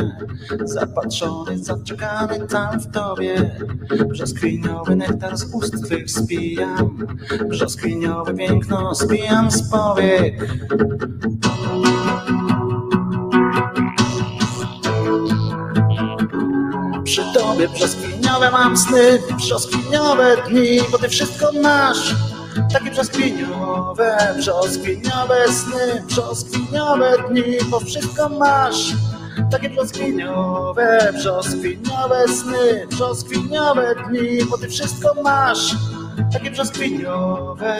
Zapatrzony, 0.64 1.58
zaczekany 1.58 2.46
tam 2.46 2.80
w 2.80 2.90
tobie. 2.90 3.56
Brzoskwiniowy 4.08 4.96
nektar 4.96 5.36
z 5.36 5.54
ust 5.54 5.84
twych 5.84 6.10
spijam. 6.10 7.06
Brzoskwiniowe 7.48 8.34
piękno 8.34 8.94
spijam 8.94 9.50
z 9.50 9.70
powiek 9.70 10.48
Tobie 17.54 17.68
brzoskwiniowe 17.68 18.50
mam 18.50 18.76
sny, 18.76 19.18
brzoskwiniowe 19.36 20.36
dni, 20.48 20.80
bo 20.92 20.98
ty 20.98 21.08
wszystko 21.08 21.52
masz. 21.62 22.14
Takie 22.72 22.90
brzoskwiniowe, 22.90 24.34
brzoskwiniowe 24.36 25.52
sny, 25.52 26.02
brzoskwiniowe 26.06 27.12
dni, 27.28 27.58
bo 27.70 27.80
wszystko 27.80 28.28
masz. 28.28 28.92
Takie 29.50 29.70
brzoskwiniowe, 29.70 31.12
brzoskwiniowe 31.12 32.28
sny, 32.28 32.86
brzoskwiniowe 32.90 33.94
dni, 34.08 34.44
bo 34.44 34.58
ty 34.58 34.68
wszystko 34.68 35.22
masz. 35.22 35.76
Takie 36.32 36.50
brzoskwiniowe. 36.50 37.78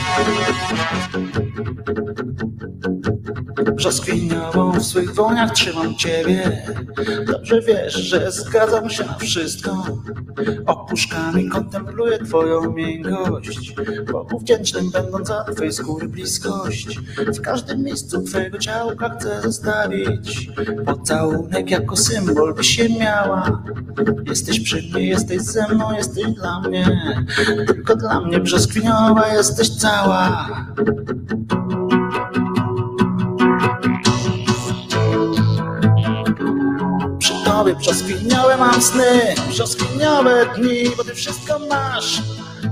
Thank 0.00 1.98
you. 1.98 2.07
Brzoskwiniową 3.72 4.72
w 4.72 4.82
swych 4.82 5.14
dłoniach 5.14 5.52
trzymam 5.52 5.94
ciebie. 5.94 6.62
Dobrze 7.26 7.60
wiesz, 7.60 7.94
że 7.94 8.32
zgadzam 8.32 8.90
się 8.90 9.04
na 9.04 9.14
wszystko. 9.14 9.86
Opuszkami 10.66 11.48
kontempluję 11.48 12.18
twoją 12.18 12.72
miękkość 12.72 13.74
Bogu 14.12 14.38
wdzięcznym 14.38 14.90
będąc 14.90 15.28
za 15.28 15.44
twej 15.44 15.72
skóry 15.72 16.08
bliskość. 16.08 17.00
W 17.16 17.40
każdym 17.40 17.82
miejscu 17.84 18.22
twojego 18.22 18.58
ciałka 18.58 19.08
chcę 19.08 19.42
zostawić. 19.42 20.50
Pocałunek 20.86 21.70
jako 21.70 21.96
symbol 21.96 22.54
by 22.54 22.64
się 22.64 22.88
miała. 22.88 23.62
Jesteś 24.26 24.60
przy 24.60 24.76
mnie, 24.76 25.06
jesteś 25.06 25.40
ze 25.40 25.68
mną, 25.74 25.92
jesteś 25.96 26.24
dla 26.26 26.60
mnie. 26.60 27.16
Tylko 27.66 27.96
dla 27.96 28.20
mnie 28.20 28.40
brzoskwiniowa 28.40 29.34
jesteś 29.34 29.70
cała 29.70 30.48
tobie 37.58 37.74
brzoskwiniowe 37.74 38.56
mam 38.56 38.82
sny, 38.82 39.34
dni, 40.56 40.96
bo 40.96 41.04
ty 41.04 41.14
wszystko 41.14 41.58
masz. 41.58 42.22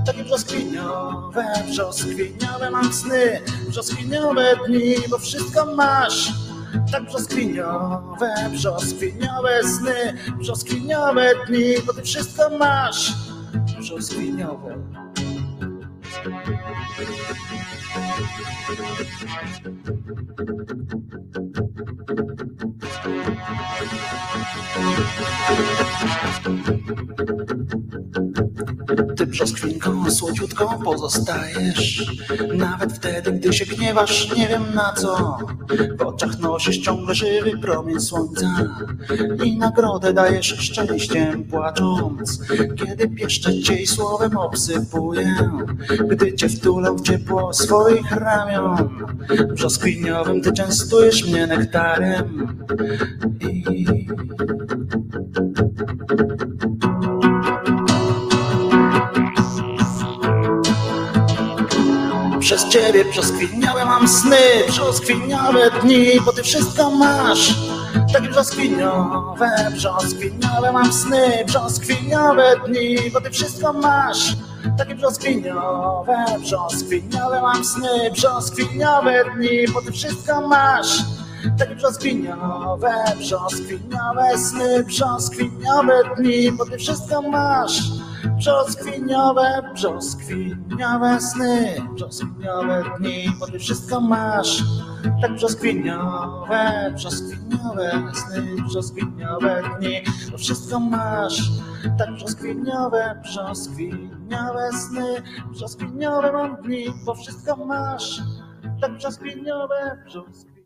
Takie 0.05 0.23
brzoskwiniowe, 0.23 1.45
brzoskwiniowe 1.69 2.69
mam 2.71 2.93
sny, 2.93 3.41
brzoskwiniowe 3.69 4.55
dni, 4.67 4.95
bo 5.09 5.17
wszystko 5.17 5.65
masz. 5.75 6.31
Tak 6.91 7.03
brzoskwiniowe, 7.03 8.29
brzoskwiniowe 8.51 9.63
sny, 9.63 10.17
brzoskwiniowe 10.39 11.33
dni, 11.47 11.75
bo 11.85 11.93
ty 11.93 12.01
wszystko 12.01 12.49
masz. 12.57 13.13
Brzoskwiniowe. 13.79 14.77
Ty 29.17 29.25
brzoskwinką 29.27 30.11
słodziutką 30.11 30.83
pozostajesz. 30.83 32.05
Nawet 32.53 32.93
wtedy, 32.93 33.31
gdy 33.31 33.53
się 33.53 33.65
gniewasz, 33.65 34.35
nie 34.35 34.47
wiem 34.47 34.63
na 34.73 34.93
co. 34.93 35.37
W 35.97 36.01
oczach 36.01 36.39
nosisz 36.39 36.77
ciągle 36.77 37.15
żywy 37.15 37.57
promień 37.57 37.99
słońca 37.99 38.47
I 39.43 39.57
nagrodę 39.57 40.13
dajesz 40.13 40.47
szczęściem 40.47 41.43
płacząc. 41.43 42.41
Kiedy 42.75 43.09
pieszczę 43.09 43.59
cię 43.59 43.75
i 43.75 43.87
słowem 43.87 44.37
obsypuję. 44.37 45.35
Gdy 46.09 46.33
cię 46.33 46.49
wtulę 46.49 46.95
w 46.95 47.01
ciepło 47.01 47.53
swoich 47.87 48.11
ramion 48.11 48.89
Brzoskwiniowym 49.53 50.41
ty 50.41 50.51
częstujesz 50.53 51.25
mnie 51.25 51.47
nektarem 51.47 52.57
I 53.41 53.63
Przez 62.39 62.69
ciebie 62.69 63.05
brzoskwiniowe 63.05 63.85
mam 63.85 64.07
sny, 64.07 64.37
brzoskwiniowe 64.67 65.71
dni, 65.81 66.21
bo 66.25 66.33
ty 66.33 66.43
wszystko 66.43 66.91
masz. 66.91 67.55
Takie 68.13 68.29
brzoskwiniowe, 68.29 69.49
brzoskwiniowe 69.73 70.71
mam 70.71 70.93
sny, 70.93 71.43
brzoskwiniowe 71.45 72.55
dni, 72.67 72.97
bo 73.13 73.21
ty 73.21 73.29
wszystko 73.29 73.73
masz. 73.73 74.35
Takie 74.75 74.95
brzoskwiniowe, 74.95 76.15
brzoskwiniowe 76.39 77.41
mam 77.41 77.63
sny, 77.65 78.11
brzoskwiniowe 78.11 79.23
dni, 79.35 79.67
bo 79.73 79.81
ty 79.81 79.91
wszystko 79.91 80.47
masz. 80.47 81.03
Takie 81.59 81.75
brzoskwiniowe, 81.75 82.93
brzoskwiniowe 83.17 84.37
sny, 84.37 84.83
brzoskwiniowe 84.83 86.03
dni, 86.17 86.51
bo 86.51 86.65
ty 86.65 86.77
wszystko 86.77 87.21
masz. 87.21 87.81
Brzoskwiniowe, 88.25 89.61
brzoskwiniowe 89.73 91.19
sny, 91.21 91.75
brzoskwiniowe 91.95 92.83
dni, 92.99 93.31
bo 93.39 93.47
ty 93.47 93.59
wszystko 93.59 94.01
masz. 94.01 94.63
Tak 95.21 95.33
brzoskwiniowe, 95.33 96.91
brzoskwiniowe 96.95 97.91
sny, 98.13 98.61
brzoskwiniowe 98.63 99.63
dni, 99.79 100.01
bo 100.31 100.37
wszystko 100.37 100.79
masz. 100.79 101.41
Tak 101.97 102.11
brzoskwiniowe, 102.13 103.19
brzoskwiniowe 103.23 104.71
sny, 104.71 105.21
brzoskwiniowe 105.51 106.31
mam 106.31 106.55
dni, 106.61 106.85
bo 107.05 107.15
wszystko 107.15 107.55
masz. 107.55 108.21
Tak 108.81 108.91
brzoskwiniowe, 108.91 109.97
brzoskwiniowe. 110.05 110.56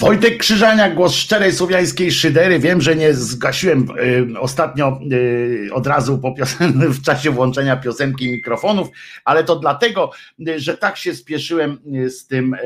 Wojtek 0.00 0.38
Krzyżania, 0.38 0.90
głos 0.90 1.14
szczerej 1.14 1.52
słowiańskiej 1.52 2.12
szydery. 2.12 2.58
Wiem, 2.58 2.80
że 2.80 2.96
nie 2.96 3.14
zgasiłem 3.14 3.86
y, 4.34 4.40
ostatnio 4.40 5.00
y, 5.12 5.68
od 5.72 5.86
razu 5.86 6.18
po 6.18 6.34
piosen- 6.34 6.88
w 6.98 7.02
czasie 7.02 7.30
włączenia 7.30 7.76
piosenki 7.76 8.30
mikrofonów, 8.32 8.88
ale 9.24 9.44
to 9.44 9.56
dlatego, 9.56 10.10
y, 10.48 10.60
że 10.60 10.76
tak 10.76 10.96
się 10.96 11.14
spieszyłem 11.14 11.78
y, 11.94 12.10
z 12.10 12.26
tym 12.26 12.54
y, 12.54 12.58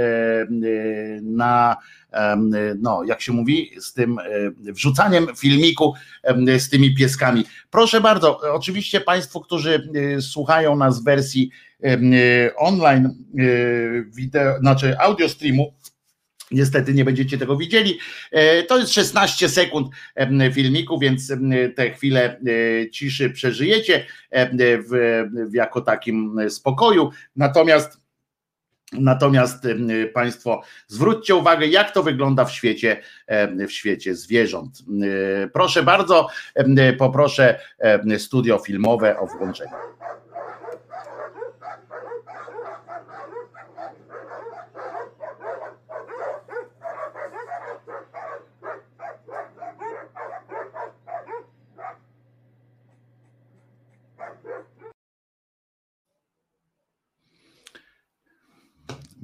y, 0.66 1.20
na 1.22 1.76
no, 2.78 3.04
jak 3.04 3.20
się 3.20 3.32
mówi, 3.32 3.70
z 3.78 3.92
tym 3.92 4.16
wrzucaniem 4.58 5.26
filmiku 5.36 5.94
z 6.58 6.68
tymi 6.68 6.94
pieskami. 6.94 7.44
Proszę 7.70 8.00
bardzo, 8.00 8.40
oczywiście 8.52 9.00
Państwo, 9.00 9.40
którzy 9.40 9.88
słuchają 10.20 10.76
nas 10.76 11.00
w 11.00 11.04
wersji 11.04 11.50
online, 12.56 13.10
wideo, 14.12 14.58
znaczy 14.58 14.98
audio 14.98 15.28
streamu, 15.28 15.74
Niestety 16.50 16.94
nie 16.94 17.04
będziecie 17.04 17.38
tego 17.38 17.56
widzieli. 17.56 17.98
E, 18.32 18.62
To 18.62 18.78
jest 18.78 18.92
16 18.92 19.48
sekund 19.48 19.88
filmiku, 20.52 20.98
więc 20.98 21.32
te 21.76 21.90
chwile 21.90 22.40
e, 22.40 22.90
ciszy 22.90 23.30
przeżyjecie 23.30 24.06
w, 24.60 25.54
jako 25.54 25.80
takim 25.80 26.36
spokoju. 26.48 27.10
Natomiast 27.36 28.04
Natomiast 28.92 29.66
Państwo 30.14 30.62
zwróćcie 30.86 31.34
uwagę, 31.34 31.66
jak 31.66 31.90
to 31.90 32.02
wygląda 32.02 32.44
w 32.44 32.52
świecie, 32.52 33.02
w 33.68 33.72
świecie 33.72 34.14
zwierząt. 34.14 34.78
E, 35.44 35.48
Proszę 35.48 35.82
bardzo, 35.82 36.28
poproszę 36.98 37.60
studio 38.18 38.58
filmowe 38.58 39.18
o 39.18 39.26
włączenie. 39.26 39.70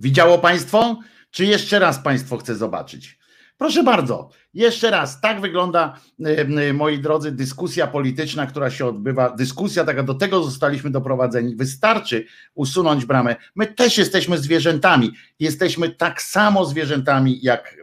Widziało 0.00 0.38
Państwo? 0.38 0.98
Czy 1.30 1.44
jeszcze 1.44 1.78
raz 1.78 1.98
Państwo 1.98 2.36
chce 2.36 2.56
zobaczyć? 2.56 3.19
Proszę 3.60 3.82
bardzo, 3.82 4.30
jeszcze 4.54 4.90
raz, 4.90 5.20
tak 5.20 5.40
wygląda, 5.40 5.96
e, 6.24 6.72
moi 6.72 6.98
drodzy, 6.98 7.32
dyskusja 7.32 7.86
polityczna, 7.86 8.46
która 8.46 8.70
się 8.70 8.86
odbywa. 8.86 9.30
Dyskusja 9.30 9.84
taka, 9.84 10.02
do 10.02 10.14
tego 10.14 10.42
zostaliśmy 10.42 10.90
doprowadzeni. 10.90 11.56
Wystarczy 11.56 12.24
usunąć 12.54 13.04
bramę. 13.04 13.36
My 13.54 13.66
też 13.66 13.98
jesteśmy 13.98 14.38
zwierzętami. 14.38 15.12
Jesteśmy 15.38 15.90
tak 15.90 16.22
samo 16.22 16.64
zwierzętami 16.64 17.38
jak 17.42 17.76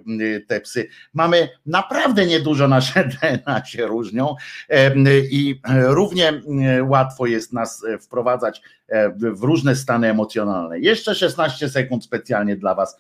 te 0.48 0.62
psy. 0.62 0.88
Mamy 1.14 1.50
naprawdę 1.66 2.26
niedużo, 2.26 2.68
nasze 2.68 3.10
DNA 3.22 3.66
się 3.72 3.88
różnią 3.88 4.36
e, 4.70 4.92
i 5.20 5.62
równie 5.88 6.42
łatwo 6.84 7.26
jest 7.26 7.54
nas 7.54 7.84
e, 7.84 7.98
wprowadzać 8.00 8.62
w 9.16 9.44
różne 9.44 9.76
stany 9.76 10.10
emocjonalne. 10.10 10.80
Jeszcze 10.80 11.16
16 11.16 11.70
sekund 11.70 12.04
specjalnie 12.04 12.56
dla 12.56 12.76
Was 12.76 12.98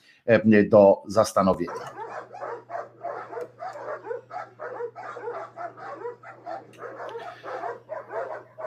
do 0.69 1.03
zastanowienia. 1.07 2.06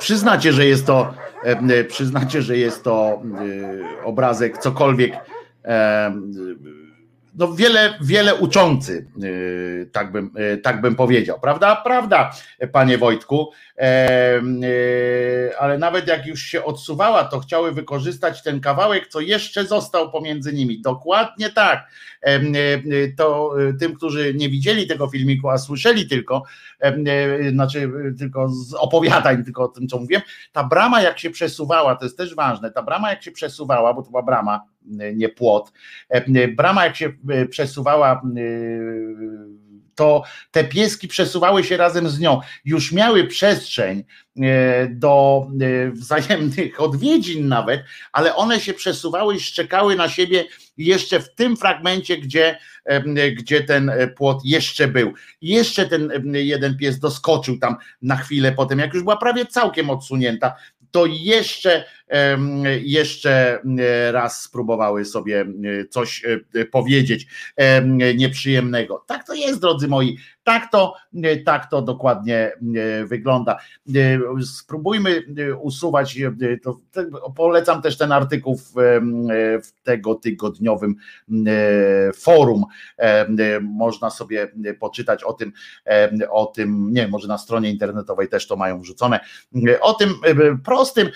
Przyznacie, 0.00 0.52
że 0.52 0.66
jest 0.66 0.86
to, 0.86 1.14
e, 1.44 1.84
przyznacie, 1.84 2.42
że 2.42 2.56
jest 2.56 2.84
to 2.84 3.22
e, 4.00 4.04
obrazek 4.04 4.58
cokolwiek, 4.58 5.12
e, 5.64 6.14
no 7.34 7.52
wiele, 7.52 7.94
wiele 8.00 8.34
uczący, 8.34 9.06
e, 9.82 9.86
tak 9.86 10.12
bym, 10.12 10.30
e, 10.36 10.56
tak 10.56 10.80
bym 10.80 10.94
powiedział, 10.94 11.40
prawda? 11.40 11.76
Prawda, 11.76 12.32
panie 12.72 12.98
Wojtku, 12.98 13.50
E, 13.80 14.42
e, 14.42 15.58
ale 15.58 15.78
nawet 15.78 16.08
jak 16.08 16.26
już 16.26 16.42
się 16.42 16.64
odsuwała, 16.64 17.24
to 17.24 17.40
chciały 17.40 17.72
wykorzystać 17.72 18.42
ten 18.42 18.60
kawałek, 18.60 19.06
co 19.06 19.20
jeszcze 19.20 19.64
został 19.64 20.10
pomiędzy 20.12 20.52
nimi. 20.52 20.80
Dokładnie 20.80 21.50
tak. 21.50 21.86
E, 22.22 22.26
e, 22.26 22.40
To 23.16 23.54
e, 23.68 23.74
tym, 23.74 23.94
którzy 23.94 24.34
nie 24.34 24.48
widzieli 24.48 24.86
tego 24.86 25.08
filmiku, 25.08 25.48
a 25.50 25.58
słyszeli 25.58 26.08
tylko, 26.08 26.36
e, 26.36 26.42
e, 26.42 26.69
znaczy 27.52 27.90
e, 28.08 28.12
tylko 28.18 28.48
opowiadań, 28.78 29.44
tylko 29.44 29.64
o 29.64 29.68
tym, 29.68 29.88
co 29.88 29.98
mówiłem, 29.98 30.22
ta 30.52 30.64
brama 30.64 31.02
jak 31.02 31.18
się 31.18 31.30
przesuwała, 31.30 31.96
to 31.96 32.04
jest 32.04 32.18
też 32.18 32.34
ważne, 32.34 32.70
ta 32.70 32.82
brama 32.82 33.10
jak 33.10 33.22
się 33.22 33.30
przesuwała, 33.30 33.94
bo 33.94 34.02
to 34.02 34.10
była 34.10 34.22
brama, 34.22 34.64
e, 35.00 35.14
nie 35.14 35.28
płot, 35.28 35.72
e, 36.08 36.48
brama 36.48 36.84
jak 36.84 36.96
się 36.96 37.12
e, 37.28 37.46
przesuwała 37.46 38.12
e, 38.12 38.20
to 40.00 40.22
te 40.50 40.64
pieski 40.64 41.08
przesuwały 41.08 41.64
się 41.64 41.76
razem 41.76 42.08
z 42.08 42.20
nią, 42.20 42.40
już 42.64 42.92
miały 42.92 43.26
przestrzeń 43.26 44.04
e, 44.42 44.88
do 44.88 45.46
e, 45.60 45.90
wzajemnych 45.90 46.80
odwiedzin 46.80 47.48
nawet, 47.48 47.84
ale 48.12 48.36
one 48.36 48.60
się 48.60 48.74
przesuwały 48.74 49.36
i 49.36 49.40
szczekały 49.40 49.96
na 49.96 50.08
siebie 50.08 50.44
jeszcze 50.76 51.20
w 51.20 51.34
tym 51.34 51.56
fragmencie, 51.56 52.18
gdzie, 52.18 52.58
e, 52.84 53.30
gdzie 53.30 53.64
ten 53.64 53.92
płot 54.16 54.40
jeszcze 54.44 54.88
był. 54.88 55.12
I 55.40 55.48
jeszcze 55.48 55.86
ten 55.86 56.10
e, 56.10 56.40
jeden 56.42 56.76
pies 56.76 56.98
doskoczył 56.98 57.58
tam 57.58 57.76
na 58.02 58.16
chwilę 58.16 58.52
potem, 58.52 58.78
jak 58.78 58.94
już 58.94 59.02
była 59.02 59.16
prawie 59.16 59.46
całkiem 59.46 59.90
odsunięta, 59.90 60.54
to 60.90 61.06
jeszcze, 61.06 61.84
jeszcze 62.82 63.62
e, 63.78 64.12
raz 64.12 64.42
spróbowały 64.42 65.04
sobie 65.04 65.40
e, 65.40 65.86
coś 65.88 66.24
e, 66.54 66.64
powiedzieć 66.64 67.26
em, 67.56 67.98
nieprzyjemnego. 67.98 69.04
Tak 69.06 69.26
to 69.26 69.34
jest, 69.34 69.60
drodzy 69.60 69.88
moi. 69.88 70.18
Tak 70.50 70.70
to, 70.70 70.94
e, 71.22 71.36
tak 71.36 71.70
to 71.70 71.82
dokładnie 71.82 72.36
e, 72.36 73.04
wygląda. 73.04 73.58
E, 73.94 74.18
Spróbujmy 74.44 75.22
usuwać, 75.60 76.18
to, 76.62 76.80
polecam 77.36 77.82
też 77.82 77.98
ten 77.98 78.12
artykuł 78.12 78.56
w, 78.56 78.72
w 79.64 79.82
tego 79.82 80.14
tygodniowym 80.14 80.94
forum. 82.14 82.64
Można 83.62 84.10
sobie 84.10 84.48
poczytać 84.80 85.24
o 85.24 85.32
tym, 85.32 85.52
o 86.30 86.46
tym, 86.46 86.92
nie 86.92 87.08
może 87.08 87.28
na 87.28 87.38
stronie 87.38 87.70
internetowej 87.70 88.28
też 88.28 88.46
to 88.46 88.56
mają 88.56 88.80
wrzucone, 88.80 89.20
o 89.80 89.94
tym 89.94 90.14
prostym, 90.64 91.08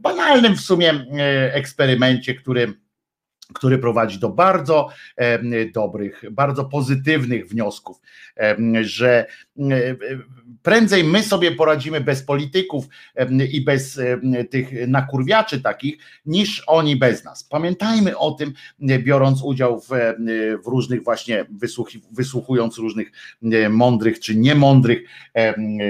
banalnym 0.00 0.56
w 0.56 0.60
sumie 0.60 1.06
eksperymencie, 1.52 2.34
który 2.34 2.74
który 3.54 3.78
prowadzi 3.78 4.18
do 4.18 4.28
bardzo 4.28 4.88
em, 5.16 5.52
dobrych, 5.74 6.22
bardzo 6.30 6.64
pozytywnych 6.64 7.48
wniosków, 7.48 8.00
em, 8.36 8.84
że 8.84 9.26
em, 9.58 9.96
prędzej 10.62 11.04
my 11.04 11.22
sobie 11.22 11.52
poradzimy 11.52 12.00
bez 12.00 12.22
polityków 12.22 12.84
i 13.52 13.64
bez 13.64 14.00
tych 14.50 14.88
nakurwiaczy 14.88 15.60
takich, 15.60 15.98
niż 16.26 16.62
oni 16.66 16.96
bez 16.96 17.24
nas. 17.24 17.44
Pamiętajmy 17.44 18.18
o 18.18 18.30
tym, 18.30 18.52
e, 18.88 18.98
biorąc 18.98 19.42
udział 19.42 19.80
w, 19.80 19.88
w 20.64 20.66
różnych 20.66 21.04
właśnie, 21.04 21.46
wysłuchując 22.12 22.78
różnych 22.78 23.12
e, 23.42 23.68
mądrych 23.68 24.20
czy 24.20 24.36
niemądrych 24.36 25.02
em, 25.34 25.54
e, 25.80 25.84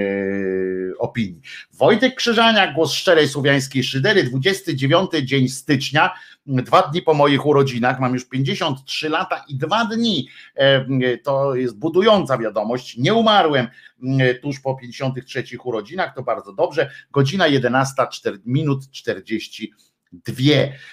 opinii. 0.99 1.41
Wojtek 1.73 2.15
Krzyżania, 2.15 2.73
głos 2.73 2.93
szczerej 2.93 3.29
słowiańskiej 3.29 3.85
szydery, 3.85 4.25
29 4.25 5.11
dzień 5.25 5.49
stycznia, 5.49 6.11
dwa 6.47 6.83
dni 6.83 7.03
po 7.03 7.15
moich 7.15 7.47
urodzinach, 7.47 8.01
mam 8.01 8.15
już 8.15 8.29
53 8.29 9.09
lata 9.09 9.45
i 9.49 9.57
dwa 9.57 9.85
dni, 9.85 10.29
e, 10.55 11.19
to 11.19 11.55
jest 11.55 11.79
budująca 11.79 12.39
wiadomość, 12.39 12.97
nie 12.97 13.15
umarłem 13.15 13.69
m, 14.03 14.19
tuż 14.43 14.61
po 14.61 14.75
53 14.75 15.45
urodzinach, 15.65 16.15
to 16.15 16.23
bardzo 16.23 16.53
dobrze, 16.53 16.91
godzina 17.11 17.47
11, 17.47 18.07
4, 18.13 18.39
minut 18.47 18.91
42 18.91 20.37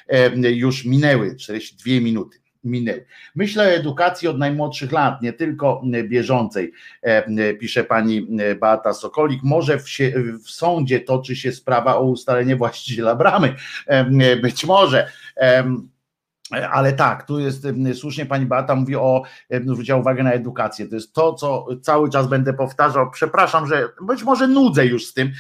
e, 0.08 0.52
już 0.52 0.86
minęły, 0.86 1.36
42 1.36 2.02
minuty. 2.02 2.49
Minęły. 2.64 3.06
Myślę 3.36 3.64
o 3.64 3.72
edukacji 3.72 4.28
od 4.28 4.38
najmłodszych 4.38 4.92
lat, 4.92 5.22
nie 5.22 5.34
tylko 5.34 5.82
bieżącej, 6.04 6.72
e, 7.02 7.54
pisze 7.54 7.84
pani 7.84 8.28
Beata 8.60 8.94
Sokolik. 8.94 9.44
Może 9.44 9.80
w, 9.80 9.90
się, 9.90 10.14
w 10.46 10.50
sądzie 10.50 11.00
toczy 11.00 11.36
się 11.36 11.52
sprawa 11.52 11.96
o 11.96 12.04
ustalenie 12.04 12.56
właściciela 12.56 13.16
bramy. 13.16 13.56
E, 13.88 14.36
Być 14.36 14.66
może. 14.66 15.12
Ale 16.52 16.94
tak, 16.94 17.28
tu 17.28 17.40
jest 17.40 17.68
słusznie 17.94 18.26
pani 18.26 18.46
Beata 18.46 18.76
mówi 18.76 18.96
o, 18.96 19.24
zwróciła 19.66 19.98
uwagę 19.98 20.24
na 20.24 20.32
edukację. 20.32 20.88
To 20.88 20.96
jest 20.96 21.14
to, 21.14 21.34
co 21.34 21.68
cały 21.82 22.10
czas 22.10 22.28
będę 22.28 22.54
powtarzał. 22.54 23.12
Przepraszam, 23.12 23.68
że 23.68 23.90
być 24.02 24.24
może 24.24 24.48
nudzę 24.48 24.86
już 24.86 25.06
z 25.06 25.14
tym, 25.14 25.32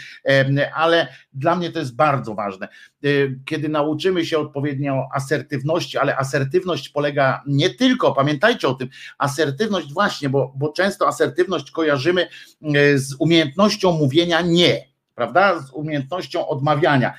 ale 0.76 1.08
dla 1.34 1.56
mnie 1.56 1.72
to 1.72 1.80
jest 1.80 1.96
bardzo 1.96 2.36
ważne. 2.36 2.68
Y, 3.06 3.40
Kiedy 3.46 3.70
nauczymy 3.70 4.26
się 4.26 4.40
odpowiednio 4.40 5.08
asertywności, 5.14 5.98
ale 5.98 6.18
asertywność 6.18 6.90
polega 6.90 7.44
nie 7.48 7.70
tylko, 7.70 8.12
pamiętajcie 8.12 8.68
o 8.68 8.74
tym, 8.74 8.90
asertywność 9.18 9.94
właśnie, 9.94 10.30
bo, 10.30 10.54
bo 10.56 10.72
często 10.72 11.08
asertywność 11.08 11.72
kojarzymy 11.72 12.28
y, 12.76 13.00
z 13.00 13.16
umiejętnością 13.20 13.92
mówienia 13.92 14.42
nie 14.42 14.89
prawda? 15.20 15.60
Z 15.60 15.72
umiejętnością 15.72 16.48
odmawiania. 16.48 17.14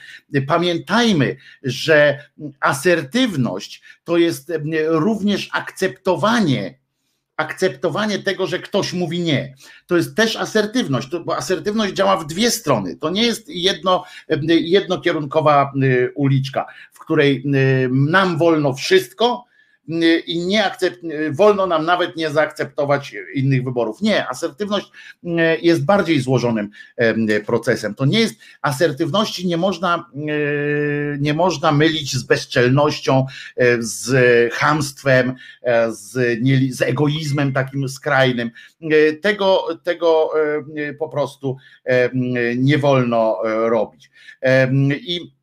Pamiętajmy, 0.46 1.36
że 1.62 2.24
asertywność 2.60 3.82
to 4.04 4.16
jest 4.16 4.52
również 4.88 5.48
akceptowanie 5.52 6.80
akceptowanie 7.36 8.18
tego, 8.18 8.46
że 8.46 8.58
ktoś 8.58 8.92
mówi 8.92 9.20
nie. 9.20 9.54
To 9.86 9.96
jest 9.96 10.16
też 10.16 10.36
asertywność, 10.36 11.08
bo 11.24 11.36
asertywność 11.36 11.92
działa 11.92 12.16
w 12.16 12.26
dwie 12.26 12.50
strony. 12.50 12.96
To 12.96 13.10
nie 13.10 13.22
jest 13.22 13.48
jedno, 13.48 14.04
jednokierunkowa 14.48 15.72
y, 15.82 16.12
uliczka, 16.14 16.66
w 16.92 16.98
której 16.98 17.42
y, 17.46 17.88
nam 17.92 18.38
wolno 18.38 18.72
wszystko, 18.74 19.44
i 20.26 20.46
nie 20.46 20.64
akcept, 20.64 21.00
wolno 21.30 21.66
nam 21.66 21.86
nawet 21.86 22.16
nie 22.16 22.30
zaakceptować 22.30 23.14
innych 23.34 23.64
wyborów. 23.64 24.00
Nie, 24.02 24.28
asertywność 24.28 24.90
e, 25.24 25.58
jest 25.58 25.84
bardziej 25.84 26.20
złożonym 26.20 26.70
e, 26.96 27.40
procesem. 27.40 27.94
To 27.94 28.04
nie 28.04 28.20
jest 28.20 28.34
asertywności 28.62 29.46
nie 29.46 29.56
można, 29.56 30.10
e, 30.14 30.20
nie 31.18 31.34
można 31.34 31.72
mylić 31.72 32.16
z 32.16 32.22
bezczelnością, 32.22 33.26
z 33.78 34.14
hamstwem, 34.54 35.34
z, 35.88 36.12
z 36.74 36.82
egoizmem 36.82 37.52
takim 37.52 37.88
skrajnym. 37.88 38.50
Tego, 39.22 39.66
tego 39.84 40.30
po 40.98 41.08
prostu 41.08 41.56
nie 42.56 42.78
wolno 42.78 43.38
robić. 43.44 44.10
I 44.90 45.39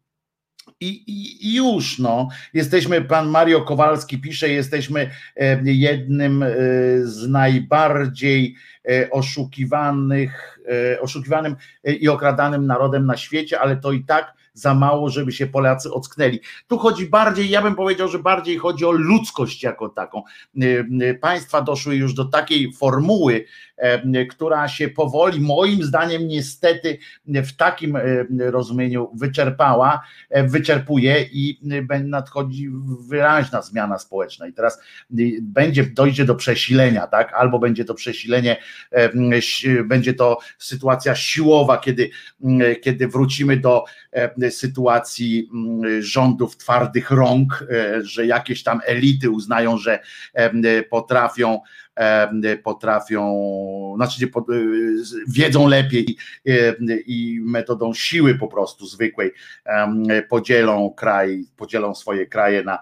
i, 0.82 1.04
i, 1.08 1.56
już, 1.56 2.00
no. 2.00 2.28
Jesteśmy, 2.54 3.02
pan 3.02 3.30
Mario 3.30 3.62
Kowalski 3.62 4.20
pisze, 4.20 4.50
jesteśmy 4.50 5.12
e, 5.36 5.62
jednym 5.64 6.44
e, 6.44 6.50
z 7.04 7.28
najbardziej 7.28 8.56
e, 8.90 9.10
oszukiwanych, 9.10 10.60
oszukiwanym 11.02 11.56
i 11.84 12.10
okradanym 12.10 12.66
narodem 12.66 13.06
na 13.06 13.18
świecie, 13.18 13.60
ale 13.60 13.78
to 13.78 13.92
i 13.92 14.04
tak 14.04 14.34
za 14.54 14.74
mało, 14.74 15.10
żeby 15.10 15.32
się 15.32 15.48
Polacy 15.48 15.92
ocknęli. 15.92 16.40
Tu 16.68 16.78
chodzi 16.78 17.06
bardziej, 17.06 17.50
ja 17.50 17.62
bym 17.62 17.76
powiedział, 17.76 18.08
że 18.08 18.20
bardziej 18.20 18.58
chodzi 18.58 18.86
o 18.86 18.92
ludzkość 18.92 19.64
jako 19.64 19.90
taką. 19.90 20.24
Państwa 21.22 21.62
doszły 21.62 21.96
już 21.96 22.14
do 22.14 22.26
takiej 22.26 22.74
formuły, 22.74 23.46
która 24.30 24.68
się 24.68 24.90
powoli, 24.90 25.42
moim 25.42 25.84
zdaniem, 25.84 26.28
niestety 26.28 26.98
w 27.26 27.56
takim 27.56 27.98
rozumieniu 28.40 29.12
wyczerpała, 29.16 30.02
wyczerpuje 30.32 31.22
i 31.32 31.60
nadchodzi 32.04 32.70
wyraźna 33.10 33.62
zmiana 33.62 34.00
społeczna. 34.00 34.48
I 34.48 34.54
teraz 34.54 34.80
będzie, 35.42 35.84
dojdzie 35.84 36.26
do 36.26 36.36
przesilenia, 36.36 37.08
tak? 37.08 37.34
Albo 37.34 37.60
będzie 37.60 37.86
to 37.86 37.94
przesilenie, 37.94 38.58
będzie 39.86 40.14
to 40.14 40.38
sytuacja 40.58 41.16
siłowa, 41.16 41.78
kiedy, 41.78 42.10
kiedy 42.82 43.08
wrócimy 43.08 43.58
do 43.58 43.84
sytuacji 44.50 45.50
rządów 46.00 46.58
twardych 46.58 47.12
rąk, 47.12 47.66
e, 47.72 48.02
że 48.04 48.26
jakieś 48.26 48.64
tam 48.64 48.82
elity 48.86 49.30
uznają, 49.30 49.78
że 49.78 50.00
potrafią 50.90 51.62
potrafią, 52.64 53.94
znaczy 53.96 54.26
y, 54.26 54.30
wiedzą 55.28 55.68
lepiej 55.68 56.18
i 57.06 57.40
metodą 57.42 57.94
siły 57.94 58.36
po 58.36 58.48
prostu 58.48 58.86
zwykłej 58.86 59.32
podzielą 60.30 60.94
kraj, 60.98 61.46
podzielą 61.58 61.96
swoje 61.96 62.26
kraje 62.26 62.64
na 62.64 62.80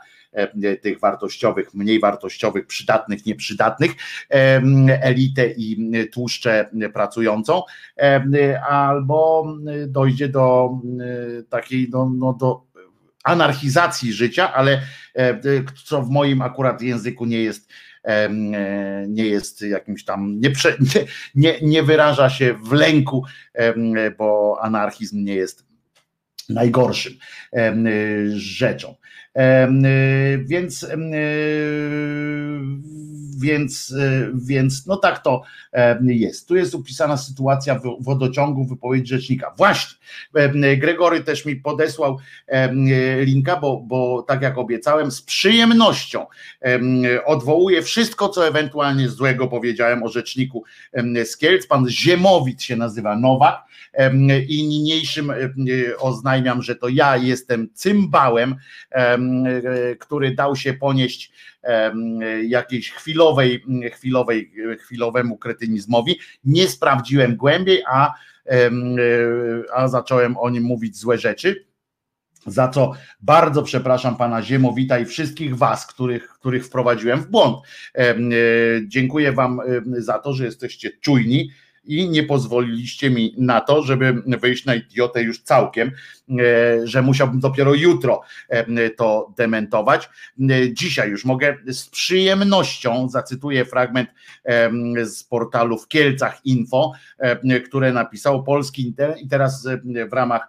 tych 0.82 1.00
wartościowych, 1.00 1.74
mniej 1.74 2.00
wartościowych, 2.00 2.68
przydatnych, 2.68 3.26
nieprzydatnych, 3.26 3.92
elitę 5.02 5.48
i 5.48 5.92
tłuszcze 6.12 6.70
pracującą, 6.94 7.62
albo 8.70 9.48
dojdzie 9.88 10.30
do 10.30 10.70
takiej, 11.50 11.90
no, 11.92 12.12
no 12.18 12.34
do 12.34 12.62
anarchizacji 13.24 14.14
życia, 14.14 14.54
ale 14.54 14.82
co 15.86 16.02
w 16.02 16.10
moim 16.10 16.42
akurat 16.42 16.82
języku 16.82 17.26
nie 17.26 17.44
jest 17.44 17.70
E, 17.70 17.95
nie 19.08 19.26
jest 19.26 19.62
jakimś 19.62 20.06
tam, 20.06 20.40
nie, 20.40 20.50
nie, 20.96 21.06
nie, 21.36 21.60
nie 21.62 21.84
wyraża 21.84 22.30
się 22.30 22.54
w 22.64 22.72
lęku, 22.72 23.26
bo 24.18 24.58
anarchizm 24.62 25.24
nie 25.24 25.36
jest 25.36 25.66
najgorszym 26.50 27.14
rzeczą. 28.36 28.96
Więc 30.46 30.86
więc, 33.40 33.94
e, 34.00 34.32
więc 34.34 34.86
no 34.86 34.98
tak 34.98 35.24
to 35.24 35.42
jest. 36.02 36.48
Tu 36.48 36.56
jest 36.56 36.76
opisana 36.76 37.18
sytuacja 37.18 37.80
wodociągu, 38.00 38.66
wypowiedź 38.66 39.08
rzecznika. 39.08 39.54
Właśnie, 39.58 39.98
Gregory 40.78 41.22
też 41.24 41.46
mi 41.46 41.56
podesłał 41.56 42.18
linka, 43.20 43.58
bo, 43.58 43.82
bo 43.88 44.24
tak 44.28 44.42
jak 44.42 44.58
obiecałem, 44.58 45.12
z 45.12 45.22
przyjemnością 45.22 46.26
odwołuję 47.26 47.82
wszystko, 47.82 48.30
co 48.30 48.48
ewentualnie 48.48 49.10
złego 49.10 49.48
powiedziałem 49.48 50.04
o 50.04 50.10
rzeczniku 50.10 50.64
z 51.26 51.38
Kielc. 51.38 51.68
Pan 51.68 51.90
Ziemowit 51.90 52.64
się 52.64 52.76
nazywa 52.76 53.16
Nowak 53.16 53.64
i 54.48 54.68
niniejszym 54.68 55.32
oznajmiam, 56.00 56.62
że 56.62 56.76
to 56.76 56.90
ja 56.90 57.18
jestem 57.18 57.70
cymbałem, 57.74 58.56
który 60.00 60.36
dał 60.36 60.56
się 60.56 60.74
ponieść 60.74 61.32
jakiejś 62.48 62.92
chwilowej, 62.92 63.64
chwilowej, 63.92 64.52
chwilowemu 64.80 65.38
kretynizmowi. 65.38 66.20
Nie 66.44 66.68
sprawdziłem 66.68 67.36
głębiej, 67.36 67.84
a, 67.88 68.14
a 69.74 69.88
zacząłem 69.88 70.38
o 70.38 70.50
nim 70.50 70.64
mówić 70.64 70.98
złe 70.98 71.18
rzeczy. 71.18 71.66
Za 72.46 72.68
co 72.68 72.92
bardzo 73.20 73.64
przepraszam 73.64 74.16
pana 74.16 74.42
Ziemowita 74.42 75.00
i 75.00 75.06
wszystkich 75.06 75.58
was, 75.58 75.88
których, 75.88 76.28
których 76.28 76.66
wprowadziłem 76.66 77.20
w 77.20 77.28
błąd. 77.28 77.58
E, 77.96 78.16
dziękuję 78.88 79.32
wam 79.32 79.60
za 79.86 80.20
to, 80.20 80.34
że 80.34 80.46
jesteście 80.46 80.92
czujni 81.02 81.50
i 81.86 82.10
nie 82.10 82.24
pozwoliliście 82.24 83.10
mi 83.10 83.36
na 83.38 83.62
to, 83.62 83.84
żeby 83.84 84.14
wyjść 84.42 84.66
na 84.66 84.76
idiotę 84.76 85.24
już 85.24 85.42
całkiem, 85.42 85.92
e, 86.30 86.88
że 86.88 87.02
musiałbym 87.02 87.40
dopiero 87.40 87.74
jutro 87.74 88.22
e, 88.50 88.90
to 88.90 89.34
dementować. 89.38 90.10
E, 90.50 90.74
dzisiaj 90.74 91.10
już 91.10 91.26
mogę 91.26 91.58
z 91.68 91.90
przyjemnością, 91.90 93.10
zacytuję 93.10 93.66
fragment 93.66 94.10
z 95.04 95.24
portalu 95.24 95.78
w 95.78 95.88
Kielcach 95.88 96.46
Info, 96.46 96.92
które 97.66 97.94
napisał 97.94 98.44
Polski 98.44 98.82
Inter 98.82 99.16
i 99.22 99.28
teraz 99.28 99.68
w 100.10 100.14
ramach 100.14 100.48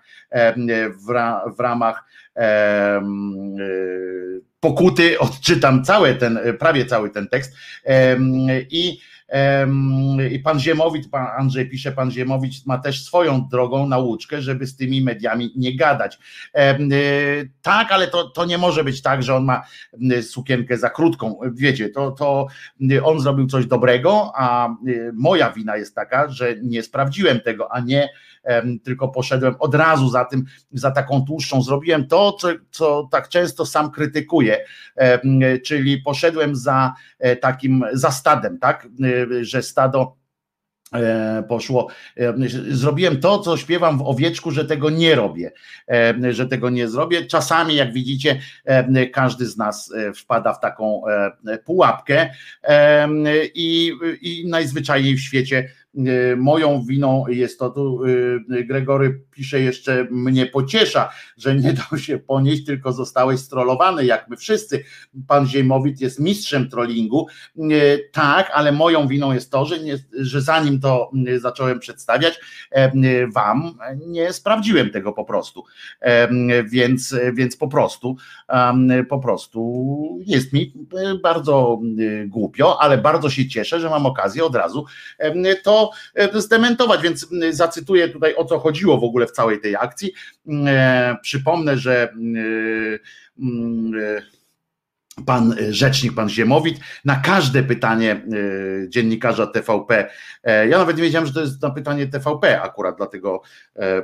w 1.56 1.60
ramach 1.60 2.04
pokuty 4.60 5.18
odczytam 5.18 5.84
cały 5.84 6.14
ten, 6.14 6.38
prawie 6.58 6.86
cały 6.86 7.10
ten 7.10 7.28
tekst 7.28 7.56
i 8.70 8.98
i 10.30 10.38
pan 10.38 10.60
Ziemowicz, 10.60 11.08
pan 11.08 11.26
Andrzej 11.38 11.68
pisze, 11.68 11.92
pan 11.92 12.10
Ziemowicz 12.10 12.66
ma 12.66 12.78
też 12.78 13.04
swoją 13.04 13.48
drogą 13.48 13.88
nauczkę, 13.88 14.42
żeby 14.42 14.66
z 14.66 14.76
tymi 14.76 15.02
mediami 15.02 15.52
nie 15.56 15.76
gadać. 15.76 16.18
Y, 16.56 17.50
tak, 17.62 17.92
ale 17.92 18.08
to, 18.08 18.28
to 18.28 18.44
nie 18.44 18.58
może 18.58 18.84
być 18.84 19.02
tak, 19.02 19.22
że 19.22 19.34
on 19.34 19.44
ma 19.44 19.62
y, 20.12 20.22
sukienkę 20.22 20.78
za 20.78 20.90
krótką. 20.90 21.38
Wiecie, 21.52 21.88
to, 21.88 22.10
to 22.10 22.46
y, 22.92 23.04
on 23.04 23.20
zrobił 23.20 23.46
coś 23.46 23.66
dobrego, 23.66 24.32
a 24.36 24.76
moja 25.14 25.52
wina 25.52 25.76
jest 25.76 25.94
taka, 25.94 26.28
że 26.28 26.54
nie 26.62 26.82
sprawdziłem 26.82 27.40
tego, 27.40 27.72
a 27.72 27.80
nie 27.80 28.08
tylko 28.84 29.08
poszedłem 29.08 29.54
od 29.58 29.74
razu 29.74 30.08
za 30.08 30.24
tym, 30.24 30.44
za 30.72 30.90
taką 30.90 31.24
tłuszczą. 31.24 31.62
Zrobiłem 31.62 32.06
to, 32.06 32.32
co, 32.32 32.48
co 32.70 33.08
tak 33.10 33.28
często 33.28 33.66
sam 33.66 33.90
krytykuję, 33.90 34.58
czyli 35.64 35.98
poszedłem 35.98 36.56
za 36.56 36.94
e, 37.18 37.36
takim, 37.36 37.84
za 37.92 38.10
stadem, 38.10 38.58
tak, 38.58 38.88
e, 39.40 39.44
że 39.44 39.62
stado 39.62 40.16
e, 40.92 41.42
poszło. 41.48 41.88
Zrobiłem 42.68 43.20
to, 43.20 43.38
co 43.38 43.56
śpiewam 43.56 43.98
w 43.98 44.02
owieczku, 44.02 44.50
że 44.50 44.64
tego 44.64 44.90
nie 44.90 45.14
robię, 45.14 45.52
że 46.30 46.46
tego 46.46 46.70
nie 46.70 46.88
zrobię. 46.88 47.26
Czasami, 47.26 47.74
jak 47.74 47.92
widzicie, 47.92 48.40
każdy 49.12 49.46
z 49.46 49.56
nas 49.56 49.92
wpada 50.14 50.52
w 50.52 50.60
taką 50.60 51.02
pułapkę 51.64 52.30
i, 53.54 53.92
i 54.20 54.48
najzwyczajniej 54.48 55.16
w 55.16 55.20
świecie 55.20 55.68
moją 56.36 56.82
winą 56.82 57.24
jest 57.28 57.58
to, 57.58 57.70
tu 57.70 58.00
e, 58.58 58.64
Gregory 58.64 59.20
pisze 59.30 59.60
jeszcze, 59.60 60.06
mnie 60.10 60.46
pociesza, 60.46 61.10
że 61.36 61.54
nie 61.54 61.72
dał 61.72 61.98
się 61.98 62.18
ponieść, 62.18 62.64
tylko 62.64 62.92
zostałeś 62.92 63.40
strollowany, 63.40 64.04
jak 64.04 64.28
my 64.28 64.36
wszyscy. 64.36 64.84
Pan 65.28 65.46
Ziemowit 65.46 66.00
jest 66.00 66.20
mistrzem 66.20 66.70
trollingu. 66.70 67.26
E, 67.58 67.62
tak, 68.12 68.50
ale 68.54 68.72
moją 68.72 69.08
winą 69.08 69.32
jest 69.32 69.50
to, 69.50 69.64
że, 69.64 69.80
nie, 69.80 69.98
że 70.12 70.40
zanim 70.40 70.80
to 70.80 71.10
zacząłem 71.38 71.78
przedstawiać 71.78 72.40
wam, 73.34 73.78
nie 74.06 74.32
sprawdziłem 74.32 74.90
tego 74.90 75.12
po 75.12 75.24
prostu. 75.24 75.64
Więc, 76.64 77.14
więc 77.34 77.56
po 77.56 77.68
prostu, 77.68 78.16
po 79.08 79.18
prostu 79.18 80.18
jest 80.26 80.52
mi 80.52 80.72
bardzo 81.22 81.80
głupio, 82.26 82.80
ale 82.80 82.98
bardzo 82.98 83.30
się 83.30 83.48
cieszę, 83.48 83.80
że 83.80 83.90
mam 83.90 84.06
okazję 84.06 84.44
od 84.44 84.54
razu 84.54 84.84
to 85.62 85.85
to 86.32 86.40
zdementować, 86.40 87.02
więc 87.02 87.28
zacytuję 87.50 88.08
tutaj 88.08 88.34
o 88.34 88.44
co 88.44 88.58
chodziło 88.58 88.98
w 88.98 89.04
ogóle 89.04 89.26
w 89.26 89.32
całej 89.32 89.60
tej 89.60 89.76
akcji. 89.76 90.12
Przypomnę, 91.22 91.78
że 91.78 92.14
pan 95.24 95.52
e, 95.52 95.72
rzecznik, 95.72 96.14
pan 96.14 96.28
Ziemowit, 96.28 96.80
na 97.04 97.16
każde 97.16 97.62
pytanie 97.62 98.12
e, 98.12 98.88
dziennikarza 98.88 99.46
TVP, 99.46 100.08
e, 100.44 100.68
ja 100.68 100.78
nawet 100.78 100.96
nie 100.96 101.02
wiedziałem, 101.02 101.26
że 101.26 101.32
to 101.34 101.40
jest 101.40 101.62
na 101.62 101.70
pytanie 101.70 102.06
TVP 102.06 102.62
akurat, 102.62 102.96
dlatego 102.96 103.42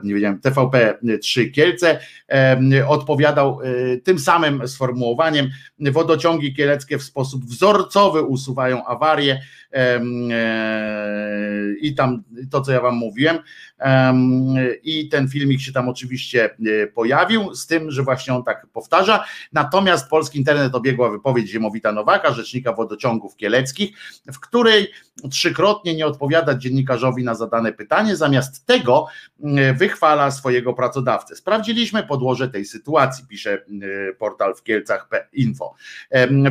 nie 0.03 0.15
wiedziałem, 0.15 0.41
TVP 0.41 0.99
3 1.23 1.51
Kielce, 1.51 1.99
odpowiadał 2.89 3.59
tym 4.05 4.19
samym 4.19 4.69
sformułowaniem, 4.69 5.51
wodociągi 5.79 6.55
kieleckie 6.55 6.99
w 6.99 7.03
sposób 7.03 7.45
wzorcowy 7.45 8.23
usuwają 8.23 8.85
awarie 8.85 9.43
i 11.81 11.95
tam 11.95 12.23
to, 12.51 12.61
co 12.61 12.73
ja 12.73 12.81
wam 12.81 12.95
mówiłem, 12.95 13.39
i 14.83 15.09
ten 15.09 15.29
filmik 15.29 15.61
się 15.61 15.73
tam 15.73 15.89
oczywiście 15.89 16.57
pojawił, 16.95 17.55
z 17.55 17.67
tym, 17.67 17.91
że 17.91 18.03
właśnie 18.03 18.35
on 18.35 18.45
tak 18.45 18.67
powtarza, 18.73 19.25
natomiast 19.53 20.09
polski 20.09 20.39
internet 20.39 20.75
obiegł 20.75 21.03
zaległa 21.03 21.11
wypowiedź 21.11 21.51
Ziemowita 21.51 21.93
Nowaka, 21.93 22.33
rzecznika 22.33 22.73
wodociągów 22.73 23.37
kieleckich, 23.37 23.97
w 24.33 24.41
której 24.41 24.91
trzykrotnie 25.31 25.95
nie 25.95 26.07
odpowiada 26.07 26.55
dziennikarzowi 26.55 27.25
na 27.25 27.35
zadane 27.35 27.73
pytanie, 27.73 28.17
zamiast 28.17 28.67
tego 28.67 29.07
wychwala 29.75 30.31
swojego 30.31 30.73
pracodawcę. 30.75 31.37
Sprawdziliśmy 31.37 32.03
podłoże 32.03 32.49
tej 32.49 32.65
sytuacji, 32.65 33.25
pisze 33.29 33.65
portal 34.19 34.55
w 34.55 34.63
Kielcach.info. 34.63 35.75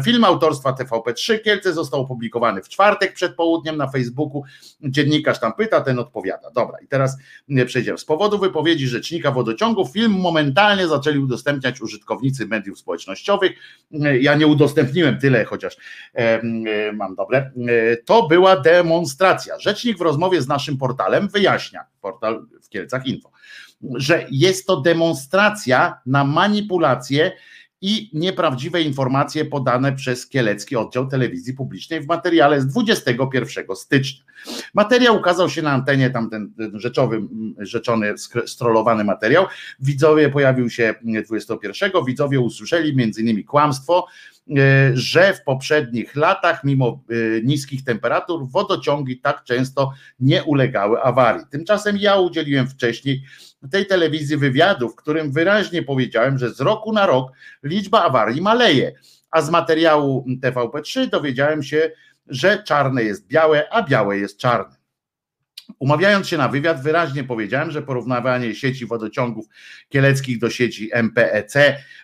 Film 0.03 0.23
autorstwa 0.23 0.71
TVP3 0.71 1.39
Kielce 1.39 1.73
został 1.73 2.01
opublikowany 2.01 2.61
w 2.63 2.69
czwartek 2.69 3.13
przed 3.13 3.35
południem 3.35 3.77
na 3.77 3.87
Facebooku. 3.87 4.43
Dziennikarz 4.81 5.39
tam 5.39 5.53
pyta, 5.53 5.81
ten 5.81 5.99
odpowiada. 5.99 6.51
Dobra, 6.51 6.77
i 6.83 6.87
teraz 6.87 7.17
przejdziemy. 7.65 7.97
Z 7.97 8.05
powodu 8.05 8.39
wypowiedzi 8.39 8.87
rzecznika 8.87 9.31
wodociągów 9.31 9.91
film 9.91 10.11
momentalnie 10.11 10.87
zaczęli 10.87 11.17
udostępniać 11.17 11.81
użytkownicy 11.81 12.45
mediów 12.45 12.79
społecznościowych. 12.79 13.51
Ja 14.19 14.35
nie 14.35 14.47
udostępniłem 14.47 15.19
tyle, 15.19 15.45
chociaż 15.45 15.77
e, 16.13 16.41
mam 16.93 17.15
dobre. 17.15 17.37
E, 17.39 17.97
to 17.97 18.27
była 18.27 18.57
demonstracja. 18.57 19.59
Rzecznik 19.59 19.97
w 19.97 20.01
rozmowie 20.01 20.41
z 20.41 20.47
naszym 20.47 20.77
portalem 20.77 21.27
wyjaśnia, 21.27 21.85
portal 22.01 22.45
w 22.63 22.69
Kielcach 22.69 23.07
Info, 23.07 23.31
że 23.95 24.25
jest 24.31 24.67
to 24.67 24.81
demonstracja 24.81 25.97
na 26.05 26.23
manipulację 26.23 27.31
i 27.81 28.09
nieprawdziwe 28.13 28.81
informacje 28.81 29.45
podane 29.45 29.93
przez 29.93 30.27
Kielecki 30.27 30.75
Oddział 30.75 31.07
Telewizji 31.07 31.53
Publicznej 31.53 32.01
w 32.01 32.07
materiale 32.07 32.61
z 32.61 32.67
21 32.67 33.75
stycznia. 33.75 34.23
Materiał 34.73 35.17
ukazał 35.17 35.49
się 35.49 35.61
na 35.61 35.71
antenie, 35.71 36.09
tam 36.09 36.29
ten 36.29 36.53
rzeczowy, 36.73 37.21
rzeczony, 37.57 38.13
strollowany 38.45 39.03
materiał. 39.03 39.45
Widzowie 39.79 40.29
pojawił 40.29 40.69
się 40.69 40.95
21. 41.25 41.91
Widzowie 42.05 42.39
usłyszeli 42.39 43.11
innymi 43.17 43.43
kłamstwo, 43.43 44.07
E, 44.57 44.91
że 44.93 45.33
w 45.33 45.43
poprzednich 45.43 46.15
latach, 46.15 46.63
mimo 46.63 47.03
e, 47.09 47.41
niskich 47.43 47.83
temperatur, 47.83 48.47
wodociągi 48.47 49.19
tak 49.19 49.43
często 49.43 49.91
nie 50.19 50.43
ulegały 50.43 51.01
awarii. 51.01 51.45
Tymczasem 51.51 51.97
ja 51.97 52.17
udzieliłem 52.19 52.67
wcześniej 52.67 53.23
tej 53.69 53.85
telewizji 53.85 54.37
wywiadu, 54.37 54.89
w 54.89 54.95
którym 54.95 55.31
wyraźnie 55.31 55.83
powiedziałem, 55.83 56.37
że 56.37 56.53
z 56.53 56.59
roku 56.61 56.93
na 56.93 57.05
rok 57.05 57.31
liczba 57.63 58.03
awarii 58.03 58.41
maleje, 58.41 58.91
a 59.31 59.41
z 59.41 59.49
materiału 59.49 60.25
TVP3 60.43 61.09
dowiedziałem 61.09 61.63
się, 61.63 61.91
że 62.27 62.63
czarne 62.63 63.03
jest 63.03 63.27
białe, 63.27 63.73
a 63.73 63.83
białe 63.83 64.17
jest 64.17 64.37
czarne. 64.37 64.81
Umawiając 65.79 66.27
się 66.27 66.37
na 66.37 66.47
wywiad, 66.47 66.83
wyraźnie 66.83 67.23
powiedziałem, 67.23 67.71
że 67.71 67.81
porównywanie 67.81 68.55
sieci 68.55 68.85
wodociągów 68.85 69.45
kieleckich 69.89 70.39
do 70.39 70.49
sieci 70.49 70.89
MPEC 70.93 71.53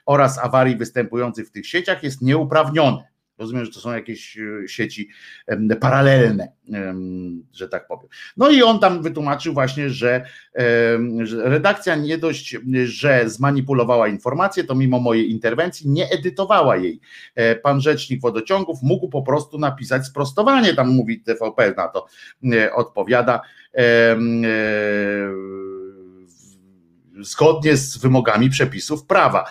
oraz 0.05 0.39
awarii 0.39 0.75
występujących 0.75 1.47
w 1.47 1.51
tych 1.51 1.67
sieciach 1.67 2.03
jest 2.03 2.21
nieuprawnione. 2.21 3.16
Rozumiem, 3.37 3.65
że 3.65 3.71
to 3.71 3.79
są 3.79 3.93
jakieś 3.93 4.37
e, 4.37 4.67
sieci 4.67 5.09
paralelne, 5.79 6.51
że 7.53 7.67
tak 7.69 7.87
powiem. 7.87 8.07
No 8.37 8.49
i 8.49 8.63
on 8.63 8.79
tam 8.79 9.03
wytłumaczył 9.03 9.53
właśnie, 9.53 9.89
że, 9.89 10.25
redakcja 11.43 11.95
nie 11.95 12.17
dość, 12.17 12.57
że 12.83 13.29
zmanipulowała 13.29 14.07
informację, 14.07 14.63
to 14.63 14.75
mimo 14.75 14.99
mojej 14.99 15.31
interwencji 15.31 15.89
nie 15.89 16.09
edytowała 16.09 16.77
jej. 16.77 16.99
E, 17.35 17.55
pan 17.55 17.81
rzecznik 17.81 18.21
wodociągów 18.21 18.81
mógł 18.81 19.09
po 19.09 19.21
prostu 19.21 19.59
napisać 19.59 20.05
sprostowanie, 20.05 20.73
tam 20.73 20.89
mówi 20.89 21.21
TVP 21.21 21.73
na 21.77 21.87
to 21.87 22.05
e, 22.53 22.73
odpowiada 22.73 23.41
zgodnie 27.19 27.77
z 27.77 27.97
wymogami 27.97 28.49
przepisów 28.49 29.05
prawa 29.05 29.45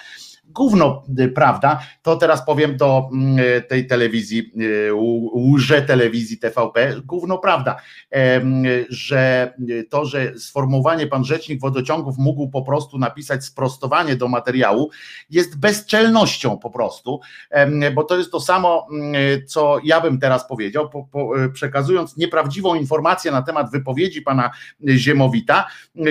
gówno, 0.57 1.03
y, 1.21 1.29
prawda? 1.29 1.81
To 2.03 2.17
teraz 2.17 2.47
powiem 2.47 2.77
do 2.77 3.09
mm, 3.13 3.39
y, 3.39 3.63
tej 3.63 3.87
telewizji, 3.87 4.53
y, 4.61 4.95
łże 5.35 5.83
telewizji 5.83 6.39
TVP, 6.39 7.01
gówno 7.05 7.39
prawda, 7.39 7.77
że 8.89 9.55
to, 9.91 10.05
że 10.05 10.39
sformułowanie 10.39 11.07
pan 11.07 11.25
rzecznik 11.25 11.61
wodociągów 11.61 12.19
mógł 12.19 12.49
po 12.49 12.63
prostu 12.63 12.99
napisać 12.99 13.45
sprostowanie 13.45 14.17
do 14.17 14.29
materiału, 14.29 14.91
jest 15.31 15.59
bezczelnością 15.59 16.59
po 16.59 16.71
prostu, 16.71 17.21
bo 17.95 18.05
to 18.05 18.19
jest 18.19 18.33
to 18.33 18.41
samo, 18.41 18.89
co 19.47 19.79
ja 19.85 20.01
bym 20.01 20.19
teraz 20.19 20.49
powiedział, 20.49 20.91
przekazując 21.53 22.17
nieprawdziwą 22.17 22.75
informację 22.75 23.33
na 23.33 23.43
temat 23.43 23.71
wypowiedzi 23.71 24.23
pana 24.23 24.51
Ziemowita, 24.89 25.67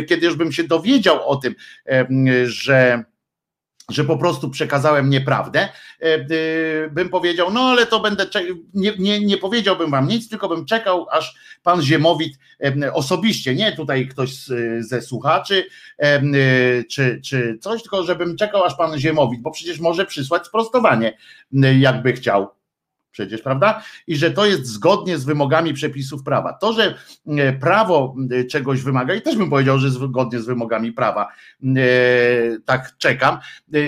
kiedy 0.07 0.25
już 0.25 0.35
bym 0.35 0.51
się 0.51 0.63
dowiedział 0.63 1.29
o 1.29 1.35
tym, 1.35 1.55
że 2.45 3.03
że 3.89 4.03
po 4.03 4.17
prostu 4.17 4.49
przekazałem 4.49 5.09
nieprawdę, 5.09 5.59
e, 5.59 6.05
e, 6.05 6.27
bym 6.89 7.09
powiedział, 7.09 7.53
no 7.53 7.61
ale 7.61 7.85
to 7.85 7.99
będę, 7.99 8.25
nie, 8.73 8.93
nie, 8.99 9.19
nie 9.19 9.37
powiedziałbym 9.37 9.91
wam 9.91 10.07
nic, 10.07 10.29
tylko 10.29 10.49
bym 10.49 10.65
czekał, 10.65 11.07
aż 11.11 11.35
pan 11.63 11.81
Ziemowit 11.81 12.39
e, 12.63 12.93
osobiście, 12.93 13.55
nie 13.55 13.71
tutaj 13.71 14.07
ktoś 14.07 14.31
ze 14.79 15.01
słuchaczy, 15.01 15.67
czy, 16.89 17.21
czy 17.23 17.57
coś, 17.61 17.81
tylko 17.81 18.03
żebym 18.03 18.37
czekał, 18.37 18.63
aż 18.63 18.75
pan 18.75 18.99
Ziemowit, 18.99 19.41
bo 19.41 19.51
przecież 19.51 19.79
może 19.79 20.05
przysłać 20.05 20.47
sprostowanie, 20.47 21.17
jakby 21.79 22.13
chciał 22.13 22.47
przecież, 23.15 23.41
prawda? 23.41 23.83
I 24.07 24.15
że 24.15 24.31
to 24.31 24.45
jest 24.45 24.65
zgodnie 24.65 25.17
z 25.17 25.25
wymogami 25.25 25.73
przepisów 25.73 26.23
prawa. 26.23 26.53
To, 26.53 26.73
że 26.73 26.95
e, 27.27 27.53
prawo 27.53 28.15
e, 28.31 28.43
czegoś 28.43 28.81
wymaga, 28.81 29.13
i 29.13 29.21
też 29.21 29.35
bym 29.35 29.49
powiedział, 29.49 29.79
że 29.79 29.89
zgodnie 29.89 30.39
z 30.39 30.45
wymogami 30.45 30.91
prawa, 30.91 31.27
e, 31.63 31.77
tak 32.65 32.97
czekam. 32.97 33.37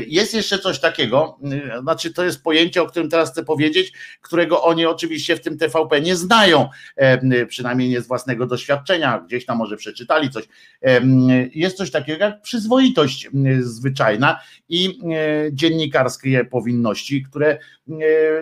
Jest 0.07 0.33
jeszcze 0.33 0.59
coś 0.59 0.79
takiego, 0.79 1.39
znaczy 1.81 2.13
to 2.13 2.23
jest 2.23 2.43
pojęcie, 2.43 2.81
o 2.81 2.85
którym 2.85 3.09
teraz 3.09 3.31
chcę 3.31 3.43
powiedzieć, 3.43 3.93
którego 4.21 4.63
oni 4.63 4.85
oczywiście 4.85 5.35
w 5.35 5.41
tym 5.41 5.57
TVP 5.57 6.01
nie 6.01 6.15
znają, 6.15 6.69
przynajmniej 7.47 7.89
nie 7.89 8.01
z 8.01 8.07
własnego 8.07 8.45
doświadczenia, 8.45 9.23
gdzieś 9.27 9.45
tam 9.45 9.57
może 9.57 9.77
przeczytali 9.77 10.29
coś. 10.29 10.47
Jest 11.53 11.77
coś 11.77 11.91
takiego 11.91 12.25
jak 12.25 12.41
przyzwoitość 12.41 13.29
zwyczajna 13.59 14.39
i 14.69 14.99
dziennikarskie 15.51 16.45
powinności, 16.45 17.23
które 17.23 17.57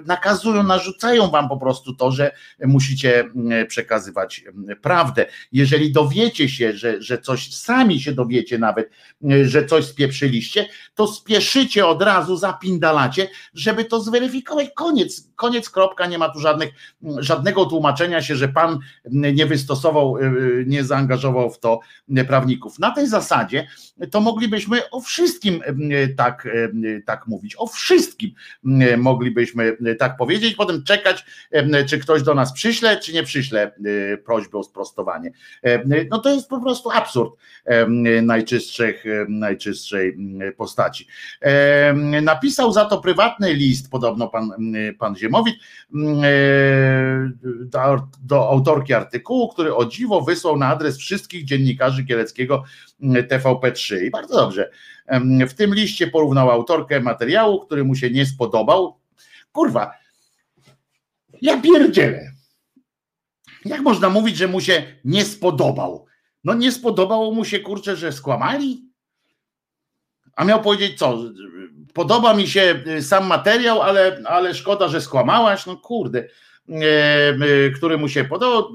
nakazują 0.06 0.64
na 0.64 0.75
narzucają 0.76 1.28
wam 1.28 1.50
po 1.50 1.58
prostu 1.58 1.96
to, 1.96 2.12
że 2.12 2.32
musicie 2.64 3.20
mm, 3.20 3.68
przekazywać 3.68 4.44
mm, 4.48 4.78
prawdę. 4.82 5.26
Jeżeli 5.52 5.92
dowiecie 5.92 6.50
się, 6.50 6.74
że, 6.74 7.02
że 7.02 7.18
coś 7.18 7.54
sami 7.54 8.00
się 8.00 8.12
dowiecie 8.12 8.58
nawet, 8.58 8.90
mm, 9.24 9.48
że 9.48 9.66
coś 9.66 9.86
spieprzyliście, 9.86 10.68
to 10.96 11.08
spieszycie 11.08 11.88
od 11.88 12.02
razu, 12.02 12.38
zapindalacie, 12.38 13.28
żeby 13.54 13.86
to 13.86 14.02
zweryfikować. 14.02 14.70
Koniec, 14.76 15.32
koniec, 15.36 15.70
kropka, 15.70 16.06
nie 16.06 16.18
ma 16.18 16.30
tu 16.30 16.40
żadnych, 16.40 16.70
żadnego 17.18 17.66
tłumaczenia 17.66 18.22
się, 18.22 18.36
że 18.36 18.48
pan 18.48 18.80
nie 19.12 19.46
wystosował, 19.46 20.18
y, 20.18 20.22
y, 20.22 20.66
nie 20.68 20.84
zaangażował 20.84 21.52
w 21.52 21.60
to 21.60 21.80
prawników. 22.28 22.80
Na 22.80 22.92
tej 22.92 23.08
zasadzie 23.08 23.68
to 24.12 24.22
moglibyśmy 24.22 24.90
o 24.90 25.02
wszystkim 25.02 25.62
tak, 26.18 26.48
tak 27.06 27.28
mówić, 27.28 27.56
o 27.58 27.68
wszystkim 27.68 28.32
moglibyśmy 28.98 29.78
tak 30.00 30.18
powiedzieć, 30.18 30.56
potem 30.66 30.84
czekać, 30.84 31.26
czy 31.88 32.00
ktoś 32.00 32.24
do 32.24 32.34
nas 32.34 32.54
przyśle, 32.54 33.00
czy 33.00 33.14
nie 33.14 33.24
przyśle 33.24 33.62
e, 33.62 34.18
prośby 34.18 34.58
o 34.58 34.64
sprostowanie. 34.64 35.32
No 36.10 36.20
to 36.20 36.30
jest 36.30 36.50
po 36.50 36.62
prostu 36.62 36.92
absurd 36.92 37.34
najczystszych, 38.22 39.04
najczystszej 39.30 40.18
postaci. 40.58 41.08
Napisał 42.22 42.72
za 42.72 42.86
to 42.86 43.02
prywatny 43.02 43.54
list, 43.54 43.92
podobno 43.92 44.28
pan, 44.28 44.52
pan 45.00 45.16
Ziemowit, 45.16 45.56
do, 47.44 48.08
do 48.24 48.50
autorki 48.50 48.94
artykułu, 48.94 49.50
który 49.50 49.76
o 49.76 49.86
dziwo 49.86 50.22
wysłał 50.22 50.58
na 50.58 50.68
adres 50.68 50.98
wszystkich 50.98 51.46
dziennikarzy 51.46 52.06
kieleckiego 52.06 52.64
TVP3. 53.02 54.04
I 54.04 54.12
bardzo 54.12 54.36
dobrze. 54.36 54.70
W 55.48 55.54
tym 55.54 55.76
liście 55.76 56.08
porównał 56.08 56.52
autorkę 56.52 57.00
materiału, 57.00 57.60
który 57.60 57.84
mu 57.84 57.96
się 57.96 58.10
nie 58.10 58.26
spodobał. 58.26 58.98
Kurwa, 59.52 59.92
ja 61.42 61.62
pierdzielę. 61.62 62.32
Jak 63.66 63.82
można 63.82 64.10
mówić, 64.10 64.38
że 64.38 64.48
mu 64.48 64.62
się 64.62 64.84
nie 65.06 65.26
spodobał? 65.26 66.06
No 66.44 66.54
nie 66.54 66.72
spodobało 66.72 67.32
mu 67.32 67.46
się, 67.46 67.60
kurczę, 67.60 67.96
że 67.96 68.12
skłamali? 68.12 68.90
A 70.36 70.46
miał 70.46 70.62
powiedzieć 70.62 71.00
co? 71.00 71.18
Podoba 71.94 72.34
mi 72.34 72.48
się 72.48 72.84
sam 73.02 73.28
materiał, 73.28 73.82
ale, 73.82 74.22
ale 74.26 74.54
szkoda, 74.54 74.88
że 74.88 75.02
skłamałaś. 75.02 75.66
No 75.66 75.78
kurde. 75.78 76.28
E, 76.70 77.70
który 77.76 77.98
mu 77.98 78.10
się 78.10 78.24
podobał, 78.24 78.74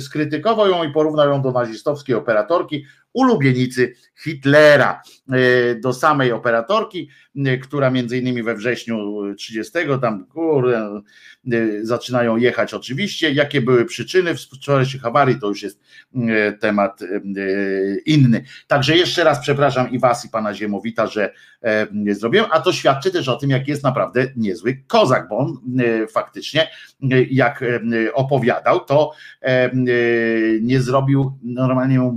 skrytykował 0.00 0.68
ją 0.68 0.84
i 0.84 0.92
porównał 0.92 1.28
ją 1.28 1.42
do 1.42 1.52
nazistowskiej 1.52 2.14
operatorki, 2.14 2.84
ulubienicy 3.18 3.94
Hitlera, 4.22 5.02
e, 5.32 5.74
do 5.74 5.92
samej 5.92 6.32
operatorki, 6.32 7.08
e, 7.36 7.58
która 7.58 7.90
między 7.90 8.18
innymi 8.18 8.42
we 8.42 8.54
wrześniu 8.54 9.22
30 9.34 9.72
tam 10.00 10.26
kurde, 10.26 11.02
zaczynają 11.82 12.36
jechać 12.36 12.74
oczywiście. 12.74 13.32
Jakie 13.32 13.60
były 13.60 13.84
przyczyny 13.84 14.34
wczorajszych 14.34 15.06
awarii, 15.06 15.40
to 15.40 15.48
już 15.48 15.62
jest 15.62 15.80
temat 16.60 17.00
inny. 18.06 18.44
Także 18.66 18.96
jeszcze 18.96 19.24
raz 19.24 19.40
przepraszam 19.40 19.90
i 19.90 19.98
was 19.98 20.24
i 20.24 20.28
pana 20.28 20.54
Ziemowita, 20.54 21.06
że 21.06 21.32
nie 21.92 22.14
zrobiłem, 22.14 22.46
a 22.50 22.60
to 22.60 22.72
świadczy 22.72 23.10
też 23.10 23.28
o 23.28 23.36
tym, 23.36 23.50
jak 23.50 23.68
jest 23.68 23.82
naprawdę 23.82 24.26
niezły 24.36 24.82
kozak, 24.86 25.28
bo 25.28 25.38
on 25.38 25.56
faktycznie 26.12 26.68
jak 27.30 27.64
opowiadał, 28.14 28.80
to 28.80 29.12
nie 30.60 30.80
zrobił 30.80 31.38
normalnie 31.42 32.12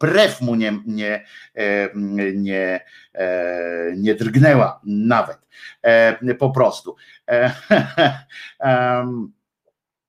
brew 0.00 0.40
mu 0.40 0.54
nie, 0.54 0.72
nie, 0.86 1.24
nie, 2.34 2.80
nie 3.96 4.14
drgnęła 4.14 4.80
nawet 4.84 5.38
po 6.38 6.50
prostu. 6.50 6.96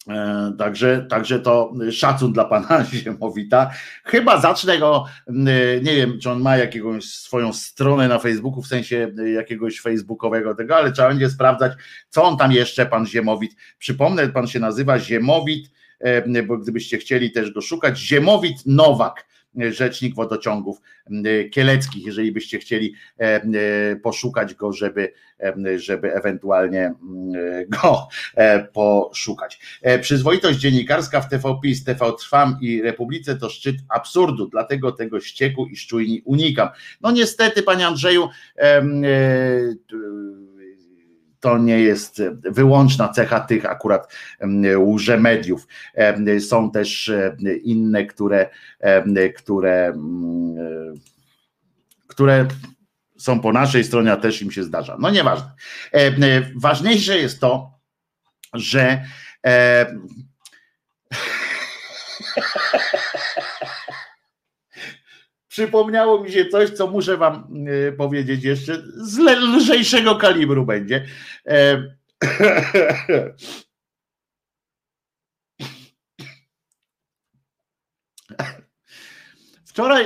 E, 0.10 0.54
także, 0.58 1.06
także 1.10 1.40
to 1.40 1.74
szacun 1.92 2.34
dla 2.34 2.46
pana 2.46 2.86
Ziemowita. 2.86 3.72
Chyba 4.04 4.42
zacznę 4.42 4.78
go, 4.78 5.06
nie 5.84 5.96
wiem, 5.96 6.20
czy 6.20 6.30
on 6.30 6.42
ma 6.42 6.58
jakąś 6.58 7.06
swoją 7.06 7.54
stronę 7.54 8.08
na 8.08 8.20
Facebooku, 8.20 8.62
w 8.62 8.68
sensie 8.68 9.12
jakiegoś 9.34 9.80
facebookowego 9.80 10.56
tego, 10.56 10.76
ale 10.76 10.92
trzeba 10.92 11.10
będzie 11.10 11.30
sprawdzać, 11.30 11.72
co 12.10 12.24
on 12.24 12.38
tam 12.38 12.52
jeszcze, 12.52 12.86
pan 12.86 13.06
Ziemowit. 13.06 13.56
Przypomnę, 13.78 14.30
pan 14.30 14.48
się 14.48 14.60
nazywa 14.60 15.00
Ziemowit, 15.00 15.72
e, 16.00 16.44
bo 16.44 16.58
gdybyście 16.58 16.98
chcieli 16.98 17.32
też 17.32 17.52
go 17.52 17.62
szukać, 17.62 18.00
Ziemowit 18.00 18.66
Nowak 18.66 19.31
rzecznik 19.56 20.16
wodociągów 20.16 20.82
kieleckich, 21.52 22.06
jeżeli 22.06 22.32
byście 22.32 22.60
chcieli 22.60 22.94
e, 23.20 23.24
e, 23.24 23.96
poszukać 23.96 24.54
go, 24.54 24.74
żeby, 24.74 25.14
e, 25.40 25.80
żeby 25.80 26.14
ewentualnie 26.14 26.94
go 27.82 28.08
poszukać. 28.74 29.60
Przyzwoitość 30.02 30.60
dziennikarska 30.60 31.22
w 31.22 31.30
TVPiS, 31.30 31.84
TV 31.84 32.12
Trwam 32.20 32.58
i 32.62 32.82
Republice 32.82 33.36
to 33.36 33.50
szczyt 33.50 33.76
absurdu, 33.90 34.48
dlatego 34.48 34.92
tego 34.92 35.20
ścieku 35.20 35.68
i 35.68 35.76
szczujni 35.76 36.22
unikam. 36.26 36.70
No 37.02 37.12
niestety, 37.12 37.64
panie 37.64 37.88
Andrzeju, 37.88 38.30
to 41.42 41.58
nie 41.58 41.80
jest 41.80 42.22
wyłączna 42.44 43.10
cecha 43.10 43.40
tych 43.40 43.66
akurat 43.66 44.14
mediów. 45.20 45.68
Są 46.40 46.72
też 46.72 47.12
inne, 47.64 48.06
które, 48.06 48.50
które, 49.36 49.94
które 52.08 52.48
są 53.18 53.40
po 53.40 53.52
naszej 53.52 53.84
stronie, 53.84 54.12
a 54.12 54.18
też 54.18 54.42
im 54.42 54.52
się 54.52 54.64
zdarza. 54.64 54.98
No 55.00 55.10
nieważne. 55.10 55.52
Ważniejsze 56.56 57.18
jest 57.18 57.40
to, 57.40 57.72
że 58.54 59.02
przypomniało 65.52 66.24
mi 66.24 66.32
się 66.32 66.46
coś, 66.46 66.70
co 66.70 66.88
muszę 66.88 67.18
wam 67.18 67.68
y, 67.68 67.94
powiedzieć 67.98 68.44
jeszcze, 68.44 68.84
z 68.96 69.18
lżejszego 69.20 70.16
kalibru 70.16 70.66
będzie. 70.66 71.06
E, 71.48 71.84
wczoraj, 79.66 80.06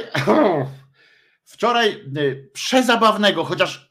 wczoraj 1.53 1.89
y, 2.17 2.49
przezabawnego, 2.53 3.43
chociaż 3.43 3.85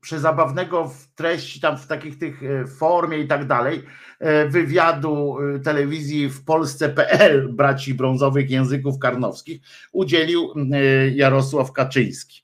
przezabawnego 0.00 0.88
w 0.88 1.06
treści, 1.14 1.60
tam 1.60 1.78
w 1.78 1.86
takich 1.86 2.18
tych 2.18 2.42
e, 2.42 2.66
formie 2.66 3.18
i 3.18 3.28
tak 3.28 3.46
dalej, 3.46 3.82
e, 4.20 4.48
wywiadu 4.48 5.38
e, 5.40 5.58
telewizji 5.58 6.28
w 6.28 6.44
Polsce.pl 6.44 7.52
braci 7.52 7.94
brązowych 7.94 8.50
języków 8.50 8.98
karnowskich 8.98 9.60
udzielił 9.92 10.54
Jarosław 11.14 11.72
Kaczyński. 11.72 12.42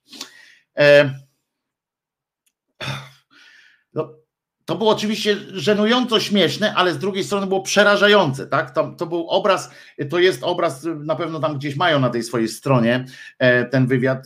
To 4.64 4.74
było 4.74 4.90
oczywiście 4.90 5.36
żenująco 5.52 6.20
śmieszne, 6.20 6.74
ale 6.74 6.92
z 6.92 6.98
drugiej 6.98 7.24
strony 7.24 7.46
było 7.46 7.62
przerażające, 7.62 8.46
tak? 8.46 8.70
To, 8.70 8.94
to, 8.98 9.06
był 9.06 9.28
obraz, 9.28 9.70
to 10.10 10.18
jest 10.18 10.42
obraz, 10.42 10.86
na 10.96 11.16
pewno 11.16 11.40
tam 11.40 11.58
gdzieś 11.58 11.76
mają 11.76 12.00
na 12.00 12.10
tej 12.10 12.22
swojej 12.22 12.48
stronie 12.48 13.04
e, 13.38 13.64
ten 13.64 13.86
wywiad. 13.86 14.24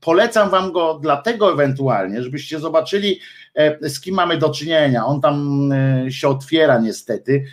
Polecam 0.00 0.50
wam 0.50 0.72
go 0.72 0.98
dlatego 1.02 1.52
ewentualnie, 1.52 2.22
żebyście 2.22 2.58
zobaczyli, 2.58 3.20
e, 3.54 3.90
z 3.90 4.00
kim 4.00 4.14
mamy 4.14 4.38
do 4.38 4.50
czynienia. 4.50 5.06
On 5.06 5.20
tam 5.20 5.68
e, 5.72 6.12
się 6.12 6.28
otwiera 6.28 6.78
niestety, 6.78 7.44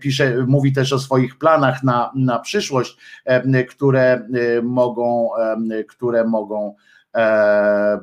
pisze, 0.00 0.44
mówi 0.46 0.72
też 0.72 0.92
o 0.92 0.98
swoich 0.98 1.38
planach 1.38 1.82
na, 1.82 2.12
na 2.14 2.38
przyszłość, 2.38 2.96
które 3.68 4.28
mogą, 4.62 5.30
które 5.88 6.24
mogą 6.24 6.74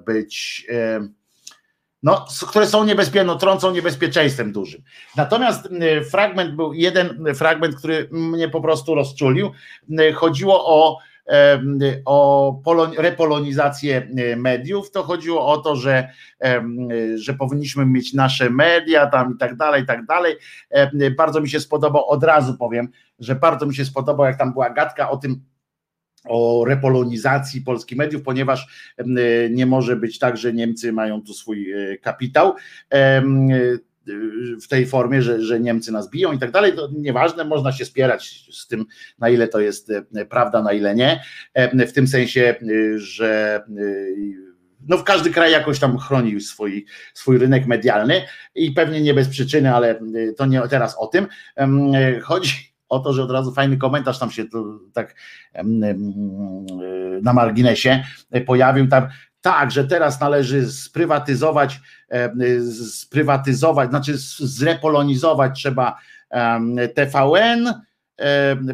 być 0.05 0.65
no, 2.03 2.25
które 2.49 2.67
są 2.67 2.83
niebezpieczne, 2.83 3.23
no, 3.23 3.35
trącą 3.35 3.71
niebezpieczeństwem 3.71 4.51
dużym. 4.51 4.81
Natomiast 5.17 5.69
fragment 6.11 6.55
był 6.55 6.73
jeden 6.73 7.25
fragment, 7.35 7.75
który 7.75 8.09
mnie 8.11 8.49
po 8.49 8.61
prostu 8.61 8.95
rozczulił. 8.95 9.51
Chodziło 10.15 10.65
o, 10.65 10.97
o 12.05 12.61
repolonizację 12.97 14.07
mediów. 14.37 14.91
To 14.91 15.03
chodziło 15.03 15.47
o 15.47 15.57
to, 15.57 15.75
że, 15.75 16.09
że 17.15 17.33
powinniśmy 17.33 17.85
mieć 17.85 18.13
nasze 18.13 18.49
media 18.49 19.07
tam 19.07 19.33
i 19.35 19.37
tak 19.37 19.55
dalej, 19.55 19.83
i 19.83 19.85
tak 19.85 20.05
dalej. 20.05 20.35
Bardzo 21.17 21.41
mi 21.41 21.49
się 21.49 21.59
spodobał, 21.59 22.09
od 22.09 22.23
razu 22.23 22.57
powiem, 22.57 22.89
że 23.19 23.35
bardzo 23.35 23.65
mi 23.65 23.75
się 23.75 23.85
spodobał, 23.85 24.25
jak 24.25 24.37
tam 24.37 24.53
była 24.53 24.69
gadka 24.69 25.09
o 25.09 25.17
tym, 25.17 25.41
o 26.25 26.65
repolonizacji 26.67 27.61
polskich 27.61 27.97
mediów, 27.97 28.21
ponieważ 28.21 28.67
nie 29.49 29.65
może 29.65 29.95
być 29.95 30.19
tak, 30.19 30.37
że 30.37 30.53
Niemcy 30.53 30.93
mają 30.93 31.21
tu 31.21 31.33
swój 31.33 31.71
e, 31.71 31.97
kapitał 31.97 32.55
w 34.61 34.67
tej 34.67 34.85
formie, 34.85 35.21
że, 35.21 35.41
że 35.41 35.59
Niemcy 35.59 35.91
nas 35.91 36.09
biją 36.09 36.33
i 36.33 36.39
tak 36.39 36.51
dalej, 36.51 36.73
to 36.73 36.89
nieważne, 36.97 37.45
można 37.45 37.71
się 37.71 37.85
spierać 37.85 38.45
z 38.51 38.67
tym, 38.67 38.85
na 39.19 39.29
ile 39.29 39.47
to 39.47 39.59
jest 39.59 39.91
e, 40.15 40.25
prawda, 40.25 40.61
na 40.63 40.73
ile 40.73 40.95
nie, 40.95 41.23
w 41.87 41.91
tym 41.91 42.07
sensie, 42.07 42.41
e, 42.41 42.99
że 42.99 43.61
no 44.87 44.97
w 44.97 45.03
każdy 45.03 45.29
kraj 45.29 45.51
jakoś 45.51 45.79
tam 45.79 45.97
chroni 45.97 46.41
swój, 46.41 46.85
swój 47.13 47.37
rynek 47.37 47.67
medialny 47.67 48.21
i 48.55 48.71
pewnie 48.71 49.01
nie 49.01 49.13
bez 49.13 49.29
przyczyny, 49.29 49.75
ale 49.75 49.99
to 50.37 50.45
nie 50.45 50.61
teraz 50.69 50.95
o 50.97 51.07
tym. 51.07 51.27
Chodzi 52.21 52.68
o 52.89 52.99
to, 52.99 53.13
że 53.13 53.23
od 53.23 53.31
razu 53.31 53.53
fajny 53.53 53.77
komentarz 53.77 54.19
tam 54.19 54.31
się 54.31 54.45
tak 54.93 55.15
na 57.21 57.33
marginesie 57.33 58.03
pojawił 58.45 58.87
tam. 58.87 59.07
Tak, 59.41 59.71
że 59.71 59.87
teraz 59.87 60.21
należy 60.21 60.71
sprywatyzować, 60.71 61.81
sprywatyzować, 62.85 63.89
znaczy 63.89 64.13
zrepolonizować 64.39 65.59
trzeba 65.59 65.97
TVN, 66.95 67.73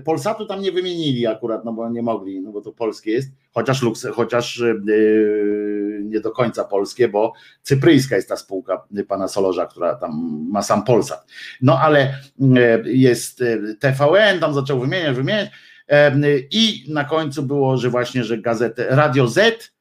Polsatu 0.04 0.46
tam 0.46 0.62
nie 0.62 0.72
wymienili 0.72 1.28
akurat, 1.28 1.66
no 1.66 1.74
bo 1.74 1.90
nie 1.90 2.02
mogli, 2.02 2.42
no 2.42 2.52
bo 2.52 2.62
to 2.62 2.72
polskie 2.72 3.12
jest, 3.12 3.30
chociaż, 3.54 3.82
chociaż 4.14 4.58
yy, 4.86 6.02
nie 6.04 6.20
do 6.20 6.32
końca 6.32 6.64
polskie, 6.64 7.08
bo 7.08 7.34
cypryjska 7.62 8.16
jest 8.16 8.30
ta 8.30 8.38
spółka 8.38 8.88
pana 9.08 9.28
Solorza, 9.28 9.66
która 9.66 9.96
tam 9.96 10.12
ma 10.52 10.62
sam 10.62 10.84
Polsat. 10.84 11.28
No 11.62 11.80
ale 11.80 12.14
yy, 12.40 12.84
jest 12.86 13.44
TVN, 13.80 14.40
tam 14.40 14.54
zaczął 14.54 14.80
wymieniać, 14.80 15.16
wymieniać 15.16 15.50
i 16.52 16.86
na 16.90 17.04
końcu 17.04 17.44
było, 17.44 17.78
że 17.78 17.90
właśnie, 17.90 18.24
że 18.24 18.38
gazetę 18.38 18.88
Radio 18.90 19.28
Z 19.28 19.72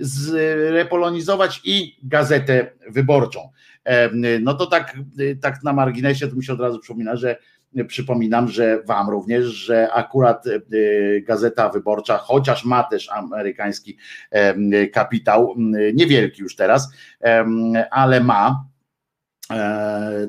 zrepolonizować 0.00 1.60
i 1.64 1.98
gazetę 2.02 2.72
wyborczą. 2.88 3.50
No 4.40 4.54
to 4.54 4.66
tak, 4.66 4.96
tak 5.40 5.62
na 5.62 5.72
marginesie 5.72 6.28
to 6.28 6.36
mi 6.36 6.44
się 6.44 6.52
od 6.52 6.60
razu 6.60 6.78
przypomina, 6.78 7.16
że 7.16 7.36
Przypominam, 7.88 8.48
że 8.48 8.82
Wam 8.82 9.10
również, 9.10 9.44
że 9.44 9.92
akurat 9.92 10.46
e, 10.46 10.60
Gazeta 11.20 11.68
Wyborcza, 11.68 12.18
chociaż 12.18 12.64
ma 12.64 12.82
też 12.82 13.10
amerykański 13.10 13.96
kapitał, 14.92 15.54
niewielki 15.94 16.42
już 16.42 16.56
teraz, 16.56 16.88
ale 17.90 18.20
ma 18.20 18.64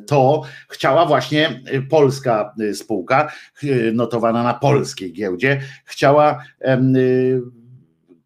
to 0.08 0.42
chciała 0.70 1.06
właśnie 1.06 1.62
polska 1.90 2.56
spółka, 2.74 3.32
notowana 3.94 4.44
na 4.44 4.54
polskiej 4.54 5.14
giełdzie, 5.14 5.62
chciała 5.86 6.44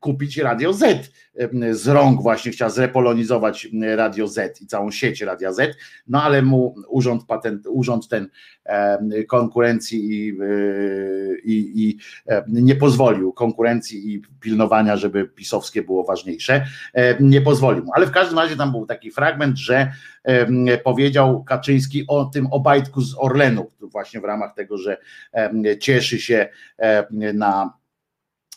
kupić 0.01 0.37
Radio 0.37 0.73
Z. 0.73 1.11
Z 1.71 1.87
rąk 1.87 2.21
właśnie 2.21 2.51
chciała 2.51 2.71
zrepolonizować 2.71 3.67
Radio 3.95 4.27
Z 4.27 4.61
i 4.61 4.67
całą 4.67 4.91
sieć 4.91 5.21
Radia 5.21 5.53
Z, 5.53 5.77
no 6.07 6.23
ale 6.23 6.41
mu 6.41 6.75
urząd 6.89 7.25
patent, 7.25 7.67
urząd 7.67 8.07
ten 8.07 8.29
konkurencji 9.27 10.11
i, 10.11 10.37
i, 11.43 11.87
i 11.87 11.97
nie 12.47 12.75
pozwolił 12.75 13.33
konkurencji 13.33 14.13
i 14.13 14.21
pilnowania, 14.39 14.97
żeby 14.97 15.27
pisowskie 15.27 15.81
było 15.83 16.03
ważniejsze, 16.03 16.65
nie 17.19 17.41
pozwolił 17.41 17.83
mu. 17.83 17.91
Ale 17.95 18.07
w 18.07 18.11
każdym 18.11 18.39
razie 18.39 18.55
tam 18.55 18.71
był 18.71 18.85
taki 18.85 19.11
fragment, 19.11 19.57
że 19.57 19.91
powiedział 20.83 21.43
Kaczyński 21.43 22.05
o 22.07 22.25
tym 22.25 22.47
obajtku 22.47 23.01
z 23.01 23.15
Orlenu, 23.17 23.71
właśnie 23.81 24.21
w 24.21 24.23
ramach 24.23 24.53
tego, 24.55 24.77
że 24.77 24.97
cieszy 25.79 26.19
się 26.19 26.49
na 27.33 27.80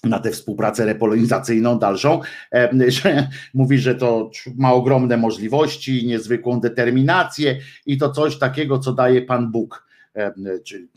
na 0.04 0.18
tę 0.18 0.30
współpracę 0.30 0.84
repolonizacyjną 0.86 1.78
dalszą, 1.78 2.20
e, 2.54 2.70
że 2.88 3.28
mówi, 3.54 3.78
że 3.78 3.94
to 3.94 4.30
ma 4.56 4.72
ogromne 4.72 5.16
możliwości, 5.16 6.06
niezwykłą 6.06 6.60
determinację 6.60 7.58
i 7.86 7.98
to 7.98 8.10
coś 8.10 8.38
takiego, 8.38 8.78
co 8.78 8.92
daje 8.92 9.22
Pan 9.22 9.50
Bóg. 9.50 9.86
E, 10.16 10.32
Czyli 10.64 10.88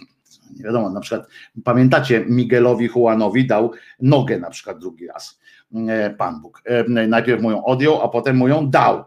nie 0.57 0.63
wiadomo, 0.63 0.89
na 0.89 0.99
przykład 0.99 1.27
pamiętacie, 1.63 2.25
Miguelowi 2.27 2.89
Juanowi 2.95 3.47
dał 3.47 3.71
nogę 4.01 4.39
na 4.39 4.49
przykład 4.49 4.79
drugi 4.79 5.07
raz. 5.07 5.39
E, 5.87 6.09
Pan 6.09 6.41
Bóg. 6.41 6.63
Najpierw 7.07 7.41
mu 7.41 7.51
ją 7.51 7.65
odjął, 7.65 8.01
a 8.01 8.09
potem 8.09 8.37
mu 8.37 8.47
ją 8.47 8.69
dał. 8.69 9.03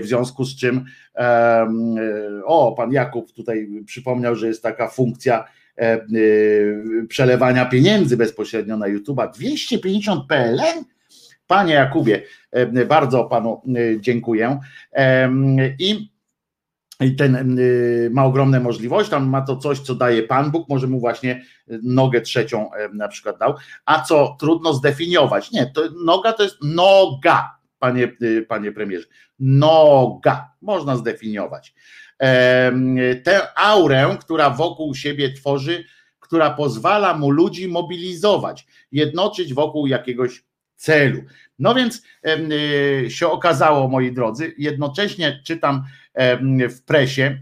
W 0.00 0.04
związku 0.04 0.44
z 0.44 0.56
czym, 0.56 0.84
o, 2.44 2.74
pan 2.76 2.92
Jakub 2.92 3.32
tutaj 3.32 3.68
przypomniał, 3.86 4.36
że 4.36 4.48
jest 4.48 4.62
taka 4.62 4.88
funkcja 4.88 5.44
przelewania 7.08 7.66
pieniędzy 7.66 8.16
bezpośrednio 8.16 8.76
na 8.76 8.86
YouTube'a. 8.86 9.32
250 9.32 10.26
PLN? 10.28 10.84
Panie 11.46 11.74
Jakubie, 11.74 12.22
e, 12.50 12.86
bardzo 12.86 13.24
panu 13.24 13.62
dziękuję. 14.00 14.58
I 15.78 16.16
i 17.00 17.16
ten 17.16 17.60
ma 18.10 18.24
ogromne 18.24 18.60
możliwości, 18.60 19.10
tam 19.10 19.28
ma 19.28 19.42
to 19.42 19.56
coś, 19.56 19.80
co 19.80 19.94
daje 19.94 20.22
Pan 20.22 20.50
Bóg, 20.50 20.68
może 20.68 20.86
mu 20.86 21.00
właśnie 21.00 21.42
nogę 21.82 22.20
trzecią 22.20 22.70
na 22.92 23.08
przykład 23.08 23.38
dał, 23.38 23.54
a 23.84 24.02
co 24.02 24.36
trudno 24.40 24.74
zdefiniować. 24.74 25.52
Nie, 25.52 25.66
to 25.66 25.82
noga 26.04 26.32
to 26.32 26.42
jest 26.42 26.56
noga, 26.62 27.58
panie, 27.78 28.12
panie 28.48 28.72
premierze. 28.72 29.06
Noga, 29.38 30.50
można 30.62 30.96
zdefiniować 30.96 31.74
tę 33.24 33.58
aurę, 33.58 34.16
która 34.20 34.50
wokół 34.50 34.94
siebie 34.94 35.32
tworzy, 35.32 35.84
która 36.20 36.50
pozwala 36.50 37.14
mu 37.14 37.30
ludzi 37.30 37.68
mobilizować, 37.68 38.66
jednoczyć 38.92 39.54
wokół 39.54 39.86
jakiegoś 39.86 40.44
celu. 40.76 41.22
No 41.58 41.74
więc 41.74 42.02
y, 42.26 43.10
się 43.10 43.28
okazało, 43.28 43.88
moi 43.88 44.12
drodzy, 44.12 44.54
jednocześnie 44.58 45.40
czytam 45.44 45.84
w 46.70 46.82
presie. 46.86 47.38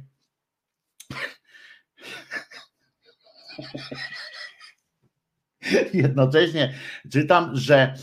Jednocześnie 5.94 6.74
czytam, 7.12 7.56
że 7.56 7.94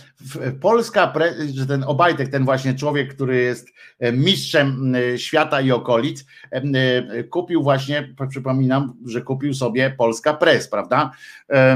Polska, 0.61 1.13
że 1.53 1.65
ten 1.65 1.83
Obajtek, 1.83 2.29
ten 2.29 2.45
właśnie 2.45 2.75
człowiek, 2.75 3.15
który 3.15 3.41
jest 3.41 3.67
e, 3.99 4.11
mistrzem 4.11 4.93
świata 5.17 5.61
i 5.61 5.71
okolic, 5.71 6.25
e, 6.51 7.23
kupił 7.23 7.63
właśnie, 7.63 8.15
przypominam, 8.29 8.93
że 9.05 9.21
kupił 9.21 9.53
sobie 9.53 9.95
Polska 9.97 10.33
Press, 10.33 10.67
prawda? 10.67 11.11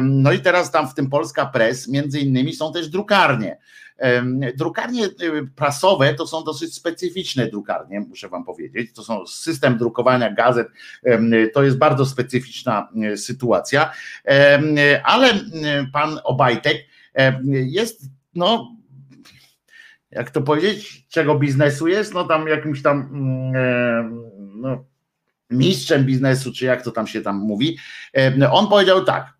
No 0.02 0.32
i 0.32 0.40
teraz 0.40 0.72
tam 0.72 0.88
w 0.88 0.94
tym 0.94 1.10
Polska 1.10 1.46
Press 1.46 1.88
między 1.88 2.20
innymi 2.20 2.54
są 2.54 2.74
też 2.74 2.90
drukarnie. 2.90 3.58
Drukarnie 4.58 5.10
prasowe 5.56 6.14
to 6.14 6.28
są 6.28 6.44
dosyć 6.44 6.74
specyficzne 6.74 7.48
drukarnie, 7.48 8.00
muszę 8.00 8.30
Wam 8.30 8.46
powiedzieć. 8.46 8.94
To 8.94 9.04
są 9.04 9.28
system 9.28 9.78
drukowania 9.78 10.34
gazet, 10.34 10.68
to 11.54 11.64
jest 11.64 11.78
bardzo 11.78 12.06
specyficzna 12.06 12.90
sytuacja, 13.16 13.92
ale 15.04 15.30
pan 15.94 16.20
Obajtek 16.24 16.78
jest, 17.50 18.02
no, 18.36 18.76
jak 20.12 20.32
to 20.32 20.42
powiedzieć, 20.42 21.08
czego 21.10 21.40
biznesu 21.40 21.88
jest, 21.88 22.14
no 22.14 22.24
tam 22.24 22.48
jakimś 22.48 22.82
tam 22.82 23.02
mm, 23.14 24.22
no, 24.56 24.86
mistrzem 25.50 26.06
biznesu, 26.06 26.54
czy 26.54 26.66
jak 26.66 26.84
to 26.84 26.92
tam 26.92 27.08
się 27.08 27.22
tam 27.22 27.38
mówi. 27.38 27.78
On 28.52 28.68
powiedział 28.68 29.06
tak, 29.06 29.34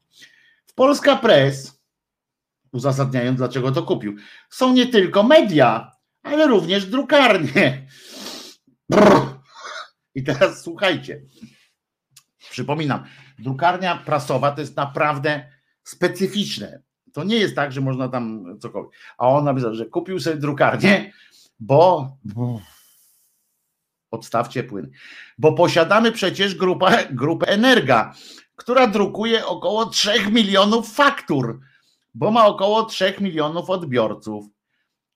w 0.66 0.74
Polska 0.74 1.16
Press 1.16 1.82
uzasadniając, 2.72 3.38
dlaczego 3.38 3.72
to 3.72 3.84
kupił. 3.84 4.16
Są 4.50 4.74
nie 4.74 4.88
tylko 4.88 5.24
media, 5.24 5.92
ale 6.24 6.48
również 6.48 6.86
drukarnie. 6.86 7.88
I 10.16 10.24
teraz 10.24 10.64
słuchajcie. 10.64 11.22
Przypominam, 12.50 13.04
drukarnia 13.40 13.98
prasowa 13.98 14.52
to 14.52 14.62
jest 14.62 14.78
naprawdę 14.78 15.52
specyficzne. 15.84 16.82
To 17.16 17.24
nie 17.24 17.36
jest 17.36 17.56
tak, 17.56 17.72
że 17.72 17.82
można 17.82 18.10
tam 18.10 18.58
cokolwiek. 18.60 18.94
A 19.18 19.28
on 19.28 19.46
napisał, 19.46 19.76
że 19.76 19.86
kupił 19.86 20.20
sobie 20.20 20.36
drukarnię, 20.36 21.14
bo 21.60 22.12
odstawcie 24.12 24.64
płyn. 24.64 24.92
Bo 25.38 25.54
posiadamy 25.54 26.12
przecież 26.12 26.56
grupę, 26.56 27.08
grupę 27.12 27.48
Energa, 27.48 28.14
która 28.56 28.88
drukuje 28.88 29.46
około 29.46 29.86
3 29.86 30.32
milionów 30.32 30.94
faktur 30.94 31.60
bo 32.16 32.32
ma 32.32 32.46
około 32.46 32.86
3 32.86 33.14
milionów 33.22 33.70
odbiorców. 33.70 34.46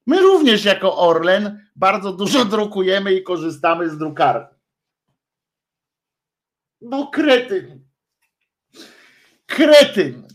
My 0.06 0.22
również 0.22 0.66
jako 0.66 0.98
Orlen 0.98 1.68
bardzo 1.76 2.14
dużo 2.14 2.46
drukujemy 2.46 3.14
i 3.14 3.24
korzystamy 3.24 3.90
z 3.90 3.98
drukarni. 3.98 4.48
No 6.82 7.08
kretyn. 7.08 7.86
Kretyn. 9.46 10.28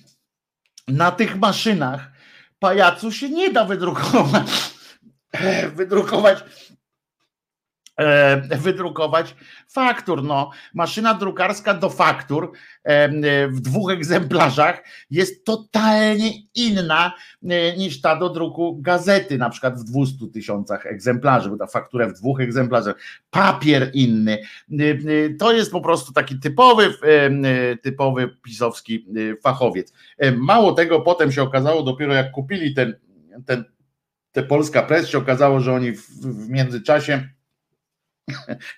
Na 0.89 1.11
tych 1.11 1.37
maszynach 1.37 2.11
pajacu 2.59 3.13
się 3.13 3.29
nie 3.29 3.53
da 3.53 3.65
wydrukować. 3.65 4.47
Wydrukować 5.77 6.45
wydrukować 8.59 9.37
faktur. 9.69 10.23
No, 10.23 10.51
maszyna 10.75 11.15
drukarska 11.15 11.75
do 11.75 11.91
faktur 11.91 12.53
e, 12.85 13.49
w 13.49 13.61
dwóch 13.61 13.91
egzemplarzach 13.91 14.85
jest 15.11 15.45
totalnie 15.45 16.31
inna 16.55 17.15
e, 17.43 17.77
niż 17.77 18.01
ta 18.01 18.17
do 18.17 18.29
druku 18.29 18.79
gazety, 18.81 19.39
na 19.39 19.51
przykład 19.51 19.81
w 19.81 19.85
200 19.85 20.27
tysiącach 20.33 20.87
egzemplarzy, 20.87 21.51
bo 21.51 21.57
ta 21.57 21.67
faktura 21.67 22.09
w 22.09 22.13
dwóch 22.13 22.41
egzemplarzach, 22.41 22.97
papier 23.31 23.91
inny. 23.95 24.39
To 25.39 25.53
jest 25.53 25.73
po 25.73 25.81
prostu 25.81 26.13
taki 26.13 26.41
typowy, 26.41 26.95
typowy 27.83 28.37
pisowski 28.43 29.07
fachowiec. 29.43 29.93
Mało 30.37 30.73
tego, 30.73 31.01
potem 31.01 31.33
się 31.33 31.43
okazało, 31.43 31.83
dopiero 31.83 32.15
jak 32.15 32.31
kupili 32.31 32.75
ten, 32.75 32.95
ten 33.47 33.65
te 34.35 34.43
Polska 34.43 34.83
Press, 34.83 35.15
okazało, 35.15 35.61
że 35.61 35.73
oni 35.73 35.93
w, 35.93 36.07
w 36.21 36.49
międzyczasie 36.49 37.29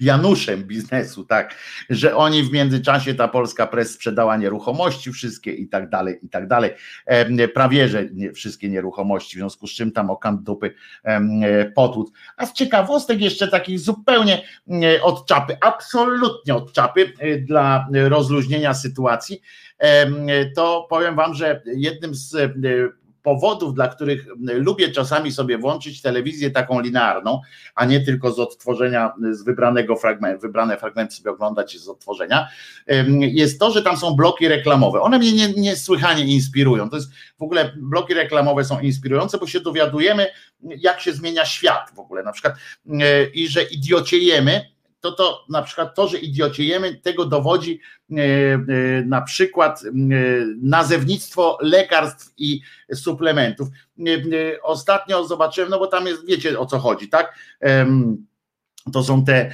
Januszem 0.01 0.65
biznesu, 0.65 1.25
tak, 1.25 1.55
że 1.91 2.17
oni 2.17 2.43
w 2.43 2.53
międzyczasie 2.53 3.15
ta 3.15 3.29
polska 3.29 3.67
pres 3.67 3.93
sprzedała 3.93 4.37
nieruchomości 4.37 5.13
wszystkie 5.13 5.53
i 5.53 5.69
tak 5.69 5.91
dalej, 5.91 6.19
i 6.23 6.29
tak 6.29 6.49
dalej. 6.49 6.71
Prawie, 7.55 7.89
że 7.89 8.05
nie, 8.13 8.33
wszystkie 8.33 8.69
nieruchomości, 8.69 9.37
w 9.37 9.39
związku 9.39 9.67
z 9.67 9.71
czym 9.71 9.93
tam 9.93 10.11
okant 10.11 10.43
dupy 10.43 10.75
potłuc. 11.75 12.13
A 12.37 12.47
z 12.47 12.53
ciekawostek 12.53 13.21
jeszcze 13.21 13.49
takich 13.49 13.81
zupełnie 13.81 14.43
od 15.03 15.27
czapy, 15.27 15.57
absolutnie 15.61 16.55
od 16.55 16.73
czapy 16.73 17.13
e, 17.19 17.39
dla 17.39 17.89
rozluźnienia 17.93 18.75
sytuacji, 18.75 19.41
to 20.57 20.87
powiem 20.91 21.17
wam, 21.17 21.35
że 21.35 21.63
jednym 21.67 22.15
z 22.15 22.35
e, 22.35 22.53
powodów, 23.27 23.75
dla 23.75 23.89
których 23.89 24.27
lubię 24.39 24.89
czasami 24.89 25.33
sobie 25.33 25.59
włączyć 25.59 26.03
telewizję 26.03 26.51
taką 26.51 26.81
linearną, 26.81 27.41
a 27.75 27.85
nie 27.85 28.01
tylko 28.01 28.33
z 28.33 28.39
odtworzenia, 28.39 29.13
z 29.31 29.45
wybranego 29.45 29.97
fragmentu, 29.97 30.41
wybrane 30.41 30.77
fragmenty 30.77 31.15
sobie 31.15 31.31
oglądać 31.31 31.79
z 31.79 31.89
odtworzenia, 31.89 32.49
jest 33.19 33.61
to, 33.61 33.71
że 33.71 33.83
tam 33.83 33.97
są 33.97 34.17
bloki 34.17 34.49
reklamowe. 34.49 35.01
One 35.01 35.19
mnie 35.19 35.49
niesłychanie 35.57 36.25
inspirują. 36.25 36.91
To 36.91 36.97
jest 36.97 37.11
w 37.39 37.43
ogóle 37.43 37.73
bloki 37.77 38.15
reklamowe 38.15 38.65
są 38.65 38.81
inspirujące, 38.81 39.39
bo 39.39 39.47
się 39.47 39.61
dowiadujemy, 39.61 40.27
jak 40.63 41.01
się 41.01 41.13
zmienia 41.13 41.45
świat 41.45 41.91
w 41.95 41.99
ogóle, 41.99 42.23
na 42.23 42.33
przykład 42.33 42.55
i 43.35 43.49
że 43.49 43.63
idiociejemy 43.63 44.76
to 45.07 45.13
to 45.13 45.45
na 45.49 45.63
przykład 45.63 45.95
to, 45.95 46.09
że 46.09 46.19
idiociejemy, 46.19 46.95
tego 46.95 47.25
dowodzi 47.25 47.81
e, 48.11 48.15
e, 48.15 48.59
na 49.07 49.23
przykład 49.23 49.83
e, 49.85 49.91
nazewnictwo 50.63 51.59
lekarstw 51.61 52.33
i 52.39 52.61
suplementów. 52.95 53.69
Ostatnio 54.63 55.27
zobaczyłem, 55.27 55.71
no 55.71 55.79
bo 55.79 55.87
tam 55.87 56.07
jest, 56.07 56.27
wiecie 56.27 56.59
o 56.59 56.67
co 56.67 56.79
chodzi, 56.79 57.09
tak? 57.09 57.39
to 58.93 59.05
są 59.05 59.25
te 59.25 59.53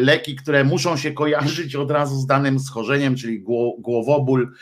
leki, 0.00 0.36
które 0.36 0.64
muszą 0.64 0.96
się 0.96 1.12
kojarzyć 1.12 1.76
od 1.76 1.90
razu 1.90 2.16
z 2.16 2.26
danym 2.26 2.60
schorzeniem, 2.60 3.16
czyli 3.16 3.40
głowoból 3.78 4.52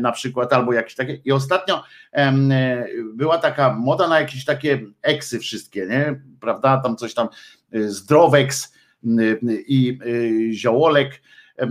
na 0.00 0.12
przykład, 0.12 0.52
albo 0.52 0.72
jakieś 0.72 0.94
takie. 0.94 1.14
I 1.24 1.32
ostatnio 1.32 1.84
była 3.14 3.38
taka 3.38 3.74
moda 3.74 4.08
na 4.08 4.20
jakieś 4.20 4.44
takie 4.44 4.80
eksy 5.02 5.38
wszystkie, 5.38 5.86
nie? 5.86 6.20
Prawda? 6.40 6.80
Tam 6.84 6.96
coś 6.96 7.14
tam 7.14 7.28
zdroweks 7.72 8.72
i 9.66 9.98
ziołolek, 10.52 11.20
E, 11.56 11.66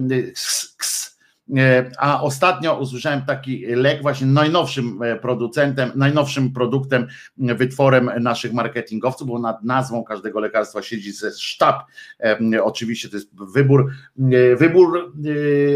a 1.97 2.21
ostatnio 2.21 2.79
usłyszałem 2.79 3.21
taki 3.21 3.65
lek, 3.65 4.01
właśnie 4.01 4.27
najnowszym 4.27 5.03
e, 5.03 5.15
producentem, 5.15 5.91
najnowszym 5.95 6.53
produktem, 6.53 7.07
wytworem 7.37 8.11
naszych 8.19 8.53
marketingowców, 8.53 9.27
bo 9.27 9.39
nad 9.39 9.63
nazwą 9.63 10.03
każdego 10.03 10.39
lekarstwa 10.39 10.81
siedzi 10.81 11.11
ze 11.11 11.31
sztab. 11.31 11.85
E, 12.19 12.63
oczywiście 12.63 13.09
to 13.09 13.15
jest 13.15 13.29
wybór, 13.53 13.91
wybór 14.57 15.13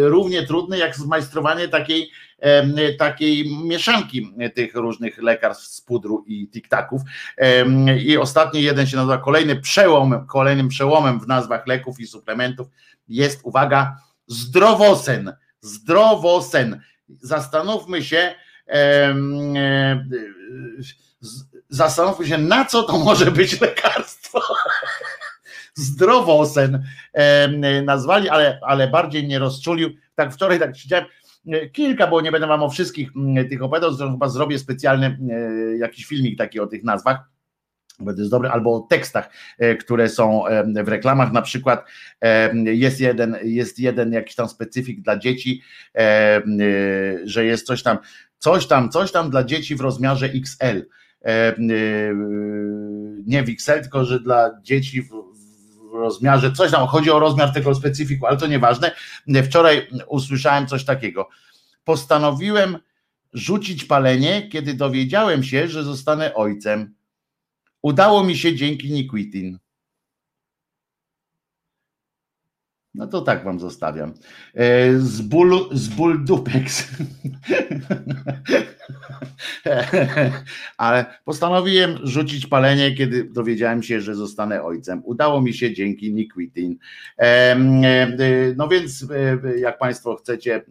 równie 0.02 0.47
trudny 0.47 0.77
jak 0.77 0.95
zmajstrowanie 0.95 1.68
takiej 1.68 2.10
takiej 2.97 3.57
mieszanki 3.65 4.34
tych 4.56 4.76
różnych 4.76 5.18
lekarstw 5.18 5.65
z 5.65 5.81
pudru 5.81 6.23
i 6.27 6.49
tiktaków. 6.49 7.02
I 7.99 8.18
ostatni 8.18 8.64
jeden 8.64 8.88
się 8.88 8.97
nazywa 8.97 9.18
kolejny 9.18 9.56
przełom, 9.56 10.26
kolejnym 10.27 10.68
przełomem 10.68 11.19
w 11.19 11.27
nazwach 11.27 11.68
leków 11.68 11.99
i 11.99 12.07
suplementów 12.07 12.68
jest, 13.07 13.39
uwaga, 13.43 13.97
zdrowosen 14.27 15.34
zdrowosen. 15.66 16.82
Zastanówmy 17.10 18.04
się, 18.04 18.36
zastanówmy 21.70 22.28
się, 22.28 22.38
na 22.38 22.66
co 22.66 22.84
to 22.84 22.98
może 22.98 23.32
być 23.32 23.62
lekarstwo. 23.62 24.42
Zdrowosen 25.74 26.84
nazwali, 27.84 28.30
ale, 28.30 28.60
ale 28.62 28.88
bardziej 28.88 29.28
nie 29.28 29.40
rozczulił. 29.40 29.90
Tak 30.16 30.34
wczoraj 30.34 30.60
tak 30.60 30.78
siedziałem, 30.78 31.06
kilka, 31.72 32.08
bo 32.08 32.22
nie 32.22 32.32
będę 32.32 32.48
wam 32.48 32.64
o 32.64 32.70
wszystkich 32.70 33.10
mm, 33.16 33.50
tych 33.50 33.64
opowiadał, 33.64 33.94
zresztą 33.94 34.12
chyba 34.12 34.30
zrobię 34.30 34.60
specjalny 34.60 35.20
e, 35.32 35.78
jakiś 35.78 36.06
filmik 36.06 36.38
taki 36.38 36.60
o 36.60 36.68
tych 36.68 36.84
nazwach 36.84 37.35
bo 38.00 38.14
to 38.14 38.20
jest 38.20 38.32
dobre, 38.32 38.52
albo 38.52 38.76
o 38.76 38.80
tekstach, 38.80 39.30
e, 39.58 39.76
które 39.76 40.10
są 40.10 40.48
e, 40.48 40.84
w 40.84 40.88
reklamach, 40.88 41.32
na 41.32 41.42
przykład 41.42 41.86
e, 42.22 42.56
jest 42.56 43.00
jeden, 43.00 43.38
jest 43.44 43.80
jeden 43.80 44.14
jakiś 44.14 44.36
tam 44.36 44.50
specyfik 44.50 45.02
dla 45.02 45.18
dzieci, 45.18 45.62
że 47.24 47.46
jest 47.46 47.68
coś 47.68 47.84
tam, 47.84 47.98
coś 48.38 48.68
tam, 48.68 48.90
coś 48.90 49.12
tam 49.12 49.30
dla 49.30 49.44
dzieci 49.44 49.76
w 49.76 49.82
rozmiarze 49.82 50.26
XL. 50.26 50.86
Nie 53.26 53.44
w 53.44 53.50
XL, 53.50 53.82
tylko 53.82 54.06
że 54.06 54.20
dla 54.20 54.52
dzieci 54.62 55.02
w, 55.02 55.10
rozmiarze, 55.94 56.52
coś 56.52 56.72
tam, 56.72 56.88
chodzi 56.88 57.12
o 57.12 57.20
rozmiar 57.20 57.54
tego 57.54 57.76
specyfiku, 57.76 58.26
ale 58.26 58.38
to 58.38 58.48
nieważne. 58.48 58.92
Wczoraj 59.44 59.88
usłyszałem 60.08 60.68
coś 60.68 60.86
takiego. 60.86 61.30
Postanowiłem 61.84 62.78
rzucić 63.34 63.86
palenie, 63.86 64.50
kiedy 64.50 64.74
dowiedziałem 64.74 65.44
się, 65.44 65.68
że 65.68 65.84
zostanę 65.84 66.34
ojcem 66.34 66.96
Udało 67.86 68.24
mi 68.24 68.38
się 68.38 68.56
dzięki 68.56 68.91
Niquitin. 68.91 69.60
No 72.95 73.07
to 73.07 73.22
tak 73.22 73.44
wam 73.44 73.60
zostawiam. 73.60 74.14
E, 74.53 74.99
z 74.99 75.22
ból, 75.22 75.70
z 75.72 75.88
ból 75.88 76.26
dupex. 76.26 76.88
Ale 80.78 81.06
postanowiłem 81.26 81.98
rzucić 82.03 82.48
palenie, 82.48 82.95
kiedy 82.95 83.24
dowiedziałem 83.24 83.84
się, 83.84 84.02
że 84.02 84.16
zostanę 84.16 84.64
ojcem. 84.64 85.02
Udało 85.06 85.41
mi 85.41 85.53
się 85.53 85.74
dzięki 85.74 86.14
Niquitin. 86.14 86.78
E, 87.18 87.56
no 88.57 88.68
więc 88.68 89.07
e, 89.12 89.60
jak 89.60 89.78
Państwo 89.78 90.16
chcecie, 90.16 90.66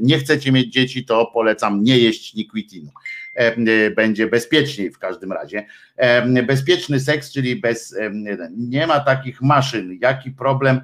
nie 0.00 0.18
chcecie 0.18 0.52
mieć 0.52 0.72
dzieci, 0.72 1.04
to 1.04 1.30
polecam 1.34 1.82
nie 1.82 1.98
jeść 1.98 2.34
Niquitinu. 2.34 2.90
Będzie 3.96 4.26
bezpieczniej 4.26 4.90
w 4.90 4.98
każdym 4.98 5.32
razie. 5.32 5.66
Bezpieczny 6.46 7.00
seks, 7.00 7.32
czyli 7.32 7.56
bez, 7.56 7.96
nie 8.56 8.86
ma 8.86 9.00
takich 9.00 9.42
maszyn. 9.42 9.98
Jaki 10.00 10.30
problem 10.30 10.80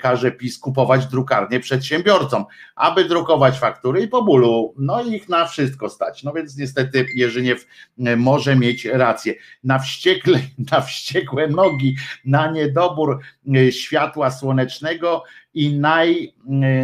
każe 0.00 0.32
PiS 0.32 0.58
kupować 0.58 1.06
drukarnie 1.06 1.60
przedsiębiorcom, 1.60 2.44
aby 2.76 3.04
drukować 3.04 3.58
faktury 3.58 4.02
i 4.02 4.08
po 4.08 4.22
bólu. 4.22 4.74
No 4.78 5.02
i 5.02 5.14
ich 5.14 5.28
na 5.28 5.46
wszystko 5.46 5.88
stać. 5.88 6.22
No 6.22 6.32
więc 6.32 6.56
niestety 6.56 7.06
Jerzyniew 7.14 7.66
może 8.16 8.56
mieć 8.56 8.84
rację. 8.84 9.34
Na 9.64 9.78
wściekle, 9.78 10.38
na 10.72 10.80
wściekłe 10.80 11.48
nogi, 11.48 11.96
na 12.24 12.50
niedobór 12.50 13.20
światła 13.70 14.30
słonecznego 14.30 15.24
i 15.54 15.78
naj 15.78 16.34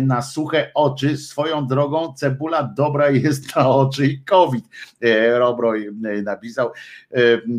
na 0.02 0.22
suche 0.22 0.70
oczy. 0.74 1.16
Swoją 1.16 1.66
drogą 1.66 2.12
cebula 2.12 2.62
dobra 2.76 3.10
jest 3.10 3.56
na 3.56 3.68
oczy 3.68 4.06
i 4.06 4.20
COVID. 4.20 4.64
E, 5.00 5.38
Robroj 5.38 5.90
napisał. 6.22 6.70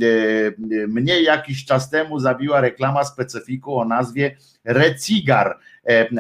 E, 0.10 0.84
e, 0.84 0.88
mnie 0.88 1.22
jakiś 1.22 1.65
czas 1.65 1.90
temu 1.90 2.19
zabiła 2.19 2.61
reklama 2.61 3.03
specyfiku 3.03 3.77
o 3.77 3.86
nazwie 3.86 4.36
Recigar. 4.64 5.60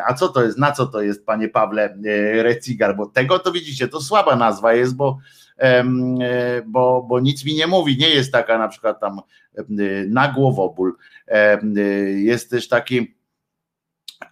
A 0.07 0.13
co 0.13 0.27
to 0.27 0.43
jest? 0.43 0.57
Na 0.57 0.71
co 0.71 0.87
to 0.87 1.01
jest, 1.01 1.25
panie 1.25 1.49
Pawle, 1.49 1.97
Recigar? 2.33 2.95
Bo 2.95 3.05
tego 3.05 3.39
to 3.39 3.51
widzicie, 3.51 3.87
to 3.87 4.01
słaba 4.01 4.35
nazwa 4.35 4.73
jest, 4.73 4.95
bo, 4.95 5.17
bo, 6.65 7.05
bo 7.09 7.19
nic 7.19 7.45
mi 7.45 7.53
nie 7.55 7.67
mówi. 7.67 7.97
Nie 7.97 8.09
jest 8.09 8.31
taka 8.31 8.57
na 8.57 8.67
przykład 8.67 8.99
tam 8.99 9.21
na 10.07 10.27
głowoból. 10.27 10.93
Jest 12.15 12.49
też 12.49 12.67
taki 12.67 13.18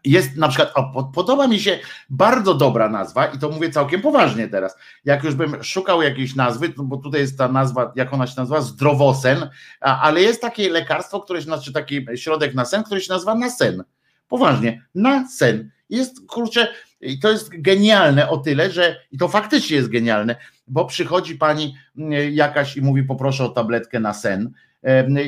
jest 0.05 0.35
na 0.35 0.47
przykład, 0.47 0.73
podoba 1.13 1.47
mi 1.47 1.59
się 1.59 1.79
bardzo 2.09 2.53
dobra 2.53 2.89
nazwa 2.89 3.25
i 3.25 3.39
to 3.39 3.49
mówię 3.49 3.69
całkiem 3.69 4.01
poważnie 4.01 4.47
teraz. 4.47 4.77
Jak 5.05 5.23
już 5.23 5.35
bym 5.35 5.63
szukał 5.63 6.01
jakiejś 6.01 6.35
nazwy, 6.35 6.73
no 6.77 6.83
bo 6.83 6.97
tutaj 6.97 7.21
jest 7.21 7.37
ta 7.37 7.47
nazwa, 7.47 7.91
jak 7.95 8.13
ona 8.13 8.27
się 8.27 8.33
nazywa, 8.37 8.61
zdrowosen, 8.61 9.49
ale 9.79 10.21
jest 10.21 10.41
takie 10.41 10.69
lekarstwo, 10.69 11.19
które 11.19 11.39
się 11.39 11.45
znaczy 11.45 11.73
taki 11.73 12.05
środek 12.15 12.53
na 12.53 12.65
sen, 12.65 12.83
który 12.83 13.01
się 13.01 13.13
nazywa 13.13 13.35
na 13.35 13.49
sen. 13.49 13.83
Poważnie, 14.27 14.85
na 14.95 15.27
sen. 15.29 15.71
Jest 15.89 16.27
kurczę, 16.27 16.67
i 17.01 17.19
to 17.19 17.31
jest 17.31 17.49
genialne 17.61 18.29
o 18.29 18.37
tyle, 18.37 18.71
że 18.71 19.01
i 19.11 19.17
to 19.17 19.27
faktycznie 19.27 19.77
jest 19.77 19.89
genialne, 19.89 20.35
bo 20.67 20.85
przychodzi 20.85 21.35
pani 21.35 21.75
mm, 21.97 22.33
jakaś 22.33 22.77
i 22.77 22.81
mówi 22.81 23.03
poproszę 23.03 23.43
o 23.43 23.49
tabletkę 23.49 23.99
na 23.99 24.13
sen 24.13 24.51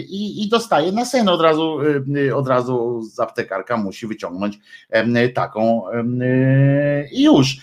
i, 0.09 0.43
i 0.43 0.49
dostaje 0.49 0.91
na 0.91 1.05
sen. 1.05 1.29
Od 1.29 1.41
razu, 1.41 1.77
od 2.35 2.47
razu 2.47 3.01
z 3.01 3.19
aptekarka 3.19 3.77
musi 3.77 4.07
wyciągnąć 4.07 4.59
taką 5.35 5.83
i 7.11 7.23
już. 7.23 7.57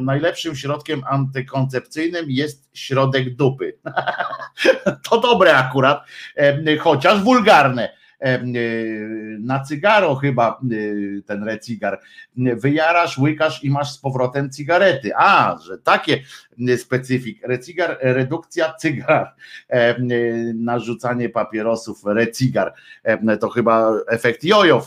Najlepszym 0.00 0.56
środkiem 0.56 1.02
antykoncepcyjnym 1.08 2.26
jest 2.28 2.70
środek 2.74 3.36
dupy. 3.36 3.78
To 5.10 5.20
dobre 5.20 5.56
akurat, 5.56 6.06
chociaż 6.80 7.22
wulgarne 7.22 7.88
na 9.40 9.60
cygaro 9.60 10.14
chyba 10.14 10.60
e, 10.70 11.22
ten 11.22 11.44
recigar. 11.44 12.00
Wyjarasz, 12.36 13.18
łykasz 13.18 13.64
i 13.64 13.70
masz 13.70 13.92
z 13.92 13.98
powrotem 13.98 14.50
cigarety. 14.50 15.10
A, 15.16 15.58
że 15.62 15.78
takie 15.78 16.22
specyfik. 16.76 17.46
Recigar, 17.46 17.98
redukcja 18.00 18.74
cygar. 18.74 19.34
Narzucanie 20.54 21.28
papierosów, 21.28 22.04
recigar. 22.04 22.74
To 23.40 23.48
chyba 23.48 23.92
efekt 24.08 24.44
jojo 24.44 24.80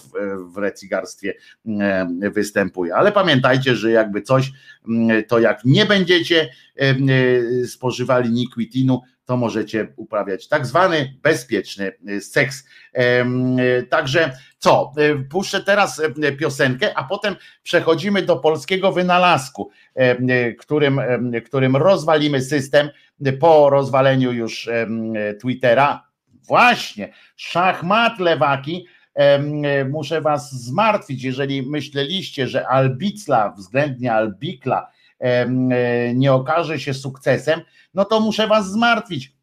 w, 0.54 0.58
recigarstwie 0.58 1.34
występuje. 2.32 2.96
Ale 2.96 3.12
pamiętajcie, 3.12 3.76
że 3.76 3.92
jakby 3.92 4.22
coś, 4.22 4.52
to 5.28 5.40
jak 5.40 5.66
nie 5.66 5.86
będziecie 5.86 6.50
spożywali 7.68 8.30
nikwitinu, 8.32 9.02
to 9.30 9.38
możecie 9.38 9.88
uprawiać 9.96 10.48
tak 10.48 10.66
zwany 10.66 11.14
bezpieczny 11.24 11.92
y, 12.10 12.22
seks. 12.22 12.68
Y, 12.98 13.88
także 13.90 14.38
co, 14.58 14.92
y, 15.00 15.24
puszczę 15.30 15.64
teraz 15.64 16.02
piosenkę, 16.40 16.98
a 16.98 17.04
potem 17.04 17.36
przechodzimy 17.64 18.22
do 18.22 18.36
polskiego 18.36 18.92
wynalazku, 18.92 19.70
którym, 20.60 21.02
którym 21.46 21.76
rozwalimy 21.76 22.42
system 22.42 22.90
po 23.40 23.70
rozwaleniu 23.70 24.32
już 24.32 24.70
Twittera. 25.42 26.04
Właśnie, 26.48 27.14
szachmat 27.36 28.20
lewaki. 28.20 28.86
Muszę 29.90 30.22
was 30.22 30.52
zmartwić, 30.52 31.24
jeżeli 31.24 31.64
myśleliście, 31.64 32.48
że 32.48 32.68
Albicla, 32.68 33.54
względnie 33.58 34.14
Albikla, 34.14 34.92
nie 36.16 36.34
okaże 36.34 36.80
się 36.80 36.94
sukcesem, 36.94 37.62
no 37.94 38.06
to 38.06 38.20
muszę 38.20 38.48
was 38.48 38.72
zmartwić. 38.72 39.40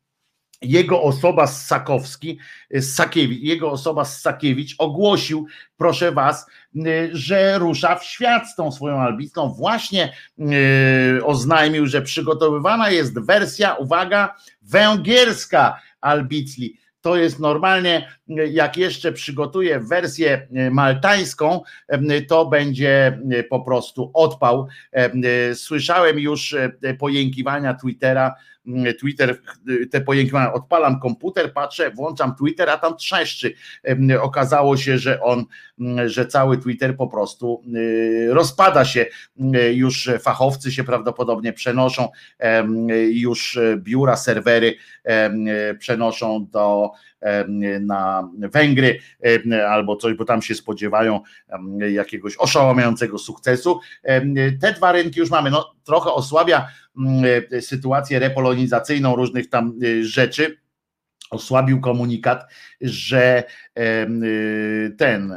Jego 0.62 1.02
osoba 1.02 1.46
z 1.46 1.66
Sakowski, 1.66 2.38
z 2.70 2.94
Sakiewicz, 2.94 3.42
jego 3.42 3.70
osoba 3.70 4.04
z 4.04 4.20
Sakiewicz 4.20 4.74
ogłosił, 4.78 5.46
proszę 5.76 6.12
was, 6.12 6.46
że 7.12 7.58
rusza 7.58 7.96
w 7.96 8.04
świat 8.04 8.48
z 8.50 8.54
tą 8.54 8.72
swoją 8.72 9.00
albicą. 9.00 9.48
Właśnie 9.48 10.12
oznajmił, 11.24 11.86
że 11.86 12.02
przygotowywana 12.02 12.90
jest 12.90 13.26
wersja, 13.26 13.74
uwaga, 13.74 14.34
węgierska 14.62 15.80
albicli 16.00 16.78
to 17.00 17.16
jest 17.16 17.40
normalnie, 17.40 18.15
jak 18.28 18.76
jeszcze 18.76 19.12
przygotuję 19.12 19.80
wersję 19.80 20.48
maltańską, 20.70 21.60
to 22.28 22.46
będzie 22.46 23.20
po 23.50 23.60
prostu 23.60 24.10
odpał. 24.14 24.66
Słyszałem 25.54 26.18
już 26.18 26.56
pojękiwania 26.98 27.74
Twittera, 27.74 28.34
Twitter, 29.00 29.38
te 29.90 30.00
pojękiwania, 30.00 30.52
odpalam 30.52 31.00
komputer, 31.00 31.52
patrzę, 31.52 31.90
włączam 31.90 32.34
Twitter, 32.36 32.70
a 32.70 32.78
tam 32.78 32.96
trzeszczy. 32.96 33.54
Okazało 34.20 34.76
się, 34.76 34.98
że 34.98 35.22
on, 35.22 35.44
że 36.06 36.26
cały 36.26 36.58
Twitter 36.58 36.96
po 36.96 37.06
prostu 37.06 37.62
rozpada 38.28 38.84
się, 38.84 39.06
już 39.72 40.10
fachowcy 40.20 40.72
się 40.72 40.84
prawdopodobnie 40.84 41.52
przenoszą, 41.52 42.08
już 43.10 43.58
biura, 43.76 44.16
serwery 44.16 44.74
przenoszą 45.78 46.46
do 46.50 46.90
na 47.80 48.30
Węgry 48.38 48.98
albo 49.68 49.96
coś, 49.96 50.14
bo 50.14 50.24
tam 50.24 50.42
się 50.42 50.54
spodziewają 50.54 51.20
jakiegoś 51.90 52.36
oszałamiającego 52.36 53.18
sukcesu. 53.18 53.80
Te 54.60 54.72
dwa 54.72 54.92
rynki 54.92 55.20
już 55.20 55.30
mamy. 55.30 55.50
No, 55.50 55.74
trochę 55.84 56.10
osłabia 56.10 56.68
sytuację 57.60 58.18
repolonizacyjną 58.18 59.16
różnych 59.16 59.48
tam 59.48 59.78
rzeczy 60.00 60.58
osłabił 61.30 61.80
komunikat, 61.80 62.44
że 62.80 63.44
ten, 64.98 65.32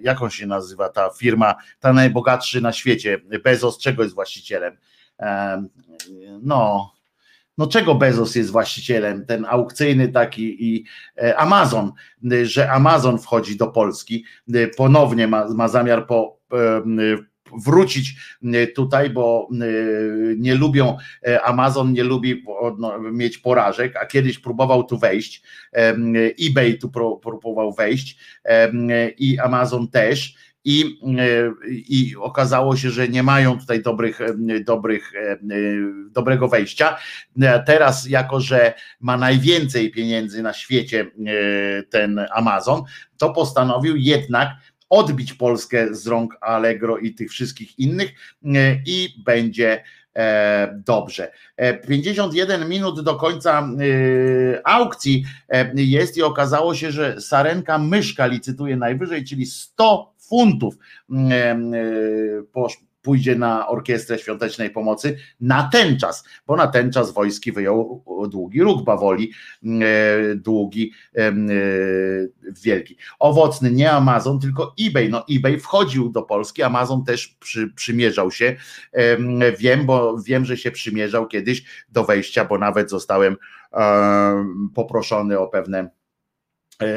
jak 0.00 0.22
on 0.22 0.30
się 0.30 0.46
nazywa, 0.46 0.88
ta 0.88 1.10
firma, 1.10 1.54
ta 1.80 1.92
najbogatszy 1.92 2.60
na 2.60 2.72
świecie, 2.72 3.18
Bezos, 3.44 3.78
czego 3.78 4.02
jest 4.02 4.14
właścicielem? 4.14 4.76
No, 6.42 6.92
no 7.58 7.66
czego 7.66 7.94
Bezos 7.94 8.34
jest 8.34 8.50
właścicielem, 8.50 9.26
ten 9.26 9.46
aukcyjny 9.48 10.08
taki 10.08 10.64
i 10.64 10.84
e, 11.16 11.36
Amazon, 11.36 11.92
że 12.42 12.70
Amazon 12.70 13.18
wchodzi 13.18 13.56
do 13.56 13.66
Polski, 13.66 14.24
ponownie 14.76 15.26
ma, 15.26 15.48
ma 15.48 15.68
zamiar 15.68 16.06
po, 16.06 16.38
wrócić 17.64 18.16
tutaj, 18.74 19.10
bo 19.10 19.48
nie 20.36 20.54
lubią, 20.54 20.96
e, 21.26 21.42
Amazon 21.42 21.92
nie 21.92 22.04
lubi 22.04 22.44
no, 22.78 22.98
mieć 22.98 23.38
porażek, 23.38 23.96
a 23.96 24.06
kiedyś 24.06 24.38
próbował 24.38 24.84
tu 24.84 24.98
wejść, 24.98 25.42
eBay 26.48 26.78
tu 26.78 26.90
próbował 27.22 27.72
wejść 27.72 28.18
i 29.18 29.38
Amazon 29.38 29.88
też 29.88 30.34
i, 30.68 31.00
e, 31.18 31.52
i 31.68 32.16
okazało 32.16 32.76
się, 32.76 32.90
że 32.90 33.08
nie 33.08 33.22
mają 33.22 33.58
tutaj 33.58 33.82
dobrych, 33.82 34.20
e, 34.20 34.34
dobrych, 34.64 35.12
e, 35.14 35.38
dobrego 36.10 36.48
wejścia. 36.48 36.98
Teraz, 37.66 38.08
jako 38.08 38.40
że 38.40 38.74
ma 39.00 39.16
najwięcej 39.16 39.90
pieniędzy 39.90 40.42
na 40.42 40.52
świecie 40.52 41.10
ten 41.90 42.20
Amazon, 42.32 42.82
to 43.18 43.30
postanowił 43.30 43.96
jednak 43.96 44.48
odbić 44.88 45.34
Polskę 45.34 45.94
z 45.94 46.06
rąk 46.06 46.36
Allegro 46.40 46.98
i 46.98 47.14
tych 47.14 47.30
wszystkich 47.30 47.78
innych 47.78 48.10
i 48.86 49.08
będzie 49.24 49.84
dobrze. 50.86 51.32
51 51.88 52.68
minut 52.68 53.00
do 53.02 53.16
końca 53.16 53.68
aukcji 54.64 55.24
jest 55.74 56.16
i 56.16 56.22
okazało 56.22 56.74
się, 56.74 56.92
że 56.92 57.20
Sarenka 57.20 57.78
Myszka 57.78 58.26
licytuje 58.26 58.76
najwyżej, 58.76 59.24
czyli 59.24 59.46
100 59.46 60.17
funtów 60.28 60.78
mm, 61.10 61.74
e, 61.74 62.78
pójdzie 63.02 63.36
na 63.36 63.68
orkiestrę 63.68 64.18
świątecznej 64.18 64.70
pomocy 64.70 65.16
na 65.40 65.68
ten 65.72 65.98
czas, 65.98 66.24
bo 66.46 66.56
na 66.56 66.66
ten 66.66 66.92
czas 66.92 67.12
wojski 67.12 67.52
wyjął 67.52 68.04
długi 68.30 68.62
róg 68.62 68.84
Bawoli, 68.84 69.32
mm, 69.64 69.82
e, 69.82 70.34
długi, 70.34 70.92
e, 71.16 71.32
wielki. 72.62 72.96
Owocny, 73.18 73.70
nie 73.70 73.90
Amazon, 73.90 74.40
tylko 74.40 74.74
eBay. 74.86 75.08
No 75.08 75.24
eBay 75.30 75.60
wchodził 75.60 76.08
do 76.08 76.22
Polski, 76.22 76.62
Amazon 76.62 77.04
też 77.04 77.28
przy, 77.40 77.68
przymierzał 77.68 78.30
się. 78.30 78.56
Wiem, 79.58 79.86
bo 79.86 80.18
wiem, 80.22 80.44
że 80.44 80.56
się 80.56 80.70
przymierzał 80.70 81.26
kiedyś 81.26 81.64
do 81.88 82.04
wejścia, 82.04 82.44
bo 82.44 82.58
nawet 82.58 82.90
zostałem 82.90 83.36
poproszony 84.74 85.38
o 85.38 85.48
pewne 85.48 85.90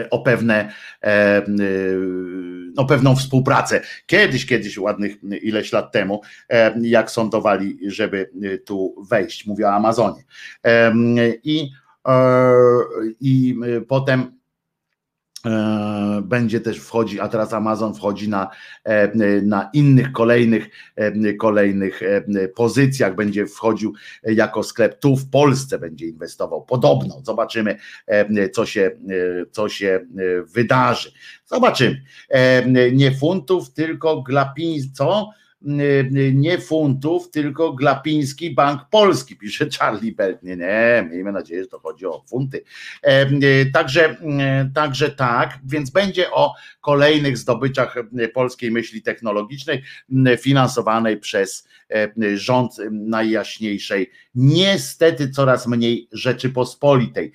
o 0.09 0.19
pewne 0.19 0.73
o 2.77 2.85
pewną 2.85 3.15
współpracę. 3.15 3.81
Kiedyś, 4.05 4.45
kiedyś 4.45 4.77
ładnych 4.77 5.15
ileś 5.41 5.71
lat 5.71 5.91
temu, 5.91 6.21
jak 6.81 7.11
sądowali, 7.11 7.77
żeby 7.87 8.31
tu 8.65 8.95
wejść, 9.09 9.45
mówię 9.45 9.67
o 9.67 9.73
Amazonie. 9.73 10.23
I, 11.43 11.71
e, 12.07 12.53
i 13.19 13.55
potem 13.87 14.40
E, 14.40 14.40
będzie 16.23 16.61
też 16.61 16.77
wchodzi, 16.77 17.19
a 17.19 17.27
teraz 17.27 17.53
Amazon 17.53 17.93
wchodzi 17.93 18.29
na, 18.29 18.49
e, 18.83 19.11
na 19.41 19.69
innych 19.73 20.11
kolejnych, 20.11 20.69
e, 20.95 21.33
kolejnych 21.33 22.01
pozycjach, 22.55 23.15
będzie 23.15 23.47
wchodził 23.47 23.93
jako 24.23 24.63
sklep 24.63 24.99
tu 24.99 25.15
w 25.15 25.29
Polsce 25.29 25.79
będzie 25.79 26.07
inwestował. 26.07 26.65
Podobno, 26.65 27.21
zobaczymy, 27.23 27.77
co 28.53 28.65
się, 28.65 28.91
co 29.51 29.69
się 29.69 29.99
wydarzy. 30.53 31.11
Zobaczymy. 31.45 32.01
Nie 32.93 33.11
funtów, 33.11 33.73
tylko 33.73 34.21
glapińców, 34.21 34.91
co? 34.93 35.29
Nie 36.33 36.57
funtów, 36.57 37.31
tylko 37.31 37.73
Glapiński 37.73 38.53
Bank 38.53 38.81
Polski, 38.89 39.35
pisze 39.35 39.65
Charlie 39.79 40.11
Belt. 40.11 40.43
Nie, 40.43 40.57
nie, 40.57 41.07
miejmy 41.11 41.31
nadzieję, 41.31 41.61
że 41.61 41.67
to 41.67 41.79
chodzi 41.79 42.05
o 42.05 42.23
funty. 42.29 42.63
Także, 43.73 44.17
także 44.73 45.11
tak, 45.11 45.59
więc 45.65 45.89
będzie 45.89 46.31
o 46.31 46.53
kolejnych 46.81 47.37
zdobyczach 47.37 47.95
polskiej 48.33 48.71
myśli 48.71 49.01
technologicznej 49.01 49.83
finansowanej 50.39 51.17
przez 51.17 51.67
rząd 52.35 52.71
najjaśniejszej, 52.91 54.11
niestety 54.35 55.29
coraz 55.29 55.67
mniej 55.67 56.07
Rzeczypospolitej. 56.11 57.31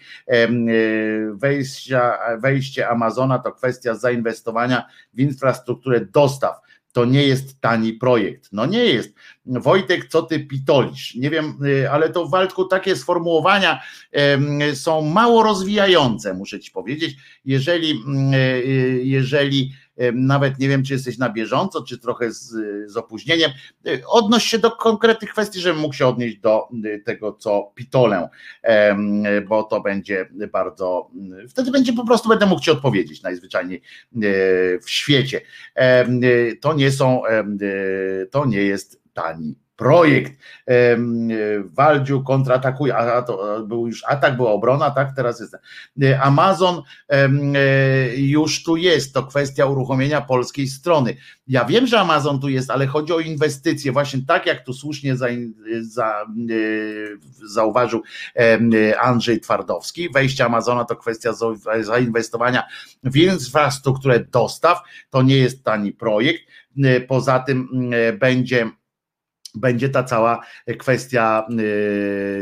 Wejścia, 1.33 2.19
wejście 2.39 2.89
Amazona 2.89 3.39
to 3.39 3.53
kwestia 3.53 3.95
zainwestowania 3.95 4.87
w 5.15 5.21
infrastrukturę 5.21 6.01
dostaw 6.01 6.61
to 6.97 7.05
nie 7.05 7.23
jest 7.23 7.61
tani 7.61 7.93
projekt. 7.93 8.49
No 8.53 8.67
nie 8.67 8.85
jest. 8.85 9.15
Wojtek, 9.47 10.09
co 10.09 10.23
ty 10.23 10.41
pitolisz? 10.41 11.15
Nie 11.15 11.31
wiem, 11.31 11.59
y, 11.67 11.91
ale 11.91 12.11
to 12.11 12.27
w 12.27 12.31
Waldku 12.31 12.65
takie 12.65 12.97
sformułowania 12.97 13.81
są 14.75 15.03
mało 15.03 15.43
rozwijające, 15.43 16.35
muszę 16.35 16.61
ci 16.61 16.71
powiedzieć. 16.71 17.17
Jeżeli, 17.45 17.91
mm, 17.91 18.35
y, 18.35 18.37
y, 18.37 19.01
jeżeli 19.05 19.73
nawet 20.15 20.59
nie 20.59 20.69
wiem, 20.69 20.83
czy 20.83 20.93
jesteś 20.93 21.19
na 21.19 21.31
bieżąco, 21.31 21.83
czy 21.83 21.99
trochę 21.99 22.33
z, 22.33 22.49
z 22.91 22.97
opóźnieniem. 22.97 23.51
Odnoś 24.07 24.45
się 24.45 24.59
do 24.59 24.71
konkretnych 24.71 25.31
kwestii, 25.31 25.61
żebym 25.61 25.81
mógł 25.81 25.95
się 25.95 26.07
odnieść 26.07 26.39
do 26.39 26.69
tego, 27.05 27.33
co 27.33 27.73
pitolę, 27.75 28.29
bo 29.49 29.63
to 29.63 29.81
będzie 29.81 30.29
bardzo, 30.53 31.11
wtedy 31.49 31.71
będzie 31.71 31.93
po 31.93 32.07
prostu, 32.07 32.29
będę 32.29 32.47
mógł 32.47 32.63
ci 32.63 32.71
odpowiedzieć 32.71 33.23
najzwyczajniej 33.23 33.83
w 34.83 34.91
świecie. 34.91 35.41
To 36.61 36.75
nie 36.75 36.91
są, 36.91 37.23
to 38.31 38.47
nie 38.47 38.63
jest 38.63 39.03
tani 39.15 39.66
projekt. 39.77 40.33
Waldziu 41.65 42.23
kontratakuje, 42.23 42.97
a 42.97 43.23
to 43.23 43.65
był 43.69 43.87
już 43.87 44.05
atak, 44.07 44.37
była 44.37 44.51
obrona, 44.51 44.91
tak, 44.91 45.17
teraz 45.17 45.41
jest. 45.41 45.57
Amazon 46.21 46.83
e, 47.09 47.29
już 48.17 48.63
tu 48.63 48.77
jest, 48.77 49.15
to 49.15 49.23
kwestia 49.23 49.67
uruchomienia 49.67 50.21
polskiej 50.21 50.69
strony. 50.69 51.17
Ja 51.49 51.65
wiem, 51.65 51.87
że 51.87 52.01
Amazon 52.01 52.41
tu 52.41 52.49
jest, 52.49 52.71
ale 52.71 52.87
chodzi 52.87 53.13
o 53.13 53.21
inwestycje, 53.21 53.93
właśnie 53.93 54.21
tak 54.27 54.47
jak 54.47 54.65
tu 54.65 54.73
słusznie 54.73 55.17
za, 55.17 55.27
za, 55.81 56.23
e, 56.23 56.27
zauważył 57.49 58.03
Andrzej 59.01 59.41
Twardowski, 59.41 60.11
wejście 60.11 60.45
Amazona 60.45 60.85
to 60.85 60.97
kwestia 60.97 61.33
zainwestowania 61.81 62.63
w 63.05 63.17
infrastrukturę 63.17 64.21
dostaw, 64.21 64.79
to 65.11 65.23
nie 65.23 65.37
jest 65.37 65.65
tani 65.65 65.93
projekt, 65.93 66.43
poza 67.09 67.39
tym 67.39 67.91
będzie 68.19 68.71
będzie 69.57 69.89
ta 69.89 70.03
cała 70.03 70.41
kwestia 70.79 71.47
y, 71.51 71.55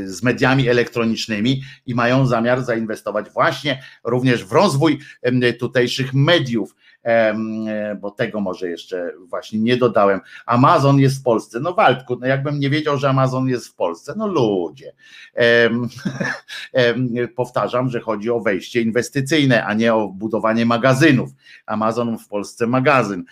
z 0.06 0.22
mediami 0.22 0.68
elektronicznymi 0.68 1.62
i 1.86 1.94
mają 1.94 2.26
zamiar 2.26 2.62
zainwestować 2.62 3.30
właśnie 3.30 3.82
również 4.04 4.44
w 4.44 4.52
rozwój 4.52 4.98
tutejszych 5.58 6.14
mediów 6.14 6.74
bo 8.00 8.10
tego 8.10 8.40
może 8.40 8.68
jeszcze 8.68 9.12
właśnie 9.18 9.58
nie 9.58 9.76
dodałem. 9.76 10.20
Amazon 10.46 10.98
jest 10.98 11.20
w 11.20 11.22
Polsce. 11.22 11.60
No 11.60 11.72
Waldku, 11.72 12.16
no 12.20 12.26
jakbym 12.26 12.60
nie 12.60 12.70
wiedział, 12.70 12.98
że 12.98 13.08
Amazon 13.08 13.48
jest 13.48 13.68
w 13.68 13.74
Polsce, 13.74 14.14
no 14.16 14.26
ludzie. 14.26 14.92
Powtarzam, 17.36 17.88
że 17.88 18.00
chodzi 18.00 18.30
o 18.30 18.40
wejście 18.40 18.82
inwestycyjne, 18.82 19.64
a 19.64 19.74
nie 19.74 19.94
o 19.94 20.08
budowanie 20.08 20.66
magazynów. 20.66 21.30
Amazon 21.66 22.18
w 22.18 22.28
Polsce 22.28 22.66
magazyn 22.66 23.24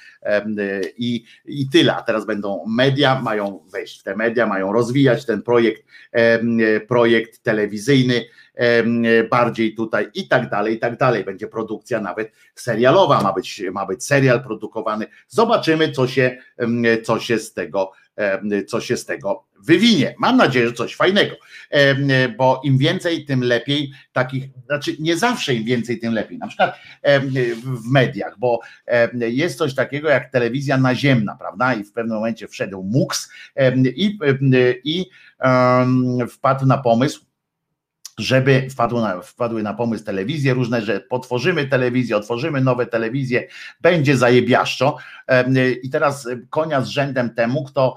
i, 0.96 1.24
i 1.44 1.68
tyle. 1.68 1.96
A 1.96 2.02
teraz 2.02 2.26
będą 2.26 2.64
media, 2.68 3.20
mają 3.20 3.60
wejść 3.72 4.00
w 4.00 4.02
te 4.02 4.16
media, 4.16 4.46
mają 4.46 4.72
rozwijać 4.72 5.26
ten 5.26 5.42
projekt, 5.42 5.82
projekt 6.88 7.42
telewizyjny 7.42 8.24
bardziej 9.30 9.74
tutaj 9.74 10.10
i 10.14 10.28
tak 10.28 10.50
dalej, 10.50 10.74
i 10.74 10.78
tak 10.78 10.98
dalej. 10.98 11.24
Będzie 11.24 11.48
produkcja 11.48 12.00
nawet 12.00 12.32
serialowa, 12.54 13.22
ma 13.22 13.32
być, 13.32 13.62
ma 13.72 13.86
być 13.86 14.04
serial 14.04 14.42
produkowany. 14.42 15.06
Zobaczymy, 15.28 15.92
co 15.92 16.08
się, 16.08 16.38
co 17.04 17.20
się 17.20 17.38
z 17.38 17.52
tego, 17.52 17.92
co 18.68 18.80
się 18.80 18.96
z 18.96 19.04
tego 19.04 19.44
wywinie. 19.60 20.14
Mam 20.18 20.36
nadzieję, 20.36 20.66
że 20.66 20.72
coś 20.72 20.96
fajnego, 20.96 21.36
bo 22.38 22.60
im 22.64 22.78
więcej, 22.78 23.24
tym 23.24 23.42
lepiej 23.42 23.92
takich, 24.12 24.44
znaczy 24.66 24.96
nie 24.98 25.16
zawsze 25.16 25.54
im 25.54 25.64
więcej, 25.64 25.98
tym 25.98 26.14
lepiej. 26.14 26.38
Na 26.38 26.46
przykład 26.46 26.78
w 27.64 27.90
mediach, 27.92 28.38
bo 28.38 28.60
jest 29.12 29.58
coś 29.58 29.74
takiego 29.74 30.08
jak 30.08 30.32
telewizja 30.32 30.76
naziemna, 30.76 31.36
prawda? 31.36 31.74
I 31.74 31.84
w 31.84 31.92
pewnym 31.92 32.16
momencie 32.16 32.48
wszedł 32.48 32.82
MUX 32.82 33.32
i, 33.96 34.18
i 34.84 35.10
wpadł 36.30 36.66
na 36.66 36.78
pomysł, 36.78 37.24
żeby 38.18 38.68
na, 38.92 39.20
wpadły 39.20 39.62
na 39.62 39.74
pomysł 39.74 40.04
telewizje 40.04 40.54
różne, 40.54 40.82
że 40.82 41.00
potworzymy 41.00 41.66
telewizję, 41.66 42.16
otworzymy 42.16 42.60
nowe 42.60 42.86
telewizje, 42.86 43.48
będzie 43.80 44.16
zajebiaszczo 44.16 44.96
i 45.82 45.90
teraz 45.90 46.28
konia 46.50 46.80
z 46.80 46.88
rzędem 46.88 47.30
temu, 47.30 47.64
kto, 47.64 47.94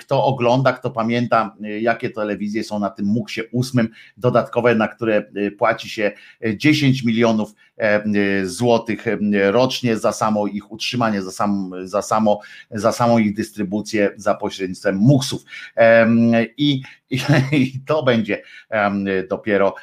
kto 0.00 0.24
ogląda, 0.24 0.72
kto 0.72 0.90
pamięta, 0.90 1.56
jakie 1.80 2.10
telewizje 2.10 2.64
są 2.64 2.78
na 2.78 2.90
tym 2.90 3.06
MUKSie 3.06 3.42
ósmym, 3.52 3.88
dodatkowe, 4.16 4.74
na 4.74 4.88
które 4.88 5.24
płaci 5.58 5.88
się 5.88 6.12
10 6.56 7.04
milionów 7.04 7.54
złotych 8.44 9.04
rocznie 9.50 9.96
za 9.96 10.12
samo 10.12 10.46
ich 10.46 10.72
utrzymanie, 10.72 11.22
za, 11.22 11.32
sam, 11.32 11.70
za, 11.84 12.02
samo, 12.02 12.40
za 12.70 12.92
samą 12.92 13.18
ich 13.18 13.34
dystrybucję 13.34 14.10
za 14.16 14.34
pośrednictwem 14.34 14.96
MUKSów. 14.96 15.42
I, 16.56 16.82
i, 17.52 17.80
to 17.86 18.02
będzie 18.02 18.42
dopiero 19.28 19.74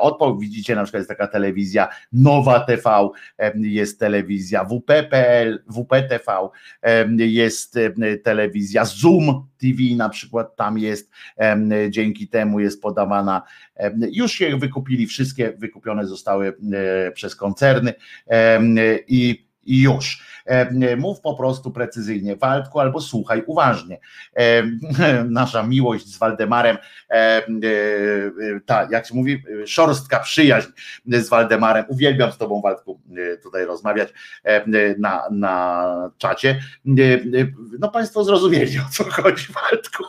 odpowiedź. 0.00 0.48
Widzicie, 0.48 0.74
na 0.74 0.82
przykład 0.82 1.00
jest 1.00 1.08
taka 1.08 1.26
telewizja 1.26 1.88
Nowa 2.12 2.60
TV, 2.60 3.08
jest 3.54 4.00
telewizja 4.00 4.64
WP.pl, 4.64 5.64
WPTV, 5.68 6.48
jest 7.18 7.78
telewizja 8.24 8.84
Zoom 8.84 9.46
TV 9.60 9.82
na 9.96 10.08
przykład 10.08 10.56
tam 10.56 10.78
jest, 10.78 11.10
dzięki 11.90 12.28
temu 12.28 12.60
jest 12.60 12.82
podawana, 12.82 13.42
już 14.12 14.32
się 14.32 14.56
wykupili, 14.56 15.06
wszystkie 15.06 15.52
wykupione 15.52 16.06
zostały 16.06 16.56
przez 17.14 17.36
koncerny 17.36 17.94
i 19.08 19.47
i 19.68 19.82
już. 19.82 20.28
E, 20.48 20.96
mów 20.96 21.20
po 21.20 21.34
prostu 21.34 21.70
precyzyjnie, 21.70 22.36
Waldku, 22.36 22.80
albo 22.80 23.00
słuchaj 23.00 23.42
uważnie. 23.46 23.98
E, 24.36 24.62
nasza 25.40 25.62
miłość 25.62 26.06
z 26.06 26.18
Waldemarem, 26.18 26.78
e, 27.10 27.42
ta, 28.66 28.88
jak 28.90 29.06
się 29.06 29.14
mówi, 29.14 29.42
szorstka 29.66 30.20
przyjaźń 30.20 30.68
z 31.06 31.28
Waldemarem. 31.28 31.84
Uwielbiam 31.88 32.32
z 32.32 32.38
Tobą, 32.38 32.60
Waldku, 32.60 33.00
tutaj 33.42 33.64
rozmawiać 33.64 34.08
na, 34.98 35.22
na 35.30 36.10
czacie. 36.18 36.60
No, 37.80 37.88
Państwo 37.88 38.24
zrozumieli, 38.24 38.78
o 38.78 38.88
co 38.92 39.04
chodzi, 39.04 39.46
Waldku. 39.70 40.04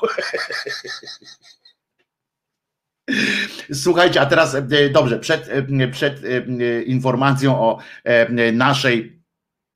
Słuchajcie, 3.73 4.21
a 4.21 4.25
teraz 4.25 4.55
dobrze, 4.91 5.19
przed, 5.19 5.49
przed 5.91 6.21
informacją 6.85 7.59
o 7.61 7.77
naszej 8.53 9.18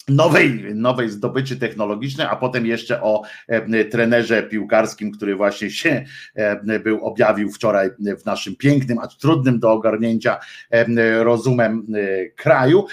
nowej, 0.08 0.76
nowej 0.76 1.10
zdobyczy 1.10 1.58
technologicznej, 1.58 2.28
a 2.30 2.36
potem 2.36 2.66
jeszcze 2.66 3.02
o 3.02 3.24
e, 3.48 3.86
trenerze 3.86 4.44
piłkarskim, 4.44 5.12
który 5.12 5.36
właśnie 5.36 5.72
się 5.72 6.06
e, 6.36 6.80
był, 6.80 7.06
objawił 7.06 7.52
wczoraj 7.52 7.90
w 8.22 8.26
naszym 8.26 8.56
pięknym, 8.56 9.00
a 9.00 9.08
trudnym 9.08 9.60
do 9.60 9.72
ogarnięcia 9.72 10.40
e, 10.72 11.24
rozumem 11.24 11.88
kraju, 12.36 12.86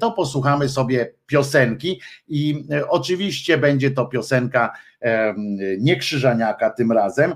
to 0.00 0.12
posłuchamy 0.12 0.68
sobie 0.68 1.12
piosenki 1.26 2.00
i 2.28 2.64
oczywiście 2.88 3.58
będzie 3.58 3.90
to 3.90 4.06
piosenka 4.06 4.72
nie 5.78 5.96
Krzyżaniaka 5.96 6.70
tym 6.70 6.92
razem, 6.92 7.34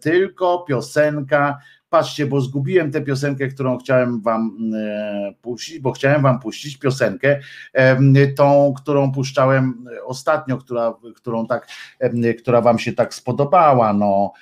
tylko 0.00 0.64
piosenka 0.68 1.58
patrzcie, 1.90 2.26
bo 2.26 2.40
zgubiłem 2.40 2.92
tę 2.92 3.00
piosenkę, 3.00 3.48
którą 3.48 3.78
chciałem 3.78 4.20
wam 4.20 4.56
e, 4.76 5.32
puścić, 5.42 5.78
bo 5.78 5.92
chciałem 5.92 6.22
wam 6.22 6.40
puścić 6.40 6.76
piosenkę, 6.76 7.40
tą, 8.36 8.74
którą 8.76 9.12
puszczałem 9.12 9.84
ostatnio, 10.04 10.58
która, 10.58 10.94
którą 11.16 11.46
tak, 11.46 11.68
która 12.38 12.60
wam 12.60 12.78
się 12.78 12.92
tak 12.92 13.14
spodobała, 13.14 13.92
no 13.92 14.32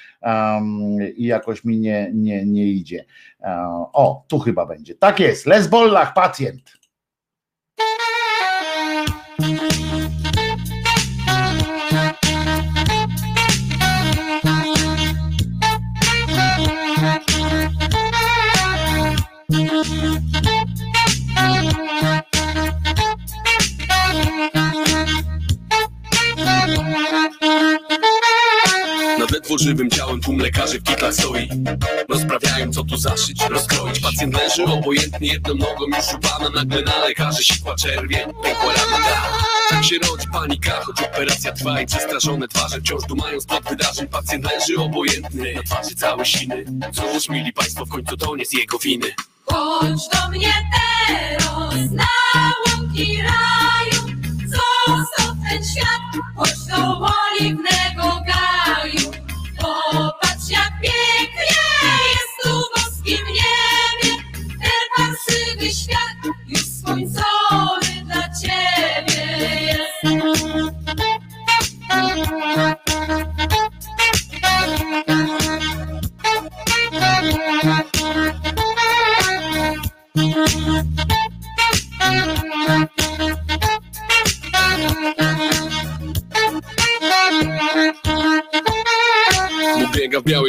i 1.17 1.25
jakoś 1.25 1.65
mi 1.65 1.79
nie, 1.79 2.11
nie, 2.15 2.47
nie 2.47 2.65
idzie. 2.65 3.05
E, 3.41 3.59
o, 3.93 4.25
tu 4.29 4.39
chyba 4.39 4.67
będzie. 4.67 4.95
Tak 4.95 5.21
jest, 5.21 5.47
Les 5.47 5.69
Bollach, 5.69 6.15
pacjent. 6.15 6.79
Ledwo 29.39 29.59
żywym 29.59 29.91
ciałem 29.91 30.21
tłum 30.21 30.39
lekarzy 30.39 30.81
w 30.81 30.83
kitlach 30.83 31.15
stoi. 31.15 31.49
Rozprawiają 32.09 32.73
co 32.73 32.85
tu 32.85 32.97
zaszyć, 32.97 33.43
rozkroić. 33.51 34.01
Pacjent 34.01 34.35
leży 34.35 34.65
obojętnie 34.65 35.29
jedną 35.29 35.55
nogą 35.55 35.87
już 35.87 36.15
upana 36.15 36.51
Nagle 36.51 36.83
na 36.83 36.99
lekarzy 36.99 37.45
sikła 37.45 37.75
czerwień, 37.75 38.21
pękła 38.43 38.73
rana 38.73 39.07
Tak 39.69 39.85
się 39.85 39.97
rodzi 39.99 40.27
panika, 40.33 40.81
choć 40.85 41.03
operacja 41.03 41.53
trwa 41.53 41.81
I 41.81 41.87
przestraszone 41.87 42.49
twarze 42.49 42.81
wciąż 42.81 43.03
dumają 43.09 43.41
spod 43.41 43.65
wydarzeń. 43.71 44.09
Pacjent 44.09 44.45
leży 44.45 44.77
obojętny, 44.77 45.55
na 45.55 45.63
twarzy 45.63 45.95
całe 45.95 46.27
siny 46.27 46.65
Cóż, 46.93 47.29
mili 47.29 47.53
państwo, 47.53 47.85
w 47.85 47.89
końcu 47.89 48.17
to 48.17 48.37
nie 48.37 48.47
z 48.47 48.53
jego 48.53 48.79
winy. 48.79 49.15
Chodź 49.45 50.03
do 50.13 50.31
mnie 50.31 50.53
teraz 51.07 51.91
na 51.91 52.09
łąki 52.67 53.23
raju. 53.23 54.19
Zostaw 54.47 55.37
ten 55.51 55.65
świat, 55.65 56.23
chodź 56.37 56.67
do 56.71 57.09
oliwnego 57.41 58.23
gaju 58.27 58.48
Bóg 72.19 72.79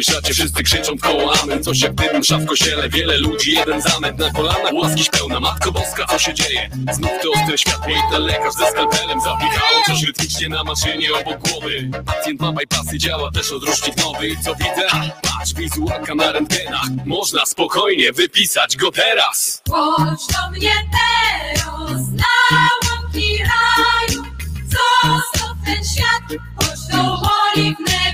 szacie, 0.04 0.34
wszyscy 0.34 0.64
krzyczą 0.64 0.96
w 0.96 1.02
koło 1.02 1.34
amen. 1.44 1.64
Coś 1.64 1.82
jak 1.82 1.94
dym, 1.94 2.20
msza 2.20 2.38
w 2.38 2.46
wiele 2.90 3.18
ludzi, 3.18 3.52
jeden 3.52 3.82
zamęt 3.82 4.20
Na 4.20 4.32
kolanach. 4.32 4.74
Łaskiś 4.74 5.10
pełna, 5.10 5.40
Matko 5.40 5.72
Boska, 5.72 6.06
co 6.06 6.20
się 6.20 6.34
dzieje? 6.34 6.70
Znów 6.92 7.12
to 7.22 7.32
ostre 7.32 7.58
światło 7.58 7.92
i 7.92 8.12
ten 8.12 8.22
lekarz 8.22 8.54
ze 8.54 8.72
skalpelem. 8.72 9.22
Zapikało 9.22 9.84
coś 9.86 10.04
rytmicznie 10.04 10.50
na 10.50 10.64
maszynie 10.64 11.14
obok 11.14 11.50
głowy. 11.50 11.90
Pacjent 12.06 12.42
ma 12.42 12.52
bypassy, 12.52 12.98
działa 12.98 13.32
też 13.32 13.52
odrusznik 13.52 13.98
nowy. 13.98 14.36
Co 14.44 14.56
widzę? 14.56 14.88
Patrz, 15.22 15.54
wizualka 15.54 16.16
na 16.16 16.32
rentgenach. 16.32 16.88
Można 17.06 17.46
spokojnie 17.46 18.14
wypisać 18.14 18.78
go 18.78 18.92
teraz. 18.92 19.62
Chodź 19.72 20.28
do 20.28 20.52
mnie 20.52 20.74
teraz 20.92 22.08
na 22.12 22.70
łąki 22.90 23.38
raju. 23.38 24.24
Zostaw 24.70 25.56
ten 25.66 25.84
świat, 25.84 26.42
chodź 26.56 26.80
do 26.92 27.22
oliwnego 27.54 28.09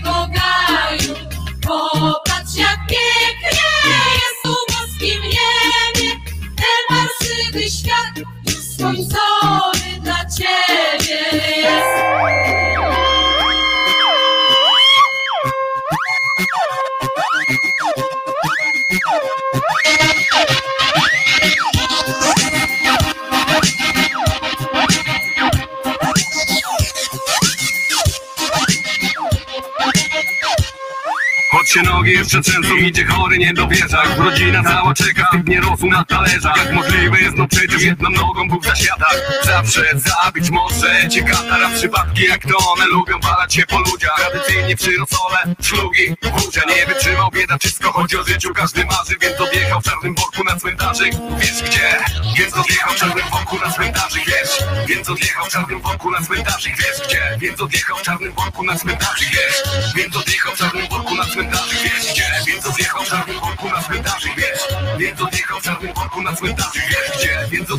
nogi 31.84 32.12
jeszcze 32.12 32.42
trzęsą 32.42 32.76
Idzie 32.76 33.06
chory, 33.06 33.38
nie 33.38 33.54
dowierza 33.54 34.04
Już 34.04 34.18
rodzina 34.18 34.64
cała 34.64 34.94
czeka, 34.94 35.30
nie 35.48 35.62
rosł 35.62 35.88
na 35.88 36.06
talerzach 36.06 36.58
Jak 36.58 36.74
możliwe 36.74 37.20
jest, 37.22 37.38
no 37.38 37.48
przecież 37.48 37.82
jedną 37.82 38.10
nogą 38.10 38.50
Bóg 38.50 38.66
zasiada 38.66 39.06
Zawsze 39.44 39.84
zabić 39.95 40.50
może 40.50 41.10
cię 41.10 41.24
katara 41.24 41.70
Przypadki 41.70 42.24
jak 42.24 42.42
to 42.42 42.72
one 42.72 42.86
lubią 42.86 43.20
walać 43.20 43.54
się 43.54 43.66
po 43.66 43.80
ludziach 43.80 44.16
Tradycyjnie 44.16 44.76
przy 44.76 44.92
rosole, 44.98 45.56
szlugi, 45.62 46.16
budzia 46.22 46.62
Nie 46.68 46.86
wytrzymał 46.86 47.32
bieda, 47.32 47.58
wszystko 47.58 47.92
chodzi 47.92 48.18
o 48.18 48.24
życiu 48.24 48.54
Każdy 48.54 48.86
marzy, 48.86 49.16
więc 49.22 49.42
odjechał 49.42 49.82
w 49.82 49.84
czarnym 49.84 50.16
worku 50.16 50.44
na 50.44 50.56
cmentarzyk 50.60 51.14
Wiesz 51.40 51.64
gdzie? 51.64 51.98
Więc 52.38 52.54
odjechał 52.58 52.94
w 52.94 52.95
czarnym 52.95 53.30
worku 53.32 53.58
na 53.66 53.72
cmentarzyk 53.72 54.26
Wiesz? 54.26 54.64
Więc 54.88 55.10
odjechał 55.10 55.45
w 55.45 55.50
czarnym 55.50 55.82
worku 55.82 56.12
na 56.12 56.22
cmentarzyk 56.22 56.78
Wiesz 56.78 57.08
gdzie? 57.08 57.38
Więc 57.40 57.62
odjechał 57.62 57.98
w 57.98 58.02
czarnym 58.02 58.32
worku 58.34 58.64
na 58.64 58.76
cmentarzyk 58.76 59.30
Wiesz? 59.30 59.64
Więc 59.95 60.16
odjechał 60.16 60.56
w 60.56 60.58
czarnym 60.58 60.88
worku 60.90 61.16
na 61.16 61.24
cmentarzyk 61.26 61.65
Wiesz 61.72 62.11
gdzie? 62.11 62.32
Więc 62.48 62.66
odjechał 62.66 63.03
w 63.03 63.10
czarnym 63.10 63.40
worku 63.40 63.69
na 63.69 63.84
cmentarzyk 63.84 64.35
Wiesz? 64.35 64.61
Więc 64.98 65.22
odjechał 65.22 65.60
w 65.60 65.64
czarnym 65.64 65.94
worku 65.94 66.22
na 66.22 66.35
cmentarzyk 66.35 66.84
Wiesz 66.90 67.18
gdzie? 67.18 67.48
Więc 67.52 67.72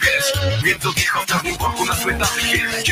Wiesz? 0.00 0.32
Więc 0.64 0.86
odjechał 0.86 1.22
w 1.22 1.26
czarnym 1.26 1.56
worku 1.56 1.84
na 1.84 1.96
cmentarzyk 1.96 2.44
Wiesz 2.44 2.84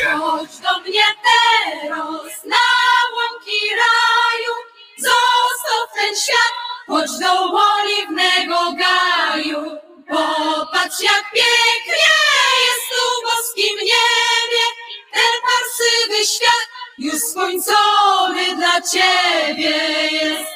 świat 16.24 16.71
już 16.98 17.14
skończony 17.14 18.56
dla 18.56 18.80
ciebie 18.80 19.76
jest. 20.12 20.52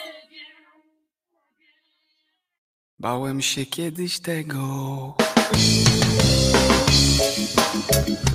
Bałem 2.98 3.42
się 3.42 3.66
kiedyś 3.66 4.20
tego. 4.20 5.14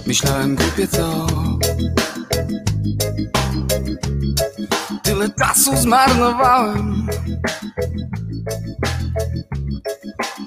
Myślałem 0.07 0.55
głupie 0.55 0.87
co. 0.87 1.27
Tyle 5.03 5.29
czasu 5.29 5.77
zmarnowałem. 5.77 7.07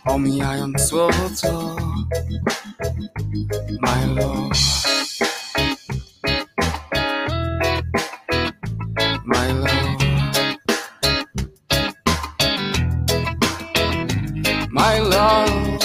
Omijając 0.04 0.82
słowo 0.82 1.30
co. 1.34 1.76
My 3.80 4.14
love. 4.14 4.54
My 14.74 14.98
love. 14.98 15.78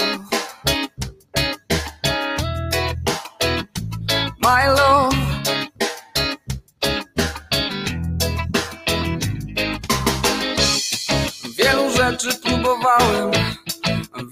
My 4.42 4.66
love. 4.66 5.14
Wielu 11.58 11.90
rzeczy 11.96 12.28
próbowałem, 12.44 13.30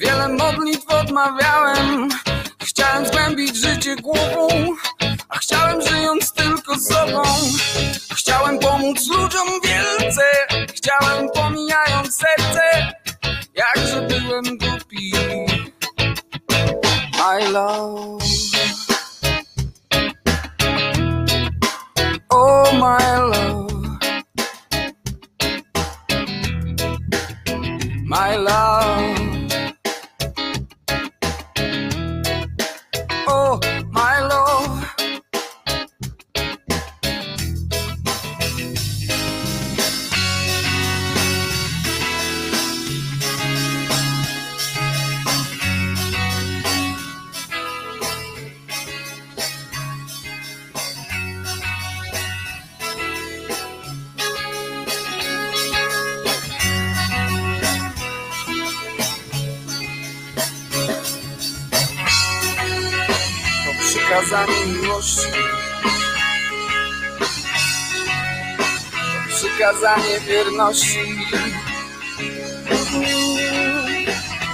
wiele 0.00 0.28
modlitw 0.28 0.90
odmawiałem. 0.90 2.08
Chciałem 2.62 3.06
zgłębić 3.06 3.56
życie 3.56 3.96
głową, 3.96 4.48
a 5.28 5.38
chciałem 5.38 5.82
żyjąc 5.82 6.32
tylko 6.32 6.74
sobą. 6.78 7.22
Chciałem 8.16 8.58
pomóc 8.58 9.06
ludziom 9.08 9.48
wielce, 9.64 10.22
chciałem 10.74 11.28
pomijając 11.34 12.16
serce, 12.16 12.92
My 17.38 17.46
love. 17.50 18.22
Oh, 22.32 22.76
my 22.80 23.18
love. 23.30 23.70
My 28.04 28.34
love. 28.34 29.52
Oh, 33.28 33.60
my 33.92 34.20
love. 34.20 34.37
Przykazanie 64.18 64.66
miłości. 64.66 65.28
Przykazanie 69.28 70.20
wierności. 70.20 70.98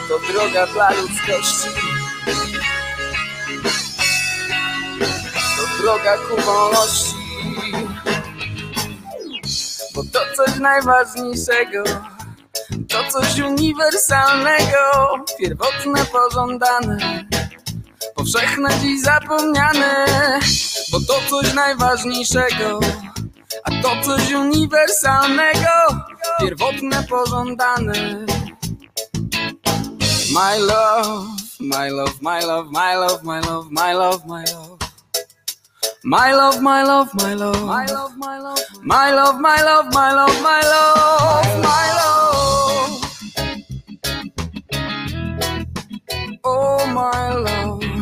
To 0.09 0.33
droga 0.33 0.67
dla 0.67 0.91
ludzkości. 0.91 1.69
To 5.57 5.83
droga 5.83 6.17
ku 6.19 6.43
wolności. 6.43 7.15
Bo 9.95 10.03
to 10.13 10.21
coś 10.37 10.59
najważniejszego. 10.59 11.85
To 12.89 13.11
coś 13.11 13.39
uniwersalnego, 13.39 14.79
pierwotne, 15.39 16.05
pożądane 16.05 17.24
powszechne 18.25 18.69
dziś 18.81 19.03
zapomniane, 19.03 20.07
bo 20.93 21.01
to 21.01 21.15
coś 21.31 21.55
najważniejszego, 21.55 22.81
a 23.65 23.71
to 23.83 24.03
coś 24.03 24.33
uniwersalnego, 24.33 25.69
pierwotne, 26.41 27.03
pożądane. 27.03 28.27
My 30.33 30.59
love, 30.59 31.27
my 31.61 31.91
love, 31.91 32.15
my 32.23 32.41
love, 32.47 32.71
my 32.73 32.97
love, 32.97 33.23
my 33.25 33.41
love, 33.41 33.71
my 33.71 33.95
love, 33.95 34.27
my 34.27 34.45
love. 34.45 34.79
My 36.05 36.33
love, 36.33 36.61
my 36.61 36.83
love, 36.85 37.15
my 37.15 37.35
love, 37.35 37.65
my 37.67 37.87
love, 37.87 38.17
my 38.17 38.39
love, 38.39 38.67
my 38.83 39.11
love, 39.13 39.41
my 39.41 39.63
love, 39.63 39.91
my 39.93 40.13
love, 40.13 40.43
my 40.43 40.61
love, 40.63 41.63
my 41.63 41.87
love. 41.99 43.01
Oh, 46.45 46.87
my 46.87 47.35
love. 47.35 47.94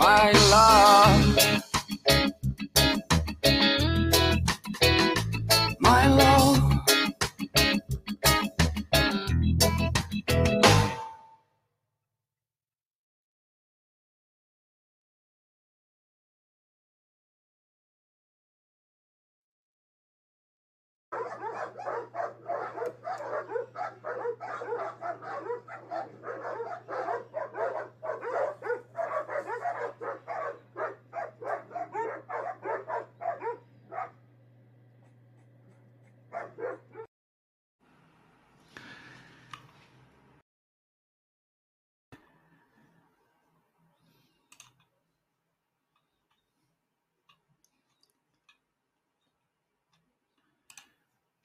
My 0.00 0.32
love. 0.50 1.36
My 5.80 6.06
love. 6.08 6.29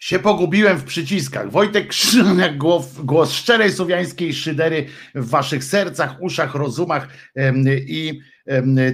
Się 0.06 0.19
pogubiłem 0.19 0.77
w 0.77 0.84
przyciskach. 0.84 1.51
Wojtek 1.51 1.88
Krzyżaniak, 1.88 2.58
głos, 2.64 3.00
głos 3.00 3.32
szczerej 3.32 3.72
słowiańskiej 3.72 4.34
szydery 4.34 4.85
w 5.16 5.30
waszych 5.30 5.64
sercach, 5.64 6.22
uszach, 6.22 6.56
rozumach 6.56 7.08
i 7.88 8.19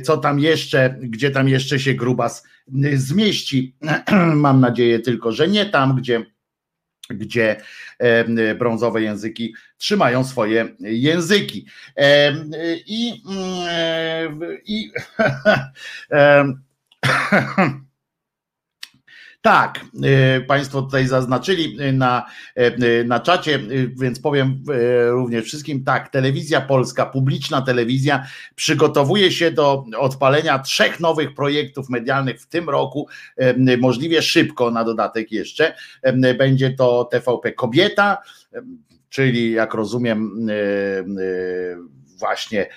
co 0.03 0.17
tam 0.17 0.39
jeszcze, 0.39 0.95
gdzie 1.01 1.31
tam 1.31 1.49
jeszcze 1.49 1.79
się 1.79 1.93
grubas 1.93 2.43
zmieści. 2.93 3.75
Mam 4.35 4.59
nadzieję 4.59 4.99
tylko, 4.99 5.31
że 5.31 5.47
nie 5.47 5.65
tam, 5.65 5.95
gdzie 5.95 6.25
gdzie 7.09 7.61
brązowe 8.59 9.01
języki 9.01 9.55
trzymają 9.77 10.23
swoje 10.23 10.75
języki. 10.79 11.65
I, 12.87 13.23
i 14.65 14.91
Tak, 19.41 19.85
y, 20.37 20.41
Państwo 20.41 20.81
tutaj 20.81 21.07
zaznaczyli 21.07 21.77
na, 21.93 22.25
y, 22.57 23.05
na 23.05 23.19
czacie, 23.19 23.55
y, 23.55 23.91
więc 24.01 24.19
powiem 24.19 24.63
również 25.09 25.45
wszystkim, 25.45 25.83
tak, 25.83 26.09
telewizja 26.09 26.61
polska, 26.61 27.05
publiczna 27.05 27.61
telewizja 27.61 28.27
przygotowuje 28.55 29.31
się 29.31 29.51
do 29.51 29.85
odpalenia 29.97 30.59
trzech 30.59 30.99
nowych 30.99 31.33
projektów 31.33 31.89
medialnych 31.89 32.41
w 32.41 32.47
tym 32.47 32.69
roku, 32.69 33.07
możliwie 33.79 34.21
szybko 34.21 34.71
na 34.71 34.83
dodatek 34.83 35.31
jeszcze. 35.31 35.75
Będzie 36.37 36.73
to 36.73 37.09
TVP 37.11 37.51
Kobieta, 37.51 38.17
czyli 39.09 39.51
jak 39.51 39.73
rozumiem 39.73 40.47
właśnie 42.21 42.67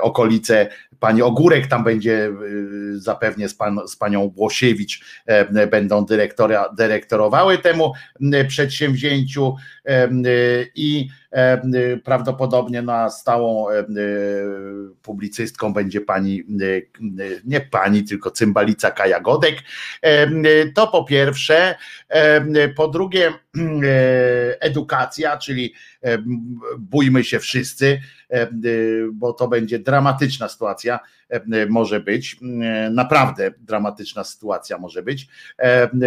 okolice. 0.00 0.68
Pani 1.00 1.22
Ogórek 1.22 1.66
tam 1.66 1.84
będzie 1.84 2.26
y, 2.26 3.00
zapewnie 3.00 3.48
z, 3.48 3.54
pan, 3.54 3.80
z 3.88 3.96
panią 3.96 4.28
Włosiewicz 4.28 5.04
będą 5.70 6.04
dyrektora, 6.04 6.68
dyrektorowały 6.76 7.58
temu 7.58 7.92
przedsięwzięciu 8.48 9.56
i 10.74 11.08
prawdopodobnie 12.04 12.82
na 12.82 13.10
stałą 13.10 13.66
publicystką 15.02 15.72
będzie 15.72 16.00
pani, 16.00 16.44
nie 17.44 17.60
pani, 17.60 18.04
tylko 18.04 18.30
cymbalica 18.30 18.90
Kaja 18.90 19.20
Godek. 19.20 19.56
To 20.74 20.86
po 20.86 21.04
pierwsze. 21.04 21.74
Po 22.76 22.88
drugie, 22.88 23.32
edukacja, 24.60 25.38
czyli 25.38 25.74
bójmy 26.78 27.24
się 27.24 27.38
wszyscy, 27.38 28.00
bo 29.12 29.32
to 29.32 29.48
będzie 29.48 29.78
dramatyczna 29.78 30.48
sytuacja 30.48 31.00
może 31.68 32.00
być. 32.00 32.36
Naprawdę 32.90 33.50
dramatyczna 33.60 34.24
sytuacja 34.24 34.78
może 34.78 35.02
być. 35.02 35.28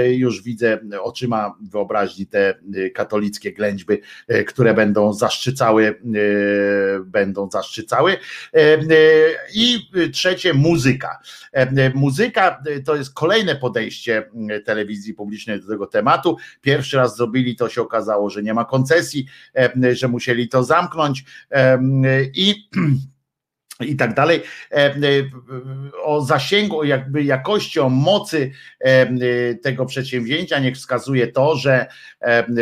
Już 0.10 0.44
widzę 0.44 0.80
oczyma 1.02 1.58
wyobraźni 1.62 2.28
te 2.28 2.54
katolickie 2.94 3.54
ględźby, 3.54 4.02
które 4.48 4.74
będą 4.74 5.14
zaszczycały, 5.16 6.02
będą 7.06 7.50
zaszczycały. 7.50 8.18
I 9.54 9.90
trzecie, 10.14 10.54
muzyka. 10.54 11.20
Muzyka 11.94 12.64
to 12.86 12.96
jest 12.96 13.14
kolejne 13.14 13.56
podejście 13.56 14.30
telewizji 14.66 15.14
publicznej 15.14 15.62
do 15.62 15.68
tego 15.68 15.88
tematu. 15.88 16.38
Pierwszy 16.62 16.98
raz 16.98 17.18
zrobili 17.18 17.56
to 17.56 17.70
się 17.70 17.82
okazało, 17.82 18.30
że 18.30 18.44
nie 18.44 18.54
ma 18.54 18.66
koncesji, 18.66 19.26
że 19.92 20.08
musieli 20.08 20.50
to 20.50 20.64
zamknąć 20.64 21.24
i 22.34 22.56
i 23.80 23.96
tak 23.96 24.14
dalej, 24.14 24.42
e, 24.72 24.76
e, 24.76 24.96
o 26.04 26.22
zasięgu, 26.22 26.84
jakby 26.84 27.24
jakości, 27.24 27.80
o 27.80 27.90
mocy 27.90 28.52
e, 28.80 29.56
tego 29.56 29.86
przedsięwzięcia, 29.86 30.60
niech 30.60 30.76
wskazuje 30.76 31.28
to, 31.28 31.56
że, 31.56 31.86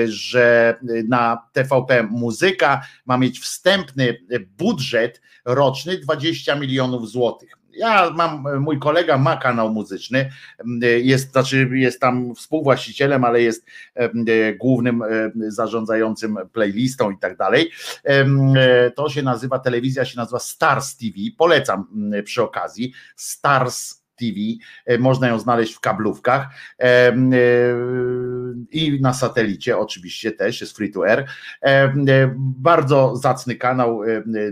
że 0.05 0.75
na 1.07 1.47
TVP 1.53 2.03
Muzyka 2.03 2.81
ma 3.05 3.17
mieć 3.17 3.39
wstępny 3.39 4.17
budżet 4.57 5.21
roczny 5.45 5.97
20 5.97 6.55
milionów 6.55 7.09
złotych. 7.09 7.62
Ja 7.75 8.09
mam, 8.09 8.59
mój 8.59 8.79
kolega 8.79 9.17
ma 9.17 9.37
kanał 9.37 9.73
muzyczny, 9.73 10.29
jest, 10.81 11.31
znaczy 11.31 11.69
jest 11.73 11.99
tam 11.99 12.35
współwłaścicielem, 12.35 13.23
ale 13.23 13.41
jest 13.41 13.65
głównym 14.59 15.03
zarządzającym 15.47 16.37
playlistą 16.53 17.11
i 17.11 17.17
tak 17.17 17.37
dalej. 17.37 17.71
To 18.95 19.09
się 19.09 19.21
nazywa, 19.21 19.59
telewizja 19.59 20.05
się 20.05 20.17
nazywa 20.17 20.39
Stars 20.39 20.97
TV, 20.97 21.13
polecam 21.37 21.87
przy 22.23 22.43
okazji, 22.43 22.93
Stars 23.15 24.02
TV, 24.15 24.37
można 24.99 25.27
ją 25.27 25.39
znaleźć 25.39 25.73
w 25.73 25.79
kablówkach 25.79 26.47
i 28.71 28.99
na 29.01 29.13
satelicie 29.13 29.77
oczywiście 29.77 30.31
też, 30.31 30.61
jest 30.61 30.77
free 30.77 30.91
to 30.91 31.07
air. 31.07 31.27
Bardzo 32.37 33.15
zacny 33.15 33.55
kanał 33.55 34.01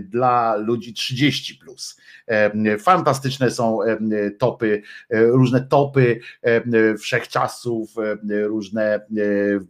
dla 0.02 0.56
ludzi 0.56 0.94
30+. 0.94 1.52
Plus 1.60 1.96
Fantastyczne 2.78 3.50
są 3.50 3.78
topy, 4.38 4.82
e, 5.10 5.22
różne 5.26 5.60
topy 5.60 6.20
wszechczasów, 6.98 7.94
różne 8.44 8.94
e, 8.94 9.00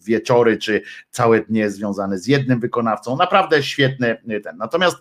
wieczory 0.05 0.59
czy 0.59 0.83
całe 1.11 1.41
dnie 1.41 1.71
związane 1.71 2.19
z 2.19 2.27
jednym 2.27 2.61
wykonawcą. 2.61 3.17
Naprawdę 3.17 3.63
świetne 3.63 4.17
e, 4.29 4.41
ten. 4.41 4.57
Natomiast 4.57 4.97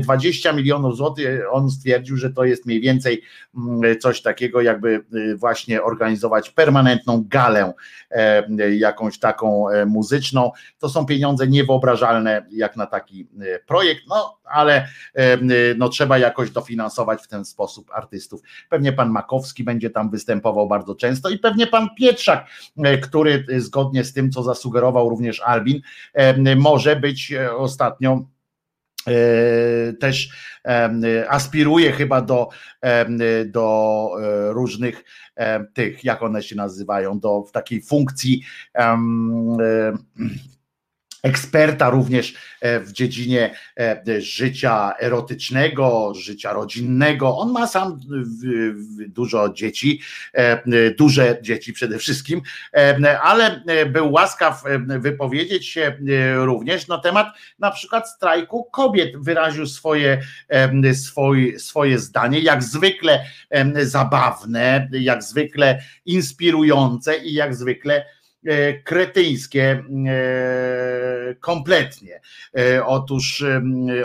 20 0.00 0.52
milionów 0.52 0.96
złotych, 0.96 1.40
on 1.50 1.70
stwierdził, 1.70 2.16
że 2.16 2.30
to 2.30 2.44
jest 2.44 2.66
mniej 2.66 2.80
więcej 2.80 3.22
mm, 3.56 3.98
coś 3.98 4.22
takiego, 4.26 4.60
jakby 4.60 5.04
właśnie 5.36 5.82
organizować 5.82 6.50
permanentną 6.50 7.24
galę 7.28 7.72
jakąś 8.78 9.18
taką 9.18 9.66
muzyczną. 9.86 10.50
To 10.78 10.88
są 10.88 11.06
pieniądze 11.06 11.46
niewyobrażalne 11.46 12.46
jak 12.50 12.76
na 12.76 12.86
taki 12.86 13.28
projekt, 13.66 14.02
no 14.08 14.38
ale 14.44 14.88
no, 15.76 15.88
trzeba 15.88 16.18
jakoś 16.18 16.50
dofinansować 16.50 17.22
w 17.22 17.28
ten 17.28 17.44
sposób 17.44 17.90
artystów. 17.92 18.40
Pewnie 18.68 18.92
pan 18.92 19.10
Makowski 19.10 19.64
będzie 19.64 19.90
tam 19.90 20.10
występował 20.10 20.68
bardzo 20.68 20.94
często 20.94 21.28
i 21.28 21.38
pewnie 21.38 21.66
pan 21.66 21.88
Pietrzak, 21.98 22.46
e, 22.84 22.98
który 22.98 23.44
zgodnie 23.56 24.04
z 24.04 24.12
tym, 24.12 24.30
co 24.30 24.42
zasugerował 24.42 25.08
również 25.08 25.40
Albin, 25.40 25.80
może 26.56 26.96
być 26.96 27.32
e, 27.32 27.56
ostatnio 27.56 28.12
e, 28.12 28.35
też 30.00 30.28
aspiruje 31.28 31.92
chyba 31.92 32.20
do, 32.20 32.48
do 33.46 34.10
różnych 34.48 35.04
tych, 35.74 36.04
jak 36.04 36.22
one 36.22 36.42
się 36.42 36.56
nazywają, 36.56 37.20
do 37.20 37.44
takiej 37.52 37.82
funkcji 37.82 38.42
eksperta 41.26 41.90
również 41.90 42.34
e, 42.60 42.80
w 42.80 42.92
dziedzinie 42.92 43.54
e, 43.80 44.20
życia 44.20 44.92
erotycznego, 44.98 46.12
życia 46.14 46.52
rodzinnego. 46.52 47.38
On 47.38 47.52
ma 47.52 47.66
sam 47.66 48.00
dużo 49.08 49.48
dzieci, 49.48 50.00
e, 50.32 50.90
duże 50.90 51.38
dzieci 51.42 51.72
przede 51.72 51.98
wszystkim, 51.98 52.42
ale 53.22 53.62
był 53.86 54.12
łaskaw 54.12 54.62
wypowiedzieć 54.98 55.68
się 55.68 55.96
również 56.34 56.88
na 56.88 56.98
temat 56.98 57.26
na 57.58 57.70
przykład 57.70 58.10
strajku 58.10 58.64
kobiet. 58.64 59.16
Wyraził 59.16 59.66
swoje, 59.66 60.22
swoje, 61.58 61.98
zdanie, 61.98 62.40
jak 62.40 62.62
zwykle 62.62 63.24
zabawne, 63.82 64.88
jak 64.92 65.22
zwykle 65.22 65.82
inspirujące 66.04 67.16
i 67.18 67.34
jak 67.34 67.54
zwykle 67.54 68.04
kretyńskie 68.84 69.84
e, 70.06 71.34
kompletnie. 71.40 72.20
E, 72.58 72.86
otóż 72.86 73.44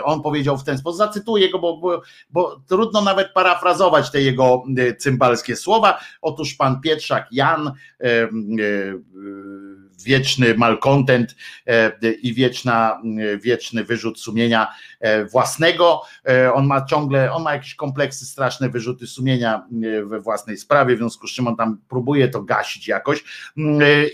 on 0.04 0.22
powiedział 0.22 0.58
w 0.58 0.64
ten 0.64 0.78
sposób, 0.78 0.98
zacytuję 0.98 1.50
go, 1.50 1.58
bo, 1.58 1.76
bo, 1.76 2.02
bo 2.30 2.60
trudno 2.68 3.02
nawet 3.02 3.32
parafrazować 3.32 4.10
te 4.10 4.22
jego 4.22 4.64
cymbalskie 4.98 5.56
słowa. 5.56 6.00
Otóż 6.22 6.54
pan 6.54 6.80
Pietrzak 6.80 7.26
Jan 7.32 7.72
wieczny 10.02 10.54
malcontent 10.54 11.36
e, 11.66 12.12
i 12.12 12.34
wieczna, 12.34 13.02
wieczny 13.40 13.84
wyrzut 13.84 14.20
sumienia 14.20 14.68
e, 15.00 15.24
własnego. 15.24 16.02
E, 16.28 16.52
on 16.52 16.66
ma 16.66 16.84
ciągle, 16.84 17.32
on 17.32 17.42
ma 17.42 17.52
jakieś 17.52 17.74
kompleksy, 17.74 18.26
straszne 18.26 18.68
wyrzuty 18.68 19.06
sumienia 19.06 19.66
we 20.04 20.20
własnej 20.20 20.56
sprawie, 20.56 20.94
w 20.94 20.98
związku 20.98 21.28
z 21.28 21.32
czym 21.32 21.48
on 21.48 21.56
tam 21.56 21.78
próbuje 21.88 22.28
to 22.28 22.42
gasić 22.42 22.88
jakoś. 22.88 23.24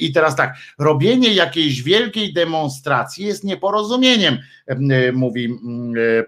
I 0.01 0.13
teraz 0.13 0.37
tak, 0.37 0.55
robienie 0.79 1.33
jakiejś 1.33 1.83
wielkiej 1.83 2.33
demonstracji 2.33 3.27
jest 3.27 3.45
nieporozumieniem, 3.45 4.39
mówi 5.13 5.59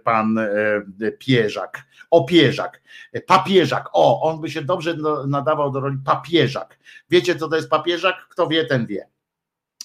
pan 0.04 0.38
Pierzak. 1.18 1.90
Opierzak, 2.10 2.82
papieżak, 3.26 3.88
o, 3.92 4.22
on 4.22 4.40
by 4.40 4.50
się 4.50 4.62
dobrze 4.62 4.96
nadawał 5.26 5.70
do 5.70 5.80
roli 5.80 5.98
papieżak. 6.04 6.78
Wiecie, 7.10 7.36
co 7.36 7.48
to 7.48 7.56
jest 7.56 7.70
papieżak? 7.70 8.26
Kto 8.30 8.46
wie, 8.46 8.64
ten 8.64 8.86
wie. 8.86 9.08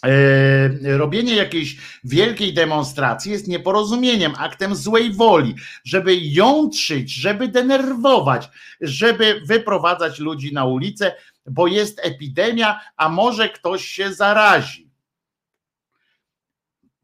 E, 0.03 0.97
robienie 0.97 1.35
jakiejś 1.35 1.77
wielkiej 2.03 2.53
demonstracji 2.53 3.31
jest 3.31 3.47
nieporozumieniem, 3.47 4.33
aktem 4.37 4.75
złej 4.75 5.13
woli, 5.13 5.55
żeby 5.83 6.15
jątrzyć, 6.15 7.13
żeby 7.13 7.47
denerwować, 7.47 8.49
żeby 8.81 9.41
wyprowadzać 9.45 10.19
ludzi 10.19 10.53
na 10.53 10.65
ulicę, 10.65 11.15
bo 11.45 11.67
jest 11.67 11.99
epidemia, 12.03 12.79
a 12.97 13.09
może 13.09 13.49
ktoś 13.49 13.85
się 13.85 14.13
zarazi. 14.13 14.89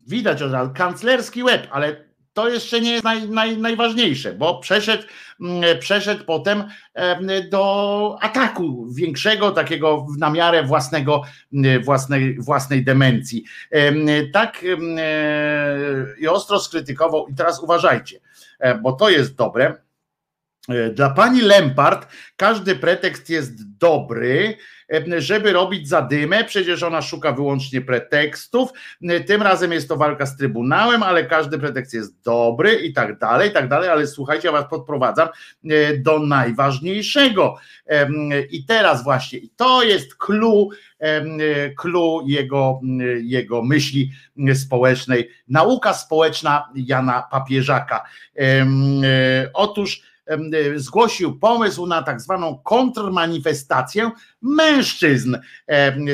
Widać, 0.07 0.39
że 0.39 0.71
kanclerski 0.75 1.43
łeb, 1.43 1.67
ale 1.71 2.10
to 2.33 2.49
jeszcze 2.49 2.81
nie 2.81 2.91
jest 2.91 3.03
naj, 3.03 3.29
naj, 3.29 3.57
najważniejsze, 3.57 4.33
bo 4.33 4.59
przeszedł, 4.59 5.03
mm, 5.41 5.79
przeszedł 5.79 6.25
potem 6.25 6.63
do 7.49 8.17
ataku 8.21 8.87
większego, 8.93 9.51
takiego 9.51 10.07
na 10.17 10.29
miarę 10.29 10.63
własnego, 10.63 11.21
mm, 11.53 11.83
własnej, 11.83 12.39
własnej 12.39 12.83
demencji. 12.83 13.43
Tak 14.33 14.65
i 16.19 16.27
ostro 16.27 16.59
skrytykował, 16.59 17.27
i 17.27 17.35
teraz 17.35 17.63
uważajcie, 17.63 18.19
e, 18.59 18.75
bo 18.75 18.93
to 18.93 19.09
jest 19.09 19.35
dobre. 19.35 19.90
E, 20.69 20.89
dla 20.89 21.09
pani 21.09 21.41
Lempart 21.41 22.07
każdy 22.35 22.75
pretekst 22.75 23.29
jest 23.29 23.77
dobry, 23.77 24.57
żeby 25.17 25.53
robić 25.53 25.87
zadymę. 25.87 26.43
Przecież 26.43 26.83
ona 26.83 27.01
szuka 27.01 27.31
wyłącznie 27.31 27.81
pretekstów. 27.81 28.69
Tym 29.27 29.41
razem 29.41 29.71
jest 29.71 29.89
to 29.89 29.97
walka 29.97 30.25
z 30.25 30.37
Trybunałem, 30.37 31.03
ale 31.03 31.25
każdy 31.25 31.59
pretekst 31.59 31.93
jest 31.93 32.21
dobry 32.21 32.75
i 32.75 32.93
tak 32.93 33.19
dalej, 33.19 33.49
i 33.49 33.53
tak 33.53 33.67
dalej. 33.67 33.89
Ale 33.89 34.07
słuchajcie, 34.07 34.47
ja 34.47 34.51
was 34.51 34.69
podprowadzam 34.69 35.27
e, 35.69 35.97
do 35.97 36.19
najważniejszego. 36.19 37.57
I 38.51 38.65
teraz 38.65 39.03
właśnie, 39.03 39.39
to 39.55 39.83
jest 39.83 40.15
clue, 40.15 40.69
clue 41.77 42.23
jego, 42.27 42.79
jego 43.21 43.63
myśli 43.63 44.11
społecznej, 44.53 45.29
nauka 45.47 45.93
społeczna 45.93 46.69
Jana 46.75 47.27
Papieżaka. 47.31 48.03
E, 48.37 48.65
otóż 49.53 50.10
zgłosił 50.75 51.39
pomysł 51.39 51.85
na 51.85 52.03
tak 52.03 52.21
zwaną 52.21 52.57
kontrmanifestację 52.63 54.11
mężczyzn. 54.41 55.37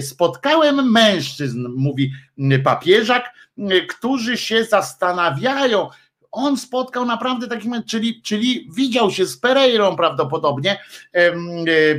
Spotkałem 0.02 0.92
mężczyzn, 0.92 1.68
mówi 1.76 2.12
papieżak, 2.64 3.34
którzy 3.90 4.38
się 4.38 4.64
zastanawiają, 4.64 5.90
on 6.32 6.58
spotkał 6.58 7.06
naprawdę 7.06 7.48
takim, 7.48 7.84
czyli, 7.84 8.22
czyli 8.22 8.70
widział 8.76 9.12
się 9.12 9.26
z 9.26 9.38
Pereirą 9.38 9.96
prawdopodobnie, 9.96 10.80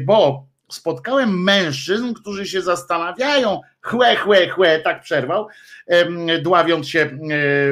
bo 0.05 0.48
spotkałem 0.71 1.43
mężczyzn, 1.43 2.15
którzy 2.15 2.47
się 2.47 2.63
zastanawiają, 2.63 3.61
chłe, 3.83 4.17
chłe, 4.17 4.49
chłe, 4.49 4.81
tak 4.81 5.03
przerwał, 5.03 5.47
dławiąc 6.43 6.89
się, 6.89 7.19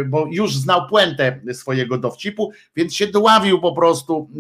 bo 0.07 0.27
już 0.31 0.57
znał 0.57 0.89
puentę 0.89 1.41
swojego 1.53 1.99
dowcipu, 1.99 2.53
więc 2.77 2.95
się 2.95 3.07
dławił 3.07 3.61
po 3.61 3.73
prostu 3.73 4.31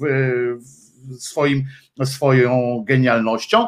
w, 0.00 1.22
swoim, 1.22 1.64
swoją 2.04 2.82
genialnością, 2.86 3.66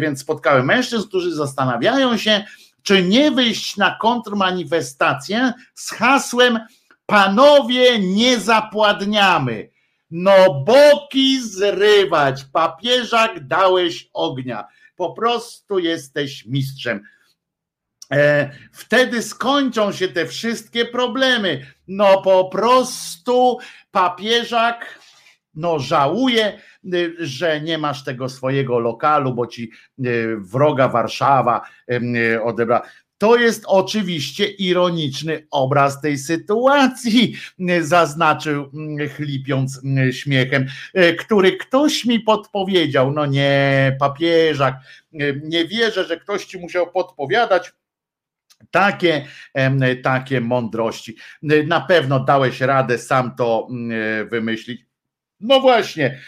więc 0.00 0.20
spotkałem 0.20 0.66
mężczyzn, 0.66 1.08
którzy 1.08 1.34
zastanawiają 1.34 2.16
się, 2.16 2.44
czy 2.82 3.02
nie 3.02 3.30
wyjść 3.30 3.76
na 3.76 3.96
kontrmanifestację 4.00 5.52
z 5.74 5.90
hasłem 5.90 6.58
panowie 7.06 7.98
nie 7.98 8.38
zapładniamy 8.38 9.73
no 10.16 10.64
boki 10.64 11.40
zrywać, 11.40 12.44
papieżak 12.44 13.46
dałeś 13.46 14.10
ognia. 14.12 14.64
Po 14.96 15.12
prostu 15.12 15.78
jesteś 15.78 16.46
mistrzem. 16.46 17.02
E, 18.12 18.50
wtedy 18.72 19.22
skończą 19.22 19.92
się 19.92 20.08
te 20.08 20.26
wszystkie 20.26 20.84
problemy. 20.84 21.66
No 21.88 22.22
po 22.22 22.44
prostu 22.44 23.58
papieżak 23.90 24.98
no 25.54 25.78
żałuje, 25.78 26.58
y, 26.94 27.14
że 27.18 27.60
nie 27.60 27.78
masz 27.78 28.04
tego 28.04 28.28
swojego 28.28 28.78
lokalu, 28.78 29.34
bo 29.34 29.46
ci 29.46 29.70
y, 30.06 30.36
wroga 30.36 30.88
Warszawa 30.88 31.60
y, 31.90 32.42
odebrała. 32.42 32.82
To 33.24 33.36
jest 33.36 33.64
oczywiście 33.66 34.46
ironiczny 34.46 35.46
obraz 35.50 36.00
tej 36.00 36.18
sytuacji, 36.18 37.36
zaznaczył 37.80 38.70
mm, 38.74 39.08
chlipiąc 39.08 39.80
mm, 39.84 40.12
śmiechem, 40.12 40.66
e, 40.94 41.14
który 41.14 41.56
ktoś 41.56 42.04
mi 42.04 42.20
podpowiedział. 42.20 43.12
No 43.12 43.26
nie, 43.26 43.96
papieżak, 44.00 44.74
e, 44.74 45.18
nie 45.42 45.66
wierzę, 45.66 46.04
że 46.04 46.16
ktoś 46.16 46.44
ci 46.44 46.58
musiał 46.58 46.92
podpowiadać. 46.92 47.72
Takie, 48.70 49.26
takie 50.02 50.40
mądrości. 50.40 51.16
E, 51.50 51.62
na 51.62 51.80
pewno 51.80 52.24
dałeś 52.24 52.60
radę 52.60 52.98
sam 52.98 53.36
to 53.36 53.68
mm, 53.70 54.28
wymyślić. 54.28 54.86
No 55.40 55.60
właśnie, 55.60 56.20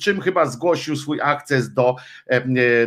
czym 0.00 0.20
chyba 0.20 0.46
zgłosił 0.46 0.96
swój 0.96 1.20
akces 1.22 1.74
do 1.74 1.96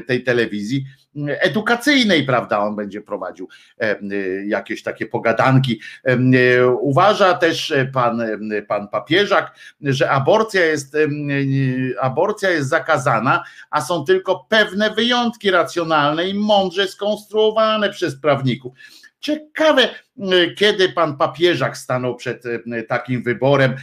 tej 0.08 0.24
telewizji 0.24 0.86
edukacyjnej, 1.16 2.26
prawda? 2.26 2.60
On 2.60 2.76
będzie 2.76 3.02
prowadził 3.02 3.48
e, 3.80 4.00
jakieś 4.46 4.84
takie 4.84 5.06
pogadanki. 5.06 5.80
E, 6.04 6.68
uważa 6.68 7.34
też 7.34 7.74
pan, 7.94 8.24
pan 8.68 8.88
papieżak, 8.88 9.56
że 9.82 10.10
aborcja 10.10 10.66
jest, 10.66 10.98
aborcja 12.02 12.50
jest 12.50 12.70
zakazana, 12.70 13.44
a 13.70 13.82
są 13.82 14.06
tylko 14.06 14.46
pewne 14.50 14.90
wyjątki 14.90 15.52
racjonalne 15.52 16.28
i 16.28 16.34
mądrze 16.34 16.88
skonstruowane 16.88 17.90
przez 17.90 18.16
prawników. 18.16 18.74
Ciekawe, 19.24 19.90
kiedy 20.58 20.90
pan 20.90 21.18
papieżak 21.18 21.78
stanął 21.78 22.16
przed 22.16 22.44
takim 22.88 23.24
wyborem, 23.24 23.76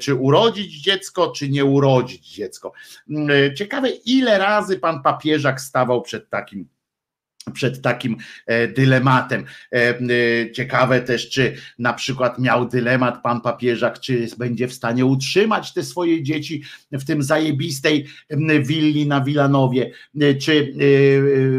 czy 0.00 0.14
urodzić 0.14 0.82
dziecko, 0.82 1.30
czy 1.30 1.48
nie 1.48 1.64
urodzić 1.64 2.34
dziecko. 2.34 2.72
Ciekawe, 3.56 3.90
ile 3.90 4.38
razy 4.38 4.78
pan 4.78 5.02
papieżak 5.02 5.60
stawał 5.60 6.02
przed 6.02 6.30
takim 6.30 6.68
przed 7.52 7.82
takim 7.82 8.16
e, 8.46 8.68
dylematem. 8.68 9.44
E, 9.72 9.76
e, 9.78 10.52
ciekawe 10.52 11.00
też, 11.00 11.30
czy 11.30 11.56
na 11.78 11.92
przykład 11.92 12.38
miał 12.38 12.68
dylemat 12.68 13.22
pan 13.22 13.40
papieżak, 13.40 14.00
czy 14.00 14.26
będzie 14.38 14.68
w 14.68 14.74
stanie 14.74 15.06
utrzymać 15.06 15.72
te 15.72 15.82
swoje 15.82 16.22
dzieci 16.22 16.62
w 16.92 17.04
tym 17.04 17.22
zajebistej 17.22 18.06
willi 18.60 19.06
na 19.06 19.20
Wilanowie, 19.20 19.90
czy, 20.42 20.74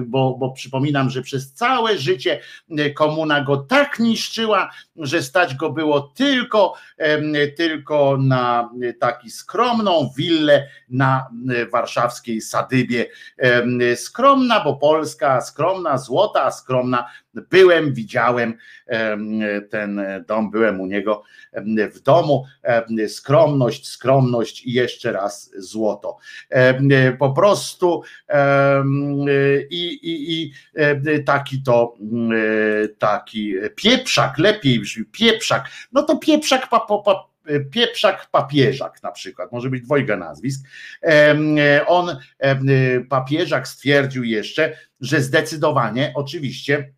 bo, 0.06 0.38
bo 0.40 0.52
przypominam, 0.52 1.10
że 1.10 1.22
przez 1.22 1.54
całe 1.54 1.98
życie 1.98 2.40
komuna 2.96 3.44
go 3.44 3.58
tak 3.58 4.00
niszczyła, 4.00 4.72
że 4.96 5.24
stać 5.24 5.56
go 5.56 5.70
było 5.70 6.02
tylko, 6.02 6.74
tylko 7.58 8.18
na 8.18 8.70
taki 9.00 9.30
skromną 9.30 10.10
willę 10.18 10.68
na 10.90 11.28
warszawskiej 11.72 12.42
Sadybie. 12.42 13.06
Skromna, 13.96 14.64
bo 14.64 14.76
Polska, 14.76 15.42
skromna, 15.42 15.75
złota, 15.98 16.52
skromna. 16.52 17.10
Byłem, 17.34 17.94
widziałem 17.94 18.54
ten 19.70 20.02
dom, 20.28 20.52
byłem 20.52 20.82
u 20.82 20.86
niego 20.86 21.24
w 21.94 22.00
domu. 22.00 22.46
Skromność, 23.08 23.88
skromność 23.88 24.66
i 24.66 24.74
jeszcze 24.74 25.12
raz 25.12 25.52
złoto. 25.58 26.18
Po 27.20 27.34
prostu 27.34 28.04
i, 29.70 30.00
i, 30.02 30.44
i 30.44 30.52
taki 31.26 31.64
to 31.64 31.94
taki 33.00 33.54
pieprzak, 33.76 34.38
lepiej 34.38 34.80
brzmi, 34.80 35.06
pieprzak. 35.06 35.70
No 35.92 36.04
to 36.04 36.18
pieprzak 36.18 36.70
pa, 36.70 36.80
pa, 36.80 37.35
Pieprzak 37.72 38.30
Papieżak 38.32 39.04
na 39.04 39.12
przykład, 39.12 39.52
może 39.52 39.70
być 39.70 39.84
dwojga 39.84 40.18
nazwisk. 40.18 40.68
On, 41.88 42.18
papieżak 43.10 43.68
stwierdził 43.68 44.24
jeszcze, 44.24 44.78
że 45.02 45.22
zdecydowanie 45.22 46.14
oczywiście 46.16 46.94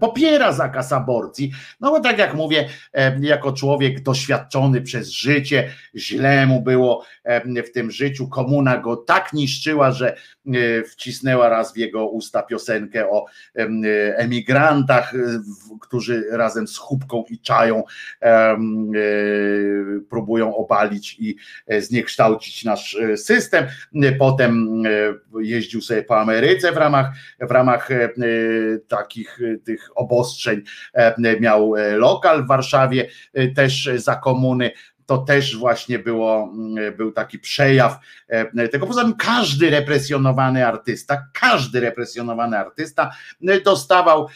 popiera 0.00 0.52
zakaz 0.52 0.92
aborcji. 0.92 1.52
No 1.80 1.90
bo 1.90 2.00
tak 2.00 2.18
jak 2.18 2.34
mówię, 2.34 2.68
e, 2.94 3.18
jako 3.20 3.52
człowiek 3.52 4.02
doświadczony 4.02 4.82
przez 4.82 5.10
życie, 5.10 5.70
źle 5.94 6.46
mu 6.46 6.62
było 6.62 7.04
e, 7.24 7.62
w 7.62 7.72
tym 7.72 7.90
życiu, 7.90 8.28
komuna 8.28 8.78
go 8.78 8.96
tak 8.96 9.32
niszczyła, 9.32 9.92
że 9.92 10.16
wcisnęła 10.90 11.48
raz 11.48 11.74
w 11.74 11.76
jego 11.76 12.08
usta 12.08 12.42
piosenkę 12.42 13.10
o 13.10 13.26
emigrantach, 14.16 15.12
którzy 15.80 16.24
razem 16.30 16.68
z 16.68 16.76
chubką 16.76 17.24
i 17.30 17.38
czają 17.38 17.82
próbują 20.10 20.56
obalić 20.56 21.16
i 21.18 21.36
zniekształcić 21.78 22.64
nasz 22.64 22.96
system. 23.16 23.66
Potem 24.18 24.82
jeździł 25.40 25.80
sobie 25.80 26.02
po 26.02 26.20
Ameryce 26.20 26.72
w 26.72 26.76
ramach, 26.76 27.06
w 27.40 27.50
ramach 27.50 27.88
takich 28.88 29.40
y, 29.40 29.60
tych 29.64 29.88
obostrzeń 29.94 30.62
e, 30.94 31.40
miał 31.40 31.76
e, 31.76 31.96
lokal 31.96 32.44
w 32.44 32.46
Warszawie, 32.46 33.08
e, 33.34 33.48
też 33.48 33.90
za 33.96 34.16
komuny 34.16 34.70
to 35.06 35.18
też 35.18 35.56
właśnie 35.56 35.98
było, 35.98 36.50
mm, 36.54 36.96
był 36.96 37.12
taki 37.12 37.38
przejaw 37.38 37.98
tego. 38.72 38.86
Poza 38.86 39.02
tym 39.02 39.14
każdy 39.14 39.70
represjonowany 39.70 40.66
artysta, 40.66 41.26
każdy 41.32 41.80
represjonowany 41.80 42.58
artysta 42.58 43.10
dostawał 43.64 44.28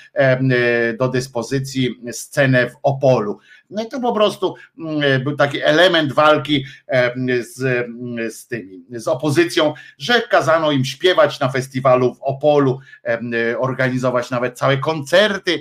do 0.99 1.09
dyspozycji 1.09 2.01
scenę 2.13 2.71
w 2.71 2.75
Opolu. 2.83 3.39
No 3.71 3.85
to 3.85 4.01
po 4.01 4.13
prostu 4.13 4.55
mm, 4.79 5.23
był 5.25 5.37
taki 5.37 5.63
element 5.63 6.13
walki 6.13 6.65
z, 7.41 7.87
z 8.35 8.47
tymi, 8.47 8.85
z 8.91 9.09
opozycją, 9.09 9.75
że 9.99 10.23
kazano 10.23 10.71
im 10.71 10.85
śpiewać 10.85 11.41
na 11.41 11.49
festiwalu 11.49 12.15
w 12.15 12.23
Opolu, 12.23 12.81
organizować 13.59 14.31
nawet 14.31 14.59
całe 14.59 14.79
koncerty, 14.79 15.61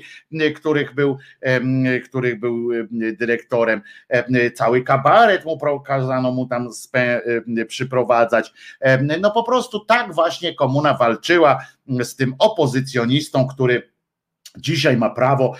których 0.55 0.95
był, 0.95 1.17
których 2.05 2.39
był 2.39 2.69
dyrektorem, 2.91 3.81
cały 4.55 4.83
kabaret 4.83 5.45
mu 5.45 5.59
kazano 5.79 6.31
mu 6.31 6.45
tam 6.47 6.69
przyprowadzać. 7.67 8.53
No 9.19 9.31
po 9.31 9.43
prostu 9.43 9.79
tak 9.79 10.13
właśnie 10.13 10.55
komuna 10.55 10.93
walczyła 10.93 11.65
z 11.87 12.15
tym 12.15 12.35
opozycjonistą, 12.39 13.47
który 13.47 13.89
Dzisiaj 14.57 14.97
ma 14.97 15.09
prawo 15.09 15.55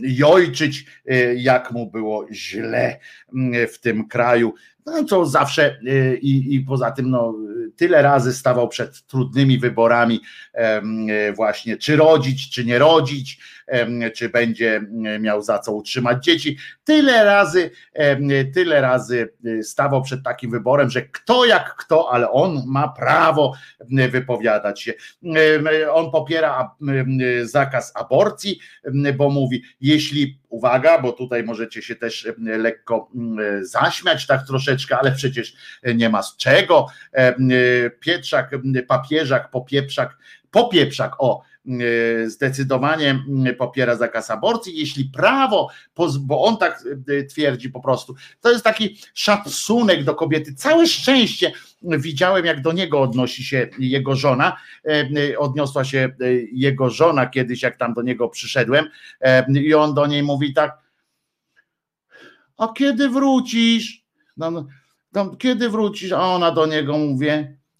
jojczyć, 0.00 0.86
e, 1.06 1.34
jak 1.34 1.72
mu 1.72 1.90
było 1.90 2.26
źle 2.32 2.98
w 3.72 3.78
tym 3.80 4.08
kraju. 4.08 4.54
No 4.86 5.04
co 5.04 5.26
zawsze 5.26 5.78
e, 5.86 6.16
i, 6.16 6.54
i 6.54 6.60
poza 6.60 6.90
tym, 6.90 7.10
no, 7.10 7.34
tyle 7.76 8.02
razy 8.02 8.32
stawał 8.32 8.68
przed 8.68 9.06
trudnymi 9.06 9.58
wyborami, 9.58 10.20
e, 10.52 10.82
właśnie 11.32 11.76
czy 11.76 11.96
rodzić, 11.96 12.50
czy 12.50 12.64
nie 12.64 12.78
rodzić, 12.78 13.38
czy 14.14 14.28
będzie 14.28 14.80
miał 15.20 15.42
za 15.42 15.58
co 15.58 15.72
utrzymać 15.72 16.24
dzieci. 16.24 16.58
Tyle 16.84 17.24
razy, 17.24 17.70
tyle 18.54 18.80
razy 18.80 19.28
stawał 19.62 20.02
przed 20.02 20.22
takim 20.22 20.50
wyborem, 20.50 20.90
że 20.90 21.02
kto 21.02 21.44
jak 21.44 21.76
kto, 21.76 22.12
ale 22.12 22.30
on 22.30 22.62
ma 22.66 22.88
prawo 22.88 23.54
wypowiadać 24.10 24.82
się. 24.82 24.92
On 25.92 26.10
popiera 26.10 26.76
zakaz 27.42 27.92
aborcji, 27.96 28.58
bo 29.16 29.30
mówi, 29.30 29.62
jeśli 29.80 30.38
uwaga, 30.54 30.98
bo 30.98 31.12
tutaj 31.12 31.44
możecie 31.44 31.82
się 31.82 31.96
też 31.96 32.28
lekko 32.38 33.10
zaśmiać 33.62 34.26
tak 34.26 34.46
troszeczkę, 34.46 34.98
ale 34.98 35.12
przecież 35.12 35.54
nie 35.94 36.08
ma 36.08 36.22
z 36.22 36.36
czego. 36.36 36.86
Pietrzak, 38.00 38.50
papieżak, 38.88 39.50
popieprzak, 39.50 40.16
popieprzak, 40.50 41.12
o, 41.18 41.42
E, 41.42 41.53
zdecydowanie 42.26 43.24
popiera 43.58 43.96
zakaz 43.96 44.30
aborcji, 44.30 44.78
jeśli 44.78 45.04
prawo, 45.04 45.68
bo 46.20 46.44
on 46.44 46.56
tak 46.56 46.84
e, 47.08 47.24
twierdzi 47.24 47.70
po 47.70 47.80
prostu, 47.80 48.14
to 48.40 48.50
jest 48.50 48.64
taki 48.64 48.98
szacunek 49.14 50.04
do 50.04 50.14
kobiety, 50.14 50.54
całe 50.54 50.86
szczęście 50.86 51.52
widziałem, 51.82 52.44
jak 52.44 52.62
do 52.62 52.72
niego 52.72 53.00
odnosi 53.00 53.44
się 53.44 53.68
jego 53.78 54.16
żona, 54.16 54.56
e, 54.84 55.38
odniosła 55.38 55.84
się 55.84 56.14
jego 56.52 56.90
żona 56.90 57.26
kiedyś, 57.26 57.62
jak 57.62 57.76
tam 57.76 57.94
do 57.94 58.02
niego 58.02 58.28
przyszedłem 58.28 58.84
i 59.48 59.74
on 59.74 59.94
do 59.94 60.06
niej 60.06 60.22
mówi 60.22 60.54
tak, 60.54 60.84
a 62.56 62.68
kiedy 62.68 63.08
wrócisz? 63.08 64.04
No, 64.36 64.50
no, 64.50 64.66
no 65.12 65.36
kiedy 65.36 65.68
wrócisz? 65.68 66.12
A 66.12 66.20
ona 66.20 66.50
do 66.50 66.66
niego 66.66 66.98
mówi, 66.98 67.26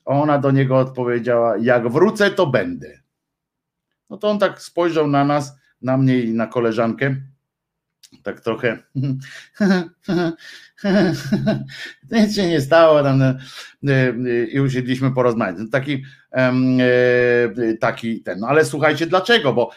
ona 0.04 0.38
do 0.38 0.50
niego 0.50 0.78
odpowiedziała, 0.78 1.56
jak 1.56 1.88
wrócę, 1.88 2.30
to 2.30 2.46
będę. 2.46 3.03
No 4.14 4.18
to 4.18 4.30
on 4.30 4.38
tak 4.38 4.62
spojrzał 4.62 5.06
na 5.06 5.24
nas, 5.24 5.52
na 5.82 5.96
mnie 5.96 6.20
i 6.20 6.34
na 6.34 6.46
koleżankę, 6.46 7.16
tak 8.22 8.40
trochę 8.40 8.78
nic 12.12 12.36
się 12.36 12.48
nie 12.48 12.60
stało 12.60 13.02
tam, 13.02 13.22
e, 13.22 13.38
e, 13.88 14.12
i 14.44 14.60
usiedliśmy 14.60 15.10
porozmawiać. 15.10 15.56
No 15.58 15.66
taki, 15.72 16.04
e, 16.32 16.52
taki 17.80 18.22
ten, 18.22 18.38
no 18.38 18.48
ale 18.48 18.64
słuchajcie, 18.64 19.06
dlaczego? 19.06 19.52
Bo 19.52 19.70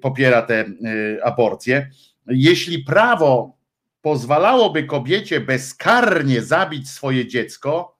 popiera 0.00 0.42
te 0.42 0.64
aborcje. 1.22 1.90
Jeśli 2.26 2.78
prawo 2.78 3.56
pozwalałoby 4.02 4.84
kobiecie 4.84 5.40
bezkarnie 5.40 6.42
zabić 6.42 6.90
swoje 6.90 7.26
dziecko, 7.26 7.98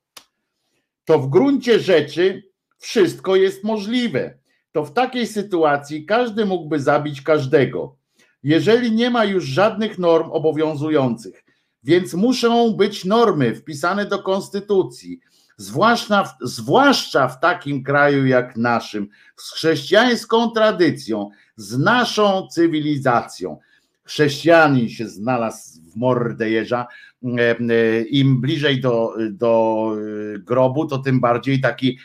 to 1.04 1.18
w 1.18 1.30
gruncie 1.30 1.80
rzeczy 1.80 2.42
wszystko 2.78 3.36
jest 3.36 3.64
możliwe 3.64 4.41
to 4.72 4.84
w 4.84 4.92
takiej 4.92 5.26
sytuacji 5.26 6.06
każdy 6.06 6.44
mógłby 6.46 6.80
zabić 6.80 7.22
każdego, 7.22 7.96
jeżeli 8.42 8.92
nie 8.92 9.10
ma 9.10 9.24
już 9.24 9.44
żadnych 9.44 9.98
norm 9.98 10.30
obowiązujących. 10.30 11.44
Więc 11.84 12.14
muszą 12.14 12.72
być 12.72 13.04
normy 13.04 13.54
wpisane 13.54 14.06
do 14.06 14.22
konstytucji, 14.22 15.20
zwłaszcza 15.56 16.24
w, 16.24 16.34
zwłaszcza 16.42 17.28
w 17.28 17.40
takim 17.40 17.84
kraju 17.84 18.26
jak 18.26 18.56
naszym, 18.56 19.08
z 19.36 19.50
chrześcijańską 19.50 20.50
tradycją, 20.50 21.30
z 21.56 21.78
naszą 21.78 22.46
cywilizacją. 22.46 23.58
Chrześcijanin 24.04 24.88
się 24.88 25.08
znalazł 25.08 25.80
w 25.92 25.96
mordę 25.96 26.50
jeża, 26.50 26.86
E, 27.24 27.58
e, 27.58 28.02
im 28.02 28.40
bliżej 28.40 28.80
do, 28.80 29.14
do 29.30 29.92
e, 30.34 30.38
grobu, 30.38 30.86
to 30.86 30.98
tym 30.98 31.20
bardziej 31.20 31.60
taki 31.60 31.98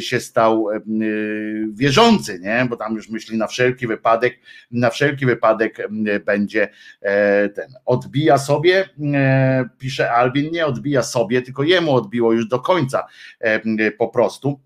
się 0.00 0.20
stał 0.20 0.66
wierzący, 1.72 2.40
nie? 2.40 2.66
bo 2.70 2.76
tam 2.76 2.94
już 2.94 3.08
myśli 3.08 3.38
na 3.38 3.46
wszelki 3.46 3.86
wypadek, 3.86 4.38
na 4.70 4.90
wszelki 4.90 5.26
wypadek 5.26 5.88
będzie 6.24 6.68
ten. 7.54 7.74
Odbija 7.86 8.38
sobie, 8.38 8.88
pisze 9.78 10.12
Albin, 10.12 10.50
nie 10.52 10.66
odbija 10.66 11.02
sobie, 11.02 11.42
tylko 11.42 11.62
jemu 11.62 11.94
odbiło 11.94 12.32
już 12.32 12.48
do 12.48 12.60
końca 12.60 13.06
po 13.98 14.08
prostu. 14.08 14.60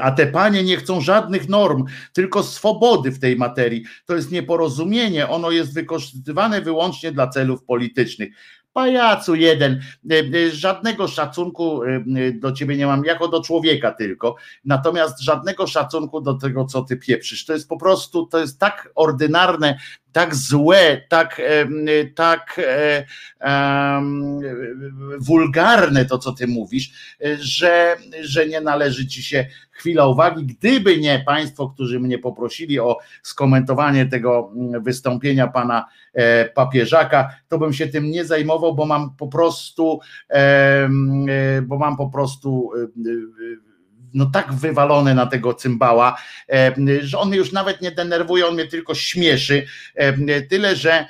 A 0.00 0.10
te 0.10 0.26
panie 0.26 0.64
nie 0.64 0.76
chcą 0.76 1.00
żadnych 1.00 1.48
norm, 1.48 1.84
tylko 2.12 2.42
swobody 2.42 3.10
w 3.10 3.18
tej 3.18 3.36
materii. 3.36 3.84
To 4.06 4.14
jest 4.14 4.32
nieporozumienie, 4.32 5.28
ono 5.28 5.50
jest 5.50 5.74
wykorzystywane 5.74 6.60
wyłącznie 6.60 7.12
dla 7.12 7.28
celów 7.28 7.64
politycznych 7.64 8.30
pajacu 8.78 9.34
jeden, 9.34 9.80
e, 10.10 10.14
e, 10.18 10.50
żadnego 10.50 11.08
szacunku 11.08 11.82
e, 11.82 12.02
do 12.32 12.52
ciebie 12.52 12.76
nie 12.76 12.86
mam, 12.86 13.04
jako 13.04 13.28
do 13.28 13.42
człowieka 13.42 13.92
tylko, 13.92 14.36
natomiast 14.64 15.20
żadnego 15.20 15.66
szacunku 15.66 16.20
do 16.20 16.34
tego, 16.34 16.64
co 16.64 16.82
ty 16.82 16.96
pieprzysz. 16.96 17.44
To 17.44 17.52
jest 17.52 17.68
po 17.68 17.76
prostu, 17.76 18.26
to 18.26 18.38
jest 18.38 18.58
tak 18.58 18.90
ordynarne, 18.94 19.78
tak 20.18 20.34
złe, 20.34 21.02
tak, 21.08 21.42
tak 22.14 22.60
um, 23.40 24.40
wulgarne 25.18 26.04
to, 26.04 26.18
co 26.18 26.32
ty 26.32 26.46
mówisz, 26.46 26.90
że, 27.40 27.96
że 28.20 28.46
nie 28.46 28.60
należy 28.60 29.06
ci 29.06 29.22
się 29.22 29.46
chwila 29.70 30.06
uwagi. 30.06 30.46
Gdyby 30.46 30.98
nie 30.98 31.22
Państwo, 31.26 31.68
którzy 31.68 32.00
mnie 32.00 32.18
poprosili 32.18 32.80
o 32.80 32.98
skomentowanie 33.22 34.06
tego 34.06 34.52
mm, 34.56 34.82
wystąpienia 34.82 35.46
pana 35.46 35.86
e, 36.14 36.44
papieżaka, 36.44 37.34
to 37.48 37.58
bym 37.58 37.72
się 37.72 37.86
tym 37.86 38.10
nie 38.10 38.24
zajmował, 38.24 38.74
bo 38.74 38.86
mam 38.86 39.16
po 39.16 39.28
prostu, 39.28 40.00
e, 40.30 40.88
bo 41.62 41.78
mam 41.78 41.96
po 41.96 42.10
prostu 42.10 42.70
no 44.14 44.26
tak 44.26 44.52
wywalony 44.52 45.14
na 45.14 45.26
tego 45.26 45.54
cymbała, 45.54 46.16
że 47.00 47.18
on 47.18 47.32
już 47.32 47.52
nawet 47.52 47.80
nie 47.80 47.90
denerwuje, 47.90 48.46
on 48.46 48.54
mnie 48.54 48.66
tylko 48.66 48.94
śmieszy. 48.94 49.66
Tyle, 50.48 50.76
że 50.76 51.06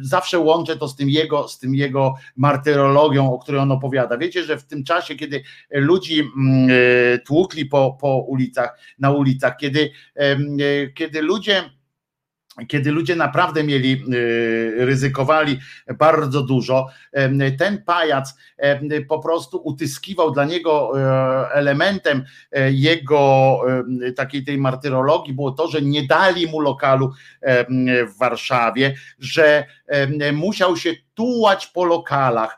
zawsze 0.00 0.38
łączę 0.38 0.76
to 0.76 0.88
z 0.88 0.96
tym 0.96 1.10
jego, 1.10 1.48
z 1.48 1.58
tym 1.58 1.74
jego 1.74 2.14
martyrologią, 2.36 3.32
o 3.32 3.38
której 3.38 3.60
on 3.60 3.72
opowiada. 3.72 4.18
Wiecie, 4.18 4.44
że 4.44 4.58
w 4.58 4.64
tym 4.64 4.84
czasie, 4.84 5.14
kiedy 5.14 5.42
ludzi 5.70 6.20
mm, 6.20 6.68
e, 6.70 7.18
tłukli 7.18 7.66
po, 7.66 7.98
po 8.00 8.18
ulicach, 8.18 8.78
na 8.98 9.10
ulicach, 9.10 9.56
kiedy, 9.56 9.90
e, 10.16 10.36
kiedy 10.86 11.22
ludzie 11.22 11.77
kiedy 12.66 12.90
ludzie 12.90 13.16
naprawdę 13.16 13.64
mieli, 13.64 14.04
y, 14.14 14.86
ryzykowali 14.86 15.58
bardzo 15.98 16.42
dużo, 16.42 16.86
ten 17.58 17.82
pajac 17.82 18.34
po 19.08 19.18
prostu 19.18 19.60
utyskiwał 19.64 20.30
dla 20.30 20.44
niego 20.44 20.92
elementem 21.52 22.24
jego 22.70 23.60
takiej 24.16 24.44
tej 24.44 24.58
martyrologii 24.58 25.34
było 25.34 25.52
to, 25.52 25.68
że 25.68 25.82
nie 25.82 26.06
dali 26.06 26.46
mu 26.46 26.60
lokalu 26.60 27.12
w 28.14 28.18
Warszawie, 28.18 28.94
że 29.18 29.64
musiał 30.32 30.76
się 30.76 30.94
tułać 31.14 31.66
po 31.66 31.84
lokalach 31.84 32.57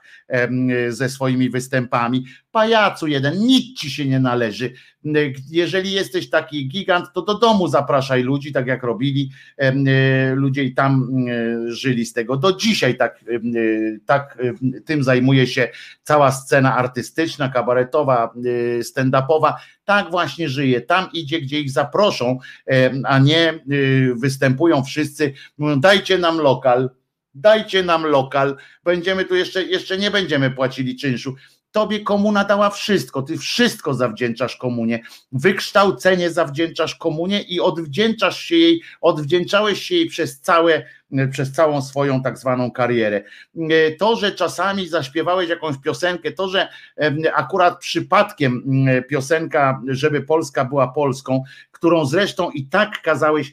ze 0.89 1.09
swoimi 1.09 1.51
występami. 1.51 2.25
Pajacu 2.53 3.07
jeden, 3.07 3.39
nic 3.39 3.79
ci 3.79 3.91
się 3.91 4.07
nie 4.07 4.21
należy. 4.21 4.73
Jeżeli 5.51 5.93
jesteś 5.93 6.31
taki 6.31 6.69
gigant, 6.69 7.07
to 7.15 7.23
do 7.23 7.39
domu 7.39 7.69
zapraszaj 7.69 8.23
ludzi, 8.23 8.53
tak 8.53 8.67
jak 8.67 8.83
robili 8.83 9.31
e, 9.57 10.35
ludzie 10.35 10.65
i 10.65 10.75
tam 10.75 11.09
żyli 11.67 12.07
z 12.07 12.13
tego. 12.13 12.37
Do 12.37 12.53
dzisiaj 12.53 12.97
tak, 12.97 13.25
tak 14.07 14.39
tym 14.85 15.05
zajmuje 15.05 15.47
się 15.47 15.69
cała 16.03 16.33
scena 16.33 16.77
artystyczna, 16.77 17.49
kabaretowa, 17.49 18.35
stand-upowa. 18.83 19.53
Tak 19.85 20.11
właśnie 20.11 20.49
żyje. 20.49 20.81
Tam 20.81 21.09
idzie, 21.13 21.41
gdzie 21.41 21.61
ich 21.61 21.71
zaproszą, 21.71 22.39
a 23.05 23.19
nie 23.19 23.65
występują 24.17 24.85
wszyscy. 24.85 25.33
Dajcie 25.81 26.19
nam 26.19 26.39
lokal, 26.39 26.91
dajcie 27.35 27.83
nam 27.83 28.07
lokal, 28.07 28.57
będziemy 28.85 29.25
tu 29.25 29.35
jeszcze, 29.35 29.63
jeszcze 29.63 29.99
nie 29.99 30.11
będziemy 30.11 30.51
płacili 30.51 30.97
czynszu. 30.97 31.35
Tobie 31.73 32.01
komuna 32.01 32.45
dała 32.45 32.71
wszystko, 32.71 33.23
ty 33.23 33.39
wszystko 33.39 33.95
zawdzięczasz 33.95 34.57
komunie, 34.57 35.03
wykształcenie 35.33 36.31
zawdzięczasz 36.31 36.95
komunie 36.95 37.43
i 37.43 37.61
odwdzięczasz 37.61 38.41
się 38.41 38.57
jej, 38.57 38.83
odwdzięczałeś 39.01 39.83
się 39.83 39.95
jej 39.95 40.07
przez 40.07 40.41
całe 40.41 40.87
przez 41.31 41.53
całą 41.53 41.83
swoją 41.83 42.23
tak 42.23 42.39
zwaną 42.39 42.71
karierę. 42.71 43.23
To, 43.99 44.17
że 44.17 44.33
czasami 44.33 44.89
zaśpiewałeś 44.89 45.49
jakąś 45.49 45.77
piosenkę, 45.79 46.33
to, 46.33 46.49
że 46.49 46.69
akurat 47.35 47.79
przypadkiem 47.79 48.65
piosenka, 49.09 49.83
żeby 49.87 50.23
Polska 50.23 50.65
była 50.65 50.89
Polską, 50.89 51.43
którą 51.73 52.05
zresztą 52.05 52.51
i 52.51 52.67
tak 52.67 53.03
kazałeś, 53.03 53.53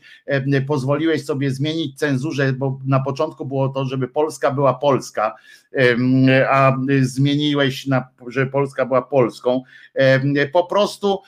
pozwoliłeś 0.68 1.26
sobie 1.26 1.52
zmienić 1.52 2.00
cenzurze, 2.00 2.53
bo 2.53 2.80
na 2.86 3.00
początku 3.00 3.45
było 3.45 3.69
to, 3.69 3.86
żeby 3.86 4.08
Polska 4.08 4.52
była 4.52 4.74
Polska, 4.74 5.36
a 6.50 6.77
zmieniłeś 7.02 7.88
na, 7.88 8.08
żeby 8.27 8.52
Polska 8.52 8.86
była 8.86 9.02
Polską. 9.02 9.64
Po 10.53 10.66
prostu, 10.66 11.22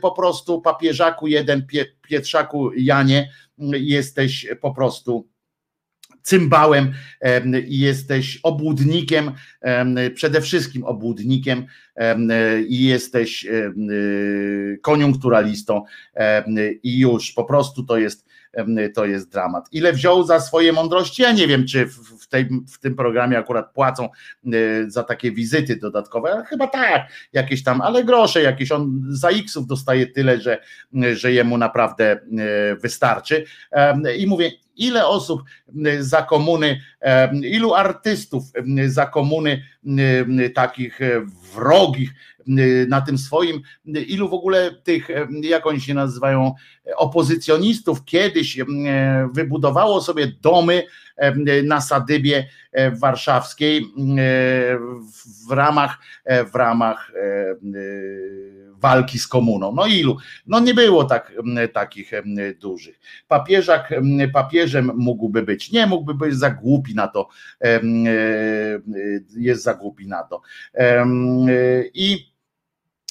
po 0.00 0.12
prostu 0.12 0.60
papieżaku 0.60 1.26
jeden, 1.26 1.66
Pietrzaku 2.08 2.72
Janie, 2.76 3.30
jesteś 3.72 4.46
po 4.60 4.74
prostu 4.74 5.28
cymbałem 6.22 6.92
i 7.66 7.78
jesteś 7.78 8.38
obłudnikiem, 8.42 9.32
przede 10.14 10.40
wszystkim 10.40 10.84
obłudnikiem 10.84 11.66
i 12.68 12.84
jesteś 12.84 13.46
koniunkturalistą 14.82 15.84
i 16.82 16.98
już 16.98 17.32
po 17.32 17.44
prostu 17.44 17.82
to 17.82 17.98
jest 17.98 18.32
to 18.94 19.04
jest 19.04 19.32
dramat. 19.32 19.68
Ile 19.72 19.92
wziął 19.92 20.24
za 20.24 20.40
swoje 20.40 20.72
mądrości? 20.72 21.22
Ja 21.22 21.32
nie 21.32 21.46
wiem, 21.46 21.66
czy 21.66 21.86
w, 22.20 22.28
tej, 22.28 22.48
w 22.72 22.78
tym 22.78 22.96
programie 22.96 23.38
akurat 23.38 23.72
płacą 23.72 24.08
za 24.86 25.02
takie 25.02 25.32
wizyty 25.32 25.76
dodatkowe. 25.76 26.44
Chyba 26.48 26.66
tak, 26.66 27.08
jakieś 27.32 27.62
tam, 27.62 27.80
ale 27.80 28.04
grosze 28.04 28.42
jakieś. 28.42 28.72
On 28.72 29.02
za 29.08 29.28
X-ów 29.28 29.66
dostaje 29.66 30.06
tyle, 30.06 30.40
że, 30.40 30.58
że 31.12 31.32
jemu 31.32 31.58
naprawdę 31.58 32.20
wystarczy. 32.82 33.44
I 34.18 34.26
mówię, 34.26 34.50
ile 34.76 35.06
osób 35.06 35.42
za 36.00 36.22
komuny, 36.22 36.80
ilu 37.42 37.74
artystów 37.74 38.44
za 38.86 39.06
komuny 39.06 39.62
takich 40.54 41.00
wrogich 41.54 42.10
na 42.88 43.00
tym 43.00 43.18
swoim, 43.18 43.60
ilu 43.84 44.28
w 44.28 44.34
ogóle 44.34 44.74
tych, 44.82 45.08
jak 45.42 45.66
oni 45.66 45.80
się 45.80 45.94
nazywają, 45.94 46.54
opozycjonistów 46.96 48.04
kiedyś 48.04 48.58
wybudowało 49.32 50.00
sobie 50.00 50.32
domy 50.42 50.82
na 51.64 51.80
Sadybie 51.80 52.46
warszawskiej 52.92 53.86
w 55.48 55.52
ramach, 55.52 55.98
w 56.52 56.54
ramach 56.54 57.12
walki 58.82 59.18
z 59.18 59.28
komuną. 59.28 59.72
No 59.72 59.86
ilu? 59.86 60.16
No 60.46 60.60
nie 60.60 60.74
było 60.74 61.04
tak, 61.04 61.32
takich 61.72 62.10
dużych. 62.60 63.00
Papieżak, 63.28 63.94
papieżem 64.32 64.90
mógłby 64.96 65.42
być. 65.42 65.72
Nie 65.72 65.86
mógłby 65.86 66.14
być 66.14 66.34
za 66.34 66.50
głupi 66.50 66.94
na 66.94 67.08
to. 67.08 67.28
E, 67.64 67.80
jest 69.36 69.62
za 69.62 69.74
głupi 69.74 70.06
na 70.08 70.22
to. 70.22 70.40
I 71.94 72.32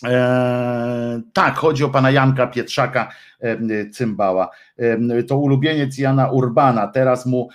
E, 0.06 1.22
tak, 1.34 1.56
chodzi 1.56 1.84
o 1.84 1.90
pana 1.90 2.12
Janka 2.12 2.48
Pietrzaka 2.48 3.04
e, 3.04 3.14
Cymbała. 3.92 4.50
E, 4.78 5.24
to 5.24 5.38
ulubieniec 5.38 5.98
Jana 5.98 6.32
Urbana. 6.32 6.88
Teraz 6.88 7.26
mu 7.26 7.50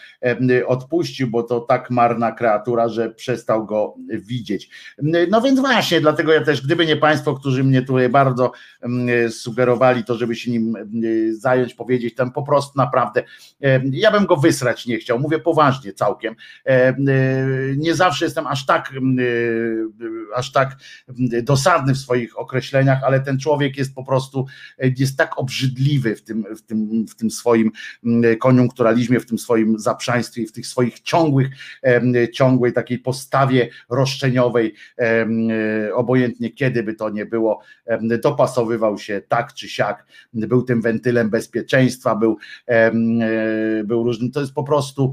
odpuścił, 0.66 1.30
bo 1.30 1.42
to 1.42 1.60
tak 1.60 1.90
marna 1.90 2.32
kreatura, 2.32 2.88
że 2.88 3.10
przestał 3.10 3.66
go 3.66 3.94
widzieć. 4.08 4.70
No 5.30 5.40
więc 5.40 5.60
właśnie, 5.60 6.00
dlatego 6.00 6.32
ja 6.32 6.44
też, 6.44 6.66
gdyby 6.66 6.86
nie 6.86 6.96
Państwo, 6.96 7.34
którzy 7.34 7.64
mnie 7.64 7.82
tutaj 7.82 8.08
bardzo 8.08 8.52
sugerowali 9.30 10.04
to, 10.04 10.14
żeby 10.14 10.34
się 10.36 10.50
nim 10.50 10.74
zająć, 11.30 11.74
powiedzieć, 11.74 12.14
tam 12.14 12.32
po 12.32 12.42
prostu 12.42 12.72
naprawdę, 12.76 13.22
ja 13.90 14.10
bym 14.10 14.26
go 14.26 14.36
wysrać 14.36 14.86
nie 14.86 14.98
chciał. 14.98 15.18
Mówię 15.18 15.38
poważnie 15.38 15.92
całkiem. 15.92 16.34
Nie 17.76 17.94
zawsze 17.94 18.24
jestem 18.24 18.46
aż 18.46 18.66
tak, 18.66 18.92
aż 20.34 20.52
tak 20.52 20.76
dosadny 21.42 21.94
w 21.94 21.98
swoich 21.98 22.38
określeniach, 22.38 23.04
ale 23.04 23.20
ten 23.20 23.38
człowiek 23.38 23.76
jest 23.76 23.94
po 23.94 24.04
prostu 24.04 24.46
e, 24.78 24.88
jest 24.96 25.18
tak 25.18 25.38
obrzydliwy 25.38 25.75
w 26.16 26.22
tym, 26.22 26.44
w 26.56 26.62
tym, 26.62 27.06
w 27.06 27.14
tym 27.14 27.30
swoim 27.30 27.70
mm, 28.04 28.36
koniunkturalizmie, 28.36 29.20
w 29.20 29.26
tym 29.26 29.38
swoim 29.38 29.78
zaprzaństwie, 29.78 30.46
w 30.46 30.52
tych 30.52 30.66
swoich 30.66 31.00
ciągłych, 31.00 31.48
ciągłej 32.32 32.72
takiej 32.72 32.98
postawie 32.98 33.68
roszczeniowej, 33.90 34.74
e, 34.98 35.94
obojętnie 35.94 36.50
kiedy 36.50 36.82
by 36.82 36.94
to 36.94 37.10
nie 37.10 37.26
było, 37.26 37.60
dopasowywał 38.22 38.98
się 38.98 39.22
tak 39.28 39.54
czy 39.54 39.68
siak, 39.68 40.06
był 40.32 40.62
tym 40.62 40.82
wentylem 40.82 41.30
bezpieczeństwa, 41.30 42.16
był, 42.16 42.36
e, 42.66 42.92
był 43.84 44.04
różny, 44.04 44.30
to 44.30 44.40
jest 44.40 44.52
po 44.52 44.64
prostu 44.64 45.12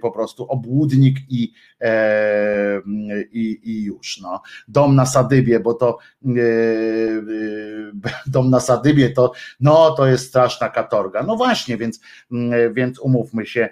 po 0.00 0.10
prostu 0.10 0.44
obłudnik 0.44 1.18
i, 1.28 1.52
i, 3.32 3.60
i 3.62 3.84
już. 3.84 4.20
No. 4.20 4.42
Dom 4.68 4.96
na 4.96 5.06
Sadybie, 5.06 5.60
bo 5.60 5.74
to 5.74 5.98
dom 8.26 8.50
na 8.50 8.60
Sadybie, 8.60 9.10
to 9.10 9.32
no 9.60 9.90
to 9.90 10.06
jest 10.06 10.28
straszna 10.28 10.68
katorga. 10.68 11.22
No 11.22 11.36
właśnie, 11.36 11.76
więc, 11.76 12.00
więc 12.72 12.98
umówmy 12.98 13.46
się, 13.46 13.68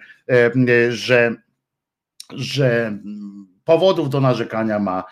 że, 0.90 1.34
że 2.34 2.98
powodów 3.66 4.10
do 4.10 4.20
narzekania 4.20 4.78
ma 4.78 5.04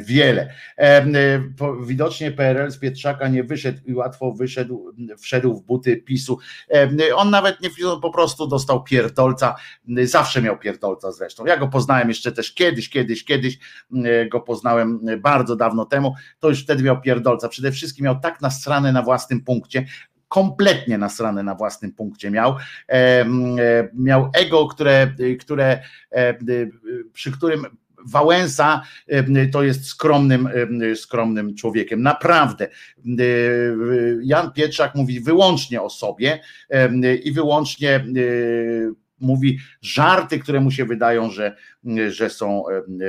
wiele. 0.00 0.54
Widocznie 1.86 2.32
PRL 2.32 2.70
z 2.70 2.78
Pietrzaka 2.78 3.28
nie 3.28 3.44
wyszedł 3.44 3.78
i 3.86 3.94
łatwo 3.94 4.32
wyszedł, 4.32 4.94
wszedł 5.18 5.54
w 5.54 5.62
buty 5.62 5.96
PiSu. 5.96 6.38
On 7.14 7.30
nawet 7.30 7.60
nie 7.60 7.70
po 8.02 8.10
prostu 8.10 8.46
dostał 8.46 8.82
pierdolca, 8.82 9.54
zawsze 10.04 10.42
miał 10.42 10.58
pierdolca 10.58 11.12
zresztą. 11.12 11.46
Ja 11.46 11.56
go 11.56 11.68
poznałem 11.68 12.08
jeszcze 12.08 12.32
też 12.32 12.54
kiedyś, 12.54 12.90
kiedyś, 12.90 13.24
kiedyś 13.24 13.58
go 14.30 14.40
poznałem 14.40 15.00
bardzo 15.20 15.56
dawno 15.56 15.84
temu, 15.84 16.14
to 16.38 16.48
już 16.48 16.62
wtedy 16.62 16.82
miał 16.82 17.00
pierdolca. 17.00 17.48
Przede 17.48 17.72
wszystkim 17.72 18.04
miał 18.04 18.20
tak 18.20 18.40
nasrane 18.40 18.92
na 18.92 19.02
własnym 19.02 19.44
punkcie, 19.44 19.86
kompletnie 20.34 20.98
nasrane 20.98 21.42
na 21.42 21.54
własnym 21.54 21.92
punkcie 21.92 22.30
miał. 22.30 22.56
E, 22.88 23.24
miał 23.94 24.30
ego, 24.32 24.66
które, 24.66 25.14
które, 25.40 25.78
e, 26.12 26.34
przy 27.12 27.32
którym 27.32 27.66
Wałęsa 28.06 28.82
to 29.52 29.62
jest 29.62 29.86
skromnym, 29.86 30.48
skromnym 30.94 31.54
człowiekiem. 31.54 32.02
Naprawdę. 32.02 32.68
Jan 34.22 34.52
Pietrzak 34.52 34.94
mówi 34.94 35.20
wyłącznie 35.20 35.82
o 35.82 35.90
sobie 35.90 36.40
i 37.24 37.32
wyłącznie 37.32 38.04
mówi 39.20 39.58
żarty, 39.82 40.38
które 40.38 40.60
mu 40.60 40.70
się 40.70 40.84
wydają, 40.84 41.30
że, 41.30 41.56
że 42.08 42.30
są 42.30 42.64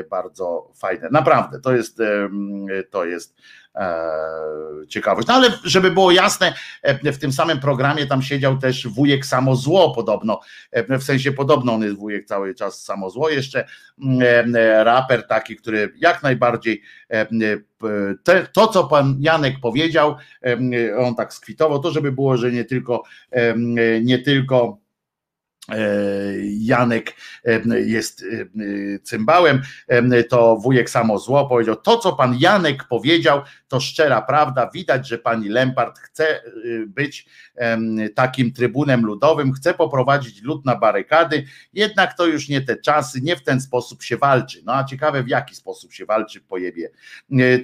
bardzo 0.09 0.71
fajne. 0.75 1.09
Naprawdę, 1.11 1.59
to 1.59 1.75
jest, 1.75 2.01
to 2.89 3.05
jest 3.05 3.35
E, 3.37 3.64
ciekawość. 4.89 5.27
No 5.27 5.33
ale 5.33 5.49
żeby 5.63 5.91
było 5.91 6.11
jasne, 6.11 6.53
e, 6.81 7.11
w 7.11 7.19
tym 7.19 7.31
samym 7.31 7.59
programie 7.59 8.07
tam 8.07 8.21
siedział 8.21 8.57
też 8.57 8.87
wujek 8.87 9.25
Samozło 9.25 9.95
podobno, 9.95 10.39
e, 10.71 10.99
w 10.99 11.03
sensie 11.03 11.31
podobno 11.31 11.73
on 11.73 11.83
jest 11.83 11.97
wujek 11.97 12.25
cały 12.25 12.55
czas 12.55 12.83
Samozło, 12.83 13.29
jeszcze 13.29 13.65
mm, 14.03 14.55
raper 14.83 15.27
taki, 15.27 15.55
który 15.55 15.93
jak 15.97 16.23
najbardziej 16.23 16.81
te, 18.23 18.47
to, 18.53 18.67
co 18.67 18.83
pan 18.83 19.17
Janek 19.19 19.59
powiedział, 19.61 20.15
on 20.99 21.15
tak 21.15 21.33
skwitował, 21.33 21.79
to 21.79 21.91
żeby 21.91 22.11
było, 22.11 22.37
że 22.37 22.51
nie 22.51 22.65
tylko 22.65 23.03
nie 24.01 24.19
tylko 24.19 24.77
E, 24.77 24.84
Janek 26.59 27.15
e, 27.45 27.79
jest 27.79 28.23
e, 28.23 28.45
cymbałem, 29.03 29.61
to 30.29 30.57
wujek 30.57 30.89
samo 30.89 31.19
zło 31.19 31.47
powiedział, 31.47 31.75
to 31.75 31.97
co 31.97 32.13
pan 32.13 32.37
Janek 32.39 32.83
powiedział, 32.83 33.41
to 33.67 33.79
szczera 33.79 34.21
prawda, 34.21 34.69
widać, 34.73 35.07
że 35.07 35.17
pani 35.17 35.49
Lempart 35.49 35.99
chce 35.99 36.41
być 36.87 37.25
takim 38.15 38.53
trybunem 38.53 39.05
ludowym, 39.05 39.53
chce 39.53 39.73
poprowadzić 39.73 40.41
lud 40.41 40.65
na 40.65 40.75
barykady, 40.75 41.45
jednak 41.73 42.17
to 42.17 42.25
już 42.25 42.49
nie 42.49 42.61
te 42.61 42.77
czasy, 42.77 43.21
nie 43.21 43.35
w 43.35 43.43
ten 43.43 43.61
sposób 43.61 44.03
się 44.03 44.17
walczy. 44.17 44.61
No 44.65 44.73
a 44.75 44.83
ciekawe 44.83 45.23
w 45.23 45.27
jaki 45.27 45.55
sposób 45.55 45.93
się 45.93 46.05
walczy 46.05 46.41
pojebie. 46.41 46.89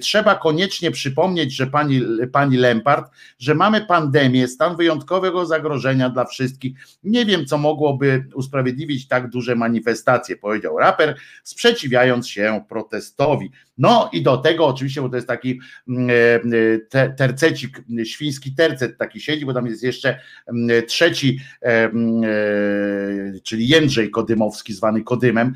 Trzeba 0.00 0.34
koniecznie 0.34 0.90
przypomnieć, 0.90 1.56
że 1.56 1.66
pani, 1.66 2.02
pani 2.32 2.56
Lempart, 2.56 3.12
że 3.38 3.54
mamy 3.54 3.86
pandemię, 3.86 4.48
stan 4.48 4.76
wyjątkowego 4.76 5.46
zagrożenia 5.46 6.10
dla 6.10 6.24
wszystkich. 6.24 6.72
Nie 7.04 7.26
wiem, 7.26 7.46
co 7.46 7.58
mogło 7.58 7.91
mogłoby 7.92 8.24
usprawiedliwić 8.34 9.08
tak 9.08 9.28
duże 9.28 9.56
manifestacje, 9.56 10.36
powiedział 10.36 10.78
raper, 10.78 11.16
sprzeciwiając 11.42 12.28
się 12.28 12.64
protestowi. 12.68 13.50
No 13.78 14.10
i 14.12 14.22
do 14.22 14.36
tego 14.36 14.66
oczywiście, 14.66 15.02
bo 15.02 15.08
to 15.08 15.16
jest 15.16 15.28
taki 15.28 15.60
mm, 15.88 16.10
e, 16.10 16.78
te, 16.78 17.10
tercecik, 17.10 17.82
świński 18.04 18.54
tercet 18.54 18.98
taki 18.98 19.20
siedzi, 19.20 19.46
bo 19.46 19.54
tam 19.54 19.66
jest 19.66 19.82
jeszcze 19.82 20.18
mm, 20.46 20.86
trzeci, 20.86 21.40
e, 21.62 21.84
mm, 21.84 22.24
e, 22.24 23.40
czyli 23.42 23.68
Jędrzej 23.68 24.10
Kodymowski, 24.10 24.74
zwany 24.74 25.02
Kodymem, 25.02 25.54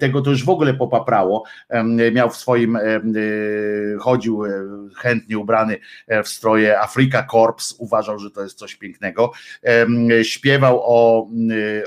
tego 0.00 0.22
to 0.22 0.30
już 0.30 0.44
w 0.44 0.48
ogóle 0.48 0.74
popaprało, 0.74 1.44
miał 2.12 2.30
w 2.30 2.36
swoim, 2.36 2.78
chodził 4.00 4.42
chętnie 4.96 5.38
ubrany 5.38 5.78
w 6.24 6.28
stroje 6.28 6.80
Afrika 6.80 7.26
Corps, 7.30 7.74
uważał, 7.78 8.18
że 8.18 8.30
to 8.30 8.42
jest 8.42 8.58
coś 8.58 8.74
pięknego, 8.74 9.32
śpiewał 10.22 10.80
o 10.82 11.28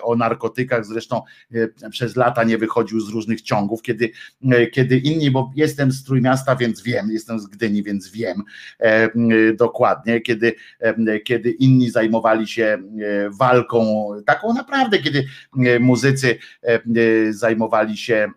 o 0.04 0.16
narkotykach, 0.16 0.86
zresztą 0.86 1.22
przez 1.92 2.16
lata 2.16 2.44
nie 2.44 2.58
wychodził 2.58 3.00
z 3.00 3.10
różnych 3.10 3.42
ciągów, 3.42 3.82
kiedy, 3.82 4.12
kiedy 4.72 4.98
inni, 4.98 5.32
bo 5.32 5.52
jestem 5.56 5.92
z 5.92 6.04
Trójmiasta, 6.04 6.56
więc 6.56 6.84
wiem, 6.84 7.12
jestem 7.12 7.40
z 7.40 7.48
Gdyni, 7.48 7.84
więc 7.84 8.12
wiem 8.12 8.44
dokładnie, 9.58 10.22
kiedy, 10.22 10.56
kiedy 11.24 11.52
inni 11.52 11.90
zajmowali 11.90 12.48
się 12.48 12.78
walką 13.40 14.10
taką 14.26 14.54
naprawdę, 14.54 15.00
kiedy 15.00 15.26
muzycy 15.80 16.38
zajmowali 17.30 17.98
się 17.98 18.32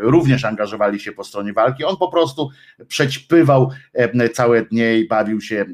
również 0.00 0.44
angażowali 0.44 1.00
się 1.00 1.12
po 1.12 1.24
stronie 1.24 1.52
walki. 1.52 1.84
On 1.84 1.96
po 1.96 2.08
prostu 2.08 2.50
przećpywał 2.88 3.70
całe 4.32 4.62
dnie 4.62 4.98
i 4.98 5.08
bawił 5.08 5.40
się 5.40 5.64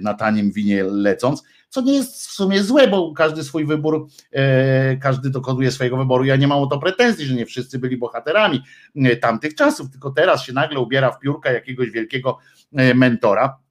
na 0.00 0.14
tanim 0.14 0.52
winie 0.52 0.84
lecąc, 0.84 1.44
co 1.74 1.80
nie 1.80 1.94
jest 1.94 2.26
w 2.26 2.32
sumie 2.32 2.62
złe, 2.62 2.88
bo 2.88 3.12
każdy 3.12 3.44
swój 3.44 3.66
wybór, 3.66 4.06
e, 4.32 4.96
każdy 4.96 5.30
dokonuje 5.30 5.70
swojego 5.70 5.96
wyboru. 5.96 6.24
Ja 6.24 6.36
nie 6.36 6.48
mam 6.48 6.58
o 6.58 6.66
to 6.66 6.78
pretensji, 6.78 7.26
że 7.26 7.34
nie 7.34 7.46
wszyscy 7.46 7.78
byli 7.78 7.96
bohaterami 7.96 8.62
e, 8.96 9.16
tamtych 9.16 9.54
czasów, 9.54 9.90
tylko 9.90 10.10
teraz 10.10 10.44
się 10.44 10.52
nagle 10.52 10.80
ubiera 10.80 11.10
w 11.10 11.18
piórka 11.18 11.52
jakiegoś 11.52 11.90
wielkiego 11.90 12.38
e, 12.76 12.94
mentora 12.94 13.63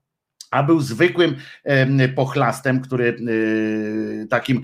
a 0.53 0.63
był 0.63 0.81
zwykłym 0.81 1.35
pochlastem, 2.15 2.81
który 2.81 3.17
takim 4.29 4.61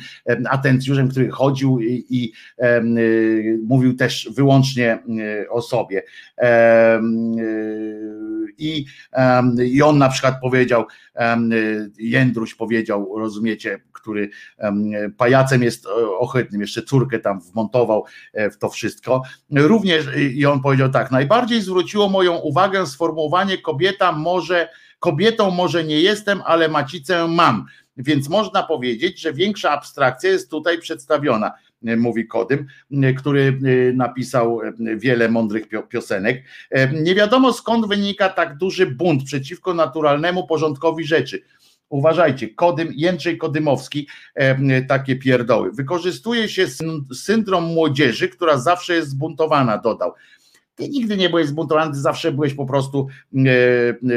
atencjuszem, 0.49 1.09
który 1.09 1.29
chodził 1.29 1.79
i, 1.79 2.05
i 2.09 2.33
mówił 3.67 3.95
też 3.95 4.29
wyłącznie 4.35 4.99
o 5.49 5.61
sobie. 5.61 6.03
I, 8.57 8.85
I 9.65 9.81
on 9.81 9.97
na 9.97 10.09
przykład 10.09 10.41
powiedział, 10.41 10.85
Jędruś 11.97 12.55
powiedział, 12.55 13.17
rozumiecie, 13.17 13.79
który 13.99 14.29
pajacem 15.17 15.63
jest 15.63 15.87
ohydnym, 16.19 16.61
jeszcze 16.61 16.81
córkę 16.81 17.19
tam 17.19 17.41
wmontował 17.41 18.05
e, 18.33 18.49
w 18.49 18.57
to 18.57 18.69
wszystko. 18.69 19.21
Również 19.51 20.05
i 20.33 20.45
on 20.45 20.61
powiedział 20.61 20.89
tak, 20.89 21.11
najbardziej 21.11 21.61
zwróciło 21.61 22.09
moją 22.09 22.35
uwagę 22.35 22.87
sformułowanie 22.87 23.57
kobieta 23.57 24.11
może 24.11 24.69
Kobietą 24.99 25.51
może 25.51 25.83
nie 25.83 26.01
jestem, 26.01 26.41
ale 26.45 26.69
macicę 26.69 27.27
mam. 27.27 27.65
Więc 27.99 28.29
można 28.29 28.63
powiedzieć, 28.63 29.21
że 29.21 29.33
większa 29.33 29.71
abstrakcja 29.71 30.29
jest 30.29 30.49
tutaj 30.49 30.79
przedstawiona, 30.79 31.51
e, 31.85 31.95
mówi 31.95 32.27
Kodym, 32.27 32.67
e, 32.91 33.13
który 33.13 33.59
e, 33.89 33.93
napisał 33.93 34.61
wiele 34.97 35.29
mądrych 35.29 35.63
piosenek. 35.89 36.43
Nie 36.93 37.15
wiadomo 37.15 37.53
skąd 37.53 37.87
wynika 37.87 38.29
tak 38.29 38.57
duży 38.57 38.85
bunt 38.85 39.23
przeciwko 39.23 39.73
naturalnemu 39.73 40.47
porządkowi 40.47 41.03
rzeczy. 41.03 41.41
Uważajcie, 41.89 42.49
Kodym, 42.49 42.89
Jędrzej 42.95 43.37
Kodymowski, 43.37 44.07
takie 44.87 45.15
pierdoły. 45.15 45.71
Wykorzystuje 45.71 46.49
się 46.49 46.67
syndrom 47.13 47.63
młodzieży, 47.63 48.29
która 48.29 48.57
zawsze 48.57 48.93
jest 48.93 49.09
zbuntowana, 49.09 49.77
dodał. 49.77 50.13
Ty 50.79 50.89
nigdy 50.89 51.17
nie 51.17 51.29
byłeś 51.29 51.47
zbuntowany, 51.47 51.95
zawsze 51.95 52.31
byłeś 52.31 52.53
po 52.53 52.65
prostu 52.65 53.07
e, 53.35 53.49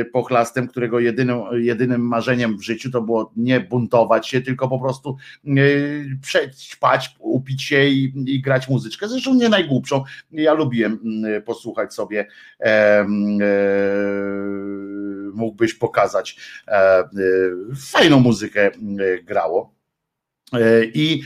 e, 0.00 0.04
pochlastem, 0.04 0.68
którego 0.68 1.00
jedynym, 1.00 1.38
jedynym 1.52 2.00
marzeniem 2.00 2.58
w 2.58 2.62
życiu 2.62 2.90
to 2.90 3.02
było 3.02 3.32
nie 3.36 3.60
buntować 3.60 4.28
się, 4.28 4.40
tylko 4.40 4.68
po 4.68 4.78
prostu 4.78 5.16
e, 5.46 5.52
spać, 6.52 7.16
upić 7.18 7.62
się 7.62 7.84
i, 7.84 8.12
i 8.26 8.42
grać 8.42 8.68
muzyczkę. 8.68 9.08
Zresztą 9.08 9.34
nie 9.34 9.48
najgłupszą. 9.48 10.04
Ja 10.32 10.54
lubiłem 10.54 10.98
posłuchać 11.44 11.94
sobie 11.94 12.26
mógłbyś 15.34 15.74
pokazać 15.74 16.36
fajną 17.76 18.20
muzykę 18.20 18.70
grało. 19.24 19.81
I, 20.94 21.22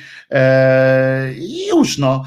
I 1.36 1.68
już 1.68 1.98
no, 1.98 2.24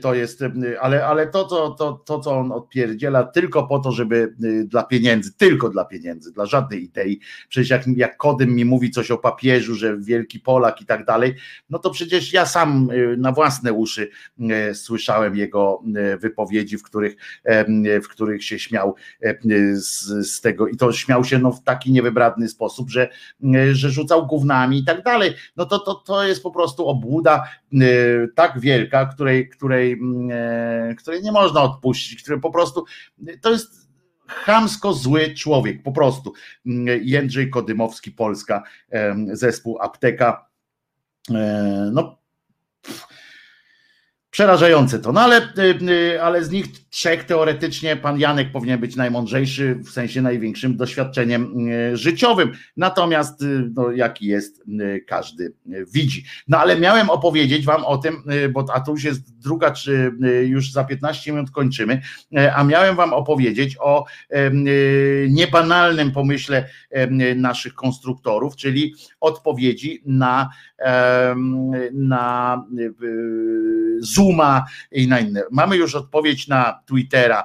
to 0.00 0.14
jest, 0.14 0.44
ale, 0.80 1.06
ale 1.06 1.26
to, 1.26 1.44
to, 1.44 1.70
to, 1.70 1.92
to, 1.92 2.20
co 2.20 2.38
on 2.38 2.52
odpierdziela 2.52 3.24
tylko 3.24 3.66
po 3.66 3.78
to, 3.78 3.92
żeby 3.92 4.34
y, 4.44 4.64
dla 4.64 4.82
pieniędzy, 4.82 5.32
tylko 5.36 5.68
dla 5.68 5.84
pieniędzy, 5.84 6.32
dla 6.32 6.46
żadnej 6.46 6.84
idei. 6.84 7.20
Przecież 7.48 7.70
jak, 7.70 7.86
jak 7.96 8.16
Kodym 8.16 8.54
mi 8.54 8.64
mówi 8.64 8.90
coś 8.90 9.10
o 9.10 9.18
papieżu, 9.18 9.74
że 9.74 9.98
wielki 9.98 10.40
Polak 10.40 10.80
i 10.80 10.86
tak 10.86 11.04
dalej, 11.04 11.34
no 11.70 11.78
to 11.78 11.90
przecież 11.90 12.32
ja 12.32 12.46
sam 12.46 12.90
y, 12.90 13.16
na 13.16 13.32
własne 13.32 13.72
uszy 13.72 14.10
y, 14.70 14.74
słyszałem 14.74 15.36
jego 15.36 15.82
wypowiedzi, 16.18 16.78
w 16.78 16.82
których, 16.82 17.16
w 18.04 18.08
których 18.08 18.44
się 18.44 18.58
śmiał 18.58 18.94
z, 19.74 20.28
z 20.30 20.40
tego 20.40 20.68
i 20.68 20.76
to 20.76 20.92
śmiał 20.92 21.24
się 21.24 21.38
no, 21.38 21.52
w 21.52 21.62
taki 21.62 21.92
niewybradny 21.92 22.48
sposób, 22.48 22.90
że, 22.90 23.08
że 23.72 23.90
rzucał 23.90 24.26
gównami 24.26 24.78
i 24.78 24.84
tak 24.84 25.02
dalej. 25.02 25.34
No 25.56 25.66
to, 25.66 25.78
to, 25.78 25.94
to 26.10 26.24
jest 26.24 26.42
po 26.42 26.50
prostu 26.50 26.88
obłuda 26.88 27.48
tak 28.34 28.60
wielka, 28.60 29.06
której 29.06 29.48
której, 29.48 30.00
e, 30.30 30.94
której, 30.98 31.22
nie 31.22 31.32
można 31.32 31.62
odpuścić, 31.62 32.22
który 32.22 32.40
po 32.40 32.50
prostu 32.50 32.84
to 33.40 33.50
jest 33.50 33.90
chamsko 34.26 34.92
zły 34.92 35.34
człowiek, 35.34 35.82
po 35.82 35.92
prostu. 35.92 36.32
Jędrzej 37.00 37.50
Kodymowski, 37.50 38.10
Polska, 38.10 38.62
zespół 39.32 39.78
Apteka. 39.80 40.46
E, 41.30 41.90
no, 41.92 42.19
Przerażające 44.30 44.98
to, 44.98 45.12
no 45.12 45.20
ale, 45.20 45.38
y, 45.58 45.90
y, 45.90 46.22
ale 46.22 46.44
z 46.44 46.50
nich 46.50 46.66
trzech 46.90 47.24
teoretycznie 47.24 47.96
pan 47.96 48.20
Janek 48.20 48.52
powinien 48.52 48.80
być 48.80 48.96
najmądrzejszy, 48.96 49.74
w 49.74 49.90
sensie 49.90 50.22
największym 50.22 50.76
doświadczeniem 50.76 51.68
y, 51.68 51.96
życiowym. 51.96 52.52
Natomiast 52.76 53.44
no, 53.74 53.90
jaki 53.90 54.26
jest, 54.26 54.62
każdy 55.06 55.52
widzi. 55.94 56.24
No 56.48 56.58
ale 56.58 56.80
miałem 56.80 57.10
opowiedzieć 57.10 57.66
wam 57.66 57.84
o 57.84 57.98
tym, 57.98 58.22
bo 58.52 58.64
a 58.72 58.80
tu 58.80 58.92
już 58.92 59.04
jest 59.04 59.40
druga, 59.40 59.70
czy 59.70 60.12
już 60.46 60.72
za 60.72 60.84
15 60.84 61.32
minut 61.32 61.50
kończymy, 61.50 62.02
a 62.54 62.64
miałem 62.64 62.96
wam 62.96 63.12
opowiedzieć 63.12 63.76
o 63.80 64.04
niebanalnym 65.28 66.12
pomyśle 66.12 66.68
naszych 67.36 67.74
konstruktorów, 67.74 68.56
czyli 68.56 68.94
odpowiedzi 69.20 70.02
na, 70.06 70.50
na 71.92 72.64
Zooma 74.20 74.66
i 74.92 75.08
na 75.08 75.20
inne. 75.20 75.42
Mamy 75.50 75.76
już 75.76 75.94
odpowiedź 75.94 76.48
na 76.48 76.82
Twittera, 76.86 77.44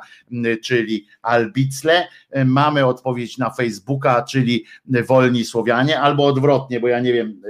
czyli 0.63 1.07
Albicle, 1.21 2.07
mamy 2.45 2.85
odpowiedź 2.85 3.37
na 3.37 3.49
Facebooka, 3.49 4.23
czyli 4.23 4.65
Wolni 5.07 5.45
Słowianie, 5.45 5.99
albo 5.99 6.25
odwrotnie, 6.25 6.79
bo 6.79 6.87
ja 6.87 6.99
nie 6.99 7.13
wiem 7.13 7.41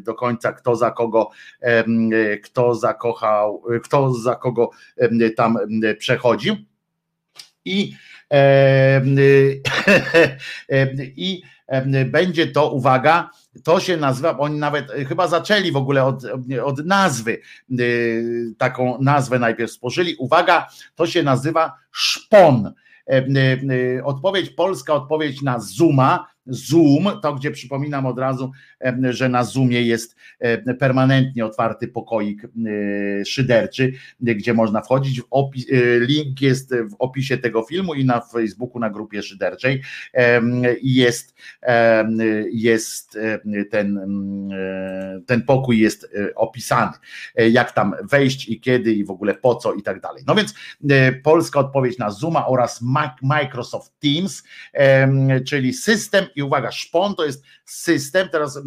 do 0.00 0.14
końca 0.14 0.52
kto 0.52 0.76
za 0.76 0.90
kogo, 0.90 1.30
kto 2.42 2.74
zakochał, 2.74 3.62
kto 3.84 4.14
za 4.14 4.36
kogo 4.36 4.70
tam 5.36 5.58
przechodził. 5.98 6.56
I, 7.64 7.92
i 11.16 11.42
będzie 12.06 12.46
to, 12.46 12.70
uwaga, 12.70 13.30
to 13.64 13.80
się 13.80 13.96
nazywa, 13.96 14.38
oni 14.38 14.58
nawet 14.58 14.90
e, 14.90 15.04
chyba 15.04 15.28
zaczęli 15.28 15.72
w 15.72 15.76
ogóle 15.76 16.04
od, 16.04 16.24
od 16.64 16.86
nazwy, 16.86 17.40
e, 17.72 17.76
taką 18.58 18.98
nazwę 19.02 19.38
najpierw 19.38 19.72
spożyli. 19.72 20.16
Uwaga, 20.16 20.68
to 20.94 21.06
się 21.06 21.22
nazywa 21.22 21.72
szpon. 21.92 22.72
E, 23.10 24.04
odpowiedź 24.04 24.50
polska, 24.50 24.94
odpowiedź 24.94 25.42
na 25.42 25.58
Zuma, 25.60 26.26
Zoom, 26.46 27.20
to 27.22 27.34
gdzie 27.34 27.50
przypominam 27.50 28.06
od 28.06 28.18
razu, 28.18 28.52
że 29.10 29.28
na 29.28 29.44
Zoomie 29.44 29.82
jest 29.82 30.16
permanentnie 30.78 31.46
otwarty 31.46 31.88
pokoik 31.88 32.42
szyderczy, 33.26 33.92
gdzie 34.20 34.54
można 34.54 34.80
wchodzić. 34.80 35.22
Link 36.00 36.40
jest 36.40 36.74
w 36.74 36.94
opisie 36.98 37.38
tego 37.38 37.62
filmu 37.62 37.94
i 37.94 38.04
na 38.04 38.20
Facebooku 38.20 38.80
na 38.80 38.90
grupie 38.90 39.22
szyderczej. 39.22 39.82
Jest, 40.82 41.34
jest 42.52 43.18
ten, 43.70 44.00
ten 45.26 45.42
pokój 45.42 45.78
jest 45.78 46.14
opisany, 46.34 46.92
jak 47.50 47.72
tam 47.72 47.94
wejść 48.10 48.48
i 48.48 48.60
kiedy 48.60 48.92
i 48.92 49.04
w 49.04 49.10
ogóle 49.10 49.34
po 49.34 49.54
co 49.54 49.74
i 49.74 49.82
tak 49.82 50.00
dalej. 50.00 50.22
No 50.26 50.34
więc 50.34 50.54
polska 51.22 51.60
odpowiedź 51.60 51.98
na 51.98 52.10
Zooma 52.10 52.46
oraz 52.46 52.82
Microsoft 53.22 53.92
Teams, 54.00 54.42
czyli 55.46 55.72
system 55.72 56.24
i 56.36 56.42
uwaga, 56.42 56.72
szpon 56.72 57.14
to 57.14 57.24
jest 57.24 57.44
system, 57.64 58.28
teraz, 58.28 58.58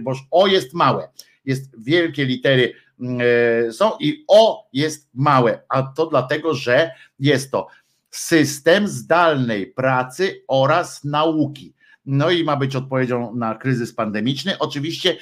bo 0.00 0.12
O 0.30 0.46
jest 0.46 0.74
małe, 0.74 1.08
jest 1.44 1.82
wielkie 1.84 2.24
litery 2.24 2.74
e, 3.20 3.72
są 3.72 3.90
i 4.00 4.24
O 4.28 4.68
jest 4.72 5.08
małe, 5.14 5.62
a 5.68 5.82
to 5.82 6.06
dlatego, 6.06 6.54
że 6.54 6.90
jest 7.18 7.50
to 7.50 7.66
system 8.10 8.88
zdalnej 8.88 9.66
pracy 9.66 10.42
oraz 10.48 11.04
nauki. 11.04 11.74
No 12.06 12.30
i 12.30 12.44
ma 12.44 12.56
być 12.56 12.76
odpowiedzią 12.76 13.34
na 13.34 13.54
kryzys 13.54 13.94
pandemiczny. 13.94 14.58
Oczywiście 14.58 15.16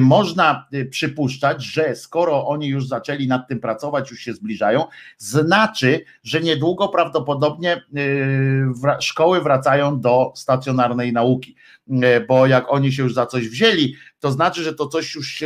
można 0.00 0.68
przypuszczać, 0.90 1.64
że 1.64 1.96
skoro 1.96 2.46
oni 2.46 2.68
już 2.68 2.88
zaczęli 2.88 3.28
nad 3.28 3.48
tym 3.48 3.60
pracować, 3.60 4.10
już 4.10 4.20
się 4.20 4.32
zbliżają, 4.32 4.84
znaczy, 5.18 6.04
że 6.22 6.40
niedługo 6.40 6.88
prawdopodobnie 6.88 7.82
szkoły 9.00 9.40
wracają 9.40 10.00
do 10.00 10.32
stacjonarnej 10.36 11.12
nauki. 11.12 11.56
Bo 12.28 12.46
jak 12.46 12.72
oni 12.72 12.92
się 12.92 13.02
już 13.02 13.14
za 13.14 13.26
coś 13.26 13.48
wzięli, 13.48 13.94
to 14.20 14.32
znaczy, 14.32 14.62
że 14.62 14.74
to 14.74 14.86
coś 14.86 15.14
już 15.14 15.44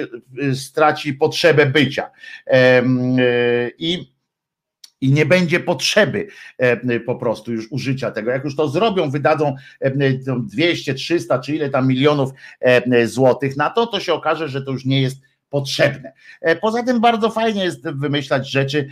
straci 0.54 1.14
potrzebę 1.14 1.66
bycia. 1.66 2.10
I 3.78 4.15
i 5.00 5.12
nie 5.12 5.26
będzie 5.26 5.60
potrzeby 5.60 6.28
e, 6.58 7.00
po 7.00 7.14
prostu 7.14 7.52
już 7.52 7.66
użycia 7.70 8.10
tego. 8.10 8.30
Jak 8.30 8.44
już 8.44 8.56
to 8.56 8.68
zrobią, 8.68 9.10
wydadzą 9.10 9.54
200, 10.38 10.94
300 10.94 11.38
czy 11.38 11.54
ile 11.54 11.70
tam 11.70 11.88
milionów 11.88 12.30
e, 12.60 13.06
złotych 13.06 13.56
na 13.56 13.70
to, 13.70 13.86
to 13.86 14.00
się 14.00 14.14
okaże, 14.14 14.48
że 14.48 14.62
to 14.62 14.72
już 14.72 14.84
nie 14.84 15.02
jest 15.02 15.25
potrzebne. 15.50 16.12
E, 16.40 16.56
poza 16.56 16.82
tym 16.82 17.00
bardzo 17.00 17.30
fajnie 17.30 17.64
jest 17.64 17.90
wymyślać 17.90 18.50
rzeczy, 18.50 18.88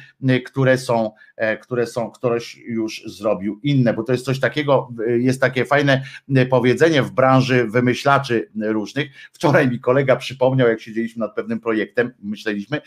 które 0.47 0.79
są, 0.79 1.11
e, 1.37 1.57
które 1.57 1.87
są, 1.87 2.11
ktoś 2.11 2.57
już 2.57 3.03
zrobił 3.07 3.61
inne, 3.63 3.95
bo 3.95 4.03
to 4.03 4.13
jest 4.13 4.25
coś 4.25 4.41
takiego, 4.41 4.89
jest 5.19 5.41
takie 5.41 5.65
fajne 5.65 6.03
powiedzenie 6.51 7.03
w 7.03 7.11
branży 7.11 7.65
wymyślaczy 7.65 8.51
różnych. 8.63 9.11
Wczoraj 9.33 9.69
mi 9.69 9.81
kolega 9.81 10.17
przypomniał, 10.17 10.69
jak 10.69 10.81
siedzieliśmy 10.81 11.21
nad 11.21 11.35
pewnym 11.35 11.61
projektem, 11.61 12.13
myśleliśmy, 12.23 12.81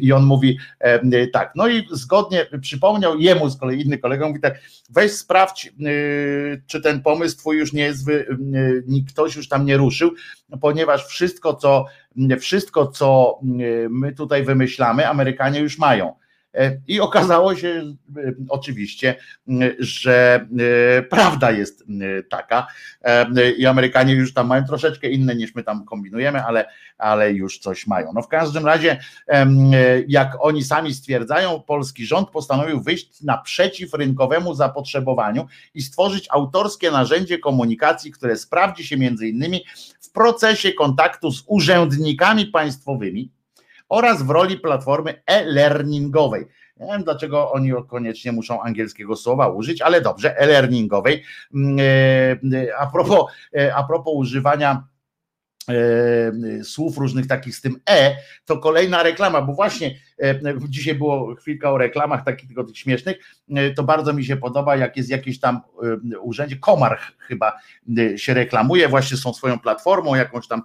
i 0.00 0.12
on 0.12 0.24
mówi 0.24 0.58
e, 0.78 1.26
tak, 1.26 1.52
no 1.56 1.68
i 1.68 1.86
zgodnie 1.90 2.46
przypomniał 2.60 3.18
jemu 3.18 3.48
z 3.48 3.58
kolei 3.58 3.80
inny 3.80 3.98
kolega, 3.98 4.28
mówi 4.28 4.40
tak, 4.40 4.60
weź 4.90 5.12
sprawdź, 5.12 5.72
czy 6.66 6.80
ten 6.80 7.02
pomysł 7.02 7.38
twój 7.38 7.58
już 7.58 7.72
nie 7.72 7.82
jest, 7.82 8.06
ktoś 9.08 9.36
już 9.36 9.48
tam 9.48 9.66
nie 9.66 9.76
ruszył, 9.76 10.10
ponieważ 10.60 11.06
wszystko, 11.06 11.54
co 11.54 11.86
wszystko, 12.40 12.86
co 12.86 13.38
my 13.90 14.12
tutaj 14.12 14.42
wymyślamy, 14.42 15.08
Amerykanie 15.08 15.60
już 15.60 15.78
mają. 15.78 16.14
E, 16.54 16.80
I 16.88 17.00
okazało 17.00 17.56
się 17.56 17.68
e, 17.68 18.32
oczywiście, 18.48 19.14
że 19.78 20.46
e, 20.98 21.02
prawda 21.02 21.50
jest 21.50 21.84
taka 22.30 22.66
i 23.58 23.66
Amerykanie 23.66 24.14
już 24.14 24.34
tam 24.34 24.46
mają 24.46 24.64
troszeczkę 24.64 25.08
inne 25.08 25.34
niż 25.34 25.54
my 25.54 25.62
tam 25.62 25.84
kombinujemy, 25.84 26.44
ale, 26.44 26.68
ale 26.98 27.32
już 27.32 27.58
coś 27.58 27.86
mają. 27.86 28.12
No 28.12 28.22
w 28.22 28.28
każdym 28.28 28.66
razie, 28.66 29.00
jak 30.08 30.36
oni 30.40 30.64
sami 30.64 30.94
stwierdzają, 30.94 31.60
polski 31.60 32.06
rząd 32.06 32.30
postanowił 32.30 32.80
wyjść 32.80 33.22
naprzeciw 33.22 33.94
rynkowemu 33.94 34.54
zapotrzebowaniu 34.54 35.46
i 35.74 35.82
stworzyć 35.82 36.28
autorskie 36.30 36.90
narzędzie 36.90 37.38
komunikacji, 37.38 38.12
które 38.12 38.36
sprawdzi 38.36 38.86
się 38.86 38.96
między 38.96 39.28
innymi 39.28 39.64
w 40.00 40.10
procesie 40.10 40.72
kontaktu 40.72 41.30
z 41.30 41.44
urzędnikami 41.46 42.46
państwowymi, 42.46 43.30
oraz 43.92 44.22
w 44.22 44.30
roli 44.30 44.58
platformy 44.58 45.22
e-learningowej. 45.26 46.46
Nie 46.80 46.86
wiem, 46.86 47.04
dlaczego 47.04 47.52
oni 47.52 47.72
koniecznie 47.88 48.32
muszą 48.32 48.62
angielskiego 48.62 49.16
słowa 49.16 49.48
użyć, 49.48 49.82
ale 49.82 50.00
dobrze, 50.00 50.38
e-learningowej. 50.38 51.24
Mm, 51.54 51.76
e, 52.54 52.76
a 52.78 52.86
propos, 52.86 53.32
e, 53.56 53.74
a 53.74 53.82
propos 53.82 54.14
używania 54.16 54.84
słów 56.62 56.98
różnych 56.98 57.26
takich 57.26 57.56
z 57.56 57.60
tym 57.60 57.80
e, 57.90 58.16
to 58.44 58.58
kolejna 58.58 59.02
reklama, 59.02 59.42
bo 59.42 59.52
właśnie 59.52 59.94
e, 60.22 60.40
dzisiaj 60.68 60.94
było 60.94 61.34
chwilka 61.34 61.72
o 61.72 61.78
reklamach 61.78 62.24
takich 62.24 62.46
tylko 62.46 62.64
tych 62.64 62.78
śmiesznych, 62.78 63.16
e, 63.50 63.70
to 63.70 63.82
bardzo 63.82 64.12
mi 64.12 64.24
się 64.24 64.36
podoba, 64.36 64.76
jak 64.76 64.96
jest 64.96 65.10
jakieś 65.10 65.40
tam 65.40 65.60
urzędzie, 66.20 66.56
Komarch 66.56 67.12
chyba 67.18 67.52
się 68.16 68.34
reklamuje, 68.34 68.88
właśnie 68.88 69.16
są 69.16 69.34
swoją 69.34 69.58
platformą, 69.58 70.14
jakąś 70.14 70.48
tam 70.48 70.62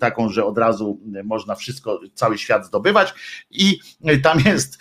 taką, 0.00 0.28
że 0.28 0.44
od 0.44 0.58
razu 0.58 1.00
można 1.24 1.54
wszystko, 1.54 2.00
cały 2.14 2.38
świat 2.38 2.66
zdobywać 2.66 3.14
i 3.50 3.78
tam 4.22 4.38
jest 4.46 4.78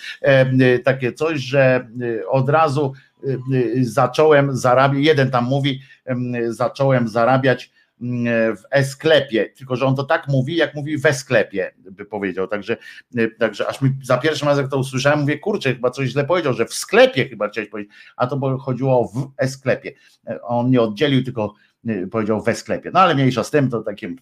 takie 0.84 1.14
coś, 1.14 1.40
że 1.40 1.88
od 2.30 2.50
razu 2.50 2.94
zacząłem 3.82 4.58
zarabiać, 4.58 5.06
jeden 5.06 5.32
tam 5.32 5.46
mówi, 5.46 5.82
zacząłem 6.50 7.08
zarabiać 7.08 7.72
w 8.56 8.62
e-sklepie, 8.72 9.50
tylko 9.50 9.76
że 9.76 9.86
on 9.86 9.96
to 9.96 10.04
tak 10.04 10.28
mówi, 10.28 10.56
jak 10.56 10.76
mówi 10.76 10.98
we 10.98 11.14
sklepie, 11.14 11.72
by 11.78 12.06
powiedział. 12.06 12.48
Także, 12.48 12.78
e, 13.18 13.28
także 13.28 13.68
aż 13.68 13.82
mi 13.82 13.90
za 14.04 14.18
pierwszym 14.18 14.48
razem, 14.48 14.64
jak 14.64 14.72
to 14.72 14.78
usłyszałem, 14.78 15.20
mówię, 15.20 15.40
kurczę, 15.40 15.74
chyba 15.74 15.92
coś 15.92 16.10
źle 16.10 16.26
powiedział, 16.26 16.54
że 16.54 16.66
w 16.66 16.74
sklepie 16.74 17.30
chyba 17.30 17.50
chciałeś 17.50 17.70
powiedzieć, 17.70 17.94
a 18.18 18.28
to 18.28 18.38
bo 18.38 18.58
chodziło 18.58 19.00
o 19.00 19.08
w 19.08 19.32
e-sklepie. 19.38 19.92
E, 20.28 20.42
on 20.42 20.70
nie 20.70 20.82
oddzielił, 20.82 21.24
tylko 21.24 21.54
e, 21.88 22.08
powiedział 22.08 22.42
we 22.42 22.56
sklepie. 22.56 22.92
No 22.94 23.00
ale 23.00 23.16
mniejsza 23.16 23.44
z 23.44 23.52
tym, 23.52 23.70
to 23.70 23.84
takie 23.84 24.16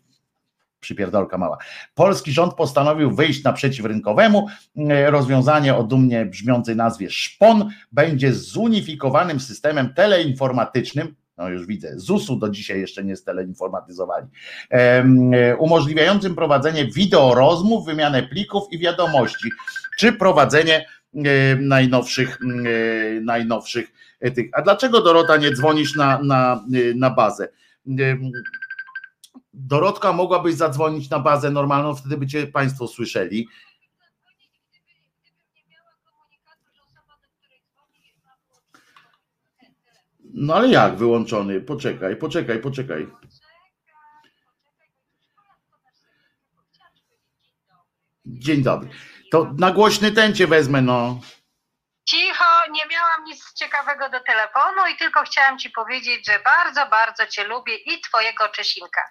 przypierdolka 0.80 1.38
mała. 1.38 1.58
Polski 1.96 2.32
rząd 2.32 2.54
postanowił 2.54 3.12
wyjść 3.12 3.44
naprzeciw 3.44 3.86
rynkowemu. 3.86 4.48
Rozwiązanie 5.06 5.76
o 5.76 5.84
dumnie 5.84 6.26
brzmiącej 6.26 6.76
nazwie 6.76 7.10
SZPON 7.10 7.70
będzie 7.92 8.34
zunifikowanym 8.34 9.40
systemem 9.40 9.94
teleinformatycznym, 9.94 11.16
no 11.40 11.50
już 11.50 11.66
widzę, 11.66 11.94
ZUS-u 11.96 12.36
do 12.36 12.50
dzisiaj 12.50 12.80
jeszcze 12.80 13.04
nie 13.04 13.16
steleinformatyzowali, 13.16 14.28
umożliwiającym 15.60 16.36
prowadzenie 16.36 16.86
wideorozmów, 16.86 17.86
wymianę 17.86 18.24
plików 18.24 18.64
i 18.72 18.80
wiadomości, 18.80 19.50
czy 19.98 20.14
prowadzenie 20.14 20.86
najnowszych, 21.60 22.40
najnowszych 23.22 23.92
tych. 24.36 24.50
A 24.54 24.62
dlaczego 24.62 25.02
Dorota 25.02 25.38
nie 25.38 25.52
dzwonisz 25.52 25.96
na, 25.96 26.24
na, 26.24 26.66
na 26.96 27.10
bazę? 27.10 27.48
Dorotka 29.54 30.14
mogłabyś 30.14 30.56
zadzwonić 30.56 31.10
na 31.10 31.20
bazę 31.20 31.52
normalną, 31.52 31.96
wtedy 31.96 32.18
by 32.18 32.28
cię 32.28 32.48
Państwo 32.48 32.88
słyszeli. 32.88 33.48
No 40.42 40.56
ale 40.56 40.68
jak 40.68 40.96
wyłączony? 40.96 41.62
Poczekaj, 41.62 42.16
poczekaj, 42.16 42.60
poczekaj. 42.60 43.08
Dzień 48.26 48.64
dobry. 48.64 48.90
To 49.32 49.54
na 49.58 49.72
głośny 49.72 50.12
tęcie 50.12 50.48
wezmę, 50.48 50.82
no. 50.82 51.20
Cicho, 52.06 52.72
nie 52.72 52.86
miałam 52.86 53.24
nic 53.26 53.54
ciekawego 53.54 54.10
do 54.10 54.20
telefonu 54.20 54.82
i 54.94 54.98
tylko 54.98 55.22
chciałam 55.22 55.60
ci 55.60 55.70
powiedzieć, 55.70 56.26
że 56.26 56.40
bardzo, 56.40 56.90
bardzo 56.90 57.28
cię 57.28 57.44
lubię 57.44 57.76
i 57.76 58.02
twojego 58.02 58.50
Czesinka. 58.50 59.02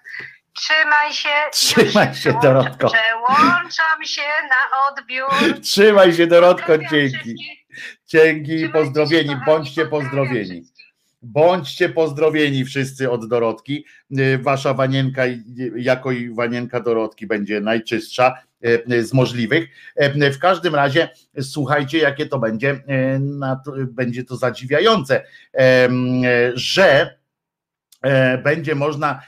Trzymaj 0.53 1.13
się. 1.13 1.29
Trzymaj 1.51 2.15
się, 2.15 2.39
Dorotko. 2.43 2.87
Przełączam 2.89 4.03
się 4.03 4.21
na 4.49 4.87
odbiór. 4.87 5.61
Trzymaj 5.61 6.13
się, 6.13 6.27
Dorotko, 6.27 6.77
dzięki. 6.77 7.35
Dzięki, 8.07 8.69
pozdrowieni, 8.69 9.35
bądźcie 9.45 9.85
pozdrowieni. 9.85 10.78
Bądźcie 11.21 11.89
pozdrowieni 11.89 12.65
wszyscy 12.65 13.11
od 13.11 13.29
Dorotki. 13.29 13.85
Y, 14.19 14.37
wasza 14.37 14.73
wanienka, 14.73 15.23
jako 15.75 16.11
i 16.11 16.29
wanienka 16.29 16.79
Dorotki 16.79 17.27
będzie 17.27 17.61
najczystsza 17.61 18.35
y, 18.91 19.05
z 19.05 19.13
możliwych. 19.13 19.69
W 20.33 20.37
każdym 20.39 20.75
razie 20.75 21.09
słuchajcie, 21.41 21.97
jakie 21.97 22.25
to 22.25 22.39
będzie, 22.39 22.83
będzie 23.87 24.23
to 24.23 24.37
zadziwiające, 24.37 25.23
że 26.55 27.19
będzie 28.43 28.75
można 28.75 29.21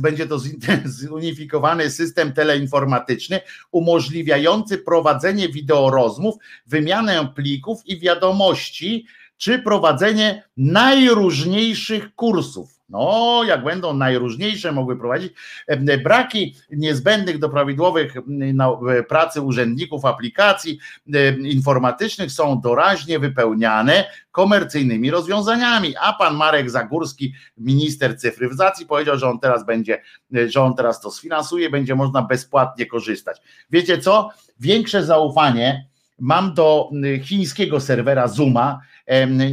będzie 0.00 0.26
to 0.26 0.38
zunifikowany 0.84 1.90
system 1.90 2.32
teleinformatyczny 2.32 3.40
umożliwiający 3.70 4.78
prowadzenie 4.78 5.48
wideorozmów, 5.48 6.34
wymianę 6.66 7.28
plików 7.34 7.86
i 7.86 8.00
wiadomości 8.00 9.06
czy 9.40 9.58
prowadzenie 9.58 10.42
najróżniejszych 10.56 12.14
kursów. 12.14 12.80
No, 12.88 13.42
jak 13.46 13.64
będą 13.64 13.94
najróżniejsze 13.94 14.72
mogły 14.72 14.98
prowadzić, 14.98 15.32
e, 15.66 15.98
braki 15.98 16.56
niezbędnych 16.70 17.38
do 17.38 17.48
prawidłowych 17.48 18.16
e, 18.16 19.02
pracy 19.02 19.40
urzędników 19.40 20.04
aplikacji 20.04 20.78
e, 21.14 21.30
informatycznych 21.30 22.32
są 22.32 22.60
doraźnie 22.60 23.18
wypełniane 23.18 24.04
komercyjnymi 24.30 25.10
rozwiązaniami. 25.10 25.94
A 26.00 26.12
pan 26.12 26.36
Marek 26.36 26.70
Zagórski, 26.70 27.34
minister 27.58 28.18
cyfryzacji, 28.18 28.86
powiedział, 28.86 29.18
że 29.18 29.28
on 29.28 29.40
teraz 29.40 29.66
będzie, 29.66 30.02
że 30.46 30.62
on 30.62 30.74
teraz 30.74 31.00
to 31.00 31.10
sfinansuje, 31.10 31.70
będzie 31.70 31.94
można 31.94 32.22
bezpłatnie 32.22 32.86
korzystać. 32.86 33.40
Wiecie 33.70 33.98
co? 33.98 34.30
Większe 34.60 35.04
zaufanie 35.04 35.90
mam 36.20 36.54
do 36.54 36.90
chińskiego 37.22 37.80
serwera 37.80 38.28
Zuma 38.28 38.80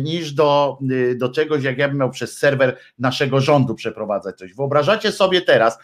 niż 0.03 0.31
do, 0.31 0.79
y, 0.91 1.15
do 1.15 1.29
czegoś, 1.29 1.63
jak 1.63 1.77
ja 1.77 1.87
bym 1.87 1.97
miał 1.97 2.09
przez 2.09 2.37
serwer 2.37 2.77
naszego 2.99 3.41
rządu 3.41 3.75
przeprowadzać 3.75 4.37
coś. 4.37 4.53
Wyobrażacie 4.53 5.11
sobie 5.11 5.41
teraz, 5.41 5.77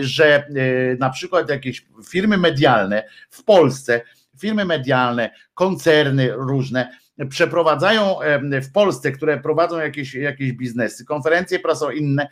że 0.00 0.46
y, 0.48 0.96
na 1.00 1.10
przykład 1.10 1.48
jakieś 1.48 1.86
firmy 2.08 2.36
medialne 2.36 3.04
w 3.30 3.44
Polsce, 3.44 4.00
firmy 4.38 4.64
medialne, 4.64 5.30
koncerny 5.54 6.32
różne, 6.32 7.00
przeprowadzają 7.28 8.16
w 8.62 8.72
Polsce, 8.72 9.12
które 9.12 9.40
prowadzą 9.40 9.78
jakieś, 9.78 10.14
jakieś 10.14 10.52
biznesy, 10.52 11.04
konferencje 11.04 11.58
prasowe, 11.58 11.96
inne, 11.96 12.28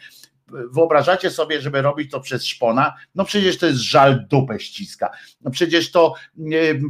wyobrażacie 0.51 1.31
sobie, 1.31 1.61
żeby 1.61 1.83
robić 1.83 2.11
to 2.11 2.21
przez 2.21 2.45
szpona? 2.45 2.95
No 3.15 3.25
przecież 3.25 3.59
to 3.59 3.67
jest 3.67 3.79
żal 3.79 4.27
dupę 4.31 4.61
ściska. 4.61 5.11
No 5.41 5.51
przecież 5.51 5.91
to 5.91 6.15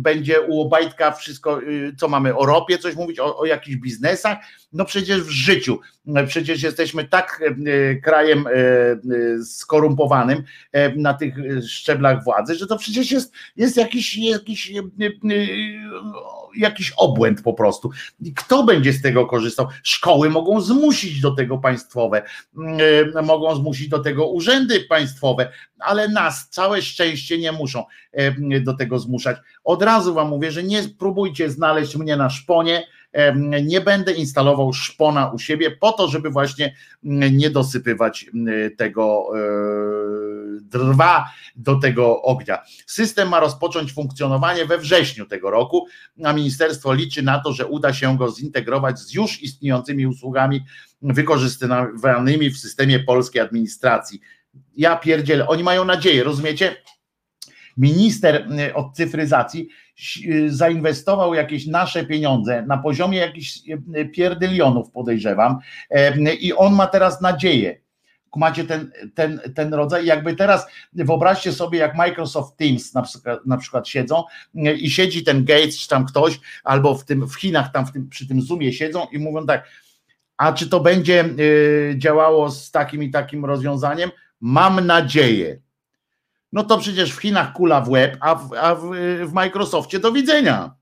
będzie 0.00 0.40
u 0.40 0.60
Obajtka 0.60 1.12
wszystko, 1.12 1.62
y, 1.62 1.94
co 1.98 2.08
mamy 2.08 2.36
o 2.36 2.46
ropie, 2.46 2.78
coś 2.78 2.94
mówić 2.94 3.18
o, 3.18 3.38
o 3.38 3.44
jakichś 3.44 3.76
biznesach? 3.76 4.38
No 4.72 4.84
przecież 4.84 5.22
w 5.22 5.30
życiu, 5.30 5.80
przecież 6.26 6.62
jesteśmy 6.62 7.04
tak 7.04 7.42
krajem 8.04 8.44
skorumpowanym 9.44 10.42
na 10.96 11.14
tych 11.14 11.34
szczeblach 11.68 12.24
władzy, 12.24 12.54
że 12.54 12.66
to 12.66 12.78
przecież 12.78 13.10
jest, 13.10 13.32
jest 13.56 13.76
jakiś, 13.76 14.16
jakiś 14.16 14.72
jakiś 16.58 16.92
obłęd 16.96 17.42
po 17.42 17.52
prostu. 17.52 17.90
Kto 18.36 18.64
będzie 18.64 18.92
z 18.92 19.02
tego 19.02 19.26
korzystał? 19.26 19.66
Szkoły 19.82 20.30
mogą 20.30 20.60
zmusić 20.60 21.20
do 21.20 21.30
tego 21.30 21.58
państwowe, 21.58 22.22
mm, 22.56 23.26
mogą 23.26 23.56
zmusić 23.56 23.88
do 23.88 23.98
tego 23.98 24.26
urzędy 24.26 24.80
państwowe, 24.80 25.52
ale 25.78 26.08
nas 26.08 26.48
całe 26.50 26.82
szczęście 26.82 27.38
nie 27.38 27.52
muszą 27.52 27.84
do 28.62 28.74
tego 28.74 28.98
zmuszać. 28.98 29.36
Od 29.64 29.82
razu 29.82 30.14
wam 30.14 30.28
mówię, 30.28 30.50
że 30.50 30.62
nie 30.62 30.82
próbujcie 30.98 31.50
znaleźć 31.50 31.96
mnie 31.96 32.16
na 32.16 32.30
szponie, 32.30 32.86
nie 33.62 33.80
będę 33.80 34.12
instalował 34.12 34.72
szpona 34.72 35.30
u 35.30 35.38
siebie 35.38 35.70
po 35.70 35.92
to, 35.92 36.08
żeby 36.08 36.30
właśnie 36.30 36.74
mm, 37.04 37.36
nie 37.36 37.50
dosypywać 37.50 38.26
mm, 38.34 38.76
tego 38.76 39.28
e, 39.34 39.38
drwa 40.62 41.30
do 41.56 41.76
tego 41.76 42.22
ognia. 42.22 42.58
System 42.86 43.28
ma 43.28 43.40
rozpocząć 43.40 43.92
funkcjonowanie 43.92 44.66
we 44.66 44.78
wrześniu 44.78 45.26
tego 45.26 45.50
roku, 45.50 45.86
a 46.24 46.32
ministerstwo 46.32 46.94
liczy 46.94 47.22
na 47.22 47.38
to, 47.38 47.52
że 47.52 47.66
uda 47.66 47.92
się 47.92 48.16
go 48.16 48.32
zintegrować 48.32 48.98
z 48.98 49.14
już 49.14 49.42
istniejącymi 49.42 50.06
usługami 50.06 50.60
wykorzystywanymi 51.02 52.50
w 52.50 52.58
systemie 52.58 53.00
polskiej 53.00 53.42
administracji. 53.42 54.20
Ja 54.76 54.96
pierdzielę, 54.96 55.48
oni 55.48 55.64
mają 55.64 55.84
nadzieję, 55.84 56.24
rozumiecie? 56.24 56.76
Minister 57.78 58.36
mm, 58.36 58.76
od 58.76 58.96
cyfryzacji 58.96 59.68
y, 60.26 60.52
zainwestował 60.52 61.34
jakieś 61.34 61.66
nasze 61.66 62.06
pieniądze 62.06 62.62
na 62.62 62.78
poziomie 62.78 63.18
jakichś 63.18 63.58
y, 63.96 64.04
pierdylionów, 64.04 64.90
podejrzewam, 64.90 65.58
i 66.40 66.52
on 66.52 66.74
ma 66.74 66.86
teraz 66.86 67.20
nadzieję 67.20 67.80
macie 68.38 68.64
ten, 68.64 68.92
ten, 69.14 69.40
ten 69.54 69.74
rodzaj. 69.74 70.06
Jakby 70.06 70.36
teraz 70.36 70.66
wyobraźcie 70.92 71.52
sobie, 71.52 71.78
jak 71.78 71.94
Microsoft 71.94 72.56
Teams 72.56 72.94
na 72.94 73.02
przykład, 73.02 73.46
na 73.46 73.56
przykład 73.56 73.88
siedzą 73.88 74.24
i 74.54 74.90
siedzi 74.90 75.24
ten 75.24 75.44
Gates 75.44 75.78
czy 75.78 75.88
tam 75.88 76.06
ktoś, 76.06 76.40
albo 76.64 76.94
w 76.94 77.04
tym 77.04 77.28
w 77.28 77.34
Chinach 77.34 77.72
tam 77.72 77.86
w 77.86 77.92
tym, 77.92 78.08
przy 78.08 78.28
tym 78.28 78.42
Zoomie 78.42 78.72
siedzą 78.72 79.06
i 79.12 79.18
mówią 79.18 79.46
tak, 79.46 79.64
a 80.36 80.52
czy 80.52 80.68
to 80.68 80.80
będzie 80.80 81.24
y, 81.24 81.94
działało 81.98 82.50
z 82.50 82.70
takim 82.70 83.02
i 83.02 83.10
takim 83.10 83.44
rozwiązaniem? 83.44 84.10
Mam 84.40 84.86
nadzieję. 84.86 85.60
No 86.52 86.64
to 86.64 86.78
przecież 86.78 87.12
w 87.12 87.20
Chinach 87.20 87.52
kula 87.52 87.80
w 87.80 87.88
łeb, 87.88 88.16
a 88.20 88.34
w, 88.34 88.52
a 88.52 88.74
w, 88.74 88.90
w 89.26 89.32
Microsoftie 89.32 89.98
do 89.98 90.12
widzenia. 90.12 90.74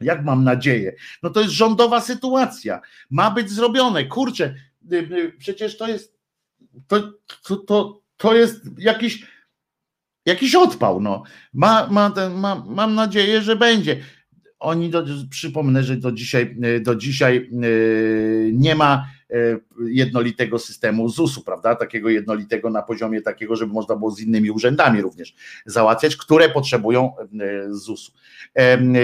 Jak 0.00 0.24
mam 0.24 0.44
nadzieję? 0.44 0.94
No 1.22 1.30
to 1.30 1.40
jest 1.40 1.52
rządowa 1.52 2.00
sytuacja. 2.00 2.80
Ma 3.10 3.30
być 3.30 3.50
zrobione. 3.50 4.04
Kurczę, 4.04 4.54
y, 4.92 4.96
y, 4.96 5.32
przecież 5.38 5.76
to 5.76 5.88
jest 5.88 6.22
to, 6.86 7.12
to, 7.44 7.56
to, 7.56 8.02
to 8.16 8.34
jest 8.34 8.60
jakiś, 8.78 9.26
jakiś 10.26 10.54
odpał. 10.54 11.00
No. 11.00 11.22
Ma, 11.52 11.86
ma 11.90 12.10
ten, 12.10 12.34
ma, 12.34 12.64
mam 12.66 12.94
nadzieję, 12.94 13.42
że 13.42 13.56
będzie. 13.56 14.00
Oni, 14.58 14.90
do, 14.90 15.04
przypomnę, 15.30 15.84
że 15.84 15.96
do 15.96 16.12
dzisiaj, 16.12 16.56
do 16.80 16.94
dzisiaj 16.94 17.48
nie 18.52 18.74
ma 18.74 19.06
jednolitego 19.86 20.58
systemu 20.58 21.08
ZUS-u, 21.08 21.42
prawda? 21.42 21.74
Takiego 21.74 22.08
jednolitego 22.08 22.70
na 22.70 22.82
poziomie 22.82 23.20
takiego, 23.20 23.56
żeby 23.56 23.72
można 23.72 23.96
było 23.96 24.10
z 24.10 24.20
innymi 24.20 24.50
urzędami 24.50 25.02
również 25.02 25.34
załatwiać, 25.66 26.16
które 26.16 26.48
potrzebują 26.48 27.12
e, 27.18 27.26
ZUS-u. 27.74 28.12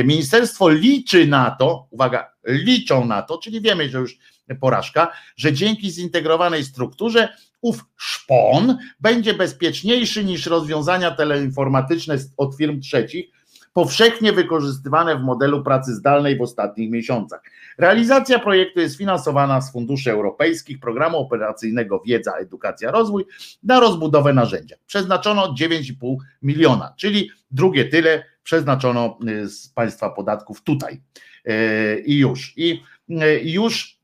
Ministerstwo 0.05 0.69
liczy 0.69 1.27
na 1.27 1.51
to, 1.51 1.87
uwaga, 1.91 2.33
liczą 2.47 3.05
na 3.05 3.23
to, 3.23 3.39
czyli 3.39 3.61
wiemy, 3.61 3.89
że 3.89 3.99
już 3.99 4.19
porażka, 4.61 5.13
że 5.37 5.53
dzięki 5.53 5.91
zintegrowanej 5.91 6.65
strukturze 6.65 7.29
ów 7.61 7.85
szpon 7.97 8.79
będzie 9.01 9.35
bezpieczniejszy 9.35 10.25
niż 10.25 10.47
rozwiązania 10.47 11.11
teleinformatyczne 11.11 12.19
od 12.37 12.57
firm 12.57 12.81
trzecich, 12.81 13.38
powszechnie 13.73 14.33
wykorzystywane 14.33 15.17
w 15.17 15.23
modelu 15.23 15.63
pracy 15.63 15.95
zdalnej 15.95 16.37
w 16.37 16.43
ostatnich 16.43 16.91
miesiącach. 16.91 17.43
Realizacja 17.79 18.39
projektu 18.39 18.81
jest 18.81 18.97
finansowana 18.97 19.61
z 19.61 19.73
funduszy 19.73 20.13
europejskich, 20.13 20.81
programu 20.81 21.19
operacyjnego 21.19 22.03
Wiedza, 22.07 22.33
Edukacja, 22.33 22.91
Rozwój 22.91 23.25
na 23.63 23.81
rozbudowę 23.81 24.33
narzędzia. 24.33 24.77
Przeznaczono 24.87 25.55
9,5 25.55 26.17
miliona, 26.43 26.95
czyli 26.97 27.31
drugie 27.51 27.85
tyle 27.85 28.25
przeznaczono 28.43 29.19
y, 29.29 29.49
z 29.49 29.69
państwa 29.69 30.11
podatków 30.11 30.63
tutaj. 30.63 31.01
Y, 31.49 32.03
I 32.07 32.19
już. 32.19 32.53
I 32.57 32.83
y, 33.11 33.41
już 33.45 33.98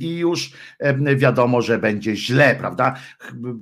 i 0.00 0.16
już 0.16 0.52
e, 0.78 1.16
wiadomo, 1.16 1.62
że 1.62 1.78
będzie 1.78 2.16
źle, 2.16 2.56
prawda? 2.58 2.94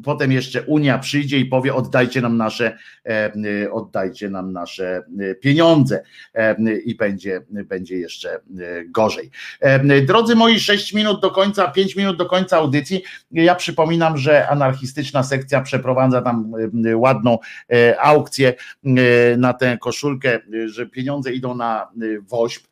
Potem 0.04 0.32
jeszcze 0.32 0.62
Unia 0.62 0.98
przyjdzie 0.98 1.38
i 1.38 1.44
powie: 1.44 1.74
oddajcie 1.74 2.20
nam 2.20 2.36
nasze, 2.36 2.78
e, 3.06 3.72
oddajcie 3.72 4.30
nam 4.30 4.52
nasze 4.52 5.02
pieniądze 5.40 6.02
i 6.84 6.94
będzie, 6.94 7.40
będzie 7.50 7.98
jeszcze 7.98 8.40
gorzej. 8.86 9.30
Drodzy 10.06 10.34
moi, 10.34 10.60
6 10.60 10.92
minut 10.94 11.20
do 11.20 11.30
końca, 11.30 11.68
5 11.68 11.96
minut 11.96 12.16
do 12.16 12.26
końca 12.26 12.56
audycji. 12.56 13.02
Ja 13.30 13.54
przypominam, 13.54 14.18
że 14.18 14.48
anarchistyczna 14.48 15.22
sekcja 15.22 15.60
przeprowadza 15.60 16.22
tam 16.22 16.52
ładną 16.94 17.38
aukcję 17.98 18.54
na 19.36 19.52
tę 19.52 19.78
koszulkę, 19.80 20.40
że 20.66 20.86
pieniądze 20.86 21.32
idą 21.32 21.54
na 21.54 21.88
WOŚP 22.28 22.71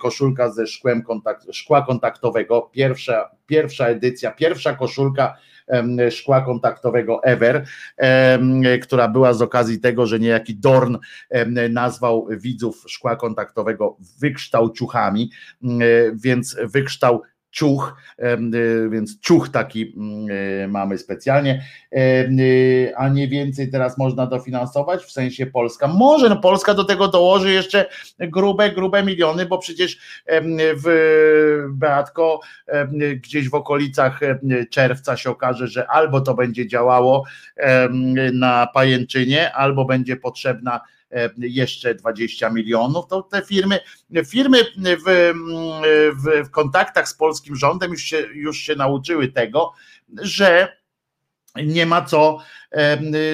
koszulka 0.00 0.50
ze 0.50 0.66
szkłem 0.66 1.02
kontakt, 1.02 1.46
szkła 1.52 1.82
kontaktowego, 1.82 2.70
pierwsza, 2.72 3.30
pierwsza 3.46 3.86
edycja, 3.86 4.30
pierwsza 4.30 4.74
koszulka 4.74 5.36
szkła 6.10 6.40
kontaktowego 6.40 7.24
ever, 7.24 7.66
która 8.82 9.08
była 9.08 9.32
z 9.32 9.42
okazji 9.42 9.80
tego, 9.80 10.06
że 10.06 10.18
niejaki 10.18 10.56
Dorn 10.56 10.96
nazwał 11.70 12.28
widzów 12.30 12.84
szkła 12.86 13.16
kontaktowego 13.16 13.96
wykształciuchami, 14.20 15.30
więc 16.14 16.56
wykształ 16.64 17.22
ciuch, 17.58 17.96
y, 18.18 18.90
więc 18.90 19.20
ciuch 19.20 19.48
taki 19.48 19.94
mm, 19.96 20.30
y, 20.64 20.68
mamy 20.68 20.98
specjalnie, 20.98 21.64
y, 21.92 22.92
a 22.96 23.08
nie 23.08 23.28
więcej 23.28 23.70
teraz 23.70 23.98
można 23.98 24.26
dofinansować, 24.26 25.04
w 25.04 25.10
sensie 25.10 25.46
Polska. 25.46 25.88
Może 25.88 26.28
no 26.28 26.36
Polska 26.36 26.74
do 26.74 26.84
tego 26.84 27.08
dołoży 27.08 27.52
jeszcze 27.52 27.86
grube, 28.18 28.70
grube 28.70 29.02
miliony, 29.02 29.46
bo 29.46 29.58
przecież 29.58 29.98
w 30.84 30.86
Beatko 31.70 32.40
gdzieś 33.22 33.48
w 33.48 33.54
okolicach 33.54 34.20
czerwca 34.70 35.16
się 35.16 35.30
okaże, 35.30 35.66
że 35.68 35.90
albo 35.90 36.20
to 36.20 36.34
będzie 36.34 36.66
działało 36.66 37.24
na 38.32 38.66
pajęczynie, 38.74 39.52
albo 39.52 39.84
będzie 39.84 40.16
potrzebna 40.16 40.80
jeszcze 41.38 41.94
20 41.94 42.50
milionów, 42.50 43.06
to 43.06 43.22
te 43.22 43.42
firmy, 43.42 43.80
firmy 44.26 44.58
w, 44.76 45.32
w, 46.44 46.50
kontaktach 46.50 47.08
z 47.08 47.14
polskim 47.14 47.56
rządem 47.56 47.90
już 47.90 48.02
się, 48.02 48.18
już 48.34 48.58
się 48.58 48.74
nauczyły 48.74 49.28
tego, 49.28 49.72
że 50.22 50.78
nie 51.56 51.86
ma 51.86 52.02
co, 52.02 52.38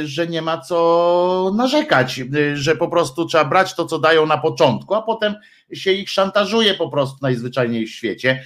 że 0.05 0.27
nie 0.27 0.43
ma 0.43 0.59
co 0.59 1.53
narzekać, 1.57 2.21
że 2.55 2.77
po 2.77 2.89
prostu 2.89 3.27
trzeba 3.27 3.45
brać 3.45 3.75
to, 3.75 3.87
co 3.87 3.99
dają 3.99 4.27
na 4.27 4.39
początku, 4.39 4.95
a 4.95 5.03
potem 5.03 5.35
się 5.77 5.93
ich 5.93 6.11
szantażuje 6.11 6.75
po 6.75 6.89
prostu 6.89 7.19
najzwyczajniej 7.23 7.87
w 7.87 7.91
świecie, 7.91 8.45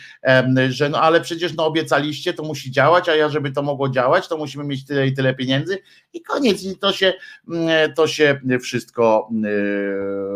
że 0.69 0.89
no 0.89 1.01
ale 1.01 1.21
przecież 1.21 1.55
no 1.55 1.67
obiecaliście, 1.67 2.33
to 2.33 2.43
musi 2.43 2.71
działać, 2.71 3.09
a 3.09 3.15
ja 3.15 3.29
żeby 3.29 3.51
to 3.51 3.63
mogło 3.63 3.89
działać, 3.89 4.29
to 4.29 4.37
musimy 4.37 4.65
mieć 4.65 4.87
tyle 4.87 5.07
i 5.07 5.15
tyle 5.15 5.35
pieniędzy 5.35 5.79
i 6.13 6.23
koniec 6.23 6.63
i 6.63 6.79
to 6.79 6.93
się, 6.93 7.13
to 7.97 8.07
się 8.07 8.41
wszystko 8.63 9.29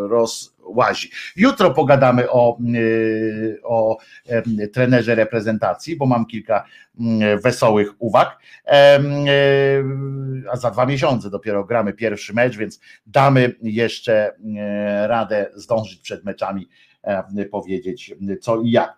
roz, 0.09 0.57
łazi. 0.65 1.11
Jutro 1.37 1.71
pogadamy 1.71 2.31
o, 2.31 2.59
o 3.65 3.99
trenerze 4.73 5.15
reprezentacji, 5.15 5.97
bo 5.97 6.07
mam 6.07 6.27
kilka 6.27 6.65
wesołych 7.43 7.89
uwag. 7.99 8.39
A 10.53 10.57
za 10.57 10.71
dwa 10.71 10.87
miesiące 10.87 11.31
dopiero 11.31 11.65
gramy 11.65 11.93
pierwszy 11.93 12.35
mecz, 12.35 12.57
więc 12.57 12.81
damy 13.07 13.55
jeszcze 13.63 14.37
radę 15.07 15.51
zdążyć 15.55 16.01
przed 16.01 16.25
meczami 16.25 16.69
powiedzieć 17.51 18.15
co 18.41 18.61
i 18.61 18.71
jak. 18.71 18.97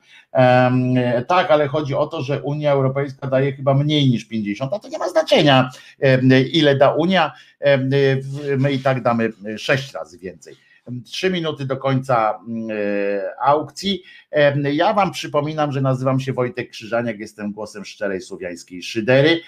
Tak, 1.27 1.51
ale 1.51 1.69
chodzi 1.69 1.95
o 1.95 2.07
to, 2.07 2.23
że 2.23 2.43
Unia 2.43 2.73
Europejska 2.73 3.27
daje 3.27 3.53
chyba 3.53 3.75
mniej 3.75 4.09
niż 4.09 4.25
50, 4.25 4.73
a 4.73 4.79
to 4.79 4.89
nie 4.89 4.99
ma 4.99 5.09
znaczenia, 5.09 5.71
ile 6.53 6.77
da 6.77 6.91
Unia, 6.95 7.33
my 8.59 8.73
i 8.73 8.79
tak 8.79 9.03
damy 9.03 9.33
sześć 9.57 9.93
razy 9.93 10.19
więcej. 10.19 10.57
Trzy 11.05 11.31
minuty 11.31 11.67
do 11.67 11.77
końca 11.77 12.41
aukcji. 13.41 14.03
Ja 14.73 14.93
Wam 14.93 15.13
przypominam, 15.13 15.73
że 15.73 15.81
nazywam 15.81 16.21
się 16.21 16.33
Wojtek 16.33 16.71
Krzyżaniak, 16.71 17.19
jestem 17.19 17.53
głosem 17.53 17.85
szczerej 17.85 18.21
słowiańskiej 18.21 18.83
szydery. 18.83 19.41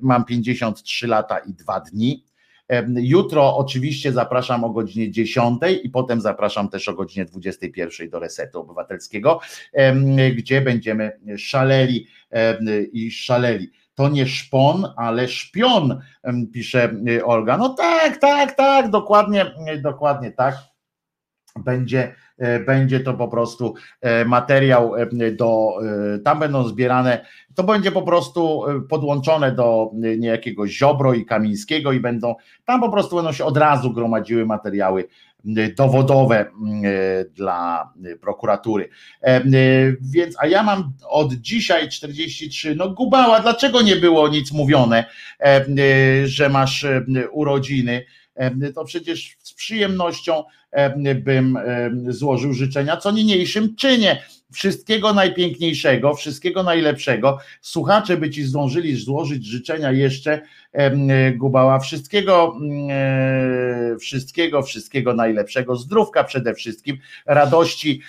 Mam 0.00 0.24
53 0.24 1.06
lata 1.06 1.38
i 1.38 1.52
dwa 1.52 1.80
dni. 1.80 2.24
Jutro 2.94 3.56
oczywiście 3.56 4.12
zapraszam 4.12 4.64
o 4.64 4.70
godzinie 4.70 5.10
10 5.10 5.60
i 5.82 5.90
potem 5.90 6.20
zapraszam 6.20 6.68
też 6.68 6.88
o 6.88 6.94
godzinie 6.94 7.24
21 7.24 8.10
do 8.10 8.18
Resetu 8.18 8.60
Obywatelskiego, 8.60 9.40
gdzie 10.36 10.60
będziemy 10.60 11.20
szaleli 11.38 12.06
i 12.92 13.10
szaleli. 13.10 13.70
To 13.94 14.08
nie 14.08 14.26
szpon, 14.26 14.86
ale 14.96 15.28
szpion, 15.28 16.00
pisze 16.52 16.94
Olga. 17.24 17.56
No 17.56 17.68
tak, 17.68 18.16
tak, 18.16 18.56
tak, 18.56 18.90
dokładnie, 18.90 19.54
dokładnie 19.82 20.32
tak. 20.32 20.71
Będzie, 21.64 22.14
będzie 22.66 23.00
to 23.00 23.14
po 23.14 23.28
prostu 23.28 23.74
materiał 24.26 24.92
do, 25.36 25.78
tam 26.24 26.38
będą 26.38 26.68
zbierane 26.68 27.24
to 27.54 27.62
będzie 27.62 27.92
po 27.92 28.02
prostu 28.02 28.66
e, 28.66 28.80
podłączone 28.80 29.52
do 29.52 29.90
e, 29.94 30.16
niejakiego 30.16 30.68
Ziobro 30.68 31.14
i 31.14 31.24
Kamińskiego 31.24 31.92
i 31.92 32.00
będą, 32.00 32.34
tam 32.64 32.80
po 32.80 32.90
prostu 32.90 33.16
będą 33.16 33.32
się 33.32 33.44
od 33.44 33.56
razu 33.56 33.92
gromadziły 33.92 34.46
materiały 34.46 35.08
dowodowe 35.76 36.50
dla 37.34 37.92
prokuratury. 38.20 38.88
E, 39.20 39.42
więc, 40.00 40.36
a 40.38 40.46
ja 40.46 40.62
mam 40.62 40.92
od 41.08 41.32
dzisiaj 41.34 41.88
43, 41.88 42.74
no 42.74 42.90
Gubała, 42.90 43.40
dlaczego 43.40 43.82
nie 43.82 43.96
było 43.96 44.28
nic 44.28 44.52
mówione, 44.52 45.04
że 46.24 46.48
masz 46.48 46.86
urodziny? 47.30 48.04
To 48.74 48.84
przecież 48.84 49.36
z 49.38 49.54
przyjemnością 49.54 50.44
bym 51.14 51.58
złożył 52.08 52.52
życzenia, 52.52 52.96
co 52.96 53.10
niniejszym 53.10 53.76
czynię. 53.76 54.22
Wszystkiego 54.52 55.12
najpiękniejszego, 55.12 56.14
wszystkiego 56.14 56.62
najlepszego. 56.62 57.38
Słuchacze 57.60 58.16
by 58.16 58.30
ci 58.30 58.42
zdążyli 58.44 58.96
złożyć 58.96 59.46
życzenia 59.46 59.92
jeszcze, 59.92 60.40
Gubała, 61.36 61.78
wszystkiego, 61.78 62.58
e, 62.90 63.96
wszystkiego, 64.00 64.62
wszystkiego 64.62 65.14
najlepszego, 65.14 65.76
zdrówka 65.76 66.24
przede 66.24 66.54
wszystkim, 66.54 66.98
radości 67.26 68.00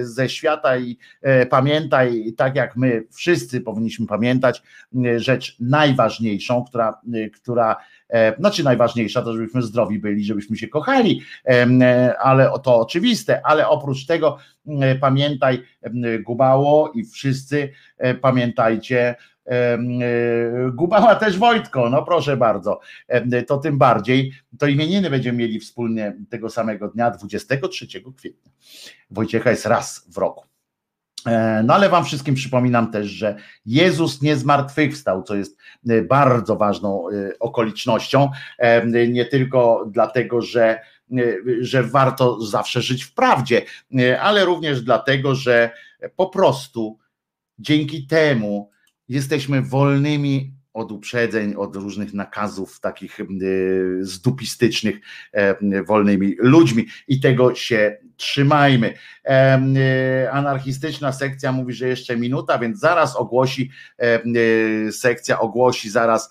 ze 0.00 0.28
świata 0.28 0.78
i 0.78 0.98
e, 1.22 1.46
pamiętaj, 1.46 2.32
tak 2.36 2.56
jak 2.56 2.76
my 2.76 3.04
wszyscy 3.10 3.60
powinniśmy 3.60 4.06
pamiętać, 4.06 4.62
rzecz 5.16 5.56
najważniejszą, 5.60 6.64
która, 6.64 7.00
która 7.34 7.76
E, 7.76 7.95
znaczy 8.38 8.64
najważniejsza 8.64 9.22
to, 9.22 9.32
żebyśmy 9.32 9.62
zdrowi 9.62 9.98
byli, 9.98 10.24
żebyśmy 10.24 10.56
się 10.56 10.68
kochali, 10.68 11.22
e, 11.46 12.18
ale 12.18 12.50
to 12.62 12.80
oczywiste, 12.80 13.46
ale 13.46 13.68
oprócz 13.68 14.06
tego 14.06 14.38
pamiętaj 15.00 15.62
Gubało 16.20 16.92
i 16.94 17.04
wszyscy 17.04 17.72
e, 17.98 18.14
pamiętajcie, 18.14 19.14
Gubała 20.72 21.14
też 21.14 21.38
Wojtko, 21.38 21.90
no 21.90 22.02
proszę 22.02 22.36
bardzo, 22.36 22.80
to 23.46 23.58
tym 23.58 23.78
bardziej, 23.78 24.32
to 24.58 24.66
imieniny 24.66 25.10
będziemy 25.10 25.38
mieli 25.38 25.60
wspólnie 25.60 26.16
tego 26.30 26.50
samego 26.50 26.88
dnia, 26.88 27.10
23 27.10 27.86
kwietnia. 28.16 28.52
Wojciecha 29.10 29.50
jest 29.50 29.66
raz 29.66 30.06
w 30.14 30.18
roku. 30.18 30.55
E, 31.26 31.62
no 31.64 31.74
ale 31.74 31.88
Wam 31.88 32.04
wszystkim 32.04 32.34
przypominam 32.34 32.90
też, 32.90 33.06
że 33.06 33.36
Jezus 33.66 34.22
nie 34.22 34.36
zmartwychwstał, 34.36 35.22
co 35.22 35.34
jest 35.34 35.58
e, 35.88 36.02
bardzo 36.02 36.56
ważną 36.56 37.08
e, 37.08 37.38
okolicznością, 37.38 38.30
nie 39.08 39.24
tylko 39.24 39.86
dlatego, 39.90 40.42
że, 40.42 40.80
że 41.60 41.82
warto 41.82 42.40
zawsze 42.40 42.82
żyć 42.82 43.04
w 43.04 43.14
prawdzie, 43.14 43.62
ale 44.20 44.44
również 44.44 44.82
dlatego, 44.82 45.34
że 45.34 45.70
po 46.16 46.26
prostu 46.26 46.98
dzięki 47.58 48.06
temu 48.06 48.70
jesteśmy 49.08 49.62
wolnymi 49.62 50.55
od 50.76 50.92
uprzedzeń, 50.92 51.54
od 51.54 51.76
różnych 51.76 52.14
nakazów 52.14 52.80
takich 52.80 53.18
zdupistycznych 54.00 54.96
wolnymi 55.86 56.34
ludźmi 56.38 56.86
i 57.08 57.20
tego 57.20 57.54
się 57.54 57.96
trzymajmy. 58.16 58.94
E, 59.24 60.28
anarchistyczna 60.32 61.12
sekcja 61.12 61.52
mówi, 61.52 61.72
że 61.72 61.88
jeszcze 61.88 62.16
minuta, 62.16 62.58
więc 62.58 62.78
zaraz 62.78 63.16
ogłosi, 63.16 63.70
e, 63.98 64.92
sekcja 64.92 65.40
ogłosi 65.40 65.90
zaraz, 65.90 66.30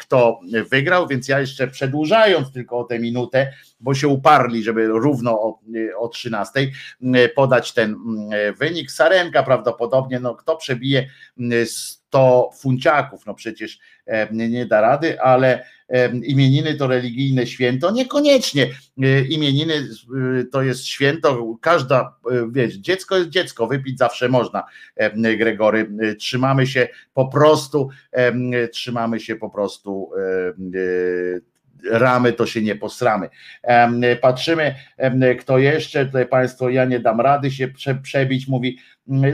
kto 0.00 0.40
wygrał, 0.70 1.08
więc 1.08 1.28
ja 1.28 1.40
jeszcze 1.40 1.68
przedłużając 1.68 2.52
tylko 2.52 2.78
o 2.78 2.84
tę 2.84 2.98
minutę, 2.98 3.52
bo 3.80 3.94
się 3.94 4.08
uparli, 4.08 4.62
żeby 4.62 4.86
równo 4.86 5.42
o, 5.42 5.60
o 5.98 6.08
13 6.08 6.70
podać 7.34 7.72
ten 7.72 7.96
wynik. 8.58 8.90
Sarenka 8.90 9.42
prawdopodobnie, 9.42 10.20
no 10.20 10.34
kto 10.34 10.56
przebije 10.56 11.10
100 11.66 11.99
funciaków, 12.60 13.26
no 13.26 13.34
przecież 13.34 13.78
nie 14.30 14.66
da 14.66 14.80
rady, 14.80 15.20
ale 15.20 15.64
imieniny 16.24 16.74
to 16.74 16.86
religijne 16.86 17.46
święto, 17.46 17.90
niekoniecznie 17.90 18.70
e, 19.02 19.22
imieniny 19.22 19.74
e, 19.74 20.44
to 20.44 20.62
jest 20.62 20.86
święto, 20.86 21.56
każda, 21.60 22.16
e, 22.30 22.50
wiecie, 22.50 22.80
dziecko 22.80 23.16
jest 23.16 23.30
dziecko, 23.30 23.66
wypić 23.66 23.98
zawsze 23.98 24.28
można, 24.28 24.64
Gregory, 25.38 25.90
trzymamy 26.18 26.66
się 26.66 26.88
po 27.14 27.28
prostu, 27.28 27.88
trzymamy 28.72 29.20
się 29.20 29.36
po 29.36 29.50
prostu 29.50 30.10
ramy, 31.90 32.32
to 32.32 32.46
się 32.46 32.62
nie 32.62 32.76
posramy. 32.76 33.28
Patrzymy, 34.20 34.74
kto 35.40 35.58
jeszcze, 35.58 36.06
tutaj 36.06 36.26
Państwo, 36.26 36.68
ja 36.68 36.84
nie 36.84 37.00
dam 37.00 37.20
rady 37.20 37.50
się 37.50 37.68
przebić, 38.02 38.48
mówi, 38.48 38.78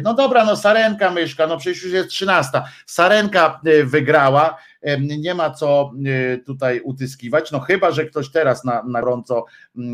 no 0.02 0.14
dobra, 0.14 0.44
no 0.44 0.56
Sarenka 0.56 1.10
myszka, 1.10 1.46
no 1.46 1.58
przecież 1.58 1.82
już 1.82 1.92
jest 1.92 2.08
trzynasta. 2.08 2.68
Sarenka 2.86 3.60
wygrała, 3.84 4.58
nie 4.98 5.34
ma 5.34 5.50
co 5.50 5.92
e, 6.06 6.38
tutaj 6.38 6.80
utyskiwać, 6.80 7.52
no 7.52 7.60
chyba, 7.60 7.90
że 7.90 8.04
ktoś 8.04 8.30
teraz 8.30 8.64
na, 8.64 8.82
na 8.82 9.00
gorąco 9.00 9.44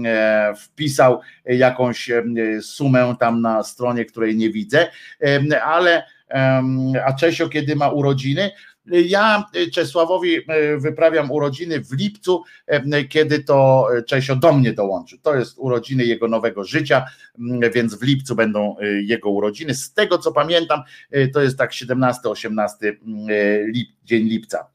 e, 0.04 0.54
wpisał 0.56 1.20
jakąś 1.44 2.10
sumę 2.60 3.14
tam 3.20 3.40
na 3.40 3.62
stronie, 3.62 4.04
której 4.04 4.36
nie 4.36 4.50
widzę, 4.50 4.88
ale 5.64 6.02
a 7.04 7.12
Czesio 7.12 7.48
kiedy 7.48 7.76
ma 7.76 7.88
urodziny, 7.88 8.50
ja 8.86 9.44
Czesławowi 9.72 10.36
e, 10.36 10.76
wyprawiam 10.78 11.30
urodziny 11.30 11.80
w 11.80 11.92
lipcu, 11.92 12.42
kiedy 13.08 13.44
to 13.44 13.88
Czesio 14.06 14.36
do 14.36 14.52
mnie 14.52 14.72
dołączy. 14.72 15.18
To 15.18 15.34
jest 15.34 15.58
urodziny 15.58 16.04
jego 16.04 16.28
nowego 16.28 16.64
życia, 16.64 17.04
więc 17.74 17.94
w 17.94 18.02
lipcu 18.02 18.34
będą 18.34 18.76
jego 19.04 19.30
urodziny. 19.30 19.74
Z 19.74 19.92
tego 19.92 20.18
co 20.18 20.32
pamiętam, 20.32 20.82
to 21.32 21.42
jest 21.42 21.58
tak 21.58 21.70
17-18 21.70 22.72
lip, 23.66 23.88
dzień 24.04 24.28
lipca. 24.28 24.71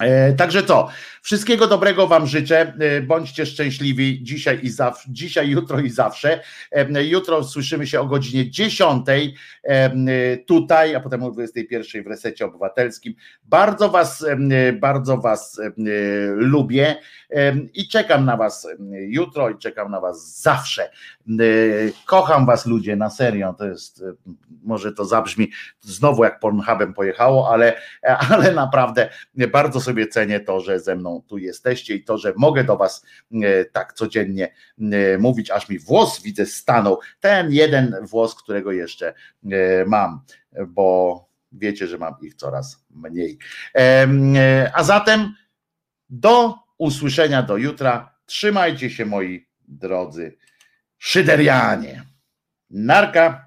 E, 0.00 0.32
także 0.32 0.62
co? 0.62 0.88
Wszystkiego 1.22 1.66
dobrego 1.66 2.06
Wam 2.06 2.26
życzę. 2.26 2.74
E, 2.80 3.02
bądźcie 3.02 3.46
szczęśliwi 3.46 4.22
dzisiaj 4.22 4.60
i 4.62 4.70
dzisiaj, 5.08 5.48
jutro 5.48 5.80
i 5.80 5.90
zawsze. 5.90 6.40
E, 6.72 7.04
jutro 7.04 7.44
słyszymy 7.44 7.86
się 7.86 8.00
o 8.00 8.06
godzinie 8.06 8.50
10 8.50 9.06
tutaj, 10.46 10.94
a 10.94 11.00
potem 11.00 11.22
o 11.22 11.30
21 11.30 12.04
w 12.04 12.06
resecie 12.06 12.44
obywatelskim. 12.44 13.14
Bardzo 13.44 13.88
Was, 13.88 14.26
bardzo 14.80 15.18
Was 15.18 15.60
lubię 16.34 16.96
i 17.74 17.88
czekam 17.88 18.24
na 18.24 18.36
Was 18.36 18.68
jutro 18.90 19.50
i 19.50 19.58
czekam 19.58 19.90
na 19.90 20.00
Was 20.00 20.40
zawsze. 20.42 20.90
Kocham 22.06 22.46
Was 22.46 22.66
ludzie, 22.66 22.96
na 22.96 23.10
serio. 23.10 23.54
To 23.58 23.66
jest, 23.66 24.04
może 24.62 24.92
to 24.92 25.04
zabrzmi 25.04 25.50
znowu 25.80 26.24
jak 26.24 26.40
Pornhubem 26.40 26.94
pojechało, 26.94 27.50
ale, 27.50 27.80
ale 28.30 28.52
naprawdę 28.52 29.10
bardzo 29.52 29.80
sobie 29.80 30.06
cenię 30.06 30.40
to, 30.40 30.60
że 30.60 30.80
ze 30.80 30.96
mną 30.96 31.22
tu 31.28 31.38
jesteście 31.38 31.94
i 31.94 32.04
to, 32.04 32.18
że 32.18 32.32
mogę 32.36 32.64
do 32.64 32.76
Was 32.76 33.06
e, 33.32 33.64
tak 33.64 33.92
codziennie 33.92 34.54
mówić, 35.18 35.50
aż 35.50 35.68
mi 35.68 35.78
włos 35.78 36.22
widzę 36.22 36.46
stanął. 36.46 36.98
Ten 37.20 37.52
jeden 37.52 37.96
włos, 38.02 38.34
którego 38.34 38.72
jeszcze 38.72 39.14
mam, 39.86 40.20
bo 40.66 41.28
wiecie, 41.52 41.86
że 41.86 41.98
mam 41.98 42.14
ich 42.22 42.34
coraz 42.34 42.84
mniej. 42.90 43.38
A 44.74 44.84
zatem 44.84 45.34
do 46.10 46.54
usłyszenia 46.78 47.42
do 47.42 47.56
jutra. 47.56 48.14
Trzymajcie 48.26 48.90
się 48.90 49.06
moi 49.06 49.48
drodzy 49.68 50.36
szyderianie. 50.98 52.04
Narka. 52.70 53.43